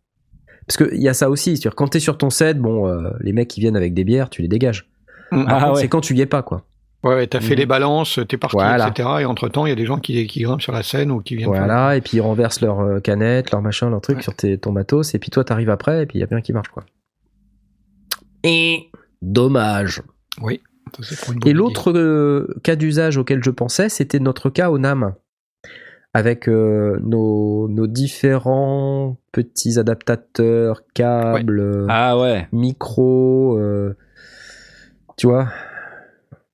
parce 0.67 0.77
qu'il 0.77 1.01
y 1.01 1.09
a 1.09 1.15
ça 1.15 1.31
aussi, 1.31 1.57
c'est-à-dire 1.57 1.75
quand 1.75 1.89
t'es 1.89 2.01
sur 2.01 2.19
ton 2.19 2.31
set, 2.31 2.59
bon, 2.59 2.89
euh, 2.89 3.11
les 3.21 3.33
mecs 3.33 3.49
qui 3.49 3.61
viennent 3.61 3.77
avec 3.77 3.95
des 3.95 4.05
bières, 4.05 4.31
tu 4.31 4.43
les 4.43 4.49
dégages. 4.49 4.91
Mm. 5.31 5.45
Ah 5.47 5.73
ouais. 5.73 5.81
C'est 5.81 5.89
quand 5.89 6.01
tu 6.01 6.15
y 6.15 6.21
es 6.21 6.27
pas, 6.27 6.43
quoi. 6.43 6.65
Ouais, 7.07 7.27
t'as 7.27 7.41
fait 7.41 7.55
Mhm. 7.55 7.59
les 7.61 7.67
balances, 7.67 8.21
t'es 8.29 8.37
parti, 8.37 8.57
Voilà. 8.57 8.89
etc. 8.89 9.09
Et 9.21 9.25
entre 9.25 9.49
temps, 9.49 9.65
il 9.67 9.69
y 9.71 9.73
a 9.73 9.77
des 9.77 9.87
gens 9.87 9.99
qui, 9.99 10.27
qui 10.27 10.41
grimpent 10.43 10.61
sur 10.63 10.73
la 10.73 10.83
scène 10.83 11.11
ou 11.11 11.21
qui 11.21 11.37
viennent. 11.37 11.53
faire- 11.53 11.65
Voilà, 11.67 11.97
et 11.97 12.01
puis 12.01 12.17
ils 12.19 12.21
renversent 12.21 12.61
leur 12.61 12.81
euh, 12.81 13.01
canette, 13.01 13.51
leur 13.53 13.63
machin, 13.63 13.91
leur 13.91 14.01
truc 14.01 14.17
Ouais. 14.19 14.23
sur 14.23 14.35
tes, 14.35 14.59
ton 14.59 14.73
matos, 14.73 15.15
et 15.15 15.19
puis 15.19 15.31
toi 15.31 15.45
t'arrives 15.45 15.71
après, 15.71 16.03
et 16.03 16.07
puis 16.07 16.19
il 16.19 16.21
y 16.21 16.25
a 16.25 16.27
bien 16.27 16.41
qui 16.41 16.53
marche, 16.53 16.69
quoi. 16.69 16.85
Et 18.43 18.91
dommage. 19.23 20.03
Oui. 20.43 20.61
Et 21.45 21.53
l'autre 21.53 21.93
euh, 21.93 22.47
cas 22.63 22.77
d'usage 22.77 23.17
auquel 23.19 23.43
je 23.43 23.51
pensais, 23.51 23.89
c'était 23.89 24.21
notre 24.21 24.51
cas 24.51 24.71
au 24.71 24.79
NAM. 24.79 25.15
Avec 26.15 26.49
euh, 26.49 26.99
nos, 27.03 27.69
nos 27.69 27.87
différents 27.87 29.19
petits 29.33 29.79
adaptateurs, 29.79 30.83
câbles, 30.95 31.61
euh, 31.61 31.87
Ah 31.91 32.17
ouais. 32.19 32.49
micros, 32.53 33.59
euh, 33.59 33.95
tu 35.19 35.27
vois. 35.27 35.49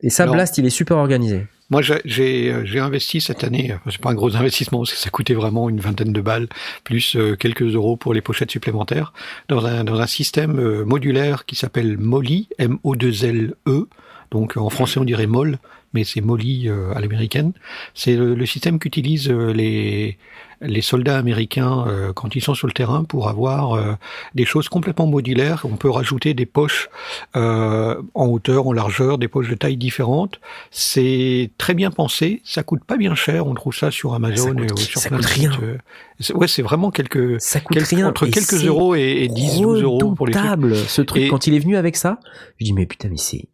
Et 0.02 0.10
ça, 0.10 0.26
Blast, 0.26 0.58
il 0.58 0.66
est 0.66 0.70
super 0.70 0.96
organisé. 0.96 1.46
Moi, 1.70 1.80
j'ai- 1.80 2.02
j'ai 2.04 2.50
euh, 2.52 2.82
investi 2.84 3.20
cette 3.20 3.44
année. 3.44 3.72
enfin, 3.72 3.90
C'est 3.90 4.00
pas 4.00 4.10
un 4.10 4.14
gros 4.14 4.34
investissement 4.36 4.80
parce 4.80 4.92
que 4.92 4.98
ça 4.98 5.10
coûtait 5.10 5.34
vraiment 5.34 5.70
une 5.70 5.80
vingtaine 5.80 6.12
de 6.12 6.20
balles 6.20 6.48
plus 6.84 7.16
euh, 7.16 7.34
quelques 7.36 7.62
euros 7.74 7.96
pour 7.96 8.12
les 8.12 8.20
pochettes 8.20 8.50
supplémentaires 8.50 9.12
dans 9.48 9.64
un 9.64 9.84
dans 9.84 10.00
un 10.00 10.06
système 10.06 10.58
euh, 10.58 10.84
modulaire 10.84 11.46
qui 11.46 11.56
s'appelle 11.56 11.96
Molly 11.98 12.48
M 12.58 12.78
O 12.82 12.94
2 12.96 13.24
L 13.24 13.54
E. 13.66 13.88
Donc 14.30 14.56
en 14.56 14.68
français 14.70 14.98
on 14.98 15.04
dirait 15.04 15.26
Moll, 15.26 15.58
mais 15.94 16.04
c'est 16.04 16.20
Molly 16.20 16.68
euh, 16.68 16.92
à 16.94 17.00
l'américaine. 17.00 17.52
C'est 17.94 18.16
le, 18.16 18.34
le 18.34 18.46
système 18.46 18.78
qu'utilisent 18.78 19.30
euh, 19.30 19.52
les 19.52 20.18
les 20.62 20.80
soldats 20.80 21.18
américains 21.18 21.84
euh, 21.88 22.12
quand 22.12 22.34
ils 22.36 22.40
sont 22.42 22.54
sur 22.54 22.66
le 22.66 22.72
terrain 22.72 23.04
pour 23.04 23.28
avoir 23.28 23.72
euh, 23.74 23.92
des 24.34 24.44
choses 24.44 24.68
complètement 24.68 25.06
modulaires. 25.06 25.62
On 25.64 25.76
peut 25.76 25.90
rajouter 25.90 26.34
des 26.34 26.46
poches 26.46 26.88
euh, 27.36 28.00
en 28.14 28.26
hauteur, 28.26 28.66
en 28.66 28.72
largeur, 28.72 29.18
des 29.18 29.28
poches 29.28 29.48
de 29.48 29.54
taille 29.54 29.76
différentes. 29.76 30.40
C'est 30.70 31.50
très 31.58 31.74
bien 31.74 31.90
pensé, 31.90 32.40
ça 32.44 32.62
coûte 32.62 32.84
pas 32.84 32.96
bien 32.96 33.14
cher, 33.14 33.46
on 33.46 33.54
trouve 33.54 33.74
ça 33.74 33.90
sur 33.90 34.14
Amazon 34.14 34.54
coûte- 34.54 34.78
et 34.80 34.82
sur 34.82 35.00
ça 35.00 35.08
plein 35.08 35.18
coûte 35.18 35.26
rien. 35.26 35.50
euh, 35.62 35.76
Ouais, 36.34 36.46
c'est 36.46 36.62
vraiment 36.62 36.90
quelques, 36.90 37.40
Ça 37.40 37.58
coûte 37.60 37.76
quelques- 37.76 37.88
rien. 37.90 38.08
entre 38.08 38.28
et 38.28 38.30
quelques 38.30 38.64
euros 38.64 38.94
et, 38.94 39.00
et 39.24 39.28
10, 39.28 39.60
12 39.60 39.82
euros 39.82 40.12
pour 40.14 40.26
les 40.26 40.32
trucs. 40.32 40.76
ce 40.88 41.02
truc. 41.02 41.22
Et- 41.24 41.28
Quand 41.28 41.46
il 41.48 41.54
est 41.54 41.58
venu 41.58 41.76
avec 41.76 41.96
ça, 41.96 42.20
je 42.58 42.64
dis 42.66 42.72
mais 42.72 42.86
putain, 42.86 43.08
mais 43.10 43.16
c'est 43.16 43.46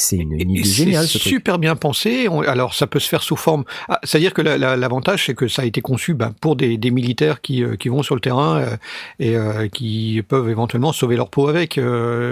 c'est 0.00 0.16
une, 0.16 0.32
une 0.40 0.64
c'est 0.64 1.02
ce 1.06 1.18
super 1.18 1.58
bien 1.58 1.76
pensé. 1.76 2.28
Alors, 2.46 2.74
ça 2.74 2.86
peut 2.86 2.98
se 2.98 3.08
faire 3.08 3.22
sous 3.22 3.36
forme. 3.36 3.64
Ah, 3.88 4.00
C'est-à-dire 4.02 4.32
que 4.34 4.42
la- 4.42 4.58
la- 4.58 4.76
l'avantage, 4.76 5.26
c'est 5.26 5.34
que 5.34 5.46
ça 5.48 5.62
a 5.62 5.64
été 5.64 5.80
conçu 5.80 6.14
ben, 6.14 6.32
pour 6.40 6.56
des, 6.56 6.76
des 6.78 6.90
militaires 6.90 7.40
qui, 7.40 7.62
euh, 7.62 7.76
qui 7.76 7.88
vont 7.88 8.02
sur 8.02 8.14
le 8.14 8.20
terrain 8.20 8.58
euh, 8.60 8.76
et 9.18 9.36
euh, 9.36 9.68
qui 9.68 10.22
peuvent 10.26 10.48
éventuellement 10.48 10.92
sauver 10.92 11.16
leur 11.16 11.28
peau 11.28 11.48
avec. 11.48 11.78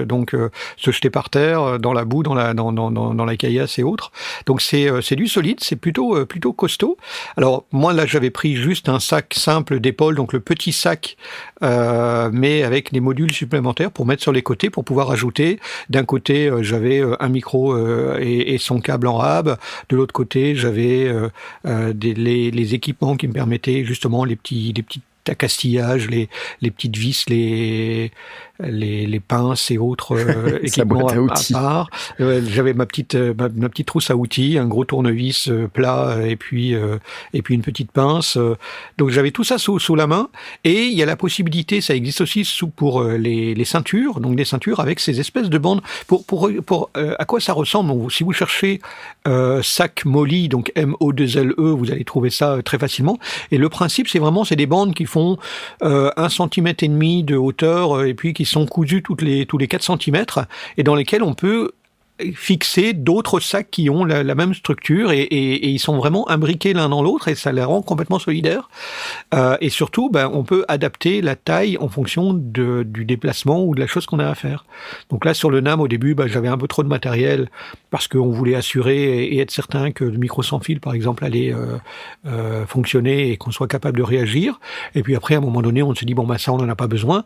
donc, 0.06 0.34
se 0.76 0.90
jeter 0.90 1.10
par 1.10 1.30
terre, 1.30 1.78
dans 1.78 1.92
la 1.92 2.04
boue, 2.04 2.22
dans 2.22 2.34
la, 2.34 2.54
dans, 2.54 2.72
dans, 2.72 2.90
dans, 2.90 3.14
dans 3.14 3.24
la 3.24 3.36
caillasse 3.36 3.78
et 3.78 3.82
autres. 3.82 4.10
Donc, 4.46 4.62
c'est 4.62 5.16
du 5.16 5.26
solide, 5.28 5.58
c'est 5.60 5.76
plutôt, 5.76 6.24
plutôt 6.26 6.52
costaud. 6.52 6.96
Alors, 7.36 7.64
moi, 7.72 7.92
là, 7.92 8.06
j'avais 8.06 8.30
pris 8.30 8.56
juste 8.56 8.88
un 8.88 9.00
sac 9.00 9.34
simple 9.36 9.80
d'épaule, 9.80 10.14
donc 10.14 10.32
le 10.32 10.40
petit 10.40 10.72
sac, 10.72 11.16
mais 11.62 12.62
avec 12.62 12.92
des 12.92 13.00
modules 13.00 13.32
supplémentaires 13.32 13.90
pour 13.90 14.06
mettre 14.06 14.22
sur 14.22 14.32
les 14.32 14.42
côtés, 14.42 14.70
pour 14.70 14.84
pouvoir 14.84 15.10
ajouter. 15.10 15.58
D'un 15.90 16.04
côté, 16.04 16.50
j'avais 16.62 17.02
un 17.20 17.28
micro 17.28 17.57
euh, 17.66 18.18
et, 18.20 18.58
son 18.58 18.80
câble 18.80 19.06
en 19.06 19.16
rab. 19.16 19.56
De 19.88 19.96
l'autre 19.96 20.12
côté, 20.12 20.54
j'avais 20.54 21.06
euh, 21.06 21.28
euh, 21.66 21.92
les, 22.00 22.50
les 22.50 22.74
équipements 22.74 23.16
qui 23.16 23.28
me 23.28 23.32
permettaient 23.32 23.84
justement 23.84 24.24
les 24.24 24.36
petits, 24.36 24.72
les, 26.08 26.28
les 26.62 26.70
petites 26.70 26.96
vis, 26.96 27.28
les, 27.28 28.10
les, 28.60 29.06
les 29.06 29.20
pinces 29.20 29.70
et 29.70 29.78
autres 29.78 30.16
euh, 30.16 30.58
équipements 30.62 31.08
à 31.08 31.14
à, 31.14 31.52
part. 31.52 31.90
Euh, 32.20 32.42
J'avais 32.48 32.74
ma 32.74 32.86
petite 32.86 33.14
euh, 33.14 33.34
ma, 33.36 33.48
ma 33.48 33.68
petite 33.68 33.86
trousse 33.86 34.10
à 34.10 34.16
outils, 34.16 34.58
un 34.58 34.66
gros 34.66 34.84
tournevis 34.84 35.48
euh, 35.48 35.68
plat 35.68 36.08
euh, 36.10 36.26
et 36.26 36.36
puis 36.36 36.74
euh, 36.74 36.98
et 37.32 37.42
puis 37.42 37.54
une 37.54 37.62
petite 37.62 37.92
pince. 37.92 38.38
donc 38.98 39.10
j'avais 39.10 39.30
tout 39.30 39.44
ça 39.44 39.58
sous, 39.58 39.78
sous 39.78 39.94
la 39.94 40.06
main. 40.06 40.28
Et 40.64 40.84
il 40.84 40.94
y 40.94 41.02
a 41.02 41.06
la 41.06 41.16
possibilité, 41.16 41.80
ça 41.80 41.94
existe 41.94 42.20
aussi 42.20 42.44
sous, 42.44 42.68
pour 42.68 43.02
les, 43.02 43.54
les 43.54 43.64
ceintures, 43.64 44.20
donc 44.20 44.36
des 44.36 44.44
ceintures 44.44 44.80
avec 44.80 45.00
ces 45.00 45.20
espèces 45.20 45.48
de 45.48 45.58
bandes. 45.58 45.82
Pour 46.06 46.24
pour 46.24 46.50
pour 46.66 46.90
euh, 46.96 47.14
à 47.18 47.24
quoi 47.24 47.40
ça 47.40 47.52
ressemble? 47.52 47.90
Donc, 47.90 48.12
Si 48.12 48.24
vous 48.24 48.32
cherchez 48.32 48.80
euh, 49.26 49.62
sac 49.62 50.04
Molly, 50.04 50.48
donc 50.48 50.72
M 50.74 50.94
O 51.00 51.12
2 51.12 51.38
L 51.38 51.54
E, 51.58 51.70
vous 51.70 51.90
allez 51.90 52.04
trouver 52.04 52.30
ça 52.30 52.58
très 52.64 52.78
facilement. 52.78 53.18
Et 53.50 53.58
le 53.58 53.68
principe, 53.68 54.08
c'est 54.08 54.18
vraiment 54.18 54.44
c'est 54.44 54.56
des 54.56 54.66
bandes 54.66 54.94
qui 54.94 55.04
font 55.04 55.38
euh, 55.82 56.10
un 56.16 56.28
centimètre 56.28 56.82
et 56.84 56.88
demi 56.88 57.22
de 57.22 57.36
hauteur 57.36 58.04
et 58.04 58.14
puis 58.14 58.34
qui 58.34 58.44
sont 58.48 58.66
cousues 58.66 59.02
toutes 59.02 59.22
les 59.22 59.46
tous 59.46 59.58
les 59.58 59.68
4 59.68 59.82
centimètres 59.82 60.40
et 60.76 60.82
dans 60.82 60.94
lesquelles 60.94 61.22
on 61.22 61.34
peut 61.34 61.72
fixer 62.34 62.92
d'autres 62.92 63.40
sacs 63.40 63.70
qui 63.70 63.90
ont 63.90 64.04
la, 64.04 64.34
même 64.34 64.54
structure 64.54 65.12
et, 65.12 65.28
ils 65.30 65.78
sont 65.78 65.96
vraiment 65.96 66.28
imbriqués 66.28 66.72
l'un 66.72 66.88
dans 66.88 67.02
l'autre 67.02 67.28
et 67.28 67.34
ça 67.34 67.52
les 67.52 67.62
rend 67.62 67.82
complètement 67.82 68.18
solidaires. 68.18 68.68
Euh, 69.34 69.56
et 69.60 69.68
surtout, 69.68 70.10
ben, 70.10 70.30
on 70.32 70.42
peut 70.42 70.64
adapter 70.68 71.20
la 71.20 71.36
taille 71.36 71.76
en 71.78 71.88
fonction 71.88 72.32
de, 72.34 72.82
du 72.82 73.04
déplacement 73.04 73.64
ou 73.64 73.74
de 73.74 73.80
la 73.80 73.86
chose 73.86 74.06
qu'on 74.06 74.18
a 74.18 74.28
à 74.28 74.34
faire. 74.34 74.64
Donc 75.10 75.24
là, 75.24 75.34
sur 75.34 75.50
le 75.50 75.60
NAM, 75.60 75.80
au 75.80 75.88
début, 75.88 76.14
ben, 76.14 76.26
j'avais 76.26 76.48
un 76.48 76.58
peu 76.58 76.66
trop 76.66 76.82
de 76.82 76.88
matériel 76.88 77.50
parce 77.90 78.08
qu'on 78.08 78.30
voulait 78.30 78.56
assurer 78.56 79.24
et, 79.24 79.36
et 79.36 79.40
être 79.40 79.50
certain 79.50 79.92
que 79.92 80.04
le 80.04 80.18
micro 80.18 80.42
sans 80.42 80.60
fil, 80.60 80.80
par 80.80 80.94
exemple, 80.94 81.24
allait 81.24 81.52
euh, 81.52 81.76
euh, 82.26 82.66
fonctionner 82.66 83.30
et 83.30 83.36
qu'on 83.36 83.50
soit 83.50 83.68
capable 83.68 83.98
de 83.98 84.02
réagir. 84.02 84.60
Et 84.94 85.02
puis 85.02 85.14
après, 85.14 85.34
à 85.34 85.38
un 85.38 85.42
moment 85.42 85.62
donné, 85.62 85.82
on 85.82 85.94
se 85.94 86.04
dit, 86.04 86.14
bon, 86.14 86.26
ben, 86.26 86.38
ça, 86.38 86.52
on 86.52 86.58
n'en 86.58 86.68
a 86.68 86.76
pas 86.76 86.88
besoin. 86.88 87.24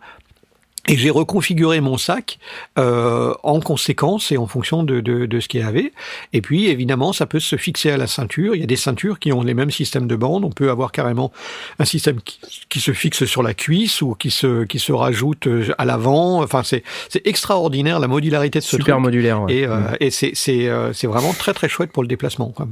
Et 0.89 0.97
j'ai 0.97 1.11
reconfiguré 1.11 1.81
mon 1.81 1.97
sac 1.97 2.41
euh, 2.77 3.35
en 3.45 3.61
conséquence 3.61 4.33
et 4.33 4.37
en 4.37 4.49
fonction 4.49 4.83
de, 4.83 5.01
de, 5.01 5.27
de 5.27 5.41
ce 5.41 5.47
qu'il 5.47 5.61
y 5.61 5.63
avait. 5.63 5.93
Et 6.33 6.41
puis, 6.43 6.67
évidemment, 6.67 7.13
ça 7.13 7.25
peut 7.27 7.39
se 7.39 7.55
fixer 7.55 7.93
à 7.93 7.97
la 7.97 8.09
ceinture. 8.09 8.57
Il 8.57 8.61
y 8.61 8.65
a 8.65 8.67
des 8.67 8.75
ceintures 8.75 9.21
qui 9.21 9.33
ont 9.33 9.43
les 9.43 9.55
mêmes 9.55 9.71
systèmes 9.71 10.09
de 10.09 10.17
bandes. 10.17 10.45
On 10.45 10.51
peut 10.51 10.71
avoir 10.71 10.91
carrément 10.91 11.31
un 11.79 11.85
système 11.85 12.21
qui, 12.21 12.41
qui 12.69 12.81
se 12.81 12.91
fixe 12.93 13.25
sur 13.27 13.45
la 13.45 13.55
cuisse 13.55 14.03
ou 14.03 14.15
qui 14.17 14.33
se, 14.33 14.65
qui 14.65 14.81
se 14.81 14.91
rajoute 14.93 15.47
euh, 15.47 15.73
à 15.79 15.85
l'avant. 15.85 16.43
Enfin, 16.43 16.65
c'est 16.65 16.83
c'est 17.09 17.25
extraordinaire 17.29 18.01
la 18.01 18.09
modularité 18.09 18.59
de 18.59 18.65
ce 18.65 18.71
Super 18.77 18.97
truc. 18.97 19.05
modulaire. 19.05 19.43
ouais. 19.43 19.55
Et, 19.55 19.65
euh, 19.67 19.77
Mm. 19.79 19.97
et 20.01 20.11
c'est 20.11 20.33
c'est 20.35 20.69
euh, 20.69 20.93
c'est 20.93 21.07
vraiment 21.07 21.33
très 21.33 21.55
très 21.55 21.69
chouette 21.69 21.93
pour 21.93 22.03
le 22.03 22.09
déplacement. 22.09 22.51
quoi. 22.51 22.67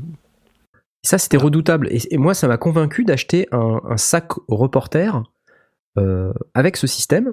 Ça, 1.02 1.16
c'était 1.16 1.36
redoutable. 1.36 1.86
Et, 1.92 2.00
et 2.12 2.18
moi, 2.18 2.34
ça 2.34 2.48
m'a 2.48 2.56
convaincu 2.58 3.04
d'acheter 3.04 3.46
un, 3.52 3.80
un 3.88 3.96
sac 3.96 4.32
reporter 4.48 5.22
euh, 5.98 6.32
avec 6.54 6.76
ce 6.76 6.86
système. 6.86 7.32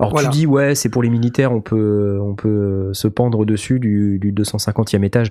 Alors 0.00 0.12
Voilà. 0.12 0.28
tu 0.28 0.32
dis 0.38 0.46
ouais 0.46 0.74
c'est 0.74 0.88
pour 0.88 1.02
les 1.02 1.08
militaires 1.10 1.52
on 1.52 1.60
peut 1.60 2.18
on 2.22 2.34
peut 2.34 2.90
se 2.92 3.08
pendre 3.08 3.44
dessus 3.44 3.80
du, 3.80 4.18
du 4.20 4.32
250e 4.32 5.02
étage. 5.04 5.28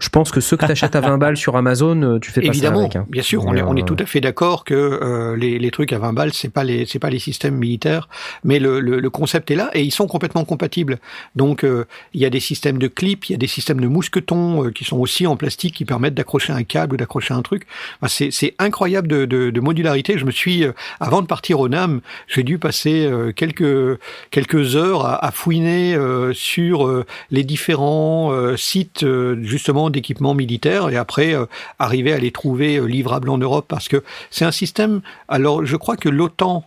Je 0.00 0.08
pense 0.08 0.30
que 0.30 0.40
ceux 0.40 0.56
que 0.56 0.66
t'achètes 0.66 0.96
à 0.96 1.00
20 1.00 1.18
balles 1.18 1.36
sur 1.36 1.56
Amazon 1.56 2.02
euh, 2.02 2.18
tu 2.18 2.30
fais 2.32 2.40
pas 2.40 2.48
Évidemment, 2.48 2.78
ça 2.78 2.84
avec. 2.84 2.96
hein. 2.96 3.06
bien 3.08 3.22
sûr, 3.22 3.44
on 3.46 3.54
est, 3.54 3.62
on 3.62 3.76
est 3.76 3.82
euh, 3.82 3.84
tout 3.84 3.96
à 3.98 4.06
fait 4.06 4.20
d'accord 4.20 4.64
que 4.64 4.74
euh, 4.74 5.36
les, 5.36 5.58
les 5.58 5.70
trucs 5.70 5.92
à 5.92 5.98
20 5.98 6.12
balles, 6.12 6.32
c'est 6.32 6.52
pas 6.52 6.64
les 6.64 6.84
c'est 6.86 6.98
pas 6.98 7.10
les 7.10 7.18
systèmes 7.18 7.54
militaires, 7.56 8.08
mais 8.44 8.58
le, 8.58 8.80
le, 8.80 9.00
le 9.00 9.10
concept 9.10 9.50
est 9.50 9.56
là 9.56 9.70
et 9.74 9.82
ils 9.82 9.90
sont 9.92 10.06
complètement 10.06 10.44
compatibles. 10.44 10.98
Donc 11.36 11.62
euh, 11.64 11.84
il 12.14 12.20
y 12.20 12.24
a 12.24 12.30
des 12.30 12.40
systèmes 12.40 12.78
de 12.78 12.88
clips, 12.88 13.28
il 13.28 13.32
y 13.32 13.34
a 13.34 13.38
des 13.38 13.46
systèmes 13.46 13.80
de 13.80 13.86
mousquetons 13.88 14.64
euh, 14.64 14.70
qui 14.70 14.84
sont 14.84 14.98
aussi 14.98 15.26
en 15.26 15.36
plastique 15.36 15.74
qui 15.76 15.84
permettent 15.84 16.14
d'accrocher 16.14 16.52
un 16.52 16.64
câble 16.64 16.94
ou 16.94 16.96
d'accrocher 16.96 17.34
un 17.34 17.42
truc. 17.42 17.66
Enfin, 18.00 18.08
c'est 18.08 18.30
c'est 18.30 18.54
incroyable 18.58 19.06
de, 19.08 19.24
de, 19.26 19.50
de 19.50 19.60
modularité. 19.60 20.18
Je 20.18 20.24
me 20.24 20.30
suis 20.32 20.64
euh, 20.64 20.72
avant 21.00 21.22
de 21.22 21.26
partir 21.26 21.60
au 21.60 21.68
NAM, 21.68 22.00
j'ai 22.26 22.42
dû 22.42 22.58
passer 22.58 23.06
euh, 23.06 23.32
quelques 23.32 23.98
quelques 24.30 24.76
heures 24.76 25.04
à, 25.04 25.30
fouiner 25.30 25.94
euh, 25.94 26.32
sur 26.32 26.86
euh, 26.86 27.04
les 27.30 27.44
différents 27.44 28.32
euh, 28.32 28.56
sites 28.56 29.04
justement 29.42 29.90
d'équipements 29.90 30.34
militaires 30.34 30.88
et 30.90 30.96
après 30.96 31.34
arriver 31.78 32.12
à 32.12 32.18
les 32.18 32.30
trouver 32.30 32.80
livrables 32.86 33.30
en 33.30 33.38
Europe 33.38 33.66
parce 33.68 33.88
que 33.88 34.02
c'est 34.30 34.44
un 34.44 34.52
système. 34.52 35.00
Alors 35.28 35.64
je 35.64 35.76
crois 35.76 35.96
que 35.96 36.08
l'OTAN 36.08 36.64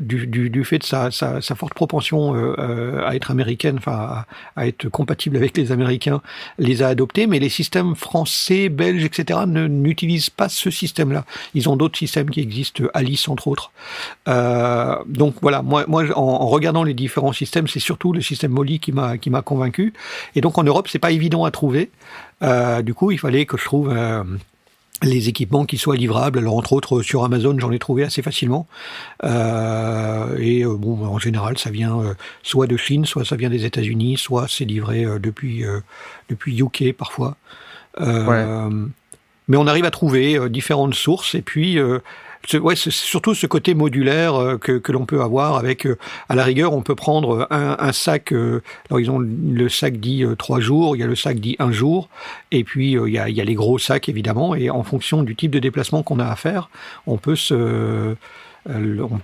du, 0.00 0.64
fait 0.64 0.78
de 0.78 0.84
sa, 0.84 1.40
forte 1.56 1.72
propension 1.72 2.34
euh, 2.34 2.54
euh, 2.58 3.06
à 3.06 3.16
être 3.16 3.30
américaine, 3.30 3.76
enfin 3.78 4.24
à, 4.56 4.66
être 4.66 4.88
compatible 4.88 5.36
avec 5.36 5.56
les 5.56 5.72
Américains, 5.72 6.20
les 6.58 6.82
a 6.82 6.88
adoptés, 6.88 7.26
mais 7.26 7.38
les 7.38 7.48
systèmes 7.48 7.94
français, 7.94 8.68
belges, 8.68 9.04
etc. 9.04 9.40
n'utilisent 9.46 10.30
pas 10.30 10.48
ce 10.48 10.70
système-là. 10.70 11.24
Ils 11.54 11.68
ont 11.68 11.76
d'autres 11.76 11.98
systèmes 11.98 12.28
qui 12.28 12.40
existent, 12.40 12.84
Alice 12.92 13.28
entre 13.28 13.48
autres. 13.48 13.72
Euh, 14.28 14.96
donc 15.06 15.36
voilà, 15.40 15.62
moi, 15.62 15.84
moi 15.88 16.04
en, 16.16 16.46
regardant 16.48 16.84
les 16.84 16.94
différents 16.94 17.32
systèmes, 17.32 17.66
c'est 17.66 17.80
surtout 17.80 18.12
le 18.12 18.20
système 18.20 18.52
Molly 18.52 18.78
qui 18.78 18.92
m'a 18.92 19.16
qui 19.16 19.30
m'a 19.30 19.42
convaincu. 19.42 19.94
Et 20.34 20.42
donc 20.42 20.58
en 20.58 20.64
Europe, 20.64 20.88
c'est 20.88 20.98
pas 20.98 21.12
évident 21.12 21.44
à 21.44 21.50
trouver. 21.50 21.90
Du 22.82 22.92
coup, 22.92 23.12
il 23.12 23.18
fallait 23.18 23.46
que 23.46 23.56
je 23.56 23.64
trouve 23.64 23.94
les 25.02 25.28
équipements 25.28 25.64
qui 25.64 25.78
soient 25.78 25.96
livrables. 25.96 26.38
Alors 26.38 26.56
entre 26.56 26.72
autres 26.72 27.02
sur 27.02 27.24
Amazon, 27.24 27.56
j'en 27.58 27.72
ai 27.72 27.78
trouvé 27.78 28.04
assez 28.04 28.22
facilement. 28.22 28.66
Euh, 29.24 30.36
et 30.38 30.64
euh, 30.64 30.74
bon, 30.76 31.04
en 31.04 31.18
général, 31.18 31.58
ça 31.58 31.70
vient 31.70 31.98
euh, 31.98 32.14
soit 32.42 32.66
de 32.66 32.76
Chine, 32.76 33.04
soit 33.04 33.24
ça 33.24 33.36
vient 33.36 33.50
des 33.50 33.64
États-Unis, 33.64 34.16
soit 34.16 34.46
c'est 34.48 34.64
livré 34.64 35.04
euh, 35.04 35.18
depuis 35.18 35.64
euh, 35.64 35.80
depuis 36.28 36.58
UK 36.60 36.92
parfois. 36.96 37.36
Euh, 38.00 38.70
Mais 39.48 39.56
on 39.56 39.66
arrive 39.66 39.84
à 39.84 39.90
trouver 39.90 40.48
différentes 40.48 40.94
sources 40.94 41.34
et 41.34 41.42
puis. 41.42 41.78
Euh, 42.54 42.58
Ouais, 42.58 42.76
c'est 42.76 42.90
surtout 42.92 43.34
ce 43.34 43.46
côté 43.46 43.74
modulaire 43.74 44.34
euh, 44.34 44.58
que, 44.58 44.72
que 44.78 44.92
l'on 44.92 45.06
peut 45.06 45.22
avoir 45.22 45.56
avec, 45.56 45.86
euh, 45.86 45.96
à 46.28 46.34
la 46.34 46.44
rigueur, 46.44 46.72
on 46.72 46.82
peut 46.82 46.94
prendre 46.94 47.46
un, 47.50 47.76
un 47.78 47.92
sac. 47.92 48.32
euh, 48.32 48.62
alors 48.90 49.00
ils 49.00 49.10
ont 49.10 49.18
le 49.20 49.68
sac 49.68 49.98
dit 49.98 50.24
euh, 50.24 50.34
trois 50.34 50.60
jours, 50.60 50.96
il 50.96 51.00
y 51.00 51.02
a 51.02 51.06
le 51.06 51.14
sac 51.16 51.38
dit 51.38 51.56
un 51.58 51.72
jour, 51.72 52.08
et 52.50 52.64
puis 52.64 52.96
euh, 52.96 53.08
il 53.08 53.14
y, 53.14 53.18
a, 53.18 53.28
il 53.28 53.36
y 53.36 53.40
a 53.40 53.44
les 53.44 53.54
gros 53.54 53.78
sacs 53.78 54.08
évidemment. 54.08 54.54
Et 54.54 54.70
en 54.70 54.82
fonction 54.82 55.22
du 55.22 55.36
type 55.36 55.50
de 55.52 55.58
déplacement 55.60 56.02
qu'on 56.02 56.18
a 56.18 56.26
à 56.26 56.36
faire, 56.36 56.68
on 57.06 57.16
peut 57.16 57.36
se, 57.36 57.54
euh, 57.54 58.14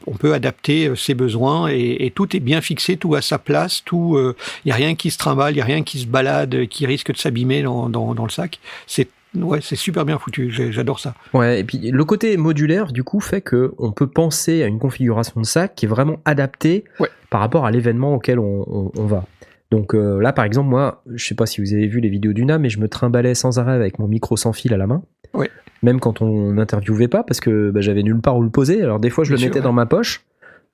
on, 0.07 0.13
peut 0.15 0.33
adapter 0.35 0.89
euh, 0.89 0.97
ses 0.97 1.15
besoins 1.15 1.69
et, 1.69 2.13
tout 2.15 2.35
est 2.37 2.41
bien 2.41 2.61
fixé, 2.61 2.97
tout 2.97 3.15
à 3.15 3.23
sa 3.23 3.39
place, 3.39 3.83
tout. 3.85 4.17
euh, 4.17 4.35
Il 4.65 4.69
y 4.69 4.73
a 4.73 4.75
rien 4.75 4.95
qui 4.95 5.11
se 5.11 5.19
trimballe, 5.19 5.55
il 5.55 5.59
y 5.59 5.63
a 5.63 5.65
rien 5.65 5.83
qui 5.83 6.01
se 6.01 6.07
balade, 6.07 6.55
euh, 6.55 6.67
qui 6.67 6.87
risque 6.87 7.13
de 7.13 7.19
s'abîmer 7.19 7.63
dans, 7.63 7.89
dans, 7.89 8.15
dans 8.15 8.25
le 8.25 8.31
sac. 8.31 8.59
C'est 8.87 9.09
ouais, 9.37 9.61
c'est 9.61 9.77
super 9.77 10.05
bien 10.05 10.19
foutu. 10.19 10.51
J'adore 10.51 11.01
ça. 11.01 11.15
Ouais, 11.35 11.61
et 11.61 11.65
puis 11.65 11.91
le 11.91 12.05
côté 12.05 12.37
modulaire, 12.37 12.93
du 12.93 13.05
coup, 13.05 13.21
fait 13.21 13.41
que 13.41 13.73
on 13.79 13.93
peut 13.93 14.07
penser 14.07 14.63
à 14.63 14.67
une 14.67 14.79
configuration 14.79 15.41
de 15.41 15.47
sac 15.47 15.75
qui 15.75 15.87
est 15.87 15.89
vraiment 15.89 16.21
adaptée 16.25 16.85
Ouais. 17.01 17.09
par 17.31 17.41
rapport 17.41 17.67
à 17.67 17.71
l'événement 17.71 18.15
auquel 18.15 18.39
on, 18.39 18.65
on- 18.69 18.93
on 18.97 19.07
va. 19.07 19.25
Donc 19.71 19.95
euh, 19.95 20.19
là, 20.21 20.33
par 20.33 20.45
exemple, 20.47 20.71
moi, 20.71 21.03
je 21.15 21.25
sais 21.27 21.35
pas 21.35 21.45
si 21.47 21.61
vous 21.61 21.75
avez 21.75 21.87
vu 21.89 22.01
les 22.01 22.09
vidéos 22.09 22.33
du 22.33 22.45
NAM, 22.45 22.63
mais 22.63 22.71
je 22.71 22.81
me 22.81 22.89
trimballais 22.89 23.35
sans 23.35 23.59
arrêt 23.59 23.73
avec 23.75 23.99
mon 23.99 24.09
micro 24.09 24.37
sans 24.37 24.53
fil 24.55 24.73
à 24.73 24.77
la 24.79 24.87
main. 24.87 25.03
Ouais. 25.35 25.51
Même 25.83 26.01
quand 26.01 26.23
on 26.23 26.53
n'interviewait 26.55 27.07
pas, 27.09 27.23
parce 27.23 27.41
que 27.41 27.71
bah, 27.71 27.81
j'avais 27.83 28.03
nulle 28.03 28.21
part 28.21 28.37
où 28.39 28.43
le 28.43 28.49
poser. 28.51 28.83
Alors 28.83 28.99
des 28.99 29.11
fois, 29.11 29.25
je 29.25 29.29
Bien 29.29 29.35
le 29.37 29.41
sûr, 29.41 29.49
mettais 29.49 29.59
ouais. 29.59 29.65
dans 29.65 29.73
ma 29.73 29.85
poche. 29.87 30.25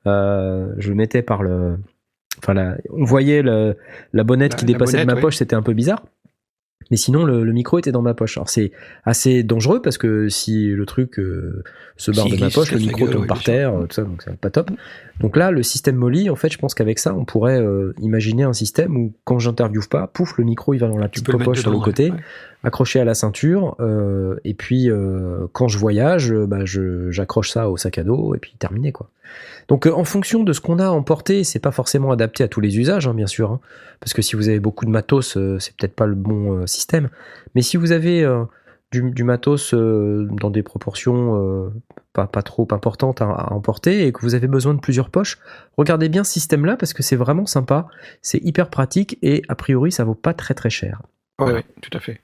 Euh, 0.07 0.69
je 0.79 0.91
le 0.91 0.95
mettais 0.95 1.23
par 1.23 1.43
le. 1.43 1.77
Enfin, 2.39 2.55
la- 2.55 2.77
on 2.91 3.05
voyait 3.05 3.43
le- 3.43 3.77
la 4.13 4.23
bonnette 4.25 4.53
La- 4.53 4.59
qui 4.59 4.65
la 4.67 4.73
dépassait 4.73 5.01
de 5.01 5.07
ma 5.07 5.15
ouais. 5.15 5.21
poche, 5.21 5.37
c'était 5.37 5.57
un 5.57 5.63
peu 5.63 5.73
bizarre. 5.73 6.03
Mais 6.91 6.97
sinon, 6.97 7.25
le, 7.25 7.45
le 7.45 7.53
micro 7.53 7.79
était 7.79 7.93
dans 7.93 8.03
ma 8.03 8.15
poche. 8.15 8.37
Alors 8.37 8.49
c'est 8.49 8.73
assez 9.05 9.43
dangereux 9.43 9.81
parce 9.83 9.99
que 9.99 10.29
si 10.29 10.69
le 10.69 10.87
truc 10.87 11.19
euh, 11.19 11.63
se 11.97 12.11
barre 12.11 12.29
de 12.29 12.37
ma 12.37 12.51
poche, 12.51 12.73
le 12.73 12.79
micro 12.79 13.05
gueule, 13.05 13.11
tombe 13.11 13.23
ouais, 13.23 13.27
par 13.27 13.39
sûr. 13.39 13.47
terre, 13.47 13.75
euh, 13.75 13.87
tout 13.87 13.95
ça, 13.95 14.03
donc 14.03 14.23
c'est 14.23 14.37
pas 14.37 14.51
top. 14.51 14.71
Donc 15.21 15.37
là, 15.37 15.51
le 15.51 15.63
système 15.63 15.97
Molly, 15.97 16.29
en 16.31 16.37
fait, 16.37 16.51
je 16.53 16.59
pense 16.59 16.75
qu'avec 16.75 16.99
ça, 16.99 17.15
on 17.15 17.25
pourrait 17.25 17.61
euh, 17.61 17.95
imaginer 18.01 18.43
un 18.43 18.53
système 18.53 18.97
où 18.97 19.13
quand 19.25 19.39
j'interviewe 19.39 19.89
pas, 19.89 20.07
pouf, 20.07 20.37
le 20.39 20.45
micro 20.45 20.75
il 20.75 20.79
va 20.79 20.89
dans 20.89 20.99
la 20.99 21.09
petite 21.09 21.31
poche 21.31 21.61
sur 21.61 21.71
le 21.71 21.79
côté, 21.79 22.11
ouais. 22.11 22.19
Accroché 22.65 22.99
à 23.01 23.05
la 23.05 23.15
ceinture, 23.15 23.77
euh, 23.81 24.37
et 24.45 24.55
puis 24.55 24.91
euh, 24.91 25.47
quand 25.53 25.69
je 25.69 25.79
voyage, 25.79 26.33
euh, 26.33 26.47
bah, 26.47 26.65
je 26.65 27.11
j'accroche 27.11 27.51
ça 27.51 27.69
au 27.69 27.77
sac 27.77 27.99
à 27.99 28.05
dos 28.05 28.35
et 28.35 28.39
puis 28.39 28.55
terminé 28.59 28.91
quoi. 28.91 29.09
Donc 29.69 29.87
euh, 29.87 29.93
en 29.93 30.05
fonction 30.05 30.43
de 30.43 30.53
ce 30.53 30.61
qu'on 30.61 30.79
a 30.79 30.89
emporté, 30.89 31.45
c'est 31.45 31.59
pas 31.59 31.73
forcément 31.73 32.11
adapté 32.11 32.43
à 32.43 32.49
tous 32.49 32.61
les 32.61 32.79
usages, 32.79 33.07
hein, 33.07 33.15
bien 33.15 33.27
sûr, 33.27 33.53
hein, 33.53 33.61
parce 34.01 34.13
que 34.15 34.23
si 34.23 34.37
vous 34.37 34.49
avez 34.49 34.61
beaucoup 34.61 34.85
de 34.85 34.91
matos, 34.91 35.37
euh, 35.37 35.59
c'est 35.59 35.77
peut-être 35.77 35.95
pas 35.95 36.07
le 36.07 36.15
bon 36.15 36.59
euh, 36.59 36.67
système. 36.67 37.09
Mais 37.55 37.63
si 37.63 37.77
vous 37.77 37.93
avez 37.93 38.23
euh, 38.25 38.45
du, 38.93 39.11
du 39.11 39.25
matos 39.25 39.73
euh, 39.75 40.27
dans 40.31 40.51
des 40.51 40.63
proportions 40.63 41.41
euh, 41.41 41.71
pas, 42.13 42.27
pas 42.27 42.43
trop 42.43 42.69
importantes 42.71 43.23
à, 43.23 43.27
à 43.27 43.53
emporter 43.53 44.07
et 44.07 44.13
que 44.13 44.21
vous 44.21 44.35
avez 44.35 44.47
besoin 44.47 44.75
de 44.75 44.81
plusieurs 44.81 45.11
poches, 45.11 45.39
regardez 45.77 46.09
bien 46.09 46.25
ce 46.25 46.33
système-là 46.33 46.77
parce 46.77 46.93
que 46.93 47.03
c'est 47.03 47.17
vraiment 47.17 47.47
sympa, 47.47 47.89
c'est 48.23 48.39
hyper 48.45 48.69
pratique 48.71 49.19
et 49.23 49.43
a 49.49 49.55
priori 49.55 49.91
ça 49.93 50.05
vaut 50.05 50.15
pas 50.15 50.35
très 50.35 50.55
très 50.55 50.71
cher. 50.71 51.03
Ouais, 51.41 51.53
ouais, 51.53 51.65
tout 51.81 51.91
à 51.97 52.01
fait. 52.01 52.21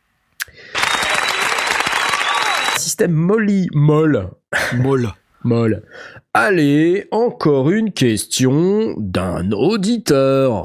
Système 2.76 3.12
Molly 3.12 3.68
Moll. 3.72 4.30
Molle. 4.74 5.12
Molle. 5.45 5.82
Allez, 6.34 7.07
encore 7.11 7.70
une 7.70 7.93
question 7.93 8.95
d'un 8.99 9.53
auditeur. 9.53 10.64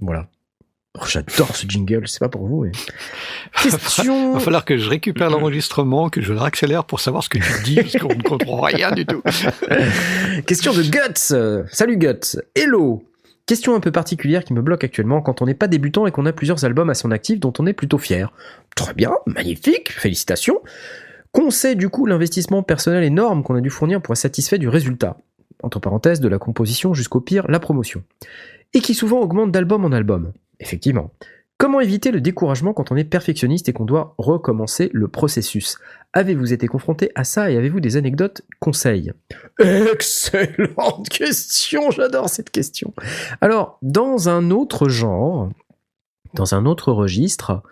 Voilà. 0.00 0.28
Oh, 0.98 1.04
J'adore 1.06 1.54
ce 1.54 1.66
jingle, 1.66 2.08
c'est 2.08 2.20
pas 2.20 2.28
pour 2.28 2.46
vous. 2.46 2.64
Mais... 2.64 2.72
Question. 3.62 4.30
Il 4.30 4.34
va 4.34 4.40
falloir 4.40 4.64
que 4.64 4.78
je 4.78 4.88
récupère 4.88 5.30
l'enregistrement, 5.30 6.08
que 6.08 6.22
je 6.22 6.32
le 6.32 6.38
réaccélère 6.40 6.84
pour 6.84 7.00
savoir 7.00 7.22
ce 7.22 7.28
que 7.28 7.38
tu 7.38 7.62
dis, 7.64 7.76
parce 7.76 7.96
qu'on 7.98 8.14
ne 8.14 8.22
comprend 8.22 8.60
rien 8.62 8.92
du 8.92 9.04
tout. 9.04 9.22
Question 10.46 10.72
de 10.72 10.82
Guts. 10.82 11.66
Salut 11.70 11.98
Guts. 11.98 12.40
Hello. 12.54 13.02
Question 13.46 13.76
un 13.76 13.80
peu 13.80 13.92
particulière 13.92 14.44
qui 14.44 14.52
me 14.52 14.60
bloque 14.60 14.82
actuellement 14.82 15.22
quand 15.22 15.40
on 15.40 15.46
n'est 15.46 15.54
pas 15.54 15.68
débutant 15.68 16.04
et 16.06 16.10
qu'on 16.10 16.26
a 16.26 16.32
plusieurs 16.32 16.64
albums 16.64 16.90
à 16.90 16.94
son 16.94 17.12
actif 17.12 17.38
dont 17.38 17.52
on 17.60 17.66
est 17.66 17.72
plutôt 17.72 17.96
fier. 17.98 18.32
Très 18.74 18.92
bien, 18.92 19.12
magnifique, 19.26 19.92
félicitations. 19.92 20.60
Qu'on 21.30 21.50
sait 21.50 21.76
du 21.76 21.88
coup 21.88 22.06
l'investissement 22.06 22.64
personnel 22.64 23.04
énorme 23.04 23.44
qu'on 23.44 23.54
a 23.54 23.60
dû 23.60 23.70
fournir 23.70 24.02
pour 24.02 24.14
être 24.14 24.18
satisfait 24.18 24.58
du 24.58 24.68
résultat. 24.68 25.18
Entre 25.62 25.78
parenthèses, 25.78 26.20
de 26.20 26.28
la 26.28 26.38
composition 26.38 26.92
jusqu'au 26.92 27.20
pire, 27.20 27.46
la 27.48 27.60
promotion. 27.60 28.02
Et 28.74 28.80
qui 28.80 28.94
souvent 28.94 29.20
augmente 29.20 29.52
d'album 29.52 29.84
en 29.84 29.92
album. 29.92 30.32
Effectivement. 30.58 31.12
Comment 31.58 31.80
éviter 31.80 32.10
le 32.10 32.20
découragement 32.20 32.74
quand 32.74 32.92
on 32.92 32.96
est 32.96 33.04
perfectionniste 33.04 33.68
et 33.70 33.72
qu'on 33.72 33.86
doit 33.86 34.14
recommencer 34.18 34.90
le 34.92 35.08
processus? 35.08 35.78
Avez-vous 36.12 36.52
été 36.52 36.66
confronté 36.66 37.10
à 37.14 37.24
ça 37.24 37.50
et 37.50 37.56
avez-vous 37.56 37.80
des 37.80 37.96
anecdotes, 37.96 38.42
conseils? 38.60 39.12
Excellente 39.58 41.08
question, 41.08 41.90
j'adore 41.90 42.28
cette 42.28 42.50
question. 42.50 42.92
Alors, 43.40 43.78
dans 43.80 44.28
un 44.28 44.50
autre 44.50 44.88
genre, 44.90 45.50
dans 46.34 46.54
un 46.54 46.66
autre 46.66 46.92
registre, 46.92 47.62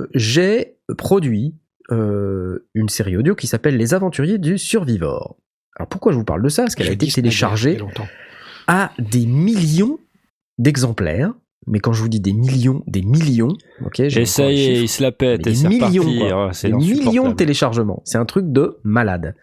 euh, 0.00 0.06
j'ai 0.14 0.76
produit 0.96 1.54
euh, 1.90 2.66
une 2.72 2.88
série 2.88 3.16
audio 3.18 3.34
qui 3.34 3.46
s'appelle 3.46 3.76
Les 3.76 3.92
Aventuriers 3.92 4.38
du 4.38 4.56
Survivor. 4.56 5.36
Alors 5.76 5.88
pourquoi 5.88 6.12
je 6.12 6.16
vous 6.18 6.24
parle 6.24 6.42
de 6.42 6.48
ça? 6.48 6.62
Parce 6.62 6.74
qu'elle 6.74 6.88
a 6.88 6.92
été 6.92 7.06
téléchargée 7.08 7.76
longtemps. 7.76 8.08
à 8.66 8.92
des 8.98 9.26
millions 9.26 9.98
d'exemplaires. 10.58 11.34
Mais 11.66 11.78
quand 11.78 11.92
je 11.92 12.02
vous 12.02 12.08
dis 12.08 12.20
des 12.20 12.32
millions, 12.32 12.82
des 12.86 13.02
millions, 13.02 13.56
ok 13.84 14.02
j'ai 14.08 14.22
Et 14.22 14.26
ça 14.26 14.42
encore 14.42 14.52
y 14.52 14.56
les 14.56 14.62
est, 14.62 14.66
chiffres. 14.66 14.82
il 14.82 14.88
se 14.88 15.02
la 15.02 15.12
pète 15.12 15.42
Des 15.42 15.64
et 15.64 15.68
millions. 15.68 16.04
Oh, 16.34 16.48
c'est 16.52 16.68
Des 16.70 16.76
millions 16.76 17.28
de 17.28 17.34
téléchargements. 17.34 18.02
C'est 18.04 18.18
un 18.18 18.24
truc 18.24 18.50
de 18.52 18.78
malade. 18.82 19.34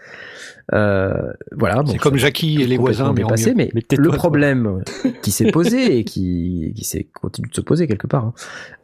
Euh, 0.74 1.34
voilà. 1.54 1.82
bon, 1.82 1.92
C'est 1.92 1.98
comme 1.98 2.18
Jackie 2.18 2.62
et 2.62 2.68
les 2.68 2.78
voisins, 2.78 3.14
mais 3.14 3.24
mieux. 3.24 3.54
mais, 3.56 3.72
Mais 3.74 3.84
le 3.98 4.10
toi. 4.10 4.16
problème 4.18 4.84
qui 5.24 5.32
s'est 5.32 5.52
posé 5.52 5.98
et 5.98 6.04
qui, 6.04 6.74
qui 6.76 6.84
s'est 6.84 7.06
continue 7.06 7.48
de 7.50 7.56
se 7.56 7.62
poser 7.62 7.88
quelque 7.88 8.06
part, 8.08 8.26
hein, 8.26 8.34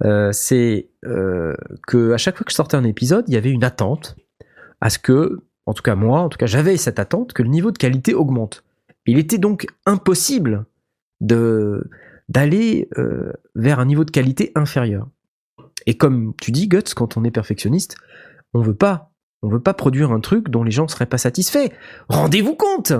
euh, 0.03 0.29
c'est 0.31 0.88
euh, 1.05 1.53
que 1.88 2.13
à 2.13 2.17
chaque 2.17 2.38
fois 2.38 2.45
que 2.45 2.51
je 2.51 2.55
sortais 2.55 2.77
un 2.77 2.83
épisode, 2.86 3.25
il 3.27 3.33
y 3.33 3.38
avait 3.38 3.51
une 3.51 3.63
attente 3.63 4.15
à 4.81 4.89
ce 4.89 4.97
que, 4.97 5.41
en 5.65 5.73
tout 5.73 5.83
cas 5.83 5.95
moi, 5.95 6.21
en 6.21 6.29
tout 6.29 6.38
cas 6.38 6.47
j'avais 6.47 6.77
cette 6.77 6.99
attente 6.99 7.33
que 7.33 7.43
le 7.43 7.49
niveau 7.49 7.71
de 7.71 7.77
qualité 7.77 8.13
augmente. 8.13 8.63
Il 9.05 9.19
était 9.19 9.38
donc 9.38 9.67
impossible 9.86 10.65
de 11.21 11.88
d'aller 12.30 12.89
euh, 12.97 13.32
vers 13.55 13.80
un 13.80 13.86
niveau 13.86 14.03
de 14.03 14.11
qualité 14.11 14.51
inférieur. 14.55 15.07
Et 15.86 15.95
comme 15.95 16.34
tu 16.41 16.51
dis, 16.51 16.67
Guts, 16.67 16.93
quand 16.95 17.17
on 17.17 17.23
est 17.23 17.32
perfectionniste, 17.32 17.95
on 18.53 18.61
veut 18.61 18.76
pas, 18.76 19.11
on 19.41 19.49
veut 19.49 19.61
pas 19.61 19.73
produire 19.73 20.11
un 20.11 20.19
truc 20.19 20.49
dont 20.49 20.63
les 20.63 20.71
gens 20.71 20.88
seraient 20.88 21.05
pas 21.05 21.17
satisfaits. 21.17 21.69
Rendez-vous 22.09 22.55
compte 22.55 22.93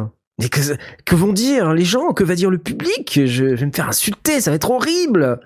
que, 1.05 1.15
vont 1.15 1.34
dire 1.34 1.73
les 1.73 1.86
gens? 1.86 2.13
Que 2.13 2.23
va 2.23 2.36
dire 2.36 2.49
le 2.49 2.57
public? 2.57 3.21
Je, 3.26 3.45
vais 3.45 3.65
me 3.65 3.71
faire 3.71 3.88
insulter, 3.88 4.41
ça 4.41 4.51
va 4.51 4.55
être 4.55 4.69
horrible 4.69 5.39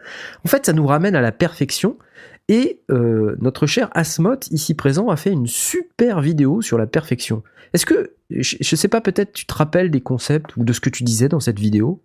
En 0.43 0.47
fait, 0.47 0.65
ça 0.65 0.73
nous 0.73 0.86
ramène 0.86 1.15
à 1.15 1.21
la 1.21 1.32
perfection. 1.32 1.97
Et 2.47 2.82
euh, 2.89 3.36
notre 3.39 3.67
cher 3.67 3.89
Asmoth, 3.93 4.47
ici 4.47 4.73
présent, 4.73 5.09
a 5.09 5.15
fait 5.15 5.32
une 5.32 5.45
super 5.45 6.21
vidéo 6.21 6.61
sur 6.61 6.80
la 6.80 6.88
perfection. 6.88 7.43
Est-ce 7.73 7.86
que, 7.86 8.15
je, 8.32 8.57
je 8.59 8.75
sais 8.75 8.88
pas, 8.88 9.01
peut-être 9.01 9.34
tu 9.34 9.45
te 9.45 9.53
rappelles 9.53 9.91
des 9.91 10.01
concepts 10.01 10.57
ou 10.57 10.63
de 10.63 10.73
ce 10.73 10.80
que 10.80 10.89
tu 10.89 11.03
disais 11.03 11.30
dans 11.30 11.39
cette 11.39 11.59
vidéo? 11.59 12.01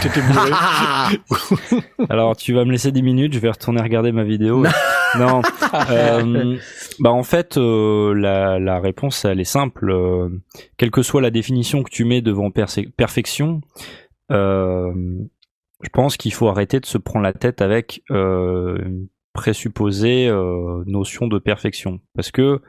T'étais 0.00 0.22
bourré. 0.22 0.50
Alors, 2.08 2.36
tu 2.36 2.54
vas 2.54 2.64
me 2.64 2.72
laisser 2.72 2.90
10 2.90 3.02
minutes, 3.02 3.32
je 3.34 3.38
vais 3.38 3.50
retourner 3.50 3.82
regarder 3.82 4.12
ma 4.12 4.24
vidéo. 4.24 4.64
non. 5.18 5.42
Euh, 5.90 6.56
bah 7.00 7.10
en 7.10 7.22
fait, 7.22 7.56
euh, 7.58 8.14
la, 8.14 8.58
la 8.58 8.80
réponse 8.80 9.24
elle 9.24 9.40
est 9.40 9.44
simple. 9.44 9.90
Euh, 9.90 10.30
quelle 10.76 10.90
que 10.90 11.02
soit 11.02 11.20
la 11.20 11.30
définition 11.30 11.82
que 11.82 11.90
tu 11.90 12.04
mets 12.04 12.22
devant 12.22 12.50
perfection, 12.50 13.60
euh, 14.32 14.92
je 15.82 15.88
pense 15.90 16.16
qu'il 16.16 16.32
faut 16.32 16.48
arrêter 16.48 16.80
de 16.80 16.86
se 16.86 16.98
prendre 16.98 17.24
la 17.24 17.32
tête 17.32 17.60
avec 17.60 18.02
une 18.10 19.08
présupposée 19.34 20.28
notion 20.86 21.28
de 21.28 21.38
perfection, 21.38 22.00
parce 22.16 22.32
que 22.32 22.60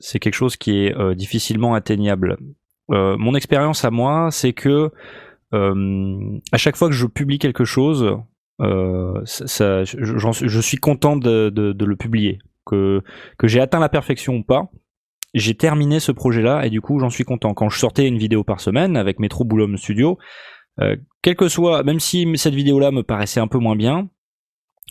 c'est 0.00 0.18
quelque 0.18 0.34
chose 0.34 0.56
qui 0.56 0.84
est 0.84 1.14
difficilement 1.14 1.74
atteignable. 1.74 2.36
Mon 2.90 3.34
expérience 3.34 3.84
à 3.86 3.90
moi, 3.90 4.28
c'est 4.30 4.52
que 4.52 4.90
à 5.54 6.56
chaque 6.56 6.76
fois 6.76 6.88
que 6.88 6.94
je 6.94 7.06
publie 7.06 7.38
quelque 7.38 7.64
chose, 7.64 8.18
euh, 8.60 9.20
je, 9.24 10.60
suis- 10.60 10.76
content 10.78 11.16
de, 11.16 11.52
le 11.54 11.96
publier. 11.96 12.38
Que, 12.66 13.02
j'ai 13.42 13.60
atteint 13.60 13.80
la 13.80 13.88
perfection 13.88 14.36
ou 14.36 14.42
pas, 14.42 14.70
j'ai 15.34 15.54
terminé 15.54 16.00
ce 16.00 16.12
projet-là 16.12 16.64
et 16.64 16.70
du 16.70 16.80
coup 16.80 16.98
j'en 17.00 17.10
suis 17.10 17.24
content. 17.24 17.54
Quand 17.54 17.68
je 17.68 17.78
sortais 17.78 18.06
une 18.06 18.18
vidéo 18.18 18.44
par 18.44 18.60
semaine 18.60 18.96
avec 18.96 19.18
Metro 19.18 19.44
Boulom 19.44 19.76
Studio, 19.76 20.18
euh, 20.80 20.96
quel 21.22 21.36
que 21.36 21.48
soit, 21.48 21.82
même 21.82 22.00
si 22.00 22.26
cette 22.36 22.54
vidéo-là 22.54 22.90
me 22.90 23.02
paraissait 23.02 23.40
un 23.40 23.48
peu 23.48 23.58
moins 23.58 23.76
bien, 23.76 24.08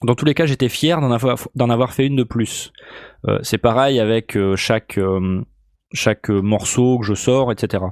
dans 0.03 0.15
tous 0.15 0.25
les 0.25 0.33
cas 0.33 0.45
j'étais 0.45 0.69
fier 0.69 0.99
d'en 0.99 1.11
avoir, 1.69 1.93
fait 1.93 2.07
une 2.07 2.15
de 2.15 2.23
plus. 2.23 2.73
Euh, 3.27 3.39
c'est 3.41 3.57
pareil 3.57 3.99
avec 3.99 4.35
euh, 4.35 4.55
euh, 4.97 5.41
chaque 5.93 6.29
morceau 6.29 6.99
que 6.99 7.05
je 7.05 7.13
sors, 7.13 7.51
etc. 7.51 7.85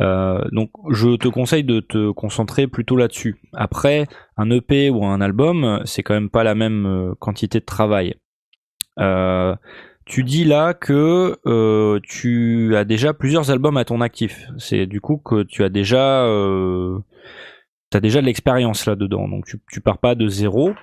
Euh, 0.00 0.44
donc 0.52 0.70
je 0.90 1.16
te 1.16 1.28
conseille 1.28 1.64
de 1.64 1.80
te 1.80 2.10
concentrer 2.12 2.66
plutôt 2.66 2.96
là-dessus. 2.96 3.40
Après, 3.52 4.06
un 4.36 4.50
EP 4.50 4.90
ou 4.90 5.04
un 5.04 5.20
album, 5.20 5.80
c'est 5.84 6.02
quand 6.02 6.14
même 6.14 6.30
pas 6.30 6.44
la 6.44 6.54
même 6.54 6.86
euh, 6.86 7.14
quantité 7.18 7.60
de 7.60 7.64
travail. 7.64 8.14
Euh, 9.00 9.54
tu 10.04 10.24
dis 10.24 10.44
là 10.44 10.74
que 10.74 11.38
euh, 11.46 12.00
tu 12.02 12.74
as 12.76 12.84
déjà 12.84 13.12
plusieurs 13.12 13.50
albums 13.50 13.76
à 13.76 13.84
ton 13.84 14.00
actif. 14.00 14.46
C'est 14.56 14.86
du 14.86 15.00
coup 15.00 15.18
que 15.18 15.42
tu 15.42 15.64
as 15.64 15.68
déjà, 15.68 16.24
euh, 16.24 16.98
as 17.92 18.00
déjà 18.00 18.20
de 18.20 18.26
l'expérience 18.26 18.86
là-dedans. 18.86 19.28
Donc 19.28 19.46
tu, 19.46 19.60
tu 19.70 19.80
pars 19.80 19.98
pas 19.98 20.14
de 20.14 20.28
zéro. 20.28 20.74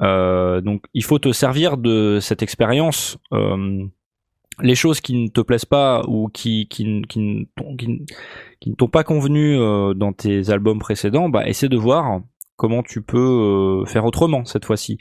Donc 0.00 0.84
il 0.94 1.04
faut 1.04 1.18
te 1.18 1.32
servir 1.32 1.76
de 1.76 2.18
cette 2.20 2.42
expérience. 2.42 3.18
Les 4.62 4.74
choses 4.74 5.00
qui 5.00 5.14
ne 5.14 5.28
te 5.28 5.40
plaisent 5.40 5.64
pas 5.64 6.02
ou 6.06 6.28
qui, 6.28 6.68
ne 6.80 7.44
t'ont- 8.74 8.88
pas 8.88 9.04
convenu 9.04 9.56
euh, 9.56 9.94
dans 9.94 10.12
tes 10.12 10.50
albums 10.50 10.78
précédents, 10.78 11.28
bah, 11.28 11.46
essaie 11.48 11.68
de 11.68 11.76
voir 11.76 12.20
comment 12.56 12.82
tu 12.82 13.02
peux 13.02 13.18
euh, 13.18 13.86
faire 13.86 14.04
autrement 14.04 14.44
cette 14.44 14.64
fois-ci. 14.64 14.98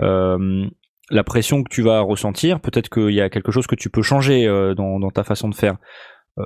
Euh, 0.00 0.66
la 1.10 1.24
pression 1.24 1.62
que 1.62 1.70
tu 1.70 1.82
vas 1.82 2.00
ressentir, 2.00 2.60
peut-être 2.60 2.90
qu'il 2.90 3.14
y 3.14 3.20
a 3.20 3.30
quelque 3.30 3.50
chose 3.50 3.66
que 3.66 3.74
tu 3.74 3.88
peux 3.88 4.02
changer 4.02 4.46
dans, 4.76 5.10
ta 5.10 5.24
façon 5.24 5.48
de 5.48 5.54
faire. 5.54 5.76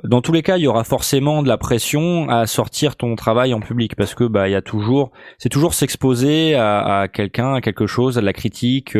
Dans 0.05 0.21
tous 0.21 0.31
les 0.31 0.41
cas, 0.41 0.57
il 0.57 0.63
y 0.63 0.67
aura 0.67 0.85
forcément 0.85 1.43
de 1.43 1.49
la 1.49 1.57
pression 1.57 2.29
à 2.29 2.47
sortir 2.47 2.95
ton 2.95 3.15
travail 3.15 3.53
en 3.53 3.59
public 3.59 3.95
parce 3.97 4.15
que 4.15 4.23
bah 4.23 4.47
il 4.47 4.53
y 4.53 4.55
a 4.55 4.61
toujours, 4.61 5.11
c'est 5.37 5.49
toujours 5.49 5.73
s'exposer 5.73 6.55
à, 6.55 7.09
quelqu'un, 7.11 7.55
à 7.55 7.61
quelque 7.61 7.85
chose, 7.85 8.17
à 8.17 8.21
de 8.21 8.25
la 8.25 8.31
critique, 8.31 8.97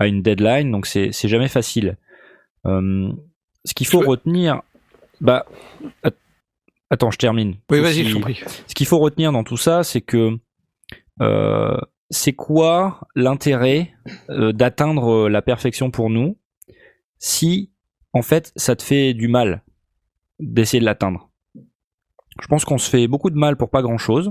à 0.00 0.08
une 0.08 0.20
deadline. 0.20 0.72
Donc 0.72 0.86
c'est 0.86 1.12
jamais 1.12 1.48
facile. 1.48 1.96
Euh, 2.66 3.12
ce 3.64 3.74
qu'il 3.74 3.86
faut 3.86 4.00
retenir, 4.00 4.62
bah 5.20 5.46
at- 6.02 6.10
attends, 6.90 7.10
je 7.10 7.18
termine. 7.18 7.56
Oui, 7.70 7.80
vas-y, 7.80 8.04
je 8.04 8.18
prie. 8.18 8.40
ce 8.66 8.74
qu'il 8.74 8.86
faut 8.86 8.98
retenir 8.98 9.32
dans 9.32 9.44
tout 9.44 9.56
ça, 9.56 9.84
c'est 9.84 10.00
que 10.00 10.38
euh, 11.20 11.76
c'est 12.10 12.32
quoi 12.32 13.00
l'intérêt 13.14 13.92
euh, 14.30 14.52
d'atteindre 14.52 15.28
la 15.28 15.42
perfection 15.42 15.90
pour 15.90 16.10
nous 16.10 16.36
si 17.18 17.70
en 18.12 18.22
fait 18.22 18.52
ça 18.56 18.76
te 18.76 18.82
fait 18.82 19.12
du 19.14 19.28
mal 19.28 19.62
d'essayer 20.40 20.80
de 20.80 20.84
l'atteindre? 20.84 21.30
Je 22.40 22.46
pense 22.46 22.64
qu'on 22.64 22.78
se 22.78 22.88
fait 22.88 23.08
beaucoup 23.08 23.30
de 23.30 23.36
mal 23.36 23.56
pour 23.56 23.68
pas 23.70 23.82
grand 23.82 23.98
chose 23.98 24.30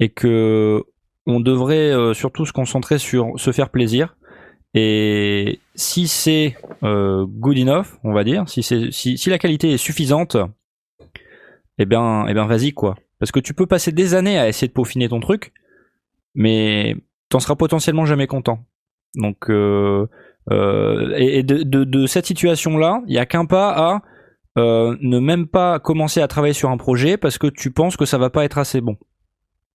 et 0.00 0.08
que 0.08 0.82
on 1.26 1.38
devrait 1.38 2.12
surtout 2.14 2.44
se 2.44 2.52
concentrer 2.52 2.98
sur 2.98 3.38
se 3.38 3.52
faire 3.52 3.68
plaisir 3.70 4.16
et 4.74 5.60
si 5.80 6.08
c'est 6.08 6.56
euh, 6.82 7.24
good 7.26 7.58
enough, 7.58 7.98
on 8.04 8.12
va 8.12 8.22
dire, 8.22 8.44
si 8.48 9.30
la 9.30 9.38
qualité 9.38 9.72
est 9.72 9.78
suffisante, 9.78 10.36
eh 11.78 11.86
bien 11.86 12.26
eh 12.28 12.34
bien 12.34 12.46
vas-y 12.46 12.72
quoi. 12.72 12.96
Parce 13.18 13.32
que 13.32 13.40
tu 13.40 13.54
peux 13.54 13.66
passer 13.66 13.90
des 13.90 14.14
années 14.14 14.38
à 14.38 14.48
essayer 14.48 14.68
de 14.68 14.72
peaufiner 14.72 15.08
ton 15.08 15.20
truc, 15.20 15.52
mais 16.34 16.96
t'en 17.28 17.40
seras 17.40 17.56
potentiellement 17.56 18.04
jamais 18.04 18.26
content. 18.26 18.60
Donc, 19.16 19.50
euh, 19.50 20.06
euh, 20.50 21.14
et, 21.16 21.42
de, 21.42 22.06
cette 22.06 22.26
situation-là, 22.26 23.02
il 23.06 23.14
y 23.14 23.18
a 23.18 23.26
qu'un 23.26 23.46
pas 23.46 23.70
à 23.70 24.02
ne 24.56 25.18
même 25.18 25.46
pas 25.46 25.78
commencer 25.78 26.20
à 26.20 26.28
travailler 26.28 26.54
sur 26.54 26.70
un 26.70 26.76
projet 26.76 27.16
parce 27.16 27.38
que 27.38 27.46
tu 27.46 27.70
penses 27.70 27.96
que 27.96 28.04
ça 28.04 28.18
va 28.18 28.28
pas 28.28 28.44
être 28.44 28.58
assez 28.58 28.82
bon. 28.82 28.96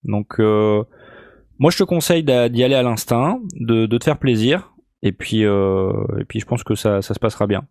Donc, 0.03 0.37
moi, 0.37 1.71
je 1.71 1.77
te 1.77 1.83
conseille 1.83 2.23
d'y 2.23 2.63
aller 2.63 2.75
à 2.75 2.83
l'instinct, 2.83 3.39
de 3.59 3.97
te 3.97 4.03
faire 4.03 4.19
plaisir, 4.19 4.74
et 5.05 5.11
puis, 5.11 5.45
euh, 5.45 5.91
et 6.19 6.25
puis, 6.25 6.39
je 6.39 6.45
pense 6.45 6.63
que 6.63 6.73
ça, 6.73 7.01
ça 7.03 7.13
se 7.13 7.19
passera 7.19 7.45
bien. 7.45 7.63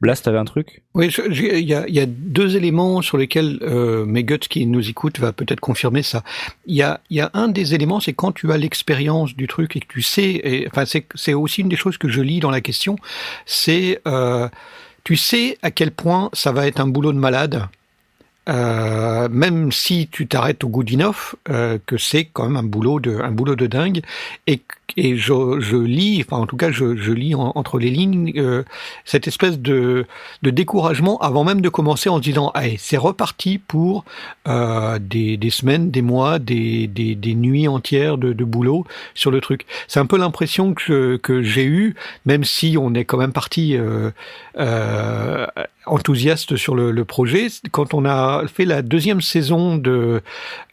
Blast, 0.00 0.24
t'avais 0.24 0.38
un 0.38 0.44
truc? 0.44 0.82
Oui, 0.94 1.08
il 1.30 1.60
y 1.60 1.74
a, 1.74 1.88
y 1.88 2.00
a 2.00 2.06
deux 2.06 2.56
éléments 2.56 3.02
sur 3.02 3.18
lesquels 3.18 3.58
euh, 3.62 4.22
qui 4.38 4.66
nous 4.66 4.88
écoutent 4.88 5.18
va 5.18 5.32
peut-être 5.32 5.60
confirmer 5.60 6.02
ça. 6.02 6.22
Il 6.66 6.74
y 6.74 6.82
a, 6.82 7.00
y 7.10 7.20
a 7.20 7.30
un 7.34 7.48
des 7.48 7.74
éléments, 7.74 8.00
c'est 8.00 8.14
quand 8.14 8.32
tu 8.32 8.50
as 8.52 8.56
l'expérience 8.56 9.36
du 9.36 9.46
truc 9.46 9.76
et 9.76 9.80
que 9.80 9.86
tu 9.86 10.02
sais, 10.02 10.66
enfin 10.66 10.84
c'est 10.84 11.06
c'est 11.14 11.34
aussi 11.34 11.60
une 11.60 11.68
des 11.68 11.76
choses 11.76 11.98
que 11.98 12.08
je 12.08 12.20
lis 12.20 12.40
dans 12.40 12.50
la 12.50 12.60
question, 12.60 12.96
c'est 13.46 14.00
euh, 14.06 14.48
tu 15.04 15.16
sais 15.16 15.56
à 15.62 15.70
quel 15.70 15.90
point 15.90 16.30
ça 16.32 16.52
va 16.52 16.66
être 16.66 16.80
un 16.80 16.88
boulot 16.88 17.12
de 17.12 17.18
malade. 17.18 17.68
Euh, 18.48 19.28
même 19.30 19.72
si 19.72 20.08
tu 20.10 20.28
t'arrêtes 20.28 20.62
au 20.62 20.68
good 20.68 20.92
enough, 20.92 21.34
euh, 21.50 21.78
que 21.84 21.96
c'est 21.98 22.24
quand 22.26 22.44
même 22.44 22.56
un 22.56 22.62
boulot 22.62 23.00
de 23.00 23.18
un 23.20 23.32
boulot 23.32 23.56
de 23.56 23.66
dingue. 23.66 24.02
Et 24.46 24.60
et 24.96 25.16
je, 25.16 25.58
je 25.58 25.76
lis 25.76 26.22
enfin 26.24 26.40
en 26.40 26.46
tout 26.46 26.56
cas 26.56 26.70
je, 26.70 26.96
je 26.96 27.10
lis 27.12 27.34
en- 27.34 27.50
entre 27.56 27.78
les 27.80 27.90
lignes 27.90 28.32
euh, 28.36 28.62
cette 29.04 29.26
espèce 29.26 29.58
de 29.58 30.06
de 30.42 30.50
découragement 30.50 31.18
avant 31.18 31.42
même 31.42 31.60
de 31.60 31.68
commencer 31.68 32.08
en 32.08 32.18
se 32.18 32.22
disant 32.22 32.50
allez 32.54 32.76
c'est 32.78 32.96
reparti 32.96 33.58
pour 33.58 34.04
euh, 34.46 35.00
des, 35.00 35.36
des 35.36 35.50
semaines 35.50 35.90
des 35.90 36.02
mois 36.02 36.38
des, 36.38 36.86
des, 36.86 37.16
des 37.16 37.34
nuits 37.34 37.66
entières 37.66 38.16
de, 38.16 38.32
de 38.32 38.44
boulot 38.44 38.86
sur 39.14 39.32
le 39.32 39.40
truc. 39.40 39.66
C'est 39.88 39.98
un 40.00 40.06
peu 40.06 40.18
l'impression 40.18 40.72
que 40.72 41.16
que 41.16 41.42
j'ai 41.42 41.64
eu 41.64 41.96
même 42.24 42.44
si 42.44 42.76
on 42.80 42.94
est 42.94 43.04
quand 43.04 43.18
même 43.18 43.32
parti 43.32 43.76
euh, 43.76 44.10
enthousiaste 45.86 46.56
sur 46.56 46.74
le, 46.74 46.90
le 46.90 47.04
projet. 47.04 47.46
Quand 47.70 47.94
on 47.94 48.04
a 48.04 48.42
fait 48.52 48.64
la 48.64 48.82
deuxième 48.82 49.20
saison 49.20 49.76
de 49.76 50.22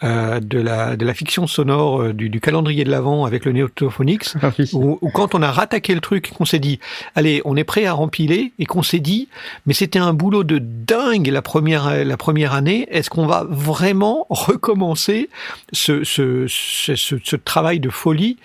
euh, 0.03 0.39
de 0.39 0.59
la 0.59 0.95
de 0.95 1.05
la 1.05 1.13
fiction 1.13 1.47
sonore 1.47 2.01
euh, 2.01 2.13
du, 2.13 2.29
du 2.29 2.39
calendrier 2.41 2.83
de 2.83 2.91
l'avant 2.91 3.25
avec 3.25 3.45
le 3.45 3.51
Neotophonix 3.51 4.35
ou, 4.73 4.97
ou 5.01 5.09
quand 5.11 5.35
on 5.35 5.41
a 5.41 5.51
rattaqué 5.51 5.93
le 5.95 6.01
truc 6.01 6.29
et 6.31 6.35
qu'on 6.35 6.45
s'est 6.45 6.59
dit, 6.59 6.79
allez, 7.15 7.41
on 7.45 7.55
est 7.55 7.63
prêt 7.63 7.85
à 7.85 7.93
rempiler, 7.93 8.53
et 8.59 8.65
qu'on 8.65 8.83
s'est 8.83 8.99
dit, 8.99 9.29
mais 9.65 9.73
c'était 9.73 9.99
un 9.99 10.13
boulot 10.13 10.43
de 10.43 10.59
dingue 10.59 11.27
la 11.27 11.41
première, 11.41 12.03
la 12.03 12.17
première 12.17 12.53
année, 12.53 12.87
est-ce 12.91 13.09
qu'on 13.09 13.25
va 13.27 13.45
vraiment 13.49 14.25
recommencer 14.29 15.29
ce, 15.71 16.03
ce, 16.03 16.45
ce, 16.47 16.95
ce- 16.95 17.15
ce 17.23 17.35
travail 17.35 17.79
de 17.79 17.89
folie 17.89 18.37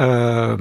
euh, 0.00 0.56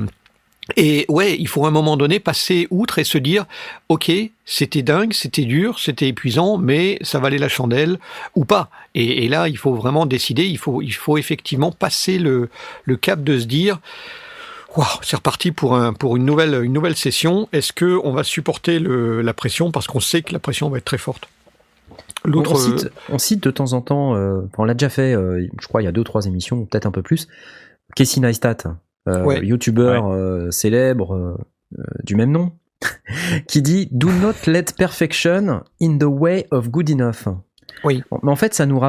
et 0.78 1.06
ouais, 1.10 1.36
il 1.38 1.48
faut 1.48 1.66
à 1.66 1.68
un 1.70 1.72
moment 1.72 1.98
donné 1.98 2.20
passer 2.20 2.68
outre 2.70 3.00
et 3.00 3.04
se 3.04 3.18
dire, 3.18 3.46
ok, 3.90 4.12
c'était 4.46 4.82
dingue, 4.82 5.14
c'était 5.14 5.46
dur, 5.46 5.80
c'était 5.80 6.08
épuisant, 6.08 6.58
mais 6.58 6.98
ça 7.02 7.20
valait 7.20 7.38
la 7.38 7.50
chandelle 7.50 7.98
ou 8.36 8.46
pas. 8.46 8.70
Et, 8.96 9.26
et 9.26 9.28
là, 9.30 9.48
il 9.48 9.58
faut 9.58 9.74
vraiment 9.74 10.06
décider. 10.06 10.46
Il 10.46 10.58
faut, 10.58 10.82
il 10.82 10.94
faut 10.94 11.18
effectivement 11.18 11.72
passer 11.72 12.18
le, 12.18 12.50
le 12.86 12.98
cap 12.98 13.24
de 13.24 13.40
se 13.40 13.46
dire, 13.46 13.80
Waouh, 14.76 14.88
c'est 15.02 15.18
reparti 15.18 15.52
pour 15.52 15.76
un 15.76 15.92
pour 15.92 16.16
une 16.16 16.24
nouvelle 16.24 16.64
une 16.64 16.72
nouvelle 16.72 16.96
session. 16.96 17.50
Est-ce 17.52 17.74
que 17.74 18.00
on 18.06 18.14
va 18.14 18.24
supporter 18.24 18.80
le, 18.80 19.22
la 19.22 19.34
pression? 19.34 19.70
Parce 19.70 19.88
qu'on 19.88 20.00
sait 20.00 20.22
que 20.22 20.32
la 20.32 20.40
pression 20.40 20.70
va 20.70 20.78
être 20.78 20.86
très 20.86 20.98
forte. 20.98 21.28
L'autre, 22.24 22.54
on, 22.54 22.56
cite, 22.56 22.90
on 23.10 23.18
cite 23.18 23.44
de 23.44 23.52
temps 23.52 23.74
en 23.74 23.82
temps, 23.82 24.16
euh, 24.16 24.42
on 24.58 24.64
l'a 24.64 24.76
déjà 24.76 24.90
fait, 24.90 25.14
euh, 25.14 25.48
je 25.60 25.68
crois 25.68 25.82
il 25.82 25.86
y 25.86 25.88
a 25.88 25.92
deux 25.92 26.02
ou 26.02 26.06
trois 26.06 26.26
émissions, 26.28 26.66
peut-être 26.66 26.86
un 26.86 26.92
peu 26.92 27.02
plus, 27.02 27.28
Casey 27.96 28.22
Neistat, 28.22 28.58
euh, 28.66 28.70
Ouais. 29.08 29.44
youtubeur 29.44 30.12
euh, 30.12 30.52
célèbre 30.52 31.16
euh, 31.16 31.38
euh, 31.78 31.84
du 32.04 32.16
même 32.16 32.32
nom, 32.32 32.52
qui 33.48 33.62
dit 33.62 33.88
Do 33.92 34.10
not 34.12 34.34
let 34.48 34.66
perfection 34.78 35.64
in 35.82 35.98
the 35.98 36.04
way 36.04 36.46
of 36.52 36.70
good 36.70 36.90
enough. 36.90 37.28
Oui. 37.84 38.04
Bon, 38.12 38.20
Mais 38.22 38.32
en 38.32 38.36
fait, 38.36 38.54
ça 38.54 38.66
nous, 38.66 38.80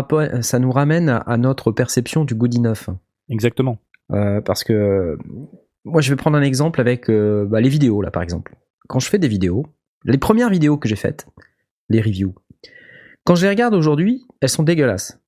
ça 0.42 0.58
nous 0.58 0.70
ramène 0.70 1.08
à, 1.08 1.18
à 1.18 1.36
notre 1.36 1.72
perception 1.72 2.24
du 2.24 2.34
good 2.34 2.54
enough. 2.54 2.88
Exactement. 3.28 3.78
Euh, 4.12 4.40
parce 4.40 4.64
que 4.64 4.72
euh, 4.72 5.16
moi, 5.84 6.00
je 6.00 6.10
vais 6.10 6.16
prendre 6.16 6.36
un 6.36 6.42
exemple 6.42 6.80
avec 6.80 7.08
euh, 7.08 7.46
bah, 7.46 7.60
les 7.60 7.68
vidéos, 7.68 8.02
là, 8.02 8.10
par 8.10 8.22
exemple. 8.22 8.56
Quand 8.88 8.98
je 8.98 9.08
fais 9.08 9.18
des 9.18 9.28
vidéos, 9.28 9.66
les 10.04 10.18
premières 10.18 10.50
vidéos 10.50 10.76
que 10.76 10.88
j'ai 10.88 10.96
faites, 10.96 11.26
les 11.88 12.00
reviews, 12.00 12.34
quand 13.24 13.34
je 13.34 13.42
les 13.42 13.50
regarde 13.50 13.74
aujourd'hui, 13.74 14.24
elles 14.40 14.48
sont 14.48 14.62
dégueulasses. 14.62 15.18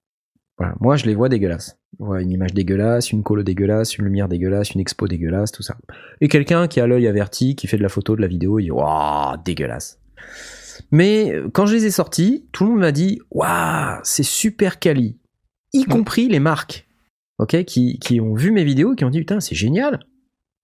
Voilà, 0.58 0.74
moi, 0.80 0.96
je 0.96 1.06
les 1.06 1.14
vois 1.14 1.28
dégueulasses. 1.28 1.78
Vois 1.98 2.22
une 2.22 2.30
image 2.30 2.54
dégueulasse, 2.54 3.12
une 3.12 3.22
colo 3.22 3.42
dégueulasse, 3.42 3.96
une 3.98 4.04
lumière 4.04 4.28
dégueulasse, 4.28 4.70
une 4.72 4.80
expo 4.80 5.06
dégueulasse, 5.06 5.52
tout 5.52 5.62
ça. 5.62 5.76
Et 6.20 6.28
quelqu'un 6.28 6.66
qui 6.68 6.80
a 6.80 6.86
l'œil 6.86 7.06
averti, 7.06 7.56
qui 7.56 7.66
fait 7.66 7.76
de 7.76 7.82
la 7.82 7.88
photo, 7.88 8.16
de 8.16 8.20
la 8.20 8.26
vidéo, 8.26 8.58
il 8.58 8.64
dit 8.64 8.70
Waouh, 8.70 9.36
dégueulasse. 9.44 10.00
Mais 10.90 11.32
euh, 11.32 11.48
quand 11.52 11.66
je 11.66 11.74
les 11.74 11.86
ai 11.86 11.90
sortis, 11.90 12.46
tout 12.52 12.64
le 12.64 12.70
monde 12.70 12.80
m'a 12.80 12.92
dit 12.92 13.20
Waouh, 13.30 14.00
c'est 14.02 14.22
super 14.24 14.78
quali. 14.78 15.18
Y 15.72 15.84
compris 15.84 16.28
les 16.28 16.40
marques 16.40 16.86
ok, 17.38 17.64
qui, 17.64 17.98
qui 17.98 18.20
ont 18.20 18.34
vu 18.34 18.50
mes 18.50 18.64
vidéos 18.64 18.94
qui 18.94 19.04
ont 19.04 19.10
dit 19.10 19.20
putain 19.20 19.40
c'est 19.40 19.54
génial. 19.54 20.00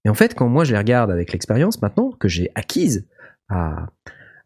Et 0.04 0.08
en 0.08 0.14
fait, 0.14 0.34
quand 0.34 0.48
moi 0.48 0.64
je 0.64 0.72
les 0.72 0.78
regarde 0.78 1.10
avec 1.10 1.32
l'expérience 1.32 1.82
maintenant 1.82 2.10
que 2.12 2.28
j'ai 2.28 2.50
acquise 2.54 3.06
à, 3.48 3.86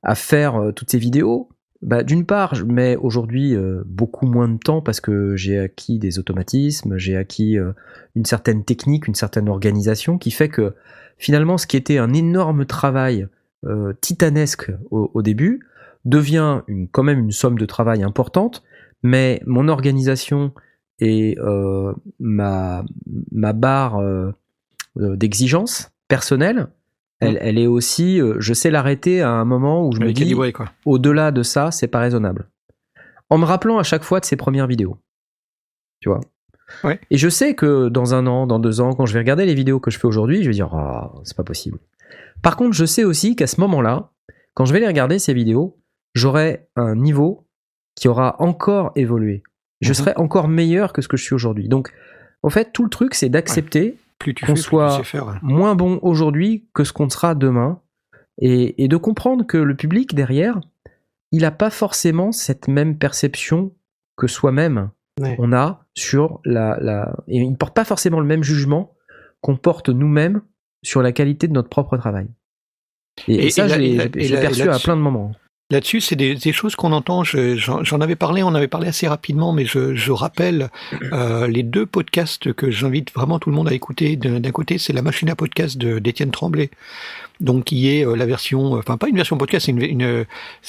à 0.03 0.15
faire 0.15 0.57
euh, 0.57 0.73
toutes 0.73 0.91
ces 0.91 0.99
vidéos, 0.99 1.49
bah, 1.85 2.03
d'une 2.03 2.25
part, 2.25 2.55
je 2.55 2.65
mets 2.65 2.97
aujourd'hui 2.97 3.55
euh, 3.55 3.83
beaucoup 3.85 4.25
moins 4.27 4.49
de 4.49 4.57
temps 4.57 4.81
parce 4.81 5.01
que 5.01 5.37
j'ai 5.37 5.59
acquis 5.59 5.99
des 5.99 6.19
automatismes, 6.19 6.97
j'ai 6.97 7.15
acquis 7.15 7.59
euh, 7.59 7.73
une 8.15 8.25
certaine 8.25 8.65
technique, 8.65 9.07
une 9.07 9.15
certaine 9.15 9.51
organisation 9.51 10.17
qui 10.17 10.31
fait 10.31 10.49
que 10.49 10.75
finalement, 11.19 11.59
ce 11.59 11.67
qui 11.67 11.77
était 11.77 11.99
un 11.99 12.15
énorme 12.15 12.65
travail 12.65 13.29
euh, 13.67 13.93
titanesque 14.01 14.73
au, 14.91 15.21
début 15.21 15.67
devient 16.07 16.63
quand 16.93 17.03
même 17.03 17.19
une 17.19 17.33
somme 17.33 17.59
de 17.59 17.67
travail 17.67 18.03
importante, 18.03 18.63
mais 19.03 19.43
mon 19.45 19.69
organisation 19.69 20.53
et 21.01 21.37
ma, 22.19 22.83
barre 23.33 24.01
d'exigence 24.97 25.91
personnelle, 26.09 26.69
elle, 27.25 27.39
elle 27.41 27.59
est 27.59 27.67
aussi, 27.67 28.21
euh, 28.21 28.37
je 28.39 28.55
sais 28.55 28.71
l'arrêter 28.71 29.23
à 29.23 29.31
un 29.31 29.45
moment 29.45 29.87
où 29.87 29.93
je 29.93 30.01
elle 30.01 30.09
me 30.09 30.13
dis, 30.13 30.35
au-delà 30.85 31.31
de 31.31 31.43
ça, 31.43 31.71
c'est 31.71 31.89
pas 31.89 32.01
raisonnable. 32.01 32.49
En 33.31 33.39
me 33.39 33.45
rappelant 33.45 33.79
à 33.79 33.83
chaque 33.83 34.03
fois 34.05 34.21
de 34.21 34.25
ses 34.25 34.37
premières 34.37 34.67
vidéos. 34.67 34.99
Tu 36.01 36.09
vois 36.09 36.21
Ouais. 36.83 36.99
Et 37.11 37.19
je 37.19 37.29
sais 37.29 37.55
que 37.55 37.89
dans 37.89 38.15
un 38.15 38.27
an, 38.27 38.47
dans 38.47 38.59
deux 38.59 38.81
ans, 38.81 38.95
quand 38.95 39.05
je 39.07 39.13
vais 39.13 39.19
regarder 39.21 39.45
les 39.45 39.55
vidéos 39.55 39.81
que 39.81 39.91
je 39.91 39.99
fais 39.99 40.07
aujourd'hui, 40.07 40.43
je 40.43 40.49
vais 40.49 40.55
dire, 40.55 40.73
ah, 40.75 41.13
c'est 41.25 41.37
pas 41.37 41.45
possible. 41.45 41.79
Par 42.43 42.57
contre, 42.57 42.73
je 42.75 42.85
sais 42.87 43.05
aussi 43.05 43.37
qu'à 43.37 43.47
ce 43.47 43.61
moment-là, 43.61 44.11
quand 44.55 44.65
je 44.65 44.73
vais 44.73 44.81
les 44.81 44.87
regarder, 44.87 45.19
ces 45.19 45.35
vidéos, 45.35 45.79
j'aurai 46.15 46.67
un 46.77 46.95
niveau 46.97 47.47
qui 47.97 48.09
aura 48.09 48.37
encore 48.41 48.93
évolué. 48.97 49.43
Je 49.83 49.91
Mhm. 49.91 49.95
serai 49.95 50.13
encore 50.17 50.49
meilleur 50.49 50.93
que 50.93 51.03
ce 51.03 51.09
que 51.09 51.17
je 51.17 51.23
suis 51.25 51.35
aujourd'hui. 51.35 51.69
Donc, 51.69 51.93
en 52.43 52.51
fait, 52.51 52.73
tout 52.73 52.83
le 52.83 52.91
truc, 52.91 53.15
c'est 53.15 53.29
d'accepter 53.29 53.97
Plus 54.33 54.35
tu 54.35 54.47
qu'on 54.47 54.57
soit 54.57 54.91
tu 54.91 54.97
sais 54.99 55.05
faire. 55.05 55.27
ouais. 55.27 55.35
moins 55.43 55.75
bon 55.75 55.99
aujourd'hui 56.03 56.67
que 56.75 56.85
ce 56.85 56.93
qu'on 56.93 57.09
sera 57.09 57.35
demain 57.35 57.81
et, 58.39 58.83
et 58.83 58.89
de 58.89 58.97
comprendre 58.97 59.47
que 59.47 59.57
le 59.59 59.75
public 59.77 60.15
derrière, 60.15 60.61
il 61.33 61.43
n'a 61.43 61.51
pas 61.51 61.71
forcément 61.71 62.33
cette 62.33 62.69
même 62.69 62.97
perception 62.99 63.73
que 64.17 64.27
soi-même 64.27 64.91
Ouais. 65.21 65.37
on 65.39 65.53
a 65.53 65.87
sur 65.95 66.41
la, 66.45 66.77
la 66.81 67.15
et 67.29 67.39
il 67.39 67.49
ne 67.53 67.55
porte 67.55 67.73
pas 67.73 67.85
forcément 67.85 68.19
le 68.19 68.27
même 68.27 68.43
jugement 68.43 68.97
qu'on 69.41 69.57
porte 69.57 69.89
nous-mêmes 69.89 70.43
sur 70.83 71.03
la 71.03 71.13
qualité 71.13 71.47
de 71.47 71.53
notre 71.53 71.69
propre 71.69 71.97
travail. 71.97 72.27
Et, 73.29 73.47
Et- 73.47 73.51
ça, 73.51 73.67
et 73.67 73.69
je 73.69 73.79
l'ai 74.35 74.41
perçu 74.41 74.63
à 74.69 74.77
plein 74.81 74.97
de 74.97 75.01
moments. 75.03 75.31
Là-dessus, 75.71 76.03
c'est 76.03 76.15
des, 76.15 76.53
choses 76.53 76.77
qu'on 76.77 76.93
entend. 76.93 77.25
je- 77.25 77.57
J'en 77.57 78.01
avais 78.03 78.17
parlé, 78.17 78.43
on 78.43 78.55
avait 78.55 78.69
parlé 78.69 78.87
assez 78.87 79.09
rapidement, 79.09 79.55
mais 79.55 79.65
je, 79.65 80.11
rappelle 80.13 80.69
euh, 81.13 81.47
les 81.47 81.63
deux 81.63 81.87
podcasts 81.87 82.53
que 82.53 82.71
j'invite 82.71 83.13
vraiment 83.15 83.39
tout 83.39 83.49
le 83.49 83.57
monde 83.57 83.69
à 83.69 83.73
écouter. 83.73 84.17
D'un 84.17 84.51
côté, 84.51 84.77
c'est 84.77 84.93
la 84.93 85.01
machine 85.01 85.31
à 85.31 85.35
podcast 85.37 85.79
d'Étienne 85.79 86.31
Tremblay, 86.31 86.71
donc 87.41 87.65
qui 87.65 87.89
est 87.89 88.07
euh, 88.07 88.15
la 88.15 88.27
version, 88.27 88.75
enfin 88.75 88.99
pas 88.99 89.09
une 89.09 89.17
version 89.17 89.39
podcast, 89.39 89.65
c'est 89.65 89.73
une, 89.73 90.03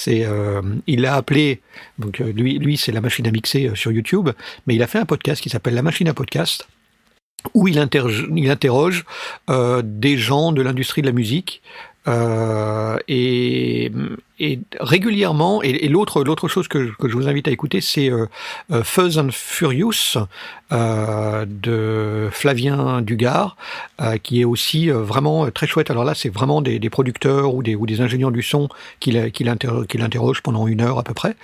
euh, 0.08 0.62
il 0.88 1.02
l'a 1.02 1.16
appelé, 1.16 1.60
donc 2.00 2.20
lui, 2.20 2.78
c'est 2.78 2.94
la 2.94 3.02
machine 3.02 3.28
à 3.28 3.32
mixer 3.32 3.72
sur 3.76 3.92
YouTube, 3.92 4.30
mais 4.66 4.76
il 4.76 4.82
a 4.82 4.88
fait 4.88 5.00
un 5.00 5.06
podcast 5.06 5.42
qui 5.42 5.50
s'appelle 5.50 5.74
la 5.74 5.82
machine 5.82 6.08
à 6.08 6.14
podcast 6.14 6.70
où 7.54 7.68
il 7.68 7.78
interroge, 7.78 9.06
des 9.84 10.18
gens 10.18 10.52
de 10.54 10.62
l'industrie 10.62 11.02
de 11.02 11.08
la 11.08 11.14
musique 11.14 11.62
euh, 12.08 12.98
et, 13.08 13.92
et 14.40 14.60
régulièrement, 14.80 15.64
et, 15.64 15.70
et 15.86 15.88
l'autre 15.90 16.24
l'autre 16.24 16.48
chose 16.48 16.68
que, 16.68 16.92
que 17.00 17.10
je 17.10 17.16
vous 17.16 17.28
invite 17.28 17.48
à 17.48 17.52
écouter, 17.52 17.82
c'est 17.82 18.12
euh, 18.12 18.28
euh, 18.72 18.84
Fuzz 18.84 19.18
and 19.18 19.30
Furious 19.32 20.18
euh, 20.72 21.46
de 21.48 22.30
Flavien 22.32 23.02
Dugard, 23.02 23.58
euh, 24.02 24.18
qui 24.18 24.42
est 24.42 24.46
aussi 24.46 24.90
euh, 24.92 25.02
vraiment 25.02 25.50
très 25.52 25.68
chouette. 25.68 25.90
Alors 25.90 26.04
là, 26.04 26.14
c'est 26.16 26.30
vraiment 26.30 26.62
des, 26.62 26.80
des 26.80 26.90
producteurs 26.90 27.54
ou 27.56 27.64
des, 27.64 27.76
ou 27.76 27.86
des 27.86 28.02
ingénieurs 28.02 28.32
du 28.32 28.44
son 28.44 28.70
qui 29.00 29.12
la- 29.12 29.30
qui 29.30 29.44
l'inter- 29.44 29.86
qui 29.88 29.98
l'interrogent 29.98 30.42
pendant 30.42 30.68
une 30.68 30.82
heure 30.82 31.00
à 31.00 31.04
peu 31.04 31.14
près. 31.14 31.36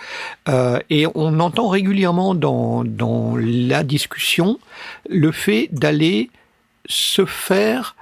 Et 0.90 1.08
on 1.16 1.40
entend 1.40 1.70
régulièrement 1.70 2.36
dans, 2.36 2.84
dans 2.84 3.36
la 3.38 3.84
discussion 3.84 4.60
le 5.10 5.32
fait 5.32 5.70
d'aller 5.72 6.30
se 6.88 7.26
faire 7.26 7.96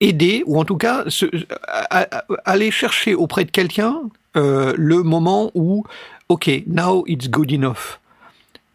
aider, 0.00 0.42
ou 0.46 0.58
en 0.58 0.64
tout 0.64 0.76
cas 0.76 1.04
aller 2.44 2.70
chercher 2.70 3.14
auprès 3.14 3.44
de 3.44 3.50
quelqu'un 3.50 4.02
euh, 4.36 4.72
le 4.76 5.02
moment 5.02 5.50
où, 5.54 5.84
ok, 6.28 6.50
now 6.66 7.04
it's 7.06 7.28
good 7.28 7.50
enough. 7.52 7.98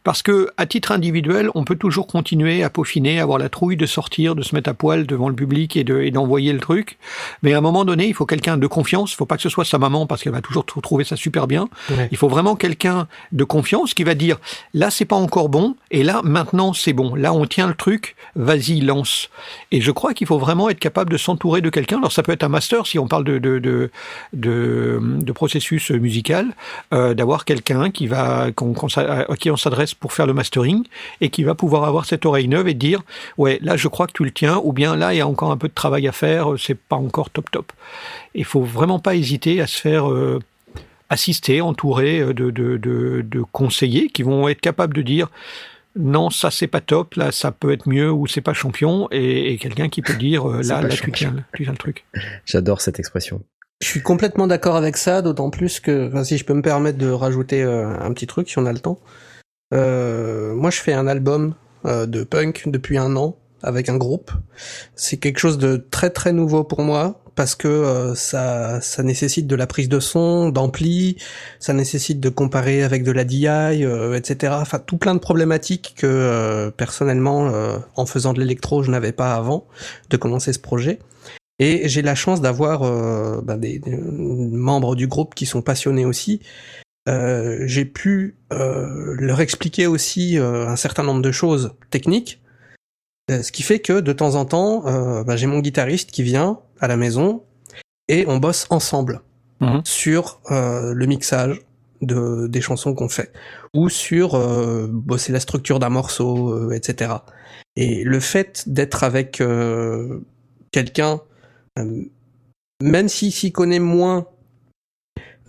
Parce 0.04 0.22
que 0.22 0.50
à 0.58 0.66
titre 0.66 0.92
individuel, 0.92 1.50
on 1.56 1.64
peut 1.64 1.76
toujours 1.76 2.08
continuer 2.08 2.64
à 2.64 2.70
peaufiner, 2.70 3.20
avoir 3.20 3.38
la 3.38 3.50
trouille 3.50 3.78
de 3.78 3.86
sortir, 3.86 4.36
de 4.36 4.42
se 4.42 4.54
mettre 4.54 4.70
à 4.70 4.74
poil 4.74 5.06
devant 5.06 5.30
le 5.30 5.36
public 5.36 5.78
et 5.78 5.84
de 5.84 6.02
et 6.02 6.12
d'envoyer 6.12 6.52
le 6.54 6.60
truc. 6.60 6.98
Mais 7.42 7.54
à 7.54 7.58
un 7.60 7.62
moment 7.62 7.86
donné, 7.86 8.08
il 8.08 8.14
faut 8.14 8.26
quelqu'un 8.26 8.58
de 8.58 8.68
confiance. 8.68 9.14
Il 9.14 9.16
faut 9.16 9.26
pas 9.26 9.38
que 9.38 9.42
ce 9.42 9.50
soit 9.50 9.66
sa 9.66 9.78
maman 9.78 10.06
parce 10.06 10.22
qu'elle 10.24 10.34
va 10.34 10.42
toujours 10.42 10.66
trou- 10.66 10.82
trouver 10.82 11.04
ça 11.06 11.16
super 11.16 11.48
bien. 11.48 11.70
Ouais. 11.90 12.10
Il 12.12 12.18
faut 12.18 12.28
vraiment 12.28 12.56
quelqu'un 12.56 13.08
de 13.32 13.44
confiance 13.46 13.94
qui 13.94 14.04
va 14.04 14.14
dire 14.14 14.38
là 14.74 14.90
c'est 14.90 15.06
pas 15.06 15.16
encore 15.16 15.48
bon 15.50 15.76
et 15.92 16.04
là 16.04 16.22
maintenant 16.24 16.74
c'est 16.74 16.94
bon. 16.94 17.16
Là 17.16 17.34
on 17.34 17.46
tient 17.46 17.68
le 17.68 17.76
truc, 17.76 18.16
vas-y 18.36 18.82
lance. 18.82 19.30
Et 19.72 19.80
je 19.82 19.92
crois 19.92 20.14
qu'il 20.14 20.28
faut 20.28 20.38
vraiment 20.40 20.70
être 20.70 20.80
capable 20.80 21.12
de 21.12 21.18
s'entourer 21.18 21.62
de 21.62 21.70
quelqu'un. 21.70 21.98
Alors 22.00 22.12
ça 22.12 22.24
peut 22.24 22.32
être 22.34 22.44
un 22.44 22.50
master 22.50 22.88
si 22.88 23.00
on 23.00 23.08
parle 23.08 23.24
de 23.24 23.38
de 23.40 23.60
de 23.60 23.90
de, 24.34 25.00
de 25.02 25.32
processus 25.32 25.92
musical, 25.92 26.48
euh, 26.94 27.14
d'avoir 27.14 27.46
quelqu'un 27.46 27.90
qui 27.92 28.08
va 28.08 28.52
qu'on, 28.52 28.74
qu'on 28.74 28.90
s'a- 28.90 29.26
à 29.30 29.36
qui 29.38 29.50
on 29.52 29.58
s'adresse 29.58 29.93
pour 29.94 30.14
faire 30.14 30.26
le 30.26 30.34
mastering 30.34 30.84
et 31.22 31.30
qui 31.30 31.44
va 31.44 31.56
pouvoir 31.56 31.86
avoir 31.86 32.06
cette 32.06 32.26
oreille 32.26 32.48
neuve 32.48 32.68
et 32.68 32.74
dire 32.74 33.02
ouais 33.38 33.60
là 33.62 33.78
je 33.78 33.88
crois 33.88 34.08
que 34.08 34.14
tu 34.14 34.24
le 34.24 34.32
tiens 34.32 34.60
ou 34.64 34.74
bien 34.74 34.96
là 34.96 35.14
il 35.14 35.18
y 35.18 35.22
a 35.22 35.28
encore 35.28 35.52
un 35.52 35.58
peu 35.58 35.68
de 35.68 35.74
travail 35.74 36.08
à 36.08 36.12
faire, 36.12 36.54
c'est 36.58 36.78
pas 36.78 36.96
encore 36.96 37.30
top 37.30 37.50
top. 37.52 37.72
Il 38.36 38.46
faut 38.46 38.64
vraiment 38.64 39.00
pas 39.00 39.16
hésiter 39.16 39.62
à 39.62 39.68
se 39.68 39.80
faire 39.80 40.12
euh, 40.12 40.40
assister, 41.10 41.62
entouré 41.62 42.20
euh, 42.20 42.34
de, 42.34 42.52
de, 42.52 42.78
de, 42.78 43.24
de 43.26 43.42
conseillers 43.52 44.08
qui 44.08 44.24
vont 44.24 44.48
être 44.48 44.62
capables 44.62 44.96
de 44.96 45.02
dire 45.02 45.30
non, 45.96 46.30
ça 46.30 46.50
c'est 46.50 46.68
pas 46.68 46.82
top, 46.82 47.16
là 47.16 47.32
ça 47.32 47.52
peut 47.52 47.72
être 47.72 47.88
mieux 47.88 48.12
ou 48.12 48.26
c'est 48.26 48.42
pas 48.42 48.54
champion, 48.54 49.08
et, 49.12 49.54
et 49.54 49.58
quelqu'un 49.58 49.90
qui 49.90 50.02
peut 50.02 50.16
dire 50.16 50.50
euh, 50.50 50.62
là, 50.68 50.82
là 50.82 50.90
tu 50.90 51.12
tiens, 51.12 51.36
tu 51.54 51.64
tiens 51.64 51.72
le 51.72 51.78
truc. 51.78 52.06
J'adore 52.46 52.82
cette 52.82 53.00
expression. 53.00 53.42
Je 53.82 53.88
suis 53.88 54.02
complètement 54.02 54.48
d'accord 54.48 54.76
avec 54.76 54.98
ça, 54.98 55.22
d'autant 55.22 55.50
plus 55.50 55.80
que, 55.80 56.08
enfin, 56.08 56.24
si 56.24 56.38
je 56.38 56.46
peux 56.46 56.54
me 56.54 56.62
permettre 56.62 56.98
de 56.98 57.10
rajouter 57.10 57.64
euh, 57.64 58.00
un 58.00 58.14
petit 58.14 58.28
truc, 58.28 58.50
si 58.50 58.58
on 58.58 58.66
a 58.66 58.72
le 58.72 58.80
temps. 58.80 59.00
Euh, 59.74 60.54
moi, 60.56 60.70
je 60.70 60.80
fais 60.80 60.94
un 60.94 61.08
album 61.08 61.56
euh, 61.86 62.06
de 62.06 62.24
punk 62.24 62.64
depuis 62.68 62.98
un 62.98 63.16
an 63.16 63.38
avec 63.62 63.90
un 63.90 63.98
groupe. 63.98 64.32
C'est 64.96 65.18
quelque 65.18 65.40
chose 65.40 65.58
de 65.58 65.88
très 65.90 66.10
très 66.10 66.34
nouveau 66.34 66.64
pour 66.64 66.82
moi 66.82 67.24
parce 67.36 67.56
que 67.56 67.68
euh, 67.68 68.16
ça 68.16 68.82
ça 68.82 69.04
nécessite 69.04 69.48
de 69.48 69.56
la 69.56 69.68
prise 69.68 69.90
de 69.90 70.00
son, 70.00 70.50
d'ampli, 70.50 71.18
ça 71.60 71.74
nécessite 71.74 72.20
de 72.20 72.30
comparer 72.30 72.84
avec 72.84 73.04
de 73.04 73.12
la 73.12 73.24
DI, 73.24 73.48
euh, 73.48 74.16
etc. 74.16 74.54
Enfin, 74.60 74.80
tout 74.80 74.98
plein 74.98 75.16
de 75.16 75.20
problématiques 75.20 75.96
que 75.98 76.08
euh, 76.08 76.72
personnellement, 76.72 77.48
euh, 77.48 77.78
en 77.96 78.06
faisant 78.06 78.34
de 78.34 78.40
l'électro, 78.40 78.84
je 78.84 78.92
n'avais 78.92 79.14
pas 79.14 79.34
avant 79.34 79.66
de 80.10 80.18
commencer 80.18 80.54
ce 80.54 80.60
projet. 80.60 81.00
Et 81.60 81.88
j'ai 81.88 82.02
la 82.02 82.16
chance 82.16 82.42
d'avoir 82.42 82.82
ben, 83.44 83.58
des, 83.58 83.78
des 83.78 83.96
membres 83.96 84.96
du 84.96 85.08
groupe 85.08 85.36
qui 85.36 85.46
sont 85.46 85.62
passionnés 85.62 86.04
aussi. 86.04 86.42
Euh, 87.10 87.64
j'ai 87.66 87.86
pu 87.86 88.38
euh, 88.54 89.16
leur 89.20 89.42
expliquer 89.42 89.88
aussi 89.88 90.38
euh, 90.40 90.68
un 90.68 90.76
certain 90.78 91.04
nombre 91.04 91.22
de 91.22 91.32
choses 91.32 91.74
techniques, 91.90 92.40
Euh, 93.32 93.42
ce 93.42 93.52
qui 93.54 93.64
fait 93.64 93.80
que 93.80 94.02
de 94.02 94.12
temps 94.14 94.36
en 94.36 94.44
temps, 94.46 94.86
euh, 94.86 95.24
ben, 95.24 95.38
j'ai 95.38 95.48
mon 95.48 95.60
guitariste 95.60 96.12
qui 96.12 96.24
vient 96.24 96.60
à 96.82 96.88
la 96.90 96.98
maison 96.98 97.44
et 98.10 98.26
on 98.28 98.38
bosse 98.38 98.68
ensemble 98.70 99.22
Mhm. 99.62 99.82
sur 99.86 100.42
euh, 100.52 100.94
le 100.94 101.06
mixage 101.06 101.62
de, 102.02 102.48
des 102.48 102.60
chansons 102.60 102.94
qu'on 102.94 103.08
fait 103.08 103.32
ou 103.74 103.88
sur 103.88 104.36
euh, 104.36 104.88
bosser 104.92 105.32
la 105.32 105.40
structure 105.40 105.80
d'un 105.80 105.88
morceau, 105.90 106.50
euh, 106.52 106.72
etc. 106.76 107.14
Et 107.78 108.04
le 108.04 108.20
fait 108.20 108.64
d'être 108.68 109.04
avec 109.06 109.40
euh, 109.40 110.20
quelqu'un, 110.72 111.22
même 112.82 113.08
s'il 113.08 113.32
s'y 113.32 113.52
connaît 113.54 113.80
moins, 113.80 114.28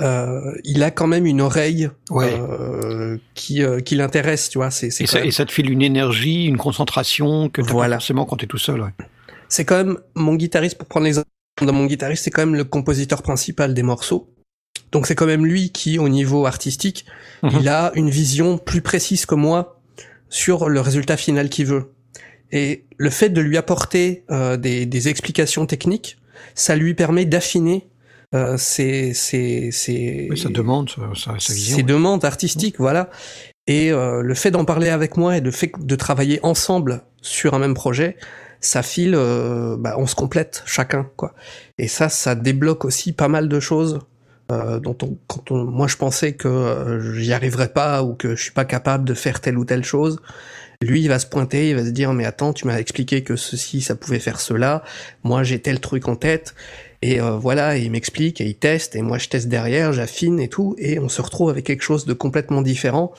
euh, 0.00 0.52
il 0.64 0.82
a 0.82 0.90
quand 0.90 1.06
même 1.06 1.26
une 1.26 1.40
oreille 1.40 1.88
Ouais. 2.10 2.32
euh, 2.36 3.16
qui, 3.34 3.62
euh, 3.62 3.80
qui 3.80 3.94
l'intéresse, 3.94 4.48
tu 4.48 4.58
vois. 4.58 4.70
C'est 4.70 4.88
Et 5.00 5.06
même- 5.14 5.24
et 5.26 5.30
ça 5.30 5.44
te 5.44 5.52
file 5.52 5.70
une 5.70 5.82
énergie, 5.82 6.46
une 6.46 6.56
concentration 6.56 7.48
que 7.48 7.60
tu 7.62 7.68
Voilà. 7.70 7.96
pas 7.96 8.00
forcément 8.00 8.24
quand 8.24 8.36
tu 8.36 8.44
es 8.44 8.48
tout 8.48 8.58
seul. 8.58 8.80
Ouais. 8.80 8.90
c'est 9.48 9.64
quand 9.64 9.76
même 9.76 9.98
mon 10.16 10.34
guitariste, 10.34 10.76
pour 10.78 10.88
prendre 10.88 11.04
l'exemple 11.04 11.28
de 11.60 11.70
mon 11.70 11.86
guitariste, 11.86 12.24
c'est 12.24 12.30
quand 12.30 12.42
même 12.42 12.56
le 12.56 12.64
compositeur 12.64 13.22
principal 13.22 13.72
des 13.72 13.84
morceaux. 13.84 14.28
Donc 14.90 15.06
c'est 15.06 15.14
quand 15.14 15.26
même 15.26 15.46
lui 15.46 15.70
qui, 15.70 15.98
au 15.98 16.08
niveau 16.08 16.46
artistique, 16.46 17.04
Mhm. 17.44 17.50
il 17.60 17.68
a 17.68 17.92
une 17.94 18.10
vision 18.10 18.58
plus 18.58 18.80
précise 18.80 19.26
que 19.26 19.34
moi 19.36 19.80
sur 20.28 20.68
le 20.68 20.80
résultat 20.80 21.16
final 21.16 21.48
qu'il 21.50 21.66
veut. 21.66 21.92
Et 22.50 22.84
le 22.96 23.10
fait 23.10 23.28
de 23.28 23.40
lui 23.40 23.56
apporter 23.56 24.24
euh, 24.30 24.56
des, 24.56 24.86
des 24.86 25.08
explications 25.08 25.66
techniques, 25.66 26.16
ça 26.56 26.74
lui 26.74 26.94
permet 26.94 27.24
d'affiner 27.24 27.86
euh, 28.34 28.56
ses, 28.56 29.14
ses, 29.14 29.70
ses, 29.70 30.28
Oui, 30.30 30.38
ça 30.38 30.48
demande 30.48 30.90
sa, 30.90 31.38
sa 31.38 31.52
vision. 31.52 31.76
ses 31.76 31.82
demandes 31.82 32.24
artistiques, 32.24 32.76
voilà. 32.78 33.10
Et 33.66 33.92
euh, 33.92 34.22
le 34.22 34.34
fait 34.34 34.50
d'en 34.50 34.64
parler 34.64 34.90
avec 34.90 35.16
moi 35.16 35.36
et 35.36 35.40
le 35.40 35.50
fait 35.50 35.72
de 35.78 35.96
travailler 35.96 36.40
ensemble 36.42 37.02
sur 37.22 37.54
un 37.54 37.58
même 37.58 37.74
projet, 37.74 38.16
ça 38.60 38.82
file, 38.82 39.14
euh, 39.14 39.76
bah, 39.78 39.94
on 39.98 40.06
se 40.06 40.14
complète 40.14 40.62
chacun, 40.66 41.08
quoi. 41.16 41.34
Et 41.78 41.88
ça, 41.88 42.08
ça 42.08 42.34
débloque 42.34 42.84
aussi 42.84 43.12
pas 43.12 43.28
mal 43.28 43.48
de 43.48 43.60
choses 43.60 44.00
euh, 44.52 44.78
dont 44.78 44.96
on, 45.02 45.16
quand 45.26 45.50
on, 45.52 45.64
moi 45.64 45.86
je 45.86 45.96
pensais 45.96 46.34
que 46.34 46.48
euh, 46.48 47.14
j'y 47.18 47.32
arriverais 47.32 47.72
pas 47.72 48.02
ou 48.02 48.14
que 48.14 48.36
je 48.36 48.42
suis 48.42 48.52
pas 48.52 48.66
capable 48.66 49.04
de 49.04 49.14
faire 49.14 49.40
telle 49.40 49.56
ou 49.56 49.64
telle 49.64 49.84
chose. 49.84 50.20
Lui, 50.82 51.00
il 51.00 51.08
va 51.08 51.18
se 51.18 51.26
pointer, 51.26 51.70
il 51.70 51.76
va 51.76 51.84
se 51.84 51.90
dire 51.90 52.12
mais 52.12 52.26
attends, 52.26 52.52
tu 52.52 52.66
m'as 52.66 52.76
expliqué 52.76 53.22
que 53.22 53.36
ceci, 53.36 53.80
ça 53.80 53.94
pouvait 53.94 54.18
faire 54.18 54.40
cela. 54.40 54.82
Moi, 55.22 55.44
j'ai 55.44 55.60
tel 55.60 55.80
truc 55.80 56.08
en 56.08 56.16
tête. 56.16 56.54
Et 57.04 57.20
euh, 57.20 57.32
voilà, 57.36 57.76
et 57.76 57.82
il 57.82 57.90
m'explique 57.90 58.40
et 58.40 58.46
il 58.46 58.54
teste, 58.54 58.96
et 58.96 59.02
moi 59.02 59.18
je 59.18 59.28
teste 59.28 59.48
derrière, 59.48 59.92
j'affine 59.92 60.40
et 60.40 60.48
tout, 60.48 60.74
et 60.78 60.98
on 60.98 61.10
se 61.10 61.20
retrouve 61.20 61.50
avec 61.50 61.66
quelque 61.66 61.82
chose 61.82 62.06
de 62.06 62.14
complètement 62.14 62.62
différent 62.62 63.12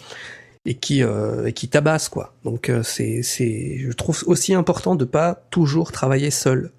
et 0.65 0.73
qui 0.73 1.03
euh, 1.03 1.45
et 1.45 1.53
qui 1.53 1.69
tabasse 1.69 2.09
quoi. 2.09 2.33
Donc 2.43 2.69
euh, 2.69 2.81
c'est 2.81 3.21
c'est 3.21 3.77
je 3.77 3.91
trouve 3.91 4.23
aussi 4.25 4.55
important 4.55 4.95
de 4.95 5.05
pas 5.05 5.36
toujours 5.51 5.91
travailler 5.91 6.31
seul. 6.31 6.71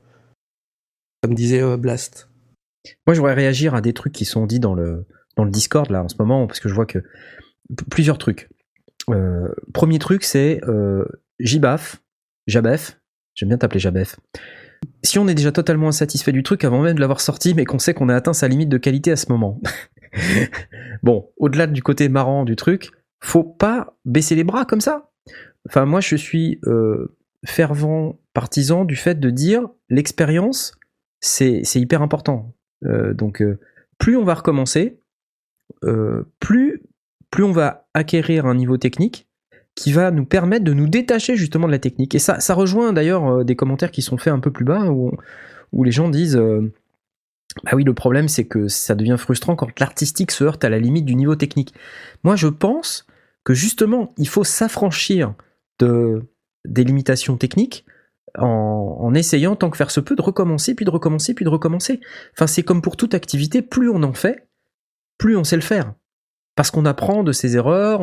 Comme 1.23 1.35
disait 1.35 1.77
Blast. 1.77 2.29
Moi, 3.07 3.15
je 3.15 3.21
voudrais 3.21 3.35
réagir 3.35 3.77
à 3.77 3.81
des 3.81 3.93
trucs 3.93 4.13
qui 4.13 4.25
sont 4.25 4.47
dits 4.47 4.61
dans 4.61 4.75
le, 4.75 5.07
dans 5.37 5.45
le 5.45 5.51
Discord, 5.51 5.91
là, 5.91 6.03
en 6.03 6.09
ce 6.09 6.15
moment, 6.19 6.47
parce 6.47 6.61
que 6.61 6.69
je 6.69 6.75
vois 6.75 6.87
que 6.87 6.99
plusieurs 7.91 8.19
trucs. 8.19 8.49
Premier 9.73 9.99
truc, 9.99 10.23
c'est 10.23 10.61
euh, 10.69 11.05
Jibaf, 11.41 12.01
Jabef, 12.47 13.01
j'aime 13.35 13.49
bien 13.49 13.59
t'appeler 13.59 13.81
Jabef. 13.81 14.21
Si 15.03 15.19
on 15.19 15.29
est 15.29 15.35
déjà 15.35 15.53
totalement 15.53 15.89
insatisfait 15.89 16.33
du 16.33 16.43
truc 16.43 16.65
avant 16.65 16.83
même 16.83 16.95
de 16.95 17.01
l'avoir 17.01 17.21
sorti, 17.21 17.55
mais 17.55 17.65
qu'on 17.65 17.79
sait 17.79 17.95
qu'on 17.95 18.09
a 18.09 18.15
atteint 18.15 18.33
sa 18.33 18.49
limite 18.49 18.69
de 18.69 18.79
qualité 18.79 19.13
à 19.13 19.17
ce 19.17 19.31
moment. 19.31 19.61
bon, 21.03 21.31
au-delà 21.37 21.67
du 21.67 21.83
côté 21.83 22.09
marrant 22.09 22.45
du 22.45 22.57
truc, 22.57 22.91
faut 23.21 23.45
pas 23.45 23.97
baisser 24.05 24.35
les 24.35 24.45
bras 24.45 24.65
comme 24.65 24.81
ça. 24.81 25.11
Enfin, 25.69 25.85
moi, 25.85 26.01
je 26.01 26.17
suis 26.17 26.61
euh, 26.67 27.17
fervent 27.45 28.19
partisan 28.33 28.85
du 28.85 28.97
fait 28.97 29.19
de 29.19 29.31
dire 29.31 29.69
l'expérience, 29.89 30.73
c'est 31.21 31.63
hyper 31.75 32.03
important. 32.03 32.55
Euh, 32.85 33.15
donc, 33.15 33.43
euh, 33.43 33.59
plus 33.99 34.17
on 34.17 34.25
va 34.25 34.35
recommencer, 34.35 35.01
plus, 36.41 36.83
plus 37.31 37.45
on 37.45 37.53
va 37.53 37.89
acquérir 37.95 38.47
un 38.47 38.55
niveau 38.55 38.77
technique 38.77 39.26
qui 39.77 39.93
va 39.93 40.11
nous 40.11 40.25
permettre 40.25 40.65
de 40.65 40.73
nous 40.73 40.89
détacher 40.89 41.37
justement 41.37 41.69
de 41.69 41.73
la 41.73 41.79
technique. 41.79 42.15
Et 42.15 42.19
ça, 42.19 42.41
ça 42.41 42.55
rejoint 42.55 42.93
d'ailleurs 42.93 43.27
euh, 43.27 43.45
des 43.45 43.55
commentaires 43.55 43.93
qui 43.93 44.03
sont 44.03 44.17
faits 44.17 44.33
un 44.33 44.41
peu 44.41 44.51
plus 44.51 44.65
bas 44.65 44.87
où, 44.87 45.13
où 45.73 45.85
les 45.85 45.93
gens 45.93 46.09
disent 46.09 46.37
euh, 46.37 46.73
Bah 47.63 47.73
oui, 47.75 47.85
le 47.85 47.95
problème 47.95 48.27
c'est 48.27 48.47
que 48.47 48.67
ça 48.67 48.95
devient 48.95 49.17
frustrant 49.19 49.55
quand 49.55 49.79
l'artistique 49.79 50.33
se 50.33 50.43
heurte 50.43 50.65
à 50.65 50.71
la 50.71 50.81
limite 50.81 51.05
du 51.05 51.15
niveau 51.15 51.37
technique. 51.37 51.75
Moi, 52.25 52.35
je 52.37 52.49
pense 52.49 53.07
que 53.45 53.55
justement, 53.55 54.13
il 54.17 54.29
faut 54.29 54.45
s'affranchir 54.45 55.35
de, 55.79 56.23
des 56.65 56.83
limitations 56.83 57.37
techniques 57.37 57.85
en, 58.39 59.15
essayant, 59.15 59.57
tant 59.57 59.71
que 59.71 59.77
faire 59.77 59.91
se 59.91 60.01
peut, 60.01 60.17
de 60.17 60.23
recommencer, 60.23 60.75
puis 60.75 60.85
de 60.85 60.91
recommencer, 60.91 61.33
puis 61.33 61.45
de 61.45 61.51
recommencer. 61.51 62.01
Enfin, 62.35 62.47
c'est 62.47 62.63
comme 62.63 62.83
pour 62.83 62.97
toute 62.97 63.15
activité, 63.15 63.63
plus 63.63 63.89
on 63.89 64.03
en 64.03 64.13
fait, 64.13 64.47
plus 65.17 65.37
on 65.37 65.45
sait 65.45 65.57
le 65.57 65.63
faire. 65.63 65.95
Parce 66.55 66.71
qu'on 66.71 66.85
apprend 66.85 67.23
de 67.23 67.33
ses 67.33 67.57
erreurs, 67.57 68.01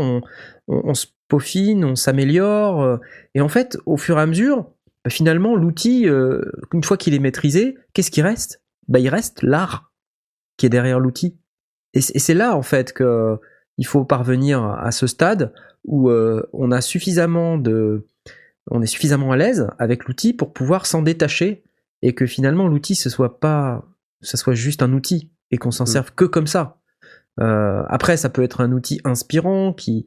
on 0.68 0.94
se 0.94 1.08
peaufine, 1.34 1.84
on 1.84 1.96
s'améliore. 1.96 2.84
euh, 2.84 2.98
et 3.34 3.42
en 3.42 3.50
fait, 3.50 3.78
au 3.86 3.98
fur 3.98 4.20
et 4.20 4.22
à 4.22 4.26
mesure, 4.28 4.70
bah, 5.04 5.10
finalement, 5.10 5.56
l'outil, 5.56 6.08
euh, 6.08 6.42
une 6.74 6.84
fois 6.84 6.96
qu'il 6.98 7.14
est 7.16 7.20
maîtrisé, 7.20 7.76
qu'est-ce 7.94 8.12
qui 8.12 8.22
reste? 8.22 8.62
Bah, 8.88 9.00
Il 9.00 9.10
reste 9.10 9.42
l'art 9.42 9.92
qui 10.58 10.68
est 10.68 10.70
derrière 10.70 11.00
l'outil. 11.00 11.38
Et 11.96 12.02
c'est 12.02 12.34
là, 12.34 12.56
en 12.56 12.62
fait, 12.62 12.94
que 12.94 13.38
il 13.80 13.86
faut 13.88 14.06
parvenir 14.06 14.64
à 14.64 14.92
ce 14.92 15.08
stade 15.08 15.52
où 15.84 16.10
euh, 16.10 16.48
on 16.54 16.72
a 16.72 16.82
suffisamment 16.82 17.58
de, 17.58 18.06
on 18.70 18.82
est 18.84 18.88
suffisamment 18.88 19.32
à 19.32 19.38
l'aise 19.38 19.68
avec 19.80 20.06
l'outil 20.06 20.34
pour 20.34 20.54
pouvoir 20.54 20.86
s'en 20.86 21.02
détacher 21.02 21.64
et 22.04 22.14
que 22.14 22.28
finalement 22.28 22.68
l'outil 22.68 22.94
ce 22.96 23.10
soit 23.10 23.40
pas, 23.40 23.84
ça 24.22 24.38
soit 24.38 24.54
juste 24.54 24.84
un 24.84 24.94
outil 24.94 25.32
et 25.50 25.58
qu'on 25.58 25.72
s'en 25.72 25.86
Mm. 25.86 25.88
serve 25.88 26.12
que 26.16 26.26
comme 26.26 26.48
ça. 26.48 26.78
Euh, 27.40 27.82
après, 27.88 28.16
ça 28.18 28.30
peut 28.30 28.44
être 28.44 28.62
un 28.62 28.72
outil 28.72 29.02
inspirant 29.04 29.74
qui, 29.74 30.06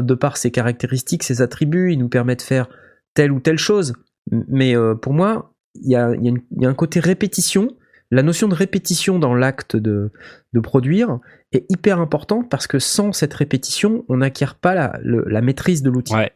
de 0.00 0.14
par 0.14 0.36
ses 0.36 0.50
caractéristiques, 0.50 1.22
ses 1.22 1.40
attributs, 1.42 1.92
il 1.92 1.98
nous 1.98 2.08
permet 2.08 2.36
de 2.36 2.42
faire 2.42 2.68
telle 3.14 3.32
ou 3.32 3.40
telle 3.40 3.58
chose. 3.58 3.94
Mais 4.30 4.76
euh, 4.76 4.94
pour 4.94 5.12
moi, 5.14 5.54
il 5.74 5.90
y 5.90 5.96
a, 5.96 6.14
y 6.14 6.32
y 6.58 6.66
un 6.66 6.74
côté 6.74 7.00
répétition 7.00 7.76
la 8.12 8.22
notion 8.22 8.46
de 8.46 8.54
répétition 8.54 9.18
dans 9.18 9.34
l'acte 9.34 9.74
de, 9.74 10.12
de 10.52 10.60
produire 10.60 11.18
est 11.50 11.66
hyper 11.68 11.98
importante 11.98 12.48
parce 12.48 12.68
que 12.68 12.78
sans 12.78 13.10
cette 13.12 13.34
répétition, 13.34 14.04
on 14.08 14.18
n'acquiert 14.18 14.54
pas 14.54 14.76
la, 14.76 14.96
le- 15.02 15.24
la 15.26 15.40
maîtrise 15.40 15.82
de 15.82 15.90
l'outil. 15.90 16.14
Ouais. 16.14 16.30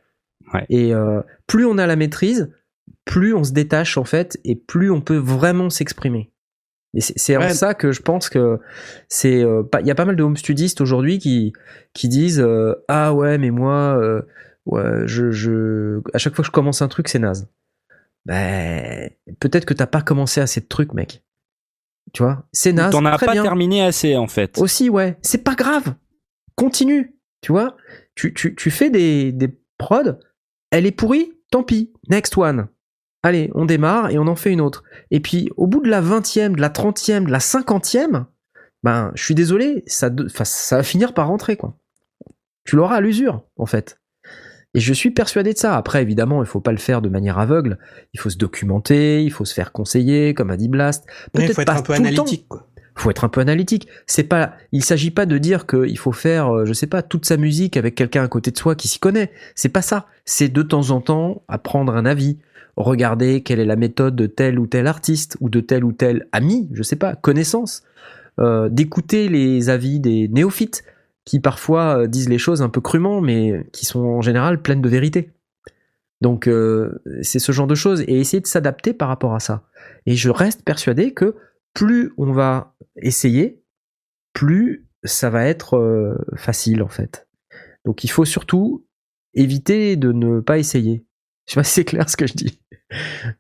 Et 0.69 0.93
euh, 0.93 1.21
plus 1.47 1.65
on 1.67 1.79
a 1.79 1.87
la 1.87 1.95
maîtrise, 1.95 2.51
plus 3.05 3.35
on 3.35 3.45
se 3.45 3.53
détache 3.53 3.97
en 3.99 4.05
fait 4.05 4.37
et 4.45 4.57
plus 4.57 4.91
on 4.91 5.01
peut 5.01 5.17
vraiment 5.17 5.71
s'exprimer. 5.71 6.30
Et 6.95 7.01
c'est 7.01 7.37
en 7.37 7.51
ça 7.51 7.75
que 7.75 7.93
je 7.93 8.03
pense 8.03 8.29
que 8.29 8.59
c'est 9.09 9.45
euh, 9.45 9.63
pas- 9.63 9.81
il 9.81 9.87
y 9.87 9.91
a 9.91 9.95
pas 9.95 10.05
mal 10.05 10.17
de 10.17 10.23
home 10.25 10.37
studistes 10.37 10.81
aujourd'hui 10.81 11.19
qui 11.19 11.53
qui 11.95 12.09
disent 12.09 12.41
euh, 12.41 12.75
ah 12.89 13.15
ouais 13.15 13.39
mais 13.39 13.51
moi 13.51 13.97
euh, 13.97 14.23
ouais, 14.67 15.03
je, 15.07 15.31
je 15.31 16.01
à 16.15 16.19
chaque 16.19 16.35
fois 16.35 16.43
que 16.43 16.47
je 16.47 16.53
commence 16.53 16.83
un 16.83 16.89
truc 16.89 17.09
c'est 17.09 17.21
naze. 17.21 17.49
Ben 18.27 19.11
peut-être 19.39 19.65
que 19.65 19.75
t'as 19.75 19.87
pas 19.87 20.03
commencé 20.03 20.41
assez 20.41 20.61
de 20.61 20.67
trucs 20.67 20.93
mec. 20.93 21.23
Tu 22.13 22.23
vois, 22.23 22.45
c'est 22.53 22.73
naze. 22.73 22.91
T'en 22.93 23.05
as 23.05 23.17
très 23.17 23.27
pas 23.27 23.33
bien. 23.33 23.43
terminé 23.43 23.83
assez 23.83 24.17
en 24.17 24.27
fait. 24.27 24.59
Aussi, 24.59 24.91
ouais. 24.91 25.17
C'est 25.23 25.45
pas 25.45 25.55
grave. 25.55 25.95
Continue. 26.57 27.15
Tu 27.41 27.53
vois, 27.53 27.77
tu, 28.17 28.35
tu, 28.35 28.55
tu 28.55 28.71
fais 28.71 28.91
des, 28.91 29.33
des 29.33 29.49
prods. 29.79 30.19
Elle 30.71 30.87
est 30.87 30.91
pourrie, 30.93 31.33
tant 31.51 31.63
pis. 31.63 31.93
Next 32.09 32.37
one. 32.37 32.67
Allez, 33.23 33.51
on 33.55 33.67
démarre 33.67 34.11
et 34.11 34.19
on 34.19 34.27
en 34.27 34.37
fait 34.37 34.51
une 34.51 34.61
autre. 34.61 34.83
Et 35.11 35.21
puis, 35.21 35.51
au 35.57 35.67
bout 35.67 35.81
de 35.83 35.89
la 35.91 36.01
20e, 36.01 36.55
de 36.55 36.61
la 36.61 36.71
30e, 36.71 37.25
de 37.27 37.31
la 37.31 37.39
50e, 37.39 38.25
ben, 38.83 39.13
je 39.15 39.23
suis 39.23 39.35
désolé, 39.35 39.83
ça, 39.87 40.09
de- 40.09 40.25
enfin, 40.27 40.45
ça 40.45 40.77
va 40.79 40.83
finir 40.83 41.13
par 41.13 41.29
rentrer, 41.29 41.57
quoi. 41.57 41.77
Tu 42.65 42.77
l'auras 42.77 42.97
à 42.97 43.01
l'usure, 43.01 43.43
en 43.57 43.67
fait. 43.67 43.99
Et 44.73 44.81
je 44.81 44.93
suis 44.95 45.11
persuadé 45.11 45.53
de 45.53 45.59
ça. 45.59 45.77
Après, 45.77 46.01
évidemment, 46.01 46.43
il 46.43 46.47
faut 46.47 46.61
pas 46.61 46.71
le 46.73 46.79
faire 46.79 47.03
de 47.03 47.09
manière 47.09 47.39
aveugle. 47.39 47.79
Il 48.15 48.21
faut 48.21 48.31
se 48.31 48.39
documenter, 48.39 49.23
il 49.25 49.31
faut 49.33 49.45
se 49.45 49.53
faire 49.53 49.73
conseiller, 49.73 50.33
comme 50.33 50.51
a 50.51 50.57
dit 50.57 50.69
Blast. 50.69 51.05
Peut-être 51.33 51.55
faut 51.55 51.61
être 51.63 51.67
pas 51.67 51.73
un 51.75 51.83
peu 51.83 51.95
tout 51.97 52.03
le 52.03 52.15
temps 52.15 52.23
analytique, 52.23 52.49
quoi. 52.49 52.69
faut 52.95 53.11
être 53.11 53.25
un 53.25 53.29
peu 53.29 53.41
analytique. 53.41 53.89
C'est 54.07 54.23
pas, 54.25 54.55
il 54.71 54.85
s'agit 54.85 55.11
pas 55.11 55.27
de 55.27 55.39
dire 55.39 55.67
qu'il 55.67 55.99
faut 55.99 56.13
faire, 56.13 56.55
euh, 56.55 56.65
je 56.67 56.73
sais 56.73 56.87
pas, 56.87 57.03
toute 57.03 57.27
sa 57.27 57.37
musique 57.37 57.77
avec 57.77 57.97
quelqu'un 57.97 58.23
à 58.23 58.29
côté 58.29 58.53
de 58.53 58.57
soi 58.59 58.77
qui 58.77 58.87
s'y 58.87 59.01
connaît. 59.01 59.33
C'est 59.57 59.71
pas 59.71 59.83
ça. 59.83 60.07
C'est 60.25 60.49
de 60.49 60.63
temps 60.63 60.91
en 60.91 61.01
temps 61.01 61.43
apprendre 61.49 61.97
un 61.97 62.07
avis, 62.07 62.39
regarder 62.77 63.43
quelle 63.43 63.61
est 63.61 63.65
la 63.65 63.77
méthode 63.77 64.17
de 64.17 64.27
tel 64.27 64.59
ou 64.59 64.67
tel 64.67 64.87
artiste 64.87 65.37
ou 65.41 65.49
de 65.49 65.61
tel 65.61 65.85
ou 65.85 65.93
tel 65.93 66.29
ami, 66.33 66.69
je 66.73 66.83
sais 66.83 66.97
pas, 66.97 67.15
connaissance, 67.15 67.83
euh, 68.39 68.69
d'écouter 68.69 69.29
les 69.29 69.69
avis 69.69 70.01
des 70.01 70.29
néophytes 70.29 70.85
qui 71.25 71.41
parfois 71.41 72.03
euh, 72.03 72.07
disent 72.07 72.29
les 72.29 72.39
choses 72.39 72.63
un 72.63 72.69
peu 72.69 72.81
crûment, 72.81 73.21
mais 73.21 73.67
qui 73.73 73.85
sont 73.85 74.01
en 74.01 74.23
général 74.23 74.63
pleines 74.63 74.81
de 74.81 74.89
vérité. 74.89 75.31
Donc 76.21 76.47
euh, 76.47 77.03
c'est 77.23 77.39
ce 77.39 77.53
genre 77.53 77.67
de 77.67 77.75
choses 77.75 78.03
et 78.03 78.19
essayer 78.19 78.41
de 78.41 78.47
s'adapter 78.47 78.95
par 78.95 79.09
rapport 79.09 79.35
à 79.35 79.41
ça. 79.41 79.65
Et 80.07 80.17
je 80.17 80.31
reste 80.31 80.65
persuadé 80.65 81.13
que 81.13 81.37
plus 81.75 82.13
on 82.17 82.33
va 82.33 82.75
essayer, 82.97 83.63
plus 84.33 84.89
ça 85.05 85.31
va 85.31 85.47
être 85.47 86.17
facile 86.37 86.83
en 86.83 86.89
fait. 86.89 87.27
Donc 87.85 88.05
il 88.05 88.09
faut 88.09 88.25
surtout 88.25 88.87
éviter 89.35 89.97
de 89.97 90.13
ne 90.13 90.41
pas 90.41 90.59
essayer. 90.59 91.05
Je 91.51 91.55
sais 91.55 91.61
pas 91.61 91.65
si 91.65 91.73
c'est 91.73 91.85
clair 91.85 92.09
ce 92.09 92.17
que 92.17 92.29
je 92.29 92.35
dis. 92.35 92.61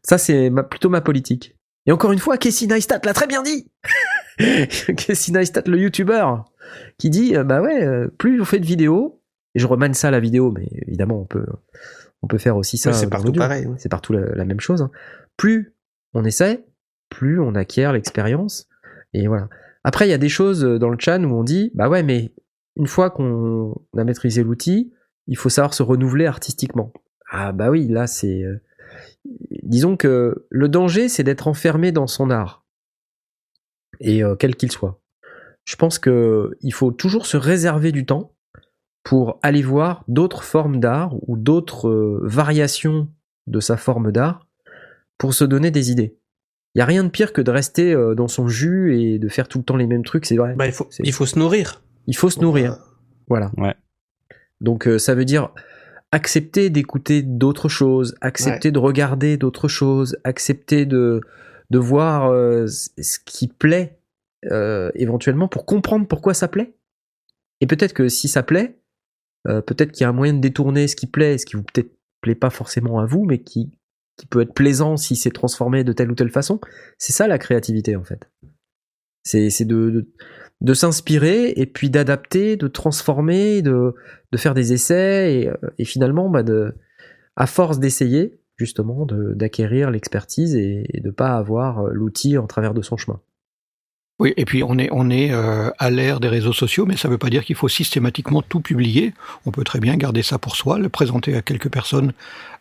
Ça 0.02 0.18
c'est 0.18 0.50
ma- 0.50 0.64
plutôt 0.64 0.88
ma 0.88 1.00
politique. 1.00 1.56
Et 1.86 1.92
encore 1.92 2.10
une 2.10 2.18
fois, 2.18 2.36
Casey 2.38 2.66
Neistat 2.66 3.00
l'a 3.04 3.12
très 3.14 3.28
bien 3.28 3.42
dit. 3.44 3.70
Casey 4.38 5.32
Neistat, 5.32 5.62
le 5.66 5.78
youtubeur, 5.78 6.44
qui 6.98 7.10
dit 7.10 7.36
euh, 7.36 7.44
bah 7.44 7.60
ouais, 7.62 7.84
euh, 7.84 8.08
plus 8.18 8.40
on 8.40 8.44
fait 8.44 8.58
de 8.58 8.66
vidéos, 8.66 9.22
et 9.54 9.58
je 9.60 9.66
remane 9.66 9.94
ça 9.94 10.08
à 10.08 10.10
la 10.10 10.20
vidéo, 10.20 10.50
mais 10.52 10.68
évidemment 10.86 11.20
on 11.20 11.24
peut 11.26 11.46
on 12.22 12.26
peut 12.26 12.38
faire 12.38 12.56
aussi 12.56 12.78
ça. 12.78 12.90
Ouais, 12.90 12.96
c'est 12.96 13.06
partout 13.10 13.32
pareil, 13.38 13.66
ouais. 13.66 13.76
C'est 13.78 13.88
partout 13.88 14.12
la, 14.12 14.20
la 14.34 14.44
même 14.44 14.60
chose. 14.60 14.82
hein. 14.82 14.90
Plus 15.36 15.74
on 16.12 16.24
essaie, 16.24 16.64
plus 17.08 17.40
on 17.40 17.54
acquiert 17.54 17.92
l'expérience. 17.92 18.66
Et 19.14 19.26
voilà. 19.26 19.48
Après, 19.84 20.06
il 20.06 20.10
y 20.10 20.14
a 20.14 20.18
des 20.18 20.28
choses 20.28 20.64
euh, 20.64 20.78
dans 20.78 20.90
le 20.90 20.98
chat 20.98 21.18
où 21.18 21.32
on 21.34 21.42
dit, 21.42 21.70
bah 21.74 21.88
ouais, 21.88 22.02
mais 22.02 22.32
une 22.76 22.86
fois 22.86 23.10
qu'on 23.10 23.74
a 23.96 24.04
maîtrisé 24.04 24.42
l'outil, 24.42 24.92
il 25.26 25.36
faut 25.38 25.48
savoir 25.48 25.72
se 25.74 25.82
renouveler 25.82 26.26
artistiquement. 26.26 26.92
Ah 27.30 27.52
bah 27.52 27.70
oui, 27.70 27.86
là 27.88 28.06
c'est... 28.06 28.42
euh, 28.42 28.60
Disons 29.62 29.96
que 29.96 30.46
le 30.50 30.68
danger, 30.68 31.08
c'est 31.08 31.22
d'être 31.22 31.46
enfermé 31.48 31.92
dans 31.92 32.06
son 32.06 32.30
art. 32.30 32.64
Et 34.00 34.22
euh, 34.24 34.34
quel 34.34 34.56
qu'il 34.56 34.72
soit. 34.72 35.00
Je 35.64 35.76
pense 35.76 35.98
que 35.98 36.56
il 36.62 36.72
faut 36.72 36.90
toujours 36.90 37.26
se 37.26 37.36
réserver 37.36 37.92
du 37.92 38.06
temps 38.06 38.32
pour 39.04 39.38
aller 39.42 39.62
voir 39.62 40.04
d'autres 40.08 40.42
formes 40.42 40.80
d'art 40.80 41.14
ou 41.28 41.36
d'autres 41.36 41.88
euh, 41.88 42.20
variations 42.24 43.08
de 43.46 43.60
sa 43.60 43.76
forme 43.76 44.10
d'art 44.10 44.46
pour 45.18 45.34
se 45.34 45.44
donner 45.44 45.70
des 45.70 45.90
idées. 45.90 46.16
Il 46.74 46.78
y 46.78 46.82
a 46.82 46.86
rien 46.86 47.04
de 47.04 47.08
pire 47.08 47.32
que 47.32 47.40
de 47.42 47.50
rester 47.50 47.92
euh, 47.92 48.14
dans 48.14 48.28
son 48.28 48.48
jus 48.48 48.98
et 48.98 49.18
de 49.18 49.28
faire 49.28 49.48
tout 49.48 49.58
le 49.58 49.64
temps 49.64 49.76
les 49.76 49.86
mêmes 49.86 50.04
trucs, 50.04 50.24
c'est 50.26 50.36
vrai. 50.36 50.54
Bah, 50.54 50.66
il 50.66 50.72
faut, 50.72 50.86
C'est- 50.90 51.02
il 51.04 51.12
faut 51.12 51.26
se 51.26 51.38
nourrir. 51.38 51.82
Il 52.06 52.16
faut 52.16 52.30
se 52.30 52.40
nourrir. 52.40 52.78
Voilà. 53.28 53.50
Ouais. 53.58 53.74
Donc 54.60 54.88
euh, 54.88 54.98
ça 54.98 55.14
veut 55.14 55.24
dire 55.24 55.50
accepter 56.12 56.70
d'écouter 56.70 57.22
d'autres 57.22 57.68
choses, 57.68 58.14
accepter 58.20 58.72
de 58.72 58.78
regarder 58.78 59.36
d'autres 59.36 59.68
choses, 59.68 60.16
accepter 60.24 60.86
de, 60.86 61.20
de 61.70 61.78
voir 61.78 62.30
euh, 62.30 62.66
ce 62.66 63.18
qui 63.24 63.48
plaît 63.48 63.98
euh, 64.50 64.90
éventuellement 64.94 65.48
pour 65.48 65.66
comprendre 65.66 66.06
pourquoi 66.06 66.34
ça 66.34 66.48
plaît. 66.48 66.74
Et 67.60 67.66
peut-être 67.66 67.92
que 67.92 68.08
si 68.08 68.28
ça 68.28 68.42
plaît, 68.42 68.78
euh, 69.48 69.60
peut-être 69.60 69.92
qu'il 69.92 70.02
y 70.02 70.04
a 70.04 70.08
un 70.08 70.14
moyen 70.14 70.34
de 70.34 70.40
détourner 70.40 70.88
ce 70.88 70.96
qui 70.96 71.06
plaît, 71.06 71.38
ce 71.38 71.46
qui 71.46 71.56
vous 71.56 71.62
peut-être 71.62 71.92
plaît 72.20 72.34
pas 72.34 72.50
forcément 72.50 72.98
à 72.98 73.06
vous, 73.06 73.24
mais 73.24 73.38
qui, 73.38 73.70
qui 74.16 74.26
peut 74.26 74.40
être 74.40 74.54
plaisant 74.54 74.96
si 74.96 75.16
c'est 75.16 75.30
transformé 75.30 75.84
de 75.84 75.92
telle 75.92 76.10
ou 76.10 76.14
telle 76.14 76.30
façon. 76.30 76.60
C'est 76.98 77.12
ça 77.12 77.28
la 77.28 77.38
créativité 77.38 77.96
en 77.96 78.04
fait. 78.04 78.28
C'est 79.22 79.50
c'est 79.50 79.64
de, 79.64 79.90
de, 79.90 80.08
de 80.60 80.74
s'inspirer 80.74 81.52
et 81.56 81.66
puis 81.66 81.90
d'adapter, 81.90 82.56
de 82.56 82.68
transformer, 82.68 83.62
de, 83.62 83.94
de 84.32 84.36
faire 84.38 84.54
des 84.54 84.72
essais 84.72 85.34
et, 85.34 85.48
euh, 85.48 85.84
finalement, 85.84 86.28
bah 86.28 86.42
de, 86.42 86.74
à 87.36 87.46
force 87.46 87.78
d'essayer, 87.78 88.40
justement, 88.56 89.06
de- 89.06 89.32
d'acquérir 89.34 89.90
l'expertise 89.90 90.54
et, 90.56 90.84
et 90.92 91.00
de 91.00 91.10
pas 91.10 91.36
avoir 91.36 91.86
euh, 91.86 91.90
l'outil 91.92 92.36
en 92.36 92.46
travers 92.46 92.74
de 92.74 92.82
son 92.82 92.96
chemin. 92.96 93.20
Oui, 94.20 94.34
et 94.36 94.44
puis 94.44 94.62
on 94.62 94.76
est, 94.78 94.88
on 94.92 95.08
est 95.08 95.32
euh, 95.32 95.70
à 95.78 95.88
l'ère 95.90 96.20
des 96.20 96.28
réseaux 96.28 96.52
sociaux, 96.52 96.84
mais 96.86 96.96
ça 96.98 97.08
ne 97.08 97.12
veut 97.12 97.18
pas 97.18 97.30
dire 97.30 97.42
qu'il 97.42 97.56
faut 97.56 97.68
systématiquement 97.68 98.42
tout 98.42 98.60
publier. 98.60 99.14
On 99.46 99.50
peut 99.50 99.64
très 99.64 99.80
bien 99.80 99.96
garder 99.96 100.22
ça 100.22 100.38
pour 100.38 100.56
soi, 100.56 100.78
le 100.78 100.90
présenter 100.90 101.34
à 101.34 101.40
quelques 101.40 101.70
personnes 101.70 102.12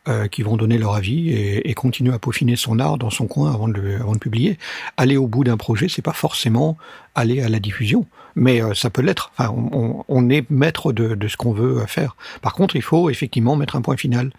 euh, 0.07 0.28
qui 0.30 0.41
vont 0.41 0.55
donner 0.55 0.78
leur 0.78 0.95
avis 0.95 1.32
et, 1.32 1.70
et 1.70 1.74
continuer 1.74 2.14
à 2.14 2.20
peaufiner 2.20 2.55
son 2.55 2.80
art 2.80 2.97
dans 2.97 3.10
son 3.10 3.28
coin 3.28 3.53
avant 3.53 3.68
de, 3.68 3.74
le- 3.74 3.95
avant 3.95 4.14
de 4.14 4.20
publier. 4.20 4.57
Aller 4.95 5.18
au 5.18 5.28
bout 5.28 5.43
d'un 5.43 5.57
projet, 5.57 5.89
c'est 5.89 6.01
pas 6.01 6.14
forcément 6.14 6.78
aller 7.14 7.41
à 7.41 7.49
la 7.49 7.60
diffusion, 7.60 8.05
mais 8.36 8.64
euh, 8.64 8.74
ça 8.74 8.89
peut 8.89 9.01
l'être. 9.01 9.32
Enfin, 9.38 9.53
on, 9.53 9.70
on- 9.78 10.05
on 10.07 10.30
est 10.30 10.49
maître 10.49 10.93
de, 10.93 11.14
de 11.14 11.28
ce 11.28 11.36
qu'on 11.36 11.51
veut 11.51 11.80
euh, 11.80 11.86
faire. 11.88 12.16
Par 12.41 12.53
contre, 12.53 12.78
il 12.78 12.82
faut 12.82 13.10
effectivement 13.10 13.57
mettre 13.57 13.76
un 13.76 13.82
point 13.82 13.97
final 13.97 14.32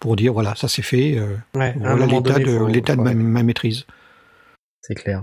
pour 0.00 0.16
dire 0.16 0.32
voilà, 0.32 0.56
ça 0.56 0.66
c'est 0.66 0.82
fait. 0.82 1.16
euh, 1.16 1.36
Ouais, 1.54 1.74
voilà 1.92 2.06
l'état 2.24 2.38
de, 2.44 2.58
l'état 2.72 2.96
de 2.96 3.02
ma, 3.02 3.10
ma 3.14 3.42
maîtrise. 3.44 3.86
C'est 4.80 4.94
clair. 4.96 5.22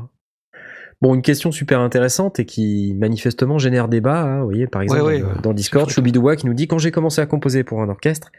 Bon, 1.01 1.13
une 1.13 1.21
question 1.21 1.51
super 1.51 1.79
intéressante 1.79 2.39
et 2.39 2.45
qui 2.45 2.95
manifestement 2.97 3.59
génère 3.59 3.87
débat. 3.87 4.23
hein, 4.23 4.39
vous 4.39 4.45
voyez, 4.45 4.65
par 4.65 4.81
exemple, 4.81 5.03
ouais, 5.03 5.19
dans- 5.21 5.27
ouais. 5.27 5.41
dans 5.43 5.53
Discord, 5.53 5.87
Choubidoua 5.89 6.35
qui 6.35 6.47
nous 6.47 6.55
dit 6.55 6.67
Quand 6.67 6.79
j'ai 6.79 6.89
commencé 6.91 7.21
à 7.21 7.27
composer 7.27 7.63
pour 7.63 7.81
un 7.83 7.89
orchestre, 7.89 8.31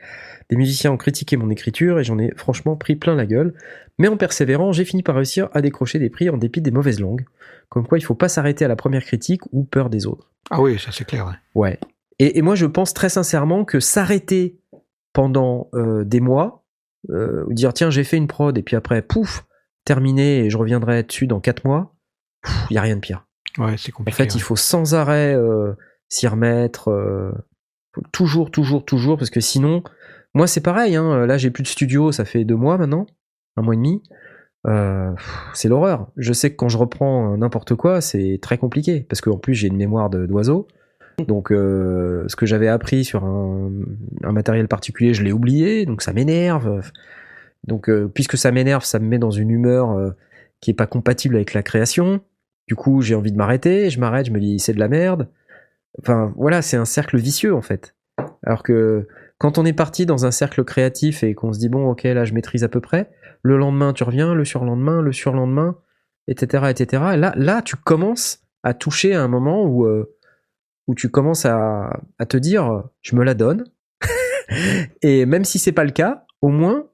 des 0.51 0.57
musiciens 0.57 0.91
ont 0.91 0.97
critiqué 0.97 1.37
mon 1.37 1.51
écriture 1.51 2.01
et 2.01 2.05
j'en 2.05 2.19
ai 2.19 2.33
franchement 2.37 2.75
pris 2.75 2.97
plein 2.97 3.15
la 3.15 3.27
gueule. 3.27 3.55
Mais 3.99 4.09
en 4.09 4.17
persévérant, 4.17 4.73
j'ai 4.73 4.85
fini 4.85 5.03
par 5.05 5.15
réussir 5.15 5.49
à 5.53 5.61
décrocher 5.63 5.99
des 6.01 6.11
prix 6.11 6.31
en 6.31 6.37
dépit 6.37 6.61
des 6.61 6.71
mauvaises 6.73 6.99
langues. 7.01 7.25
Comme 7.69 7.87
quoi, 7.87 7.99
il 7.99 8.01
faut 8.03 8.15
pas 8.17 8.29
s'arrêter 8.29 8.65
à 8.65 8.69
la 8.69 8.77
première 8.77 9.05
critique 9.05 9.43
ou 9.53 9.63
peur 9.63 9.89
des 9.89 10.07
autres. 10.07 10.29
Ah 10.51 10.61
oui, 10.61 10.79
ça 10.81 10.91
c'est 10.91 11.05
clair. 11.05 11.27
ouais. 11.27 11.35
Ouais. 11.69 11.79
Et, 12.19 12.39
et 12.39 12.43
moi, 12.43 12.57
je 12.57 12.67
pense 12.67 12.93
très 12.93 13.09
sincèrement 13.11 13.65
que 13.65 13.79
s'arrêter 13.79 14.59
pendant 15.13 15.69
euh, 15.75 16.03
des 16.05 16.21
mois, 16.21 16.65
euh, 17.11 17.45
ou 17.47 17.53
dire 17.53 17.73
tiens, 17.73 17.91
j'ai 17.91 18.03
fait 18.05 18.17
une 18.17 18.27
prod, 18.27 18.57
et 18.59 18.63
puis 18.63 18.75
après, 18.75 19.03
pouf, 19.03 19.45
terminé, 19.85 20.41
et 20.45 20.51
je 20.51 20.57
reviendrai 20.59 21.03
dessus 21.05 21.27
dans 21.27 21.41
quatre 21.41 21.65
mois, 21.65 21.95
il 22.71 22.75
y 22.75 22.79
a 22.79 22.83
rien 22.83 22.97
de 22.97 23.01
pire. 23.01 23.25
Ouais, 23.59 23.75
c'est 23.77 23.93
En 23.99 24.05
fait, 24.11 24.25
ouais. 24.25 24.29
il 24.35 24.41
faut 24.41 24.57
sans 24.57 24.95
arrêt 24.95 25.35
euh, 25.35 25.73
s'y 26.09 26.27
remettre, 26.29 26.91
euh, 26.91 27.33
toujours, 28.13 28.51
toujours, 28.51 28.85
toujours, 28.85 29.19
parce 29.19 29.31
que 29.31 29.41
sinon, 29.41 29.83
moi, 30.35 30.47
c'est 30.47 30.61
pareil. 30.61 30.97
Hein, 30.97 31.27
là, 31.27 31.39
j'ai 31.39 31.51
plus 31.51 31.63
de 31.63 31.69
studio, 31.69 32.13
ça 32.13 32.25
fait 32.25 32.45
deux 32.45 32.57
mois 32.57 32.79
maintenant, 32.79 33.07
un 33.57 33.63
mois 33.63 33.75
et 33.75 33.79
demi. 33.79 34.03
Euh, 34.67 35.13
c'est 35.55 35.69
l'horreur. 35.69 36.09
Je 36.17 36.33
sais 36.33 36.51
que 36.51 36.57
quand 36.57 36.69
je 36.69 36.79
reprends 36.79 37.37
n'importe 37.37 37.75
quoi, 37.75 38.01
c'est 38.01 38.39
très 38.43 38.59
compliqué 38.59 39.01
parce 39.09 39.21
qu'en 39.21 39.39
plus 39.39 39.55
j'ai 39.55 39.69
une 39.69 39.77
mémoire 39.77 40.11
d'oiseau. 40.11 40.67
Donc 41.27 41.49
ce 41.51 42.37
que 42.37 42.45
j'avais 42.45 42.69
appris 42.69 43.05
sur 43.05 43.25
un, 43.25 43.71
un 44.25 44.33
matériel 44.33 44.69
particulier, 44.69 45.15
je 45.15 45.23
l'ai 45.23 45.33
oublié, 45.33 45.87
donc 45.87 46.03
ça 46.03 46.13
m'énerve. 46.13 46.83
Donc 47.67 47.89
puisque 48.15 48.37
ça 48.37 48.51
m'énerve, 48.51 48.85
ça 48.85 48.99
me 48.99 49.07
met 49.07 49.19
dans 49.19 49.31
une 49.31 49.51
humeur 49.51 50.15
qui 50.61 50.73
est 50.73 50.75
pas 50.75 50.89
compatible 50.89 51.37
avec 51.37 51.55
la 51.55 51.63
création. 51.63 52.21
Du 52.69 52.77
coup, 52.77 53.01
j'ai 53.03 53.14
envie 53.14 53.33
de 53.33 53.37
m'arrêter, 53.37 53.91
je 53.91 53.99
m'arrête, 53.99 54.27
je 54.27 54.31
me 54.31 54.39
dis 54.39 54.59
c'est 54.61 54.75
de 54.75 54.79
la 54.79 54.89
merde. 54.89 55.29
Enfin 56.01 56.33
voilà, 56.37 56.62
c'est 56.62 56.77
un 56.77 56.85
cercle 56.85 57.16
vicieux 57.16 57.55
en 57.55 57.62
fait. 57.62 57.97
Alors 58.45 58.62
que 58.62 59.09
quand 59.39 59.59
on 59.59 59.64
est 59.64 59.73
parti 59.73 60.07
dans 60.07 60.27
un 60.27 60.31
cercle 60.31 60.62
créatif 60.64 61.23
et 61.23 61.35
qu'on 61.35 61.53
se 61.53 61.59
dit 61.59 61.69
bon 61.69 61.89
ok 61.89 62.05
là 62.05 62.25
je 62.25 62.35
maîtrise 62.35 62.64
à 62.64 62.69
peu 62.69 62.81
près, 62.81 63.11
le 63.43 63.57
lendemain 63.57 63.93
tu 63.93 64.05
reviens, 64.05 64.35
le 64.35 64.45
surlendemain, 64.45 65.01
le 65.01 65.12
surlendemain, 65.12 65.79
etc., 66.29 66.66
etc. 66.71 67.03
Et 67.14 67.16
là, 67.16 67.33
là, 67.37 67.62
tu 67.62 67.77
commences 67.77 68.45
à 68.62 68.75
toucher 68.75 69.14
à 69.14 69.23
un 69.23 69.29
moment 69.29 69.64
où, 69.64 69.87
euh, 69.87 70.14
tu 70.97 71.11
commences 71.11 71.45
à, 71.45 72.01
te 72.29 72.37
dire, 72.37 72.85
je 73.03 73.14
me 73.16 73.25
la 73.25 73.35
donne. 73.35 73.64
et 75.03 75.27
même 75.27 75.45
si 75.45 75.59
c'est 75.59 75.73
pas 75.73 75.85
le 75.85 75.91
cas, 75.91 76.25
au 76.41 76.49
moins 76.49 76.87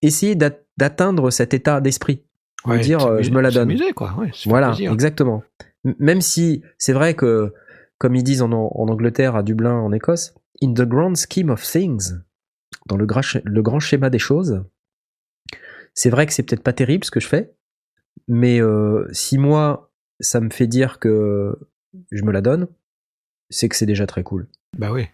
essayer 0.00 0.34
d'at- 0.34 0.58
d'atteindre 0.78 1.30
cet 1.30 1.52
état 1.52 1.80
d'esprit. 1.80 2.24
Ouais, 2.70 2.80
dire, 2.80 3.00
euh, 3.04 3.22
je 3.22 3.30
me 3.30 3.40
la 3.40 3.50
donne. 3.50 3.76
quoi. 3.94 4.14
Ouais, 4.18 4.30
Voilà, 4.46 4.68
plaisir. 4.68 4.92
exactement. 4.92 5.42
Même 5.98 6.20
si 6.20 6.62
c'est 6.78 6.92
vrai 6.92 7.14
que, 7.14 7.52
comme 7.98 8.14
ils 8.14 8.22
disent 8.22 8.42
en, 8.42 8.52
en 8.52 8.88
Angleterre, 8.88 9.34
à 9.36 9.42
Dublin, 9.42 9.74
en 9.74 9.92
Écosse, 9.92 10.34
in 10.62 10.72
the 10.74 10.82
grand 10.82 11.14
scheme 11.16 11.50
of 11.50 11.62
things, 11.62 12.12
dans 12.86 12.96
le, 12.96 13.06
gra- 13.06 13.40
le 13.44 13.62
grand 13.62 13.80
schéma 13.80 14.10
des 14.10 14.18
choses, 14.20 14.64
c'est 15.94 16.10
vrai 16.10 16.26
que 16.26 16.32
c'est 16.32 16.42
peut-être 16.44 16.62
pas 16.62 16.72
terrible 16.72 17.04
ce 17.04 17.10
que 17.10 17.20
je 17.20 17.26
fais, 17.28 17.52
mais 18.28 18.60
euh, 18.60 19.08
si 19.12 19.38
moi, 19.38 19.90
ça 20.20 20.40
me 20.40 20.50
fait 20.50 20.66
dire 20.68 20.98
que 21.00 21.58
je 22.12 22.22
me 22.24 22.30
la 22.32 22.40
donne, 22.40 22.68
c'est 23.50 23.68
que 23.68 23.74
c'est 23.76 23.86
déjà 23.86 24.06
très 24.06 24.22
cool. 24.22 24.46
Bah 24.78 24.92
oui. 24.92 25.06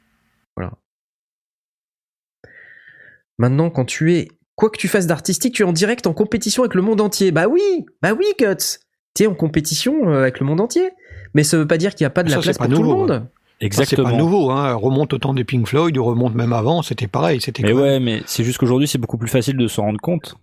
Maintenant, 3.38 3.70
quand 3.70 3.84
tu 3.84 4.14
es, 4.14 4.28
quoi 4.58 4.68
que 4.70 4.76
tu 4.76 4.88
fasses 4.88 5.06
d'artistique, 5.06 5.54
tu 5.54 5.62
es 5.62 5.64
en 5.64 5.72
direct 5.72 6.06
en 6.06 6.12
compétition 6.12 6.62
avec 6.64 6.74
le 6.74 6.82
monde 6.82 7.00
entier. 7.00 7.30
Bah 7.30 7.46
oui, 7.48 7.62
bah 8.02 8.12
oui, 8.12 8.26
Guts. 8.38 8.80
Tu 9.14 9.22
es 9.22 9.26
en 9.26 9.34
compétition 9.34 10.10
euh, 10.10 10.20
avec 10.22 10.40
le 10.40 10.46
monde 10.46 10.60
entier. 10.60 10.90
Mais 11.34 11.44
ça 11.44 11.56
veut 11.56 11.66
pas 11.66 11.78
dire 11.78 11.94
qu'il 11.94 12.04
n'y 12.04 12.08
a 12.08 12.10
pas 12.10 12.22
de 12.24 12.28
Ça, 12.28 12.36
la 12.36 12.42
c'est 12.42 12.46
place 12.48 12.58
pas 12.58 12.66
pour 12.66 12.74
tout 12.74 12.82
le 12.82 12.88
monde. 12.88 13.08
Ça, 13.10 13.22
C'est 13.60 13.66
Exactement. 13.66 14.10
pas 14.10 14.16
nouveau, 14.16 14.50
hein. 14.50 14.74
Remonte 14.74 15.12
au 15.14 15.18
temps 15.18 15.32
des 15.34 15.44
Pink 15.44 15.66
Floyd, 15.66 15.96
ou 15.96 16.04
remonte 16.04 16.34
même 16.34 16.52
avant, 16.52 16.82
c'était 16.82 17.06
pareil. 17.06 17.40
C'était 17.40 17.62
Mais 17.62 17.72
même- 17.72 17.78
ouais, 17.82 18.00
mais 18.00 18.22
c'est 18.26 18.44
juste 18.44 18.58
qu'aujourd'hui, 18.58 18.88
c'est 18.88 18.98
beaucoup 18.98 19.18
plus 19.18 19.28
facile 19.28 19.56
de 19.56 19.66
se 19.68 19.80
rendre 19.80 20.00
compte. 20.00 20.36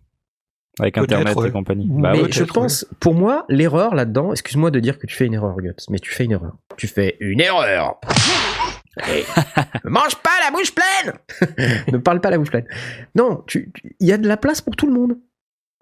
Avec 0.79 0.97
Internet 0.97 1.35
ouais. 1.37 1.47
et 1.47 1.51
compagnie. 1.51 1.87
Bah 1.89 2.11
mais 2.13 2.23
ouais. 2.23 2.31
je 2.31 2.43
pense, 2.43 2.85
pour 2.99 3.13
moi, 3.13 3.45
l'erreur 3.47 3.95
là-dedans, 3.95 4.31
excuse-moi 4.33 4.71
de 4.71 4.79
dire 4.81 4.97
que 4.99 5.07
tu 5.07 5.15
fais 5.15 5.25
une 5.25 5.33
erreur, 5.33 5.55
Guts, 5.57 5.71
mais 5.89 5.99
tu 5.99 6.11
fais 6.11 6.25
une 6.25 6.33
erreur. 6.33 6.53
Tu 6.75 6.87
fais 6.87 7.15
une 7.21 7.39
erreur. 7.39 7.99
Hey, 9.03 9.25
ne 9.83 9.89
mange 9.89 10.15
pas 10.17 10.29
la 10.43 10.51
bouche 10.51 10.73
pleine 10.73 11.13
Ne 11.91 11.97
parle 11.97 12.21
pas 12.21 12.29
la 12.29 12.37
bouche 12.37 12.49
pleine. 12.49 12.65
Non, 13.15 13.43
il 13.53 14.07
y 14.07 14.11
a 14.13 14.17
de 14.17 14.27
la 14.27 14.37
place 14.37 14.61
pour 14.61 14.75
tout 14.75 14.87
le 14.87 14.93
monde. 14.93 15.17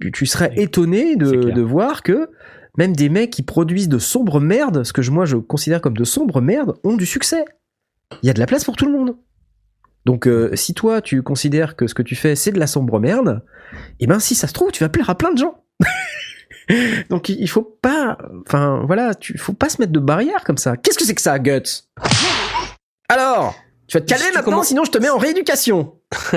Tu, 0.02 0.12
tu 0.12 0.26
serais 0.26 0.52
étonné 0.56 1.16
de, 1.16 1.62
voir 1.62 2.02
que 2.04 2.30
même 2.78 2.96
des 2.96 3.10
mecs 3.10 3.30
qui 3.30 3.44
produisent 3.44 3.90
de 3.90 4.00
sombres 4.00 4.40
merdes, 4.40 4.84
ce 4.84 4.94
que 4.94 5.02
je- 5.04 5.12
moi 5.12 5.26
je 5.26 5.38
considère 5.38 5.80
comme 5.82 5.96
de 5.96 6.04
sombres 6.04 6.42
merdes, 6.42 6.74
ont 6.84 6.96
du 6.98 7.06
succès. 7.06 7.46
Il 8.24 8.28
y 8.28 8.30
a 8.30 8.34
de 8.34 8.40
la 8.40 8.48
place 8.48 8.64
pour 8.64 8.76
tout 8.76 8.86
le 8.86 8.92
monde. 8.92 9.16
Donc 10.06 10.28
euh, 10.28 10.56
si 10.56 10.74
toi 10.74 11.02
tu 11.02 11.22
considères 11.22 11.76
que 11.76 11.88
ce 11.88 11.94
que 11.94 12.02
tu 12.02 12.16
fais 12.16 12.36
c'est 12.36 12.52
de 12.52 12.60
la 12.60 12.68
sombre 12.68 13.00
merde, 13.00 13.46
et 14.00 14.08
ben 14.08 14.20
si 14.20 14.36
ça 14.36 14.48
se 14.48 14.54
trouve 14.54 14.72
tu 14.72 14.84
vas 14.84 14.90
plaire 14.90 15.10
à 15.10 15.16
plein 15.18 15.32
de 15.32 15.38
gens. 15.38 15.64
Donc 17.10 17.30
il 17.30 17.40
il 17.40 17.48
faut 17.48 17.62
pas, 17.82 18.18
enfin 18.46 18.84
voilà, 18.86 19.14
tu 19.16 19.38
faut 19.38 19.54
pas 19.54 19.70
se 19.70 19.80
mettre 19.82 19.94
de 19.94 20.00
barrière 20.00 20.44
comme 20.44 20.58
ça. 20.58 20.76
Qu'est-ce 20.78 20.98
que 20.98 21.06
c'est 21.06 21.16
que 21.16 21.22
ça, 21.22 21.38
Guts? 21.40 21.84
Alors, 23.10 23.56
tu 23.88 23.98
vas 23.98 24.02
te 24.02 24.08
calmer 24.08 24.32
maintenant, 24.34 24.64
sinon 24.64 24.84
je 24.86 24.92
te 24.92 24.98
mets 24.98 25.10
en 25.10 25.18
rééducation. 25.18 25.96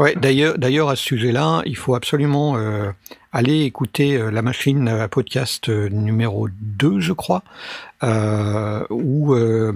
Ouais, 0.00 0.14
d'ailleurs, 0.14 0.56
d'ailleurs 0.56 0.88
à 0.88 0.96
ce 0.96 1.02
sujet-là, 1.02 1.60
il 1.66 1.76
faut 1.76 1.94
absolument 1.94 2.56
euh, 2.56 2.90
aller 3.32 3.64
écouter 3.64 4.16
euh, 4.16 4.30
la 4.30 4.40
machine 4.40 4.88
à 4.88 5.08
podcast 5.08 5.68
euh, 5.68 5.90
numéro 5.90 6.48
2, 6.48 7.00
je 7.00 7.12
crois, 7.12 7.42
euh, 8.02 8.82
où 8.88 9.34
euh, 9.34 9.74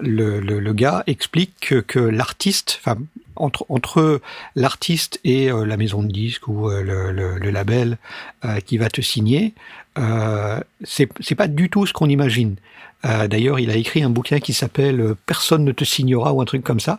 le, 0.00 0.38
le, 0.38 0.60
le 0.60 0.72
gars 0.74 1.02
explique 1.08 1.56
que, 1.60 1.80
que 1.80 1.98
l'artiste, 1.98 2.78
enfin 2.80 2.98
entre, 3.38 3.66
entre 3.68 4.20
l'artiste 4.54 5.20
et 5.24 5.50
euh, 5.50 5.64
la 5.64 5.76
maison 5.76 6.02
de 6.02 6.08
disques 6.12 6.48
ou 6.48 6.70
euh, 6.70 6.82
le, 6.82 7.50
label 7.50 7.98
euh, 8.44 8.60
qui 8.60 8.78
va 8.78 8.88
te 8.90 9.00
signer, 9.00 9.54
euh, 9.98 10.60
c'est 10.84 11.08
c'est 11.20 11.34
pas 11.34 11.48
du 11.48 11.68
tout 11.70 11.86
ce 11.86 11.92
qu'on 11.92 12.08
imagine. 12.08 12.56
Euh, 13.04 13.28
D'ailleurs, 13.28 13.60
il 13.60 13.70
a 13.70 13.76
écrit 13.76 14.02
un 14.02 14.10
bouquin 14.10 14.40
qui 14.40 14.52
s'appelle 14.52 15.00
euh, 15.00 15.16
Personne 15.26 15.64
ne 15.64 15.72
te 15.72 15.84
signera 15.84 16.32
ou 16.32 16.40
un 16.40 16.44
truc 16.44 16.64
comme 16.64 16.80
ça. 16.80 16.98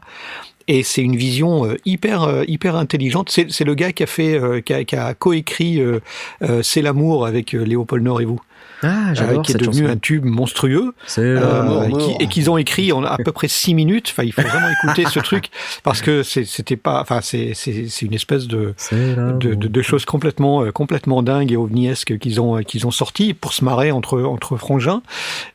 Et 0.68 0.84
c'est 0.84 1.02
une 1.02 1.16
vision 1.16 1.66
euh, 1.66 1.78
hyper 1.86 2.43
hyper 2.47 2.76
intelligente. 2.76 3.30
C'est 3.30 3.52
c'est 3.52 3.64
le 3.64 3.74
gars 3.74 3.91
qui 3.91 4.04
a 4.04 4.08
fait 4.08 4.39
qui 4.64 4.74
a, 4.74 4.84
qui 4.84 4.95
a 4.95 5.14
coécrit 5.14 5.82
C'est 6.62 6.82
l'amour 6.82 7.26
avec 7.26 7.54
Léopold 7.54 8.04
Nord 8.04 8.22
et 8.22 8.26
vous, 8.26 8.39
Ah, 8.84 9.11
euh, 9.19 9.41
qui 9.41 9.51
est 9.51 9.55
devenu 9.55 9.82
chanson. 9.82 9.86
un 9.93 9.97
tube 9.97 10.25
monstrueux. 10.25 10.93
C'est 11.05 11.21
Euh, 11.21 11.39
l'amour. 11.39 11.84
et 11.84 11.91
qui- 12.17 12.23
et 12.23 12.27
qu'ils 12.27 12.49
ont 12.49 12.57
écrit 12.57 12.91
en 12.91 13.03
à 13.03 13.17
peu 13.17 13.32
près 13.32 13.47
six 13.47 13.73
minutes. 13.73 14.09
Enfin, 14.11 14.23
il 14.23 14.32
faut 14.34 14.41
vraiment 14.41 14.69
écouter 14.69 15.05
ce 15.05 15.19
truc 15.19 15.49
parce 15.84 16.01
que 16.01 16.23
c'est- 16.23 16.45
c'était 16.45 16.75
pas. 16.77 17.01
Enfin, 17.01 17.19
c'est 17.21 17.51
c'est 17.53 17.88
c'est 17.89 18.05
une 18.05 18.13
espèce 18.13 18.47
de 18.47 18.73
de, 18.91 19.53
de, 19.55 19.67
de 19.67 19.82
choses 19.82 20.05
complètement 20.05 20.63
euh, 20.63 20.71
complètement 20.71 21.21
dingues 21.23 21.51
et 21.51 21.57
ovniesques 21.57 22.17
qu'ils 22.19 22.39
ont 22.39 22.61
qu'ils 22.63 22.88
ont 22.88 22.91
sorti 22.91 23.34
pour 23.34 23.53
se 23.53 23.63
marrer 23.65 23.91
entre 23.91 24.21
entre 24.21 24.55
frangins 24.57 25.01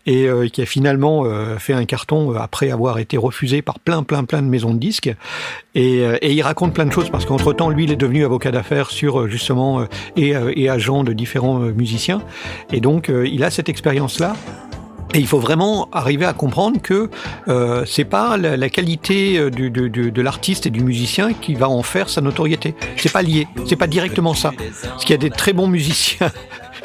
et 0.07 0.27
euh, 0.29 0.49
qui 0.49 0.61
a 0.63 0.67
finalement 0.67 1.25
euh, 1.25 1.57
fait 1.59 1.73
un 1.73 1.85
carton 1.87 2.35
après 2.37 2.71
avoir 2.71 2.99
été 2.99 3.17
refusé 3.17 3.63
par 3.63 3.79
plein 3.79 4.03
plein 4.03 4.25
plein 4.25 4.43
de 4.43 4.49
maisons 4.49 4.75
de 4.75 4.79
disques 4.79 5.13
et, 5.75 6.01
euh, 6.05 6.17
et 6.21 6.33
il 6.33 6.43
raconte 6.43 6.75
plein 6.75 6.87
de 6.87 6.93
choses 6.93 7.11
parce 7.11 7.25
qu'entre 7.25 7.53
temps 7.53 7.71
lui 7.71 7.85
il 7.85 7.91
est 7.93 7.97
devenu 7.97 8.25
avocat 8.25 8.51
d'affaires 8.51 8.91
sur 8.91 9.29
justement 9.29 9.81
euh, 9.81 9.85
et, 10.17 10.37
euh, 10.37 10.53
et 10.55 10.69
agent 10.69 11.05
de 11.05 11.13
différents 11.13 11.63
euh, 11.63 11.73
musiciens 11.73 12.21
et 12.73 12.81
donc 12.81 13.09
euh, 13.09 13.14
il 13.25 13.45
a 13.45 13.51
cette 13.51 13.69
expérience 13.69 14.19
là 14.19 14.35
et 15.15 15.21
il 15.21 15.29
faut 15.29 15.39
vraiment 15.39 15.89
arriver 15.93 16.27
à 16.27 16.33
comprendre 16.33 16.83
que 16.83 17.09
euh, 17.47 17.85
c'est 17.87 18.05
pas 18.05 18.37
la, 18.37 18.69
qualité 18.69 19.39
euh, 19.39 19.49
de 19.49 20.23
l'artiste 20.23 20.67
et 20.67 20.71
du 20.71 20.83
musicien 20.83 21.33
qui 21.33 21.55
va 21.55 21.69
en 21.69 21.85
faire 21.85 22.09
sa 22.09 22.21
notoriété. 22.21 22.75
C'est 22.97 23.13
pas 23.13 23.23
lié. 23.23 23.47
C'est 23.65 23.77
pas 23.77 23.87
directement 23.87 24.35
ça. 24.35 24.53
Parce 24.83 25.05
qu'il 25.05 25.13
y 25.13 25.15
a 25.15 25.19
des 25.19 25.31
très 25.31 25.53
bons 25.53 25.69
musiciens. 25.69 26.33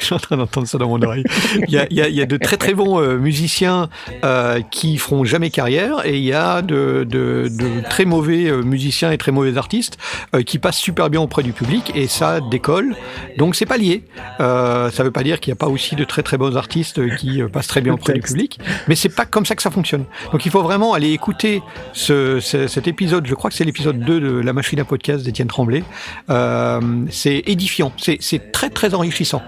Je 0.00 0.06
suis 0.06 0.14
en 0.14 0.18
train 0.18 0.36
d'entendre 0.36 0.66
ça 0.66 0.78
dans 0.78 0.88
mon 0.88 1.00
oreille. 1.02 1.24
Il 1.68 1.72
y 1.72 1.78
a, 1.78 1.86
il 1.90 1.96
y 1.96 2.00
a- 2.02 2.08
il 2.08 2.14
y 2.14 2.22
a 2.22 2.26
de 2.26 2.36
très 2.36 2.56
très 2.56 2.74
bons 2.74 3.00
euh, 3.00 3.16
musiciens 3.18 3.88
euh, 4.24 4.60
qui 4.70 4.96
feront 4.98 5.24
jamais 5.24 5.50
carrière 5.50 6.04
et 6.06 6.16
il 6.16 6.24
y 6.24 6.32
a 6.32 6.62
de, 6.62 7.06
de- 7.08 7.48
de 7.48 7.88
très 7.88 8.04
mauvais 8.04 8.46
euh, 8.50 8.62
musiciens 8.62 9.10
et 9.12 9.18
très 9.18 9.30
mauvais 9.32 9.56
artistes 9.56 9.98
euh, 10.34 10.42
qui 10.42 10.58
passent 10.58 10.78
super 10.78 11.10
bien 11.10 11.20
auprès 11.20 11.42
du 11.42 11.52
public 11.52 11.92
et 11.94 12.06
ça 12.08 12.40
décolle. 12.50 12.96
Donc 13.38 13.54
c'est 13.54 13.66
pas 13.66 13.76
lié. 13.76 14.04
Euh, 14.40 14.90
ça 14.90 15.04
veut 15.04 15.10
pas 15.10 15.22
dire 15.22 15.38
qu'il 15.40 15.50
n'y 15.52 15.56
a 15.56 15.60
pas 15.60 15.68
aussi 15.68 15.94
de 15.96 16.04
très 16.04 16.22
très 16.22 16.38
bons 16.38 16.56
artistes 16.56 17.16
qui 17.16 17.42
passent 17.52 17.66
très 17.68 17.80
bien 17.80 17.92
auprès 17.94 18.12
du 18.14 18.20
public, 18.20 18.58
mais 18.88 18.94
c'est 18.96 19.08
pas 19.14 19.26
comme 19.26 19.44
ça 19.46 19.54
que 19.54 19.62
ça 19.62 19.70
fonctionne. 19.70 20.04
Donc 20.32 20.46
il 20.46 20.50
faut 20.50 20.62
vraiment 20.62 20.94
aller 20.94 21.10
écouter 21.12 21.62
ce, 21.92 22.40
ce- 22.40 22.66
cet 22.66 22.88
épisode. 22.88 23.26
Je 23.26 23.34
crois 23.34 23.50
que 23.50 23.56
c'est 23.56 23.64
l'épisode 23.64 23.98
2 24.00 24.20
de 24.20 24.40
la 24.40 24.52
machine 24.52 24.80
à 24.80 24.84
podcast 24.84 25.24
d'Étienne 25.24 25.48
Tremblay. 25.48 25.82
Euh, 26.30 26.80
c'est 27.10 27.42
édifiant, 27.46 27.92
c'est 27.98 28.52
très 28.52 28.70
très 28.70 28.94
enrichissant. 28.94 29.42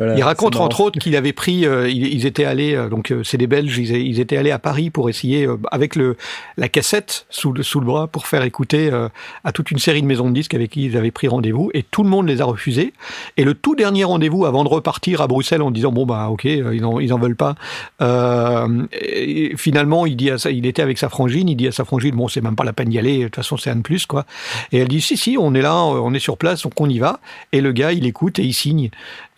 Voilà, 0.00 0.16
Il 0.16 0.22
raconte 0.22 0.56
entre 0.56 0.80
autres 0.80 0.98
qu'il 0.98 1.14
avait 1.14 1.34
pris, 1.34 1.66
euh, 1.66 1.86
ils, 1.86 2.06
ils 2.06 2.24
étaient 2.24 2.46
allés, 2.46 2.74
euh, 2.74 2.88
donc 2.88 3.12
euh, 3.12 3.22
c'est 3.22 3.36
des 3.36 3.46
Belges, 3.46 3.76
ils, 3.76 3.90
ils 3.94 4.18
étaient 4.18 4.38
allés 4.38 4.50
à 4.50 4.58
Paris 4.58 4.88
pour 4.88 5.10
essayer 5.10 5.46
euh, 5.46 5.58
avec 5.70 5.94
le 5.94 6.16
la 6.56 6.70
cassette 6.70 7.26
sous 7.28 7.52
le 7.52 7.62
sous 7.62 7.80
le 7.80 7.86
bras 7.86 8.06
pour 8.06 8.26
faire 8.26 8.42
écouter 8.42 8.88
euh, 8.90 9.10
à 9.44 9.52
toute 9.52 9.70
une 9.70 9.78
série 9.78 10.00
de 10.00 10.06
maisons 10.06 10.30
de 10.30 10.34
disques 10.34 10.54
avec 10.54 10.70
qui 10.70 10.86
ils 10.86 10.96
avaient 10.96 11.10
pris 11.10 11.28
rendez-vous 11.28 11.70
et 11.74 11.82
tout 11.82 12.02
le 12.02 12.08
monde 12.08 12.26
les 12.28 12.40
a 12.40 12.46
refusés. 12.46 12.94
Et 13.36 13.44
le 13.44 13.52
tout 13.52 13.74
dernier 13.74 14.04
rendez-vous 14.04 14.46
avant 14.46 14.64
de 14.64 14.70
repartir 14.70 15.20
à 15.20 15.26
Bruxelles 15.26 15.60
en 15.60 15.70
disant 15.70 15.92
bon 15.92 16.06
bah 16.06 16.28
ok 16.30 16.46
euh, 16.46 16.74
ils 16.74 16.84
en 16.86 16.98
ils 16.98 17.12
en 17.12 17.18
veulent 17.18 17.36
pas. 17.36 17.56
Euh, 18.00 18.86
et 18.92 19.54
finalement 19.58 20.06
il 20.06 20.16
dit 20.16 20.30
à 20.30 20.38
sa, 20.38 20.50
il 20.50 20.64
était 20.64 20.80
avec 20.80 20.96
sa 20.96 21.10
frangine, 21.10 21.46
il 21.46 21.56
dit 21.56 21.68
à 21.68 21.72
sa 21.72 21.84
frangine 21.84 22.14
bon 22.14 22.26
c'est 22.28 22.40
même 22.40 22.56
pas 22.56 22.64
la 22.64 22.72
peine 22.72 22.88
d'y 22.88 22.98
aller, 22.98 23.18
de 23.18 23.24
toute 23.24 23.36
façon 23.36 23.58
c'est 23.58 23.68
un 23.68 23.76
de 23.76 23.82
plus 23.82 24.06
quoi. 24.06 24.24
Et 24.72 24.78
elle 24.78 24.88
dit 24.88 25.02
si 25.02 25.18
si 25.18 25.36
on 25.38 25.52
est 25.52 25.60
là, 25.62 25.76
on 25.76 26.14
est 26.14 26.20
sur 26.20 26.38
place 26.38 26.62
donc 26.62 26.80
on 26.80 26.88
y 26.88 26.98
va. 26.98 27.20
Et 27.52 27.60
le 27.60 27.72
gars 27.72 27.92
il 27.92 28.06
écoute 28.06 28.38
et 28.38 28.44
il 28.44 28.54
signe. 28.54 28.88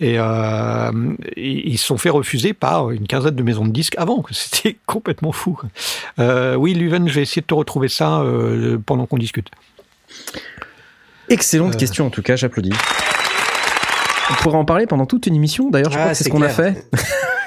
Et 0.03 0.17
euh, 0.19 0.91
ils 1.37 1.79
se 1.79 1.87
sont 1.87 1.97
fait 1.97 2.11
refuser 2.11 2.53
par 2.55 2.91
une 2.91 3.07
quinzaine 3.07 3.37
de 3.37 3.43
maisons 3.43 3.65
de 3.65 3.71
disques 3.71 3.95
avant. 3.99 4.25
C'était 4.33 4.77
complètement 4.87 5.33
fou. 5.33 5.59
Euh, 6.19 6.57
oui, 6.57 6.75
Luven, 6.75 7.09
je 7.09 7.15
vais 7.15 7.23
essayer 7.23 7.41
de 7.41 7.47
te 7.47 7.55
retrouver 7.55 7.89
ça 7.89 8.21
euh, 8.21 8.79
pendant 8.85 9.07
qu'on 9.07 9.17
discute. 9.19 9.49
Excellente 11.29 11.75
Euh. 11.75 11.79
question 11.79 12.07
en 12.07 12.11
tout 12.11 12.23
cas, 12.23 12.35
j'applaudis. 12.37 12.73
On 14.31 14.35
pourra 14.43 14.59
en 14.59 14.65
parler 14.65 14.87
pendant 14.87 15.07
toute 15.07 15.27
une 15.27 15.37
émission. 15.37 15.71
D'ailleurs, 15.71 15.91
je 15.93 15.97
Ah, 15.99 16.01
crois 16.01 16.11
que 16.13 16.17
c'est 16.19 16.25
ce 16.25 16.29
qu'on 16.31 16.43
a 16.43 16.49
fait. 16.49 16.85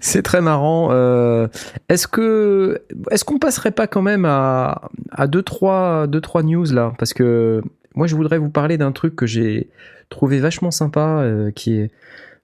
c'est 0.00 0.22
très 0.22 0.40
marrant. 0.40 0.88
Euh, 0.90 1.48
est-ce 1.88 2.06
que 2.06 2.82
est-ce 3.10 3.24
qu'on 3.24 3.38
passerait 3.38 3.72
pas 3.72 3.86
quand 3.86 4.02
même 4.02 4.24
à 4.24 4.88
à 5.10 5.26
deux 5.26 5.42
trois 5.42 6.06
deux 6.06 6.20
trois 6.20 6.42
news 6.42 6.64
là? 6.72 6.92
Parce 6.98 7.12
que 7.14 7.62
moi 7.94 8.06
je 8.06 8.14
voudrais 8.14 8.38
vous 8.38 8.48
parler 8.48 8.78
d'un 8.78 8.92
truc 8.92 9.14
que 9.16 9.26
j'ai 9.26 9.68
trouvé 10.12 10.38
vachement 10.38 10.70
sympa 10.70 11.22
euh, 11.22 11.50
qui 11.50 11.74
est 11.74 11.90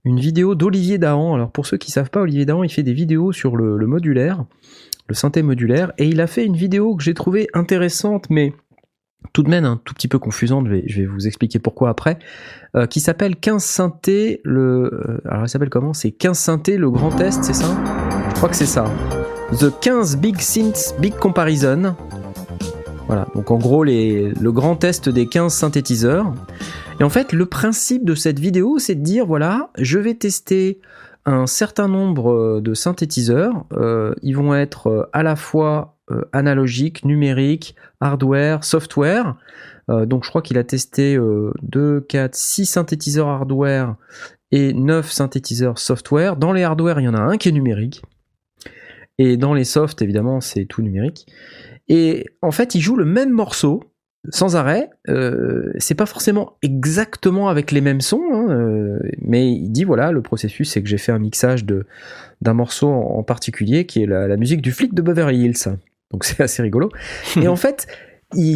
une 0.04 0.18
vidéo 0.18 0.54
d'Olivier 0.54 0.98
Dahan. 0.98 1.34
Alors 1.34 1.52
pour 1.52 1.66
ceux 1.66 1.76
qui 1.76 1.92
savent 1.92 2.10
pas, 2.10 2.20
Olivier 2.20 2.46
Dahan, 2.46 2.64
il 2.64 2.70
fait 2.70 2.82
des 2.82 2.92
vidéos 2.92 3.32
sur 3.32 3.56
le, 3.56 3.86
modulaire, 3.86 4.44
le 5.08 5.14
synthé 5.14 5.42
modulaire, 5.42 5.92
et 5.98 6.06
il 6.08 6.20
a 6.20 6.26
fait 6.26 6.44
une 6.44 6.56
vidéo 6.56 6.96
que 6.96 7.04
j'ai 7.04 7.14
trouvée 7.14 7.48
intéressante, 7.54 8.30
mais 8.30 8.52
tout 9.32 9.42
de 9.42 9.50
même 9.50 9.64
un 9.64 9.80
tout 9.84 9.94
petit 9.94 10.08
peu 10.08 10.18
confusante, 10.18 10.66
je 10.66 10.72
vais, 10.72 10.84
je 10.86 11.00
vais 11.00 11.06
vous 11.06 11.26
expliquer 11.26 11.58
pourquoi 11.58 11.90
après, 11.90 12.18
euh, 12.74 12.86
qui 12.86 13.00
s'appelle 13.00 13.36
15 13.36 13.62
synthés, 13.62 14.40
le... 14.44 14.90
euh, 14.92 15.20
alors 15.28 15.44
il 15.44 15.48
s'appelle 15.48 15.70
comment? 15.70 15.92
C'est 15.92 16.12
15 16.12 16.38
synthés, 16.38 16.78
le 16.78 16.90
grand 16.90 17.10
test, 17.10 17.44
c'est 17.44 17.54
ça? 17.54 17.76
Je 18.30 18.34
crois 18.34 18.48
que 18.48 18.56
c'est 18.56 18.66
ça. 18.66 18.84
The 19.60 19.72
15 19.80 20.18
Big 20.18 20.38
Synths 20.40 20.94
Big 21.00 21.14
Comparison. 21.14 21.96
Voilà, 23.08 23.26
donc 23.34 23.50
en 23.50 23.58
gros 23.58 23.84
le 23.84 24.50
grand 24.50 24.76
test 24.76 25.08
des 25.08 25.26
15 25.26 25.52
synthétiseurs. 25.52 26.32
Et 27.00 27.04
en 27.04 27.08
fait, 27.08 27.32
le 27.32 27.46
principe 27.46 28.04
de 28.04 28.14
cette 28.14 28.38
vidéo, 28.38 28.78
c'est 28.78 28.94
de 28.94 29.02
dire, 29.02 29.26
voilà, 29.26 29.70
je 29.78 29.98
vais 29.98 30.14
tester 30.14 30.80
un 31.24 31.46
certain 31.46 31.88
nombre 31.88 32.30
euh, 32.32 32.60
de 32.60 32.74
synthétiseurs. 32.74 33.64
Euh, 33.72 34.14
ils 34.22 34.36
vont 34.36 34.54
être 34.54 34.88
euh, 34.88 35.10
à 35.12 35.22
la 35.22 35.36
fois 35.36 35.96
analogiques, 36.32 37.04
numériques, 37.04 37.76
hardware, 38.00 38.64
software. 38.64 39.36
Donc 39.88 40.24
je 40.24 40.28
crois 40.30 40.42
qu'il 40.42 40.58
a 40.58 40.64
testé 40.64 41.16
euh, 41.16 41.52
2, 41.62 42.00
4, 42.02 42.34
6 42.34 42.66
synthétiseurs 42.66 43.28
hardware 43.28 43.96
et 44.52 44.72
9 44.74 45.10
synthétiseurs 45.10 45.78
software. 45.78 46.36
Dans 46.36 46.52
les 46.52 46.62
hardware, 46.62 47.00
il 47.00 47.04
y 47.04 47.08
en 47.08 47.14
a 47.14 47.20
un 47.20 47.36
qui 47.36 47.48
est 47.48 47.52
numérique. 47.52 48.02
Et 49.18 49.36
dans 49.36 49.52
les 49.52 49.64
softs, 49.64 50.00
évidemment, 50.00 50.40
c'est 50.40 50.64
tout 50.64 50.82
numérique. 50.82 51.26
Et 51.88 52.26
en 52.42 52.50
fait, 52.50 52.74
il 52.74 52.80
joue 52.80 52.96
le 52.96 53.04
même 53.04 53.30
morceau 53.30 53.82
sans 54.30 54.56
arrêt. 54.56 54.90
Euh, 55.08 55.72
c'est 55.78 55.94
pas 55.94 56.06
forcément 56.06 56.56
exactement 56.62 57.48
avec 57.48 57.72
les 57.72 57.80
mêmes 57.80 58.00
sons, 58.00 58.24
hein, 58.32 58.50
euh, 58.50 58.98
mais 59.20 59.50
il 59.52 59.70
dit 59.70 59.84
voilà, 59.84 60.12
le 60.12 60.22
processus, 60.22 60.70
c'est 60.70 60.82
que 60.82 60.88
j'ai 60.88 60.98
fait 60.98 61.12
un 61.12 61.18
mixage 61.18 61.64
de 61.64 61.86
d'un 62.40 62.54
morceau 62.54 62.88
en, 62.88 63.22
particulier 63.24 63.84
qui 63.84 64.02
est 64.02 64.06
la, 64.06 64.36
musique 64.36 64.62
du 64.62 64.70
flic 64.70 64.94
de 64.94 65.02
Beverly 65.02 65.44
Hills. 65.44 65.76
Donc 66.12 66.24
c'est 66.24 66.40
assez 66.40 66.62
rigolo. 66.62 66.90
Et 67.40 67.48
en 67.48 67.56
fait, 67.56 67.86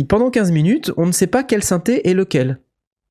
pendant 0.09 0.31
15 0.31 0.53
minutes, 0.53 0.93
on 0.97 1.07
ne 1.07 1.13
sait 1.13 1.27
pas 1.27 1.43
quel 1.43 1.63
synthé 1.63 2.09
est 2.09 2.15
lequel. 2.15 2.59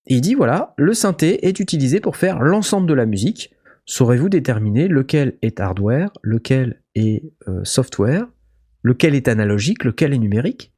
Et 0.07 0.15
il 0.15 0.21
dit 0.21 0.33
voilà, 0.33 0.73
le 0.77 0.93
synthé 0.93 1.47
est 1.47 1.59
utilisé 1.59 1.99
pour 1.99 2.15
faire 2.15 2.41
l'ensemble 2.41 2.87
de 2.87 2.93
la 2.93 3.05
musique. 3.05 3.51
Saurez-vous 3.85 4.29
déterminer 4.29 4.87
lequel 4.87 5.33
est 5.41 5.59
hardware, 5.59 6.11
lequel 6.21 6.81
est 6.95 7.23
euh, 7.47 7.61
software, 7.63 8.27
lequel 8.83 9.15
est 9.15 9.27
analogique, 9.27 9.83
lequel 9.83 10.13
est 10.13 10.17
numérique? 10.17 10.73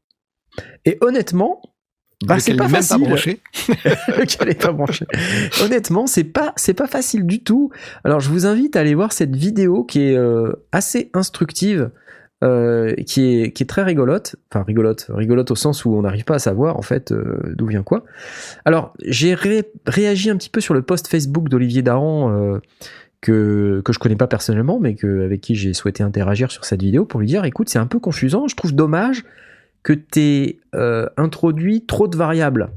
Et 0.86 0.98
honnêtement, 1.02 1.62
bah, 2.26 2.40
c'est 2.40 2.56
pas 2.56 2.70
facile. 2.70 3.00
pas 3.02 3.08
branché. 3.10 3.40
lequel 4.20 4.50
est 4.50 4.62
pas 4.62 4.72
branché. 4.72 5.06
Honnêtement, 5.64 6.08
c'est 6.08 6.24
pas 6.24 6.54
c'est 6.56 6.74
pas 6.74 6.88
facile 6.88 7.26
du 7.26 7.44
tout. 7.44 7.72
Alors 8.04 8.20
je 8.20 8.30
vous 8.30 8.46
invite 8.46 8.76
à 8.76 8.82
aller 8.82 8.96
voir 8.96 9.12
cette 9.14 9.36
vidéo 9.36 9.84
qui 9.84 10.02
est 10.02 10.16
euh, 10.16 10.54
assez 10.72 11.10
instructive, 11.14 11.90
euh, 12.44 12.94
qui 13.08 13.42
est 13.42 13.52
qui 13.52 13.64
est 13.64 13.66
très 13.68 13.84
rigolote. 13.84 14.36
Enfin 14.52 14.64
rigolote, 14.64 15.08
rigolote 15.10 15.52
au 15.52 15.56
sens 15.56 15.84
où 15.86 15.96
on 15.96 16.04
n'arrive 16.04 16.24
pas 16.24 16.36
à 16.36 16.40
savoir 16.40 16.78
en 16.78 16.82
fait 16.82 17.12
euh, 17.12 17.40
d'où 17.56 17.66
vient 17.66 17.84
quoi. 17.84 18.06
Alors 18.64 18.94
j'ai 19.04 19.34
ré- 19.34 19.72
réagi 19.86 20.30
un 20.30 20.38
petit 20.38 20.50
peu 20.50 20.62
sur 20.62 20.74
le 20.76 20.82
post 20.84 21.08
Facebook 21.08 21.50
d'Olivier 21.50 21.82
Daran. 21.82 22.60
Que, 23.24 23.82
que 23.86 23.94
je 23.94 24.00
connais 24.00 24.16
pas 24.18 24.28
personnellement, 24.28 24.80
mais 24.80 24.96
que, 24.96 25.24
avec 25.26 25.40
qui 25.42 25.56
j'ai 25.56 25.74
souhaité 25.74 26.04
interagir 26.04 26.52
sur 26.52 26.66
cette 26.66 26.82
vidéo 26.82 27.06
pour 27.06 27.20
lui 27.22 27.28
dire 27.28 27.46
écoute, 27.46 27.70
c'est 27.70 27.80
un 27.80 27.88
peu 27.88 28.00
confusant, 28.00 28.48
je 28.48 28.56
trouve 28.56 28.76
dommage 28.76 29.24
que 29.82 29.94
tu 29.94 30.60
euh, 30.76 31.08
introduit 31.18 31.86
trop 31.86 32.08
de 32.08 32.16
variables. 32.18 32.70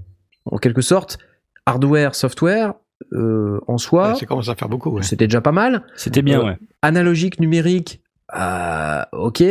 En 0.44 0.58
quelque 0.58 0.80
sorte, 0.82 1.18
hardware, 1.66 2.14
software, 2.14 2.74
euh, 3.12 3.58
en 3.66 3.78
soi, 3.78 4.10
Ouais, 4.10 4.14
ça 4.14 4.26
commence 4.26 4.48
à 4.48 4.54
faire 4.54 4.68
beaucoup. 4.68 4.90
ouais. 4.90 5.02
c'était 5.02 5.26
déjà 5.26 5.40
pas 5.40 5.52
mal. 5.52 5.82
C'était 5.96 6.22
bien, 6.22 6.40
Euh, 6.40 6.44
ouais. 6.44 6.58
Analogique, 6.82 7.40
numérique, 7.40 8.00
euh, 8.38 9.02
ok. 9.12 9.42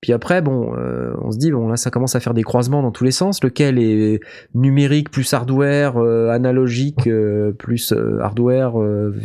Puis 0.00 0.14
après, 0.14 0.40
bon, 0.40 0.74
euh, 0.76 1.12
on 1.20 1.30
se 1.30 1.36
dit, 1.36 1.50
bon, 1.50 1.68
là, 1.68 1.76
ça 1.76 1.90
commence 1.90 2.16
à 2.16 2.20
faire 2.20 2.32
des 2.32 2.42
croisements 2.42 2.82
dans 2.82 2.90
tous 2.90 3.04
les 3.04 3.10
sens. 3.10 3.44
Lequel 3.44 3.78
est 3.78 4.20
numérique 4.54 5.10
plus 5.10 5.32
hardware, 5.34 5.98
euh, 5.98 6.30
analogique 6.30 7.06
euh, 7.06 7.52
plus 7.52 7.92
hardware, 8.20 8.78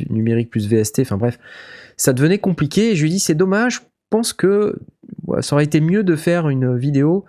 numérique 0.10 0.50
plus 0.50 0.68
VST, 0.68 1.00
enfin 1.02 1.18
bref. 1.18 1.40
Ça 1.96 2.12
devenait 2.12 2.40
compliqué 2.40 2.92
et 2.92 2.96
je 2.96 3.04
lui 3.04 3.10
dis, 3.10 3.20
c'est 3.20 3.36
dommage. 3.36 3.76
Je 3.76 3.80
pense 4.10 4.34
que 4.34 4.78
ouais, 5.28 5.42
ça 5.42 5.56
aurait 5.56 5.64
été 5.64 5.80
mieux 5.80 6.04
de 6.04 6.16
faire 6.16 6.50
une 6.50 6.78
vidéo 6.78 7.24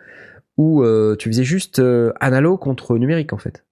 où 0.56 0.82
tu 1.18 1.28
faisais 1.28 1.44
juste 1.44 1.78
euh, 1.78 2.12
analo 2.18 2.56
contre 2.56 2.96
numérique, 2.98 3.32
en 3.32 3.38
fait. 3.38 3.64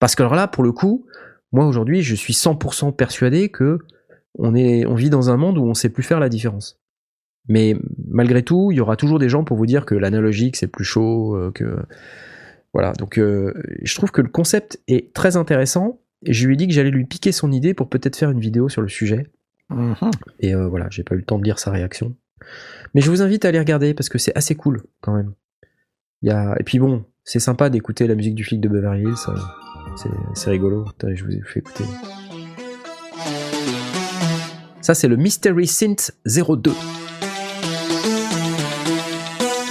Parce 0.00 0.14
que 0.14 0.22
alors 0.22 0.34
là, 0.34 0.48
pour 0.48 0.64
le 0.64 0.72
coup, 0.72 1.06
moi 1.52 1.64
aujourd'hui, 1.64 2.02
je 2.02 2.14
suis 2.14 2.34
100% 2.34 2.94
persuadé 2.94 3.48
que 3.48 3.78
on, 4.38 4.54
est, 4.54 4.84
on 4.84 4.94
vit 4.94 5.10
dans 5.10 5.30
un 5.30 5.36
monde 5.36 5.58
où 5.58 5.64
on 5.64 5.74
sait 5.74 5.90
plus 5.90 6.02
faire 6.02 6.20
la 6.20 6.28
différence. 6.28 6.81
Mais 7.48 7.76
malgré 8.08 8.42
tout, 8.42 8.70
il 8.70 8.76
y 8.76 8.80
aura 8.80 8.96
toujours 8.96 9.18
des 9.18 9.28
gens 9.28 9.44
pour 9.44 9.56
vous 9.56 9.66
dire 9.66 9.84
que 9.84 9.94
l'analogique 9.94 10.56
c'est 10.56 10.68
plus 10.68 10.84
chaud, 10.84 11.36
euh, 11.36 11.50
que 11.52 11.76
voilà. 12.72 12.92
Donc, 12.92 13.18
euh, 13.18 13.52
je 13.82 13.94
trouve 13.94 14.10
que 14.10 14.22
le 14.22 14.28
concept 14.28 14.80
est 14.88 15.12
très 15.12 15.36
intéressant. 15.36 16.00
Et 16.24 16.32
je 16.32 16.46
lui 16.46 16.54
ai 16.54 16.56
dit 16.56 16.68
que 16.68 16.72
j'allais 16.72 16.90
lui 16.90 17.04
piquer 17.04 17.32
son 17.32 17.50
idée 17.50 17.74
pour 17.74 17.88
peut-être 17.88 18.16
faire 18.16 18.30
une 18.30 18.40
vidéo 18.40 18.68
sur 18.68 18.80
le 18.80 18.88
sujet. 18.88 19.26
Mhm. 19.70 19.96
Et 20.40 20.54
euh, 20.54 20.68
voilà, 20.68 20.86
j'ai 20.90 21.02
pas 21.02 21.14
eu 21.14 21.18
le 21.18 21.24
temps 21.24 21.38
de 21.38 21.44
lire 21.44 21.58
sa 21.58 21.70
réaction. 21.70 22.14
Mais 22.94 23.00
je 23.00 23.10
vous 23.10 23.22
invite 23.22 23.44
à 23.44 23.48
aller 23.48 23.58
regarder 23.58 23.94
parce 23.94 24.08
que 24.08 24.18
c'est 24.18 24.36
assez 24.36 24.54
cool 24.54 24.84
quand 25.00 25.14
même. 25.14 25.32
Il 26.22 26.28
y 26.28 26.32
a... 26.32 26.54
Et 26.60 26.64
puis 26.64 26.78
bon, 26.78 27.04
c'est 27.24 27.40
sympa 27.40 27.70
d'écouter 27.70 28.06
la 28.06 28.14
musique 28.14 28.34
du 28.34 28.44
flic 28.44 28.60
de 28.60 28.68
Beverly 28.68 29.02
Hills. 29.02 29.16
C'est, 30.34 30.50
rigolo. 30.50 30.86
Je 31.02 31.24
vous 31.24 31.32
ai 31.32 31.40
fait 31.42 31.60
écouter. 31.60 31.84
Ça, 34.80 34.94
c'est 34.94 35.08
le 35.08 35.16
Mystery 35.16 35.66
Synth 35.66 36.12
02. 36.26 36.72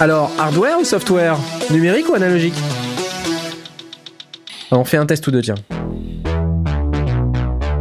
Alors, 0.02 0.32
hardware 0.36 0.80
ou 0.80 0.84
software 0.84 1.36
Numérique 1.70 2.08
ou 2.08 2.14
analogique 2.14 2.56
On 4.72 4.84
fait 4.84 4.96
un 4.96 5.06
test 5.06 5.24
ou 5.28 5.30
deux, 5.30 5.42
tiens. 5.42 5.54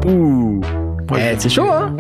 Ouh. 0.06 0.62
Ouais, 1.10 1.34
Eh, 1.34 1.40
c'est 1.40 1.50
chaud, 1.50 1.66
hein 1.72 1.98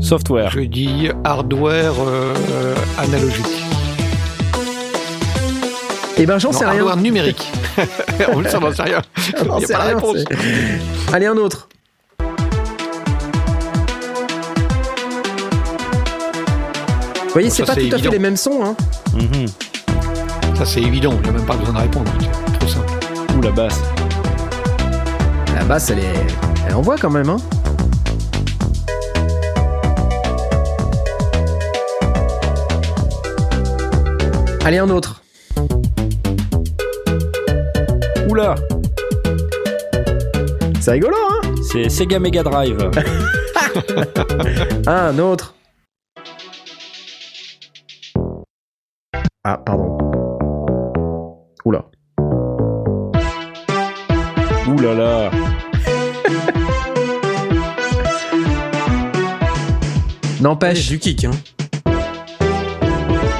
Software. 0.00 0.50
Je 0.50 0.60
dis 0.60 1.08
hardware 1.24 1.94
euh, 1.98 2.34
euh, 2.52 2.74
analogique. 2.98 3.64
Eh 6.18 6.26
ben, 6.26 6.38
j'en 6.38 6.52
sais 6.52 6.66
rien. 6.66 6.80
hardware 6.80 6.98
numérique. 6.98 7.50
On 8.34 8.44
ça 8.44 8.58
n'en 8.60 8.70
sait 8.70 8.82
rien. 8.82 9.00
Il 9.38 9.44
n'y 9.44 9.64
a 9.64 9.66
pas 9.66 9.78
la 9.78 9.78
rien, 9.78 9.94
réponse. 9.94 10.16
Allez, 11.10 11.24
un 11.24 11.38
autre. 11.38 11.70
Vous 17.30 17.34
voyez, 17.34 17.48
Bon, 17.48 17.54
c'est 17.54 17.64
pas 17.64 17.76
tout 17.76 17.94
à 17.94 17.98
fait 17.98 18.08
les 18.08 18.18
mêmes 18.18 18.36
sons. 18.36 18.60
Hein. 18.64 18.74
Mhm. 19.14 19.46
Ça, 20.56 20.64
c'est 20.66 20.82
évident. 20.82 21.12
Il 21.18 21.22
n'y 21.22 21.28
a 21.28 21.32
même 21.38 21.46
pas 21.46 21.54
besoin 21.54 21.74
de 21.74 21.78
répondre. 21.78 22.10
C'est 22.18 22.58
trop 22.58 22.66
simple. 22.66 22.92
Ouh, 23.36 23.40
la 23.40 23.52
basse. 23.52 23.80
La 25.54 25.62
basse, 25.62 25.90
elle, 25.90 26.00
est... 26.00 26.26
elle 26.66 26.74
envoie 26.74 26.96
quand 26.98 27.08
même. 27.08 27.30
Hein. 27.30 27.36
Allez, 34.64 34.78
un 34.78 34.90
autre. 34.90 35.22
Oula. 38.28 38.56
C'est 40.80 40.90
rigolo, 40.90 41.14
hein 41.30 41.54
C'est 41.70 41.88
Sega 41.88 42.18
Mega 42.18 42.42
Drive. 42.42 42.90
Ah, 44.84 45.06
un 45.10 45.18
autre. 45.20 45.54
Ah, 49.42 49.56
pardon. 49.56 49.96
Oula. 51.64 51.84
Ouh 54.68 54.78
là 54.82 54.94
là. 54.94 55.30
N'empêche, 60.40 60.88
du 60.88 60.98
kick, 60.98 61.24
hein. 61.24 61.30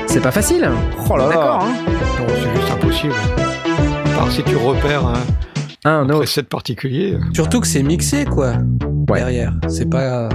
c'est 0.06 0.20
pas 0.20 0.30
facile. 0.30 0.70
Oh 1.10 1.16
là 1.16 1.24
là. 1.24 1.28
D'accord, 1.30 1.64
hein 1.64 1.74
Non, 2.18 2.26
c'est 2.28 2.60
juste 2.60 2.70
impossible. 2.72 3.14
À 4.14 4.18
part 4.18 4.30
si 4.32 4.42
tu 4.42 4.56
repères 4.56 5.06
un 5.06 5.14
Un 5.84 6.08
autre. 6.10 6.40
particulier. 6.42 7.18
Surtout 7.34 7.60
que 7.60 7.66
c'est 7.66 7.82
mixé, 7.82 8.24
quoi. 8.24 8.52
Ouais. 9.08 9.18
Derrière. 9.20 9.54
C'est 9.68 9.88
pas. 9.88 10.28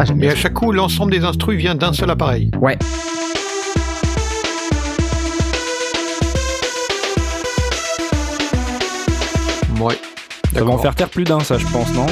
Ah, 0.00 0.04
j'aime 0.04 0.18
bien 0.18 0.30
à 0.30 0.34
chaque 0.36 0.54
coup, 0.54 0.70
l'ensemble 0.72 1.10
des 1.10 1.24
instrus 1.24 1.58
vient 1.58 1.74
d'un 1.74 1.92
seul 1.92 2.10
appareil. 2.10 2.50
Ouais. 2.60 2.78
Ouais. 9.80 9.98
Ça 10.54 10.64
va 10.64 10.70
en 10.70 10.78
faire 10.78 10.94
taire 10.94 11.08
plus 11.08 11.24
d'un, 11.24 11.40
ça, 11.40 11.58
je 11.58 11.66
pense, 11.66 11.92
non? 11.94 12.06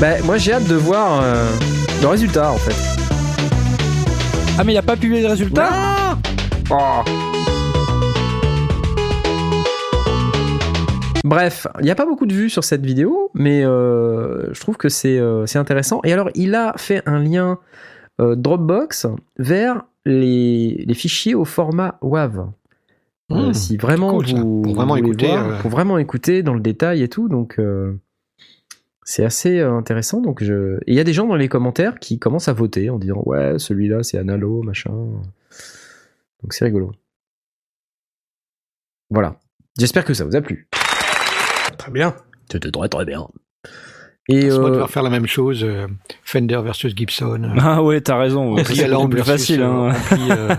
Bah, 0.00 0.20
moi 0.24 0.38
j'ai 0.38 0.52
hâte 0.52 0.66
de 0.66 0.74
voir 0.74 1.20
euh, 1.22 1.48
le 2.02 2.08
résultat 2.08 2.50
en 2.50 2.56
fait. 2.56 2.74
Ah, 4.58 4.64
mais 4.64 4.72
il 4.72 4.76
a 4.78 4.82
pas 4.82 4.96
publié 4.96 5.20
les 5.22 5.28
résultats 5.28 5.70
Oh. 6.70 7.02
Bref, 11.24 11.66
il 11.80 11.84
n'y 11.84 11.90
a 11.90 11.94
pas 11.94 12.04
beaucoup 12.04 12.26
de 12.26 12.34
vues 12.34 12.50
sur 12.50 12.64
cette 12.64 12.84
vidéo, 12.84 13.30
mais 13.32 13.64
euh, 13.64 14.52
je 14.52 14.60
trouve 14.60 14.76
que 14.76 14.90
c'est 14.90 15.18
euh, 15.18 15.46
c'est 15.46 15.58
intéressant. 15.58 16.02
Et 16.04 16.12
alors, 16.12 16.28
il 16.34 16.54
a 16.54 16.74
fait 16.76 17.02
un 17.06 17.18
lien 17.18 17.58
euh, 18.20 18.36
Dropbox 18.36 19.06
vers 19.38 19.84
les, 20.04 20.84
les 20.86 20.94
fichiers 20.94 21.34
au 21.34 21.46
format 21.46 21.98
WAV. 22.02 22.50
Mmh, 23.30 23.54
si 23.54 23.78
vraiment 23.78 24.10
cool, 24.10 24.26
vous 24.26 24.60
Pour 24.60 24.74
vraiment 24.74 24.96
écouter, 24.96 25.28
voir, 25.28 25.62
pour 25.62 25.70
vraiment 25.70 25.96
écouter 25.96 26.42
dans 26.42 26.52
le 26.52 26.60
détail 26.60 27.02
et 27.02 27.08
tout, 27.08 27.30
donc 27.30 27.58
c'est 29.02 29.24
assez 29.24 29.60
intéressant. 29.60 30.20
Donc 30.20 30.44
je, 30.44 30.76
et 30.86 30.92
il 30.92 30.94
y 30.94 31.00
a 31.00 31.04
des 31.04 31.14
gens 31.14 31.26
dans 31.26 31.36
les 31.36 31.48
commentaires 31.48 31.98
qui 31.98 32.18
commencent 32.18 32.48
à 32.48 32.52
voter 32.52 32.90
en 32.90 32.98
disant 32.98 33.22
ouais 33.24 33.58
celui-là 33.58 34.02
c'est 34.02 34.18
Analo 34.18 34.62
machin. 34.62 34.90
Donc 34.90 36.52
c'est 36.52 36.66
rigolo. 36.66 36.92
Voilà. 39.08 39.40
J'espère 39.78 40.04
que 40.04 40.12
ça 40.12 40.26
vous 40.26 40.36
a 40.36 40.42
plu. 40.42 40.68
Très 41.84 41.92
bien. 41.92 42.14
C'était 42.50 42.70
très 42.70 42.88
très 42.88 43.04
bien. 43.04 43.26
Et 44.28 44.46
euh, 44.50 44.70
devoir 44.70 44.90
faire 44.90 45.02
la 45.02 45.10
même 45.10 45.26
chose, 45.26 45.62
euh, 45.64 45.86
Fender 46.24 46.58
versus 46.64 46.94
Gibson. 46.96 47.42
euh, 47.44 47.58
Ah 47.60 47.82
ouais, 47.82 48.00
t'as 48.00 48.16
raison. 48.18 48.56
C'est 48.58 48.86
plus 49.08 49.22
facile. 49.22 49.60
euh, 49.62 49.66
Hein. 49.66 49.88
ampli, 50.10 50.22
euh, 50.30 50.54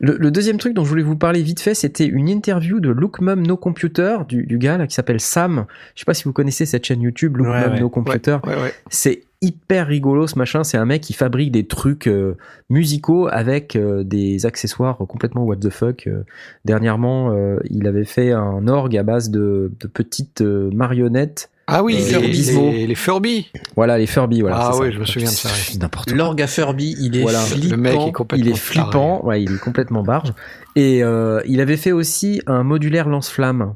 Le, 0.00 0.16
le 0.18 0.30
deuxième 0.32 0.58
truc 0.58 0.74
dont 0.74 0.82
je 0.84 0.88
voulais 0.88 1.04
vous 1.04 1.16
parler 1.16 1.40
vite 1.40 1.60
fait, 1.60 1.74
c'était 1.74 2.04
une 2.06 2.28
interview 2.28 2.80
de 2.80 2.90
Look 2.90 3.20
Mum 3.20 3.46
No 3.46 3.56
Computer, 3.56 4.18
du, 4.28 4.44
du 4.44 4.58
gars 4.58 4.76
là 4.76 4.86
qui 4.88 4.94
s'appelle 4.94 5.20
Sam. 5.20 5.66
Je 5.94 6.00
sais 6.00 6.04
pas 6.04 6.14
si 6.14 6.24
vous 6.24 6.32
connaissez 6.32 6.66
cette 6.66 6.84
chaîne 6.84 7.00
YouTube, 7.00 7.36
Look 7.36 7.46
Ouais, 7.46 7.60
Mum 7.64 7.72
ouais. 7.74 7.80
No 7.80 7.88
Computer. 7.88 8.38
ouais, 8.44 8.56
ouais. 8.60 8.74
C'est 8.90 9.22
hyper 9.44 9.86
rigolo 9.86 10.26
ce 10.26 10.38
machin. 10.38 10.64
C'est 10.64 10.76
un 10.78 10.84
mec 10.86 11.02
qui 11.02 11.12
fabrique 11.12 11.52
des 11.52 11.66
trucs 11.66 12.06
euh, 12.08 12.36
musicaux 12.70 13.28
avec 13.30 13.76
euh, 13.76 14.02
des 14.02 14.46
accessoires 14.46 14.96
complètement 14.98 15.42
what 15.44 15.56
the 15.56 15.70
fuck. 15.70 16.06
Euh, 16.06 16.24
dernièrement, 16.64 17.30
euh, 17.32 17.58
il 17.70 17.86
avait 17.86 18.04
fait 18.04 18.32
un 18.32 18.66
orgue 18.68 18.96
à 18.96 19.02
base 19.02 19.30
de, 19.30 19.72
de 19.78 19.86
petites 19.86 20.40
euh, 20.40 20.70
marionnettes. 20.72 21.50
Ah 21.66 21.82
oui, 21.82 21.96
Euh, 22.12 22.18
les, 22.20 22.28
les, 22.32 22.86
les 22.86 22.94
Furby. 22.94 23.50
Voilà, 23.74 23.96
les 23.96 24.06
Furby. 24.06 24.42
Voilà, 24.42 24.58
Ah 24.60 24.72
ça. 24.74 24.90
je 24.90 24.98
me 24.98 25.04
souviens 25.06 25.30
de 25.30 25.34
ça. 25.34 25.48
N'importe. 25.80 26.10
L'orgue 26.10 26.42
à 26.42 26.46
Furby, 26.46 26.94
il 27.00 27.16
est 27.16 27.22
Voilà. 27.22 27.38
flippant. 27.40 27.70
Le 27.70 27.76
mec 27.80 28.00
est 28.08 28.12
complètement 28.12 28.46
Il 28.46 28.52
est 28.52 28.56
flippant, 28.58 29.24
ouais, 29.24 29.42
il 29.42 29.54
est 29.54 29.58
complètement 29.60 30.02
barge. 30.02 30.32
Et 30.76 31.02
euh, 31.02 31.40
il 31.46 31.60
avait 31.62 31.78
fait 31.78 31.92
aussi 31.92 32.42
un 32.46 32.64
modulaire 32.64 33.08
lance-flamme. 33.08 33.74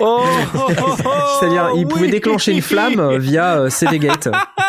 Oh, 0.00 0.20
C'est-à-dire, 1.40 1.70
il 1.76 1.86
pouvait 1.86 2.06
oui. 2.06 2.10
déclencher 2.10 2.52
une 2.52 2.60
flamme 2.60 3.16
via 3.18 3.60
euh, 3.60 3.70
CD 3.70 3.98
Gate. 3.98 4.28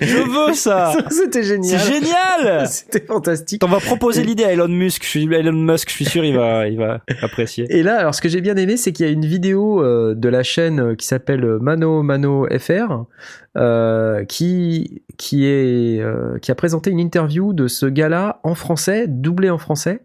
Je 0.00 0.16
veux 0.16 0.54
ça. 0.54 0.92
C'était 1.10 1.42
C'est 1.42 1.48
génial. 1.48 1.80
génial. 1.80 2.66
C'était 2.68 3.04
fantastique. 3.04 3.62
On 3.64 3.68
va 3.68 3.80
proposer 3.80 4.22
l'idée 4.22 4.44
à 4.44 4.52
Elon 4.52 4.68
Musk. 4.68 5.02
Je 5.04 5.08
suis 5.08 5.34
Elon 5.34 5.52
Musk. 5.52 5.88
Je 5.88 5.94
suis 5.94 6.04
sûr, 6.04 6.24
il 6.24 6.36
va, 6.36 6.68
il 6.68 6.78
va 6.78 7.00
apprécier. 7.22 7.66
Et 7.70 7.82
là, 7.82 7.98
alors 7.98 8.14
ce 8.14 8.20
que 8.20 8.28
j'ai 8.28 8.40
bien 8.40 8.56
aimé, 8.56 8.76
c'est 8.76 8.92
qu'il 8.92 9.06
y 9.06 9.08
a 9.08 9.12
une 9.12 9.24
vidéo 9.26 9.82
euh, 9.82 10.14
de 10.14 10.28
la 10.28 10.42
chaîne 10.42 10.80
euh, 10.80 10.94
qui 10.94 11.06
s'appelle 11.06 11.44
Mano 11.60 12.02
Mano 12.02 12.46
FR, 12.58 13.04
euh, 13.56 14.24
qui 14.24 15.02
qui 15.16 15.46
est 15.46 16.00
euh, 16.00 16.38
qui 16.38 16.50
a 16.50 16.54
présenté 16.54 16.90
une 16.90 17.00
interview 17.00 17.52
de 17.52 17.68
ce 17.68 17.86
gars-là 17.86 18.40
en 18.42 18.54
français, 18.54 19.06
doublé 19.08 19.50
en 19.50 19.58
français, 19.58 20.00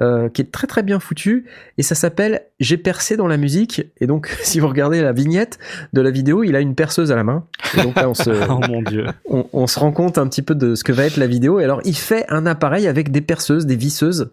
euh, 0.00 0.28
qui 0.28 0.42
est 0.42 0.52
très 0.52 0.66
très 0.66 0.82
bien 0.82 1.00
foutu. 1.00 1.46
Et 1.78 1.82
ça 1.82 1.94
s'appelle 1.94 2.42
J'ai 2.60 2.76
percé 2.76 3.16
dans 3.16 3.26
la 3.26 3.36
musique. 3.36 3.82
Et 3.98 4.06
donc, 4.06 4.28
si 4.42 4.60
vous 4.60 4.68
regardez 4.68 5.00
la 5.00 5.12
vignette 5.12 5.58
de 5.92 6.00
la 6.00 6.10
vidéo, 6.10 6.44
il 6.44 6.54
a 6.56 6.60
une 6.60 6.74
perceuse 6.74 7.12
à 7.12 7.16
la 7.16 7.24
main. 7.24 7.46
Et 7.76 7.82
donc 7.82 7.96
là, 7.96 8.08
on 8.08 8.14
se 8.14 8.30
Oh 8.50 8.60
mon 8.68 8.82
dieu. 8.82 9.06
on, 9.28 9.46
on 9.52 9.66
se 9.66 9.78
rend 9.78 9.92
compte 9.92 10.18
un 10.18 10.26
petit 10.28 10.42
peu 10.42 10.54
de 10.54 10.74
ce 10.74 10.84
que 10.84 10.92
va 10.92 11.04
être 11.04 11.16
la 11.16 11.26
vidéo. 11.26 11.60
Et 11.60 11.64
alors, 11.64 11.80
il 11.84 11.96
fait 11.96 12.26
un 12.28 12.46
appareil 12.46 12.86
avec 12.86 13.10
des 13.10 13.20
perceuses, 13.20 13.66
des 13.66 13.76
visseuses. 13.76 14.30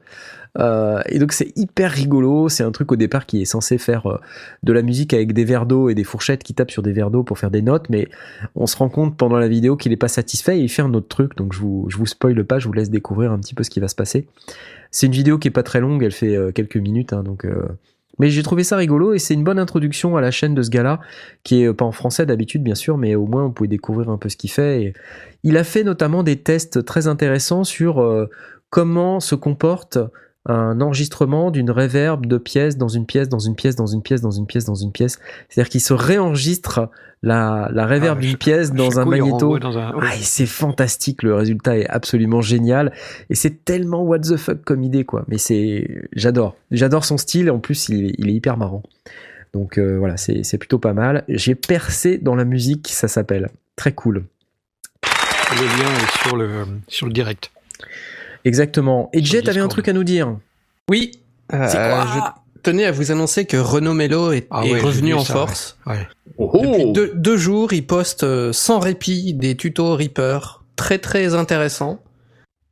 Euh, 0.60 1.02
et 1.08 1.20
donc, 1.20 1.32
c'est 1.32 1.52
hyper 1.56 1.92
rigolo. 1.92 2.50
C'est 2.50 2.64
un 2.64 2.72
truc 2.72 2.92
au 2.92 2.96
départ 2.96 3.26
qui 3.26 3.42
est 3.42 3.46
censé 3.46 3.78
faire 3.78 4.08
euh, 4.08 4.20
de 4.64 4.74
la 4.74 4.82
musique 4.82 5.14
avec 5.14 5.34
des 5.34 5.46
verres 5.46 5.66
d'eau 5.66 5.90
et 5.90 5.96
des 5.96 6.04
fourchettes 6.04 6.44
qui 6.44 6.54
tapent 6.54 6.72
sur 6.72 6.84
des 6.84 6.92
verres 6.92 7.12
d'eau 7.12 7.24
pour 7.24 7.40
faire 7.40 7.52
des 7.52 7.62
notes. 7.62 7.90
Mais 7.90 8.08
on 8.56 8.68
se 8.68 8.78
rend 8.78 8.90
compte 8.90 9.18
pendant 9.18 9.38
la 9.38 9.48
vidéo 9.48 9.76
qu'il 9.76 9.92
n'est 9.92 9.98
pas 9.98 10.08
satisfait 10.08 10.60
et 10.60 10.62
il 10.62 10.70
fait 10.70 10.82
un 10.82 10.94
autre 10.94 11.08
truc. 11.08 11.36
Donc, 11.38 11.54
je 11.54 11.60
vous, 11.60 11.86
je 11.90 11.98
vous 11.98 12.06
spoile 12.06 12.44
pas, 12.46 12.60
je 12.60 12.68
vous 12.68 12.74
laisse 12.74 12.90
découvrir 12.90 13.32
un 13.32 13.40
petit 13.40 13.56
peu 13.56 13.64
ce 13.64 13.70
qui 13.70 13.80
va 13.80 13.88
se 13.88 13.96
passer. 13.96 14.28
C'est 14.92 15.08
une 15.08 15.14
vidéo 15.14 15.38
qui 15.40 15.48
est 15.48 15.52
pas 15.52 15.64
très 15.64 15.80
longue, 15.80 16.04
elle 16.04 16.12
fait 16.12 16.36
euh, 16.36 16.52
quelques 16.52 16.78
minutes. 16.78 17.14
hein, 17.14 17.24
donc, 17.24 17.48
mais 18.20 18.30
j'ai 18.30 18.44
trouvé 18.44 18.64
ça 18.64 18.78
rigolo 18.78 19.14
et 19.14 19.20
c'est 19.20 19.34
une 19.34 19.44
bonne 19.44 19.58
introduction 19.58 20.16
à 20.16 20.22
la 20.22 20.30
chaîne 20.30 20.54
de 20.54 20.62
ce 20.62 20.70
gars-là, 20.70 21.00
qui 21.44 21.64
est 21.64 21.74
pas 21.74 21.84
en 21.84 21.92
français 21.92 22.28
d'habitude 22.28 22.62
bien 22.62 22.76
sûr, 22.76 22.96
mais 22.96 23.16
au 23.16 23.26
moins 23.26 23.46
vous 23.46 23.52
pouvez 23.52 23.68
découvrir 23.68 24.10
un 24.10 24.20
peu 24.20 24.30
ce 24.30 24.38
qu'il 24.38 24.52
fait. 24.52 24.94
Il 25.42 25.58
a 25.58 25.64
fait 25.64 25.84
notamment 25.84 26.22
des 26.22 26.36
tests 26.36 26.86
très 26.86 27.08
intéressants 27.08 27.64
sur 27.64 28.30
comment 28.70 29.20
se 29.20 29.34
comporte 29.34 29.98
un 30.46 30.82
enregistrement 30.82 31.52
d'une 31.52 31.72
reverb 31.72 32.26
de 32.26 32.38
pièce 32.38 32.78
dans 32.78 32.90
une 32.90 33.06
pièce, 33.06 33.30
dans 33.30 33.40
une 33.40 33.56
pièce, 33.56 33.76
dans 33.76 33.86
une 33.88 34.02
pièce, 34.02 34.22
dans 34.22 34.32
une 34.32 34.46
pièce, 34.46 34.66
dans 34.66 34.76
une 34.76 34.92
pièce. 34.92 35.18
C'est-à-dire 35.50 35.70
qu'il 35.70 35.80
se 35.82 35.94
réenregistre 35.94 36.90
la, 37.22 37.70
la 37.72 37.86
reverb 37.88 38.18
Ah, 38.18 38.22
d'une 38.22 38.36
pièce 38.36 38.74
dans 38.74 39.00
un 39.00 39.06
magnéto. 39.06 39.58
dans 39.60 39.78
un-. 39.78 39.94
Ah, 40.02 40.14
et 40.16 40.22
c'est 40.22 40.46
fantastique, 40.46 41.24
le 41.24 41.34
résultat 41.36 41.78
est 41.78 41.88
absolument 41.88 42.42
génial 42.42 42.92
et 43.30 43.36
c'est 43.36 43.64
tellement 43.64 44.04
what 44.04 44.20
the 44.20 44.36
fuck 44.36 44.62
comme 44.66 44.84
idée 44.84 45.06
quoi. 45.06 45.24
Mais 45.30 45.38
c'est, 45.38 46.02
j'adore, 46.14 46.58
j'adore 46.72 47.06
son 47.06 47.18
style. 47.18 47.50
En 47.50 47.60
plus, 47.60 47.88
il, 47.88 48.08
est- 48.08 48.16
il 48.18 48.28
est 48.30 48.34
hyper 48.34 48.58
marrant. 48.58 48.84
Donc 49.54 49.78
euh, 49.78 49.98
voilà, 49.98 50.18
c'est 50.18 50.44
c'est 50.44 50.58
plutôt 50.58 50.80
pas 50.80 50.94
mal. 50.94 51.24
J'ai 51.30 51.56
percé 51.56 52.18
dans 52.18 52.36
la 52.36 52.44
musique, 52.44 52.90
ça 52.90 53.08
s'appelle. 53.08 53.50
Très 53.78 53.94
cool. 53.94 54.26
Le 55.56 55.66
lien 55.66 55.90
est 56.04 56.28
sur 56.28 56.36
le, 56.36 56.50
sur 56.90 57.06
le 57.08 57.14
direct. 57.14 57.52
Exactement. 58.46 59.10
Et 59.14 59.24
Jet, 59.24 59.42
t'avais 59.44 59.60
un 59.62 59.68
truc 59.68 59.88
à 59.88 59.94
nous 59.94 60.04
dire. 60.04 60.36
Oui. 60.90 61.12
euh, 61.54 61.68
C'est 61.70 61.78
quoi 61.78 62.06
je 62.56 62.62
tenais 62.62 62.86
à 62.86 62.92
vous 62.92 63.12
annoncer 63.12 63.46
que 63.46 63.58
Renaud 63.58 63.94
Mello 63.94 64.32
est, 64.32 64.48
Ah 64.50 64.64
est 64.66 64.72
ouais, 64.74 64.80
j'ai 64.80 64.86
revenu 64.86 65.14
en 65.14 65.24
ça, 65.24 65.34
force. 65.34 65.78
Ouais. 65.86 66.08
Depuis 66.40 66.92
deux, 66.94 67.12
deux 67.16 67.38
jours, 67.38 67.74
il 67.74 67.86
poste 67.86 68.24
euh, 68.24 68.54
sans 68.54 68.80
répit 68.80 69.34
des 69.34 69.56
tutos 69.56 69.96
Reaper 69.96 70.64
très 70.76 70.98
très 70.98 71.36
intéressants, 71.36 72.00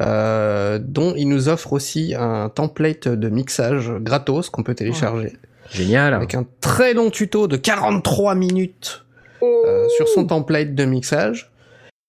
euh, 0.01 0.79
dont 0.81 1.13
il 1.15 1.27
nous 1.27 1.49
offre 1.49 1.73
aussi 1.73 2.15
un 2.17 2.49
template 2.49 3.07
de 3.07 3.29
mixage 3.29 3.91
gratos 3.99 4.49
qu'on 4.49 4.63
peut 4.63 4.73
télécharger, 4.75 5.33
Génial. 5.71 6.13
avec 6.13 6.33
un 6.35 6.45
très 6.61 6.93
long 6.93 7.09
tuto 7.11 7.47
de 7.47 7.57
43 7.57 8.33
minutes 8.35 9.05
euh, 9.43 9.87
sur 9.97 10.07
son 10.07 10.25
template 10.25 10.73
de 10.73 10.85
mixage. 10.85 11.50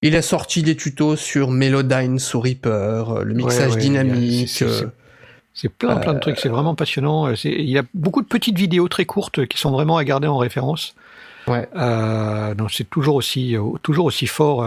Il 0.02 0.16
a 0.16 0.22
sorti 0.22 0.62
des 0.62 0.76
tutos 0.76 1.16
sur 1.16 1.50
Melodyne 1.50 2.18
sous 2.18 2.40
Reaper, 2.40 2.68
euh, 2.70 3.22
le 3.24 3.34
mixage 3.34 3.74
ouais, 3.74 3.80
dynamique. 3.80 4.48
c'est- 4.48 4.64
euh, 4.64 4.86
C'est 5.54 5.68
plein, 5.68 5.96
plein 5.96 6.14
de 6.14 6.18
trucs. 6.18 6.38
C'est 6.38 6.48
vraiment 6.48 6.74
passionnant. 6.74 7.26
Euh, 7.28 7.34
Il 7.44 7.68
y 7.68 7.76
a 7.78 7.82
beaucoup 7.94 8.22
de 8.22 8.26
petites 8.26 8.56
vidéos 8.58 8.88
très 8.88 9.04
courtes 9.04 9.46
qui 9.46 9.58
sont 9.58 9.70
vraiment 9.70 9.96
à 9.98 10.04
garder 10.04 10.26
en 10.26 10.38
référence. 10.38 10.94
Ouais. 11.46 11.68
Euh, 11.76 12.54
donc 12.54 12.70
c'est 12.70 12.88
toujours 12.88 13.16
aussi, 13.16 13.56
toujours 13.82 14.06
aussi 14.06 14.26
fort. 14.26 14.66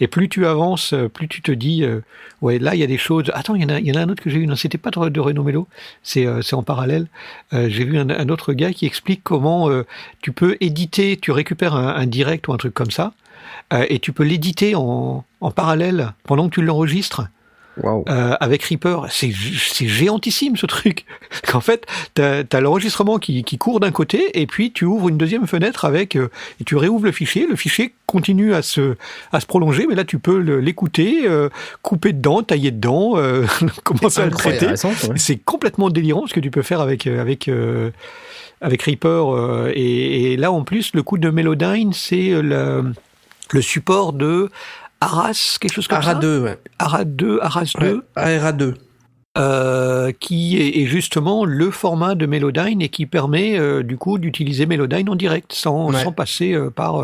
et 0.00 0.06
plus 0.06 0.28
tu 0.28 0.46
avances, 0.46 0.94
plus 1.12 1.28
tu 1.28 1.42
te 1.42 1.50
dis, 1.52 1.84
euh, 1.84 2.00
ouais, 2.40 2.58
là 2.58 2.74
il 2.74 2.80
y 2.80 2.84
a 2.84 2.86
des 2.86 2.96
choses. 2.96 3.24
Attends, 3.34 3.56
il 3.56 3.62
y 3.62 3.64
en 3.66 3.68
a, 3.68 3.78
il 3.80 3.86
y 3.86 3.92
en 3.92 3.96
a 3.96 4.04
un 4.04 4.08
autre 4.08 4.22
que 4.22 4.30
j'ai 4.30 4.38
vu. 4.38 4.46
Non, 4.46 4.56
c'était 4.56 4.78
pas 4.78 4.90
de, 4.90 5.08
de 5.10 5.20
Renaud 5.20 5.42
Mello. 5.42 5.66
C'est, 6.02 6.24
euh, 6.26 6.40
c'est 6.42 6.54
en 6.54 6.62
parallèle. 6.62 7.08
J'ai 7.52 7.84
vu 7.84 7.98
un, 7.98 8.08
un 8.08 8.28
autre 8.30 8.52
gars 8.54 8.72
qui 8.72 8.86
explique 8.86 9.20
comment 9.22 9.68
tu 10.22 10.32
peux 10.32 10.56
éditer. 10.60 11.18
Tu 11.20 11.30
récupères 11.30 11.74
un, 11.74 11.88
un 11.88 12.06
direct 12.06 12.48
ou 12.48 12.52
un 12.54 12.56
truc 12.56 12.72
comme 12.72 12.90
ça, 12.92 13.12
euh, 13.72 13.86
et 13.88 13.98
tu 13.98 14.12
peux 14.12 14.24
l'éditer 14.24 14.74
en, 14.74 15.24
en 15.40 15.50
parallèle 15.50 16.12
pendant 16.24 16.48
que 16.48 16.54
tu 16.54 16.62
l'enregistres 16.62 17.22
euh, 17.84 18.36
avec 18.38 18.62
Reaper. 18.64 19.06
C'est 19.10 19.32
géantissime 19.32 20.56
ce 20.56 20.66
truc. 20.66 21.06
Qu'en 21.46 21.60
fait, 21.60 21.86
t'as 22.14 22.42
as, 22.50 22.60
l'enregistrement 22.60 23.18
qui, 23.18 23.44
qui 23.44 23.56
court 23.56 23.80
d'un 23.80 23.90
côté 23.90 24.40
et 24.40 24.46
puis 24.46 24.72
tu 24.72 24.84
ouvres 24.84 25.08
une 25.08 25.16
deuxième 25.16 25.46
fenêtre 25.46 25.84
avec 25.84 26.16
euh, 26.16 26.28
et 26.60 26.64
tu 26.64 26.76
réouvres 26.76 27.06
le 27.06 27.12
fichier. 27.12 27.46
Le 27.46 27.56
fichier 27.56 27.94
continue 28.06 28.54
à 28.54 28.62
se 28.62 28.96
à 29.32 29.40
se 29.40 29.46
prolonger, 29.46 29.86
mais 29.88 29.94
là 29.94 30.04
tu 30.04 30.18
peux 30.18 30.38
l'écouter, 30.38 31.22
euh, 31.26 31.48
couper 31.80 32.12
dedans, 32.12 32.42
tailler 32.42 32.70
dedans, 32.70 33.14
commencer 33.84 34.20
à 34.20 34.26
le 34.26 34.32
traiter. 34.32 34.66
Ouais. 34.66 35.16
C'est 35.16 35.38
complètement 35.38 35.88
délirant 35.88 36.26
ce 36.26 36.34
que 36.34 36.40
tu 36.40 36.50
peux 36.50 36.62
faire 36.62 36.80
avec 36.80 37.06
avec 37.06 37.50
avec 38.60 38.82
Reaper 38.82 39.70
et, 39.74 40.32
et 40.32 40.36
là 40.36 40.52
en 40.52 40.62
plus 40.62 40.92
le 40.94 41.02
coup 41.02 41.18
de 41.18 41.30
Melodyne 41.30 41.92
c'est 41.92 42.32
euh, 42.32 42.82
le 43.52 43.62
support 43.62 44.12
de 44.12 44.48
Aras 45.00 45.58
quelque 45.60 45.72
chose 45.74 45.88
comme 45.88 45.98
ARA 45.98 46.12
ça. 46.14 46.18
2, 46.18 46.40
ouais. 46.42 46.58
Aras 46.78 47.04
2, 47.04 47.38
Aras 47.42 47.72
2 47.80 47.94
Ouais, 48.16 48.36
ARA 48.36 48.52
2. 48.52 48.74
euh, 49.38 50.12
qui 50.20 50.60
est, 50.60 50.84
justement 50.84 51.44
le 51.46 51.70
format 51.70 52.14
de 52.14 52.26
Melodyne 52.26 52.82
et 52.82 52.88
qui 52.90 53.06
permet 53.06 53.58
euh, 53.58 53.82
du 53.82 53.96
coup 53.96 54.18
d'utiliser 54.18 54.66
Melodyne 54.66 55.08
en 55.08 55.14
direct 55.16 55.54
sans, 55.54 55.90
Ouais. 55.90 56.02
sans 56.04 56.12
passer 56.12 56.52
euh, 56.52 56.68
par 56.70 57.02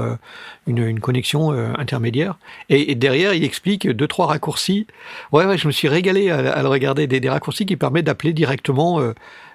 une, 0.66 0.78
une 0.78 1.00
connexion 1.00 1.50
intermédiaire. 1.78 2.36
Et, 2.68 2.92
et 2.92 2.94
derrière, 2.94 3.32
il 3.34 3.42
explique 3.44 3.88
deux 3.88 4.06
trois 4.06 4.26
raccourcis. 4.26 4.86
Ouais, 5.32 5.46
ouais, 5.46 5.56
je 5.58 5.66
me 5.66 5.72
suis 5.72 5.88
régalé 5.88 6.30
à, 6.30 6.52
à 6.52 6.62
le 6.62 6.68
regarder 6.68 7.06
des, 7.06 7.18
des 7.18 7.30
raccourcis 7.30 7.64
qui 7.66 7.76
permettent 7.76 8.04
d'appeler 8.06 8.32
directement 8.34 9.00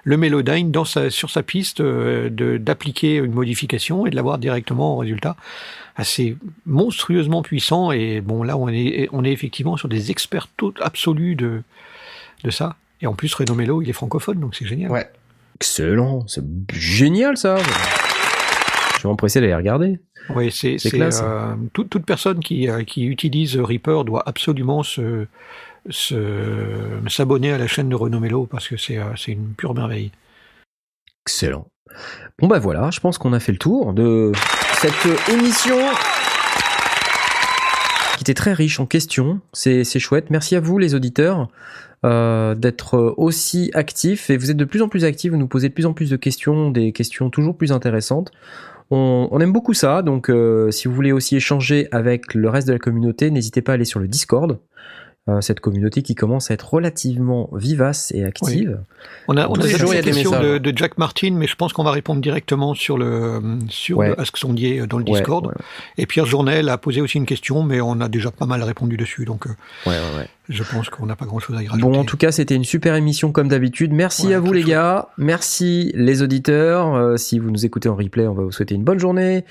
le 0.06 0.16
Melodyne 0.16 0.70
dans 0.72 0.84
sa, 0.84 1.08
sur 1.10 1.30
sa 1.30 1.42
piste, 1.42 1.80
d'appliquer 1.80 3.16
une 3.16 3.32
modification 3.32 4.04
et 4.06 4.10
de 4.10 4.16
l'avoir 4.16 4.38
directement 4.38 4.94
en 4.94 4.96
résultat. 4.98 5.36
Assez 5.96 6.36
monstrueusement 6.66 7.42
puissant 7.42 7.92
et 7.92 8.20
bon 8.20 8.42
là 8.42 8.56
on 8.56 8.68
est 8.68 9.08
on 9.12 9.22
est 9.22 9.30
effectivement 9.30 9.76
sur 9.76 9.88
des 9.88 10.10
experts 10.10 10.48
tout 10.56 10.74
absolus 10.80 11.36
de 11.36 11.62
de 12.42 12.50
ça. 12.50 12.76
Et 13.00 13.06
en 13.06 13.14
plus, 13.14 13.34
Renaud 13.34 13.54
Mello, 13.54 13.82
il 13.82 13.90
est 13.90 13.92
francophone, 13.94 14.40
donc 14.40 14.54
c'est 14.54 14.66
génial. 14.66 14.90
Ouais. 14.90 15.10
Excellent. 15.56 16.24
C'est 16.26 16.44
génial 16.72 17.36
ça. 17.36 17.56
vais 17.56 19.08
m'empresser 19.08 19.40
d'aller 19.40 19.54
regarder. 19.54 20.00
Oui, 20.34 20.50
c'est 20.50 20.76
euh, 20.94 21.54
toute, 21.72 21.90
toute 21.90 22.06
personne 22.06 22.40
qui, 22.40 22.68
euh, 22.68 22.82
qui 22.82 23.04
utilise 23.04 23.58
Reaper 23.58 24.04
doit 24.04 24.22
absolument 24.26 24.82
se 24.82 25.26
s'abonner 25.90 27.52
à 27.52 27.58
la 27.58 27.66
chaîne 27.66 27.90
de 27.90 27.94
Renaud 27.94 28.20
Mello 28.20 28.46
parce 28.46 28.68
que 28.68 28.78
c'est 28.78 28.96
euh, 28.96 29.14
c'est 29.16 29.32
une 29.32 29.52
pure 29.52 29.74
merveille. 29.74 30.12
Excellent. 31.26 31.66
Bon 32.38 32.46
bah 32.46 32.58
voilà, 32.58 32.90
je 32.90 33.00
pense 33.00 33.18
qu'on 33.18 33.34
a 33.34 33.40
fait 33.40 33.52
le 33.52 33.58
tour 33.58 33.92
de 33.92 34.32
cette 34.90 35.30
émission 35.30 35.78
qui 38.16 38.22
était 38.22 38.34
très 38.34 38.52
riche 38.52 38.80
en 38.80 38.84
questions. 38.84 39.40
C'est 39.54 39.98
chouette. 39.98 40.28
Merci 40.28 40.56
à 40.56 40.60
vous 40.60 40.76
les 40.76 40.94
auditeurs 40.94 41.48
euh, 42.04 42.54
d'être 42.54 43.14
aussi 43.16 43.70
actifs 43.72 44.28
et 44.28 44.36
vous 44.36 44.50
êtes 44.50 44.58
de 44.58 44.64
plus 44.66 44.82
en 44.82 44.88
plus 44.88 45.06
actifs. 45.06 45.32
Vous 45.32 45.38
nous 45.38 45.48
posez 45.48 45.70
de 45.70 45.72
plus 45.72 45.86
en 45.86 45.94
plus 45.94 46.10
de 46.10 46.16
questions, 46.16 46.70
des 46.70 46.92
questions 46.92 47.30
toujours 47.30 47.56
plus 47.56 47.72
intéressantes. 47.72 48.30
On, 48.90 49.40
aime 49.40 49.52
beaucoup 49.52 49.72
ça, 49.72 50.02
donc 50.02 50.28
euh, 50.28 50.70
si 50.70 50.86
vous 50.86 50.94
voulez 50.94 51.12
aussi 51.12 51.34
échanger 51.34 51.88
avec 51.90 52.34
le 52.34 52.50
reste 52.50 52.68
de 52.68 52.74
la 52.74 52.78
communauté, 52.78 53.30
n'hésitez 53.30 53.62
pas 53.62 53.72
à 53.72 53.74
aller 53.76 53.86
sur 53.86 54.00
le 54.00 54.06
Discord. 54.06 54.58
Euh, 55.26 55.40
cette 55.40 55.60
communauté 55.60 56.02
qui 56.02 56.14
commence 56.14 56.50
à 56.50 56.54
être 56.54 56.74
relativement 56.74 57.48
vivace 57.54 58.12
et 58.14 58.24
active. 58.24 58.78
On 59.26 59.38
a, 59.38 59.48
on 59.48 59.54
a 59.54 59.56
les 59.62 59.64
déjà 59.72 59.78
jours, 59.78 59.94
il 59.94 59.96
y 59.96 59.96
a 59.96 60.00
une 60.00 60.04
des 60.04 60.10
question 60.12 60.32
messages. 60.32 60.44
de, 60.46 60.58
de 60.58 60.76
Jack 60.76 60.98
Martin, 60.98 61.30
mais 61.32 61.46
je 61.46 61.56
pense 61.56 61.72
qu'on 61.72 61.82
va 61.82 61.92
répondre 61.92 62.20
directement 62.20 62.74
sur 62.74 62.98
le 62.98 63.40
sur 63.70 63.96
Ouais. 63.96 64.08
le 64.08 64.20
Ask 64.20 64.36
Sondier 64.36 64.86
dans 64.86 64.98
le 64.98 65.04
Ouais, 65.04 65.12
Discord. 65.12 65.46
ouais, 65.46 65.54
Et 65.96 66.04
Pierre 66.04 66.26
Journel 66.26 66.68
a 66.68 66.76
posé 66.76 67.00
aussi 67.00 67.16
une 67.16 67.24
question, 67.24 67.62
mais 67.62 67.80
on 67.80 68.02
a 68.02 68.08
déjà 68.10 68.30
pas 68.32 68.44
mal 68.44 68.62
répondu 68.62 68.98
dessus, 68.98 69.24
donc 69.24 69.46
euh, 69.46 69.50
ouais, 69.86 69.92
ouais, 69.96 70.18
ouais. 70.18 70.28
Je 70.48 70.62
pense 70.62 70.90
qu'on 70.90 71.06
n'a 71.06 71.16
pas 71.16 71.24
grand-chose 71.26 71.56
à 71.56 71.62
y 71.62 71.68
rajouter. 71.68 71.88
Bon, 71.90 71.98
en 71.98 72.04
tout 72.04 72.16
cas, 72.16 72.30
c'était 72.32 72.54
une 72.54 72.64
super 72.64 72.94
émission 72.94 73.32
comme 73.32 73.48
d'habitude. 73.48 73.92
Merci 73.92 74.26
Ouais, 74.28 74.34
à 74.34 74.40
vous 74.40 74.52
les 74.52 74.62
gars. 74.62 75.08
Merci 75.16 75.90
les 75.94 76.22
auditeurs. 76.22 76.94
Euh, 76.94 77.16
si 77.16 77.38
vous 77.38 77.50
nous 77.50 77.64
écoutez 77.64 77.88
en 77.88 77.96
replay, 77.96 78.26
on 78.26 78.34
va 78.34 78.42
vous 78.44 78.52
souhaiter 78.52 78.74
une 78.74 78.84
bonne 78.84 78.98
journée. 78.98 79.44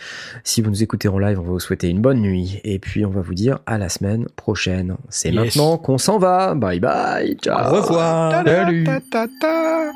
Si 0.44 0.62
vous 0.62 0.70
nous 0.70 0.84
écoutez 0.84 1.08
en 1.08 1.18
live, 1.18 1.40
on 1.40 1.44
va 1.44 1.50
vous 1.52 1.60
souhaiter 1.60 1.90
une 1.90 2.00
bonne 2.02 2.20
nuit. 2.22 2.60
Et 2.64 2.78
puis, 2.80 3.06
on 3.06 3.10
va 3.10 3.22
vous 3.22 3.34
dire 3.34 3.60
à 3.66 3.78
la 3.78 3.90
semaine 3.90 4.28
prochaine. 4.36 4.96
C'est 5.10 5.30
Yes. 5.32 5.44
maintenant 5.56 5.78
qu'on 5.78 5.98
s'en 5.98 6.20
va. 6.20 6.54
Bye 6.56 6.80
bye. 6.80 7.36
Ciao. 7.44 7.74
Au 7.76 7.82
revoir. 7.82 8.44
Ta-ta-ta. 8.44 9.92